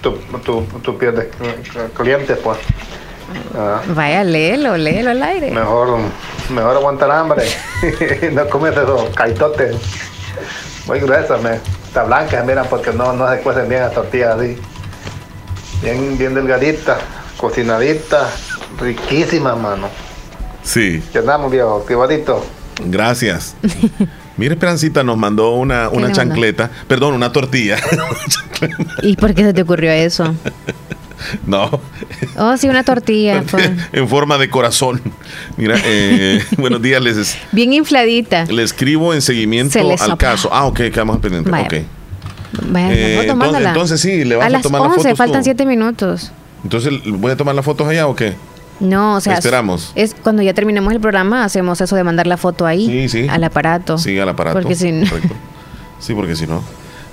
tú, 0.00 0.16
tú, 0.44 0.64
tú 0.80 0.96
pierdes 0.96 1.26
clientes, 1.96 2.38
pues. 2.38 2.58
Ah. 3.54 3.80
Vaya, 3.88 4.24
léelo, 4.24 4.76
léelo 4.76 5.10
al 5.10 5.22
aire. 5.22 5.50
Mejor, 5.50 5.98
mejor 6.50 6.76
aguantar 6.76 7.10
hambre. 7.10 7.44
no 8.32 8.48
comes 8.48 8.72
esos 8.72 9.10
caitotes. 9.14 9.76
Muy 10.86 11.00
gruesas, 11.00 11.42
me. 11.42 11.60
Está 11.86 12.04
blancas, 12.04 12.44
mira, 12.46 12.64
porque 12.64 12.92
no, 12.92 13.12
no 13.12 13.30
se 13.30 13.40
cuecen 13.40 13.68
bien 13.68 13.82
las 13.82 13.92
tortillas 13.92 14.38
así. 14.38 14.56
Bien, 15.82 16.16
bien 16.16 16.34
delgaditas, 16.34 16.98
cocinaditas, 17.36 18.28
riquísimas, 18.80 19.58
mano. 19.58 19.88
Sí. 20.62 21.02
Ya 21.12 21.20
andamos, 21.20 21.50
viejo, 21.50 21.76
activadito. 21.76 22.44
Gracias. 22.84 23.54
Mira, 24.36 24.54
Esperancita 24.54 25.04
nos 25.04 25.18
mandó 25.18 25.50
una, 25.50 25.90
¿Qué 25.90 25.96
una 25.96 26.12
chancleta, 26.12 26.70
perdón, 26.88 27.14
una 27.14 27.30
tortilla. 27.32 27.76
¿Y 29.02 29.16
por 29.16 29.34
qué 29.34 29.44
se 29.44 29.52
te 29.52 29.62
ocurrió 29.62 29.90
eso? 29.90 30.34
no, 31.46 31.80
Oh, 32.38 32.56
sí, 32.56 32.68
una 32.68 32.84
tortilla. 32.84 33.42
pues. 33.50 33.70
en 33.92 34.08
forma 34.08 34.38
de 34.38 34.48
corazón. 34.50 35.00
Mira, 35.56 35.76
eh, 35.84 36.42
buenos 36.58 36.80
días, 36.82 37.02
les, 37.02 37.36
Bien 37.52 37.72
infladita. 37.72 38.44
le 38.46 38.62
escribo 38.62 39.14
en 39.14 39.22
seguimiento 39.22 39.72
Se 39.72 39.80
al 39.80 39.98
sopla. 39.98 40.16
caso. 40.16 40.48
Ah, 40.52 40.66
ok, 40.66 40.76
quedamos 40.92 41.18
pendiente. 41.18 41.50
Vaya. 41.50 41.66
ok. 41.66 41.74
Vaya, 42.68 42.88
Eh, 42.92 43.16
foto, 43.20 43.32
entonces- 43.32 43.66
entonces 43.66 44.00
sí, 44.00 44.24
le 44.24 44.36
vas 44.36 44.44
a 44.44 44.46
a 44.46 44.50
las 44.50 44.62
tomar 44.62 44.80
las 44.82 44.90
11, 44.92 45.02
fotos 45.02 45.18
faltan 45.18 45.40
tú. 45.40 45.44
7 45.44 45.64
minutos. 45.66 46.32
Entonces, 46.64 46.92
¿voy 47.06 47.32
a 47.32 47.36
tomar 47.36 47.54
las 47.54 47.64
fotos 47.64 47.88
allá 47.88 48.06
o 48.06 48.14
qué? 48.14 48.34
No, 48.78 49.16
o 49.16 49.20
sea, 49.20 49.34
Esperamos. 49.34 49.92
es 49.94 50.14
cuando 50.22 50.42
ya 50.42 50.54
terminemos 50.54 50.92
el 50.92 51.00
programa 51.00 51.44
hacemos 51.44 51.80
eso 51.80 51.94
de 51.96 52.04
mandar 52.04 52.26
la 52.26 52.36
foto 52.36 52.66
ahí 52.66 52.86
Sí, 52.86 53.08
sí. 53.22 53.28
al 53.28 53.42
aparato. 53.44 53.96
Sí, 53.98 54.18
al 54.18 54.28
aparato. 54.28 54.58
Porque 54.60 54.74
si 54.74 54.90
no-. 54.92 55.06
Sí, 55.98 56.14
porque 56.14 56.34
si 56.36 56.46
no. 56.46 56.62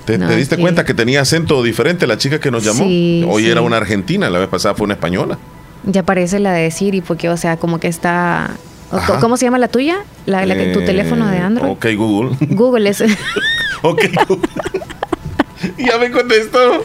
¿Te, 0.04 0.18
No, 0.18 0.28
te 0.28 0.36
diste 0.36 0.56
cuenta 0.56 0.84
que 0.84 0.94
tenía 0.94 1.20
acento 1.20 1.62
diferente 1.62 2.06
la 2.06 2.16
chica 2.18 2.40
que 2.40 2.50
nos 2.50 2.64
llamó? 2.64 2.84
Sí, 2.84 3.24
Hoy 3.28 3.44
sí. 3.44 3.50
era 3.50 3.60
una 3.62 3.76
argentina, 3.76 4.28
la 4.30 4.38
vez 4.38 4.48
pasada 4.48 4.74
fue 4.74 4.84
una 4.84 4.94
española. 4.94 5.38
Ya 5.84 6.02
parece 6.02 6.40
la 6.40 6.52
de 6.52 6.70
Siri, 6.70 7.00
porque, 7.00 7.28
o 7.30 7.36
sea, 7.36 7.56
como 7.56 7.78
que 7.80 7.88
está. 7.88 8.50
Ajá. 8.92 9.20
¿Cómo 9.20 9.36
se 9.36 9.44
llama 9.46 9.58
la 9.58 9.68
tuya? 9.68 9.98
La, 10.26 10.44
la 10.46 10.54
que 10.56 10.66
tu 10.72 10.80
Eh, 10.80 10.84
teléfono 10.84 11.26
de 11.28 11.38
Android. 11.38 11.70
Ok, 11.70 11.86
Google. 11.96 12.36
Google 12.50 12.90
es. 12.90 13.00
ok, 13.82 14.02
Google. 14.28 14.48
ya 15.78 15.96
me 15.98 16.10
contestó. 16.10 16.84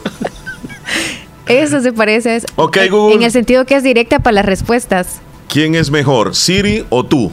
Eso 1.46 1.80
se 1.80 1.92
parece 1.92 2.30
a 2.30 2.36
eso. 2.36 2.46
Ok, 2.56 2.78
Google. 2.90 3.16
En 3.16 3.22
el 3.22 3.30
sentido 3.30 3.64
que 3.66 3.76
es 3.76 3.82
directa 3.82 4.18
para 4.20 4.34
las 4.34 4.46
respuestas. 4.46 5.20
¿Quién 5.48 5.74
es 5.74 5.90
mejor, 5.90 6.34
Siri 6.34 6.84
o 6.90 7.04
tú? 7.04 7.30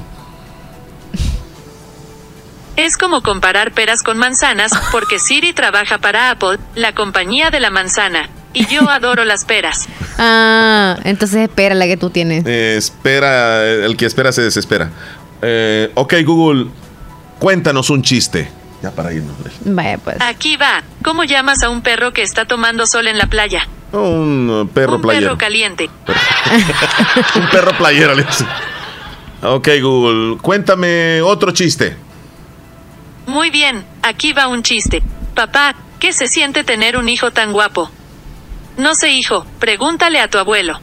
Es 2.76 2.98
como 2.98 3.22
comparar 3.22 3.72
peras 3.72 4.02
con 4.02 4.18
manzanas, 4.18 4.72
porque 4.92 5.20
Siri 5.20 5.54
trabaja 5.54 6.00
para 6.00 6.32
Apple, 6.32 6.58
la 6.74 6.94
compañía 6.94 7.52
de 7.52 7.60
la 7.60 7.70
manzana, 7.70 8.30
y 8.52 8.66
yo 8.66 8.90
adoro 8.90 9.26
las 9.26 9.46
peras. 9.46 9.88
Ah, 10.18 10.98
entonces 11.04 11.42
espera 11.42 11.76
la 11.76 11.86
que 11.86 11.98
tú 11.98 12.10
tienes. 12.10 12.44
Eh, 12.48 12.76
espera, 12.78 13.64
el 13.64 13.96
que 13.96 14.08
espera 14.08 14.32
se 14.32 14.42
desespera. 14.42 14.90
Eh, 15.44 15.92
ok, 15.94 16.16
Google, 16.26 16.68
cuéntanos 17.38 17.92
un 17.92 18.02
chiste. 18.02 18.50
Ya 18.82 18.92
para 18.92 19.14
irnos. 19.14 19.36
Vaya, 19.64 19.98
pues. 19.98 20.18
Aquí 20.20 20.58
va. 20.58 20.84
¿Cómo 21.04 21.24
llamas 21.24 21.64
a 21.64 21.70
un 21.70 21.82
perro 21.82 22.12
que 22.12 22.22
está 22.22 22.46
tomando 22.46 22.86
sol 22.86 23.08
en 23.08 23.18
la 23.18 23.28
playa? 23.28 23.68
Un 23.94 24.50
uh, 24.50 24.68
perro 24.68 24.96
un 24.96 25.02
playero. 25.02 25.28
perro 25.28 25.38
caliente. 25.38 25.90
un 27.36 27.50
perro 27.50 27.78
playero, 27.78 28.16
le 28.16 28.24
dice. 28.24 28.46
Ok, 29.42 29.70
Google, 29.82 30.38
cuéntame 30.42 31.22
otro 31.22 31.52
chiste. 31.52 31.96
Muy 33.26 33.50
bien, 33.50 33.86
aquí 34.02 34.34
va 34.34 34.48
un 34.48 34.64
chiste. 34.64 35.02
Papá, 35.36 35.76
¿qué 36.00 36.14
se 36.14 36.28
siente 36.28 36.64
tener 36.64 36.98
un 36.98 37.10
hijo 37.10 37.32
tan 37.32 37.52
guapo? 37.52 37.90
No 38.78 38.96
sé, 38.96 39.10
hijo, 39.12 39.46
pregúntale 39.60 40.20
a 40.20 40.28
tu 40.30 40.38
abuelo. 40.38 40.80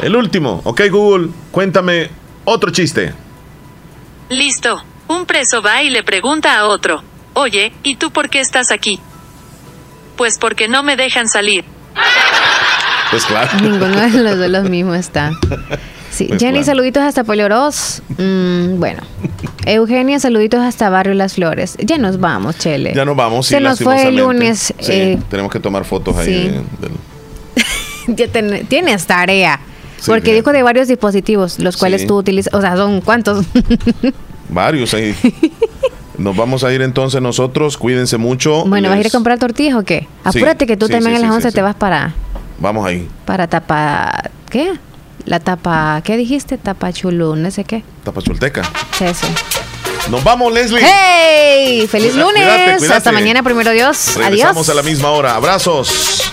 El 0.00 0.14
último. 0.14 0.60
Ok, 0.64 0.82
Google, 0.90 1.30
cuéntame 1.50 2.10
otro 2.44 2.70
chiste. 2.70 3.12
Listo. 4.28 4.82
Un 5.08 5.24
preso 5.26 5.62
va 5.62 5.82
y 5.82 5.90
le 5.90 6.02
pregunta 6.02 6.58
a 6.58 6.66
otro. 6.66 7.02
Oye, 7.34 7.72
¿y 7.82 7.96
tú 7.96 8.10
por 8.10 8.28
qué 8.28 8.40
estás 8.40 8.72
aquí? 8.72 9.00
Pues 10.16 10.38
porque 10.38 10.68
no 10.68 10.82
me 10.82 10.96
dejan 10.96 11.28
salir. 11.28 11.64
Pues 13.10 13.24
claro. 13.24 13.50
Ninguno 13.60 14.00
de 14.00 14.22
los 14.22 14.38
de 14.38 14.48
los 14.48 14.64
mismos 14.70 14.96
está. 14.96 15.30
Sí. 16.16 16.24
Pues 16.28 16.40
Jenny, 16.40 16.64
saluditos 16.64 17.02
hasta 17.02 17.24
Poliorós. 17.24 18.02
Mm, 18.16 18.78
bueno. 18.78 19.02
Eugenia, 19.66 20.18
saluditos 20.18 20.60
hasta 20.60 20.88
Barrio 20.88 21.14
Las 21.14 21.34
Flores. 21.34 21.76
Ya 21.78 21.98
nos 21.98 22.18
vamos, 22.20 22.56
Chele. 22.58 22.92
Ya 22.94 23.04
nos 23.04 23.16
vamos. 23.16 23.46
sí, 23.46 23.54
Se 23.54 23.60
nos 23.60 23.80
fue 23.80 24.08
el 24.08 24.16
lunes. 24.16 24.72
Sí, 24.78 24.92
eh, 24.92 25.18
tenemos 25.28 25.52
que 25.52 25.60
tomar 25.60 25.84
fotos 25.84 26.16
ahí. 26.16 26.26
sí. 26.26 26.32
de- 26.48 26.52
del- 26.88 28.16
ya 28.16 28.28
ten- 28.28 28.66
tienes 28.66 29.06
tarea. 29.06 29.60
Porque 30.06 30.32
dijo 30.34 30.52
de 30.52 30.62
varios 30.62 30.88
dispositivos, 30.88 31.58
los 31.58 31.76
cuales 31.76 32.06
tú 32.06 32.16
utilizas. 32.16 32.54
O 32.54 32.60
sea, 32.60 32.76
son 32.76 33.00
cuántos. 33.00 33.44
varios 34.48 34.94
ahí. 34.94 35.14
Nos 36.18 36.36
vamos 36.36 36.64
a 36.64 36.72
ir 36.72 36.80
entonces 36.82 37.20
nosotros. 37.20 37.76
Cuídense 37.76 38.16
mucho. 38.16 38.64
bueno, 38.64 38.88
¿vas 38.88 38.98
a 38.98 39.00
ir 39.00 39.06
a 39.08 39.10
comprar 39.10 39.38
tortillas 39.38 39.74
o 39.74 39.82
qué? 39.84 40.06
Apúrate 40.24 40.66
que 40.66 40.76
tú 40.76 40.88
también 40.88 41.16
a 41.16 41.18
las 41.18 41.28
sí, 41.30 41.34
11 41.36 41.48
sí, 41.50 41.54
te 41.54 41.62
vas 41.62 41.74
para, 41.74 42.14
Vamos 42.58 42.86
ahí. 42.86 43.06
para 43.24 43.46
tapa. 43.48 44.30
¿Qué? 44.48 44.72
La 45.26 45.40
tapa. 45.40 46.00
¿Qué 46.04 46.16
dijiste? 46.16 46.56
Tapa 46.56 46.92
chulú, 46.92 47.36
no 47.36 47.50
sé 47.50 47.64
qué. 47.64 47.82
Tapachulteca. 48.04 48.62
Sí, 48.96 49.04
eso. 49.04 49.26
Nos 50.10 50.22
vamos, 50.22 50.52
Leslie. 50.52 50.80
¡Hey! 50.84 51.86
¡Feliz 51.88 52.12
Cuida- 52.12 52.24
lunes! 52.24 52.42
cuídate, 52.44 52.76
cuídate. 52.78 52.96
Hasta 52.96 53.12
mañana, 53.12 53.42
primero 53.42 53.72
Dios. 53.72 54.14
Regresamos 54.16 54.68
Adiós. 54.68 54.68
a 54.68 54.74
la 54.74 54.82
misma 54.82 55.10
hora. 55.10 55.34
Abrazos. 55.34 56.32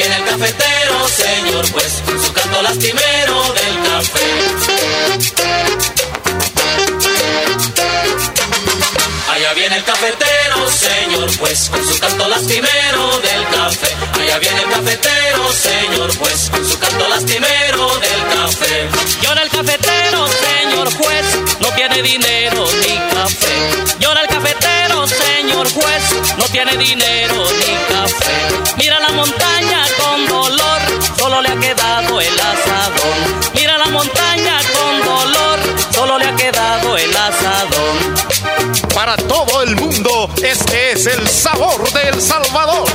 Viene 0.00 0.16
el 0.16 0.24
cafetero, 0.24 1.08
señor 1.08 1.70
juez, 1.72 2.02
su 2.24 2.32
canto 2.32 2.62
lastimero 2.62 3.52
del 3.52 3.82
café. 3.82 5.39
Allá 9.50 9.58
viene 9.58 9.76
el 9.78 9.84
cafetero, 9.84 10.70
señor 10.70 11.38
juez, 11.38 11.70
con 11.70 11.84
su 11.84 11.98
canto 11.98 12.28
lastimero 12.28 13.18
del 13.18 13.48
café. 13.48 13.96
Allá 14.20 14.38
viene 14.38 14.62
el 14.62 14.70
cafetero, 14.70 15.52
señor 15.52 16.16
juez, 16.18 16.50
con 16.50 16.70
su 16.70 16.78
canto 16.78 17.08
lastimero 17.08 17.88
del 17.98 18.22
café. 18.32 18.88
Llora 19.22 19.42
el 19.42 19.50
cafetero, 19.50 20.28
señor 20.28 20.94
juez, 20.94 21.26
no 21.58 21.68
tiene 21.74 22.00
dinero 22.00 22.64
ni 22.80 22.96
café. 23.12 23.98
Llora 23.98 24.20
el 24.20 24.28
cafetero, 24.28 25.08
señor 25.08 25.68
juez, 25.72 26.36
no 26.38 26.44
tiene 26.44 26.76
dinero 26.76 27.44
ni 27.50 27.74
café. 27.92 28.76
Mira 28.76 29.00
la 29.00 29.10
montaña 29.10 29.84
con 29.98 30.28
dolor, 30.28 30.80
solo 31.18 31.42
le 31.42 31.48
ha 31.48 31.56
quedado 31.56 32.20
el 32.20 32.40
asadón. 32.40 33.50
Mundo, 39.76 40.30
este 40.42 40.92
es 40.92 41.06
el 41.06 41.28
sabor 41.28 41.90
de 41.92 42.08
El 42.08 42.20
Salvador. 42.20 42.88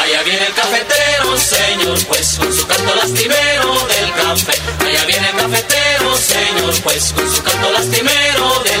Allá 0.00 0.22
viene 0.22 0.46
el 0.46 0.54
cafetero, 0.54 1.38
señor 1.38 2.04
juez, 2.06 2.38
con 2.38 2.52
su 2.52 2.66
canto 2.66 2.94
lastimero 2.94 3.74
del 3.86 4.12
café. 4.14 4.52
Allá 4.86 5.04
viene 5.04 5.28
el 5.28 5.36
cafetero, 5.36 6.16
señor 6.16 6.82
juez, 6.82 7.12
con 7.12 7.34
su 7.34 7.42
canto 7.42 7.70
lastimero 7.72 8.62
del 8.64 8.77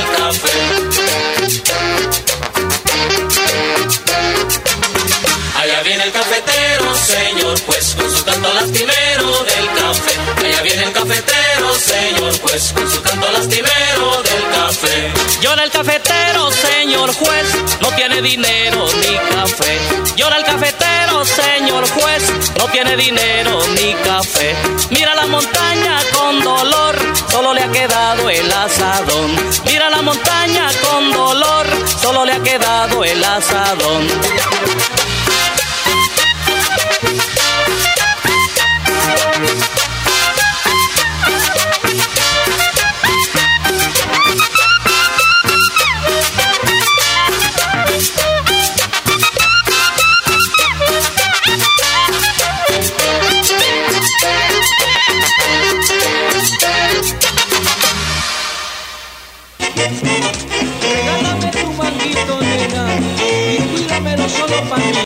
con 7.94 8.10
su 8.10 8.24
canto 8.24 8.52
lastimero 8.54 9.44
del 9.44 9.66
café. 9.74 10.46
Allá 10.46 10.62
viene 10.62 10.82
el 10.84 10.92
cafetero, 10.92 11.74
señor 11.74 12.40
juez, 12.40 12.72
con 12.72 12.90
su 12.90 13.02
canto 13.02 13.26
lastimero 13.32 14.22
del 14.22 14.42
café. 14.52 15.12
Llora 15.40 15.64
el 15.64 15.70
cafetero, 15.70 16.50
señor 16.50 17.14
juez, 17.14 17.46
no 17.80 17.88
tiene 17.92 18.20
dinero 18.22 18.86
ni 19.02 19.16
café. 19.34 19.78
Llora 20.16 20.36
el 20.36 20.44
cafetero, 20.44 21.24
señor 21.24 21.88
juez, 21.88 22.22
no 22.58 22.66
tiene 22.66 22.96
dinero 22.96 23.58
ni 23.74 23.94
café. 24.04 24.54
Mira 24.90 25.14
la 25.14 25.26
montaña 25.26 25.98
con 26.12 26.42
dolor, 26.42 26.96
solo 27.30 27.54
le 27.54 27.62
ha 27.62 27.70
quedado 27.70 28.28
el 28.28 28.52
asadón. 28.52 29.36
Mira 29.64 29.88
la 29.90 30.02
montaña 30.02 30.68
con 30.82 31.12
dolor, 31.12 31.66
solo 32.00 32.24
le 32.24 32.32
ha 32.32 32.42
quedado 32.42 33.04
el 33.04 33.24
asadón. 33.24 34.08
Regálame 60.80 61.50
tu 61.50 61.72
manguito, 61.72 62.40
nena, 62.40 62.82
y 63.20 63.62
cuídamelo 63.68 64.28
solo 64.28 64.68
para 64.68 64.84
mí. 64.84 64.88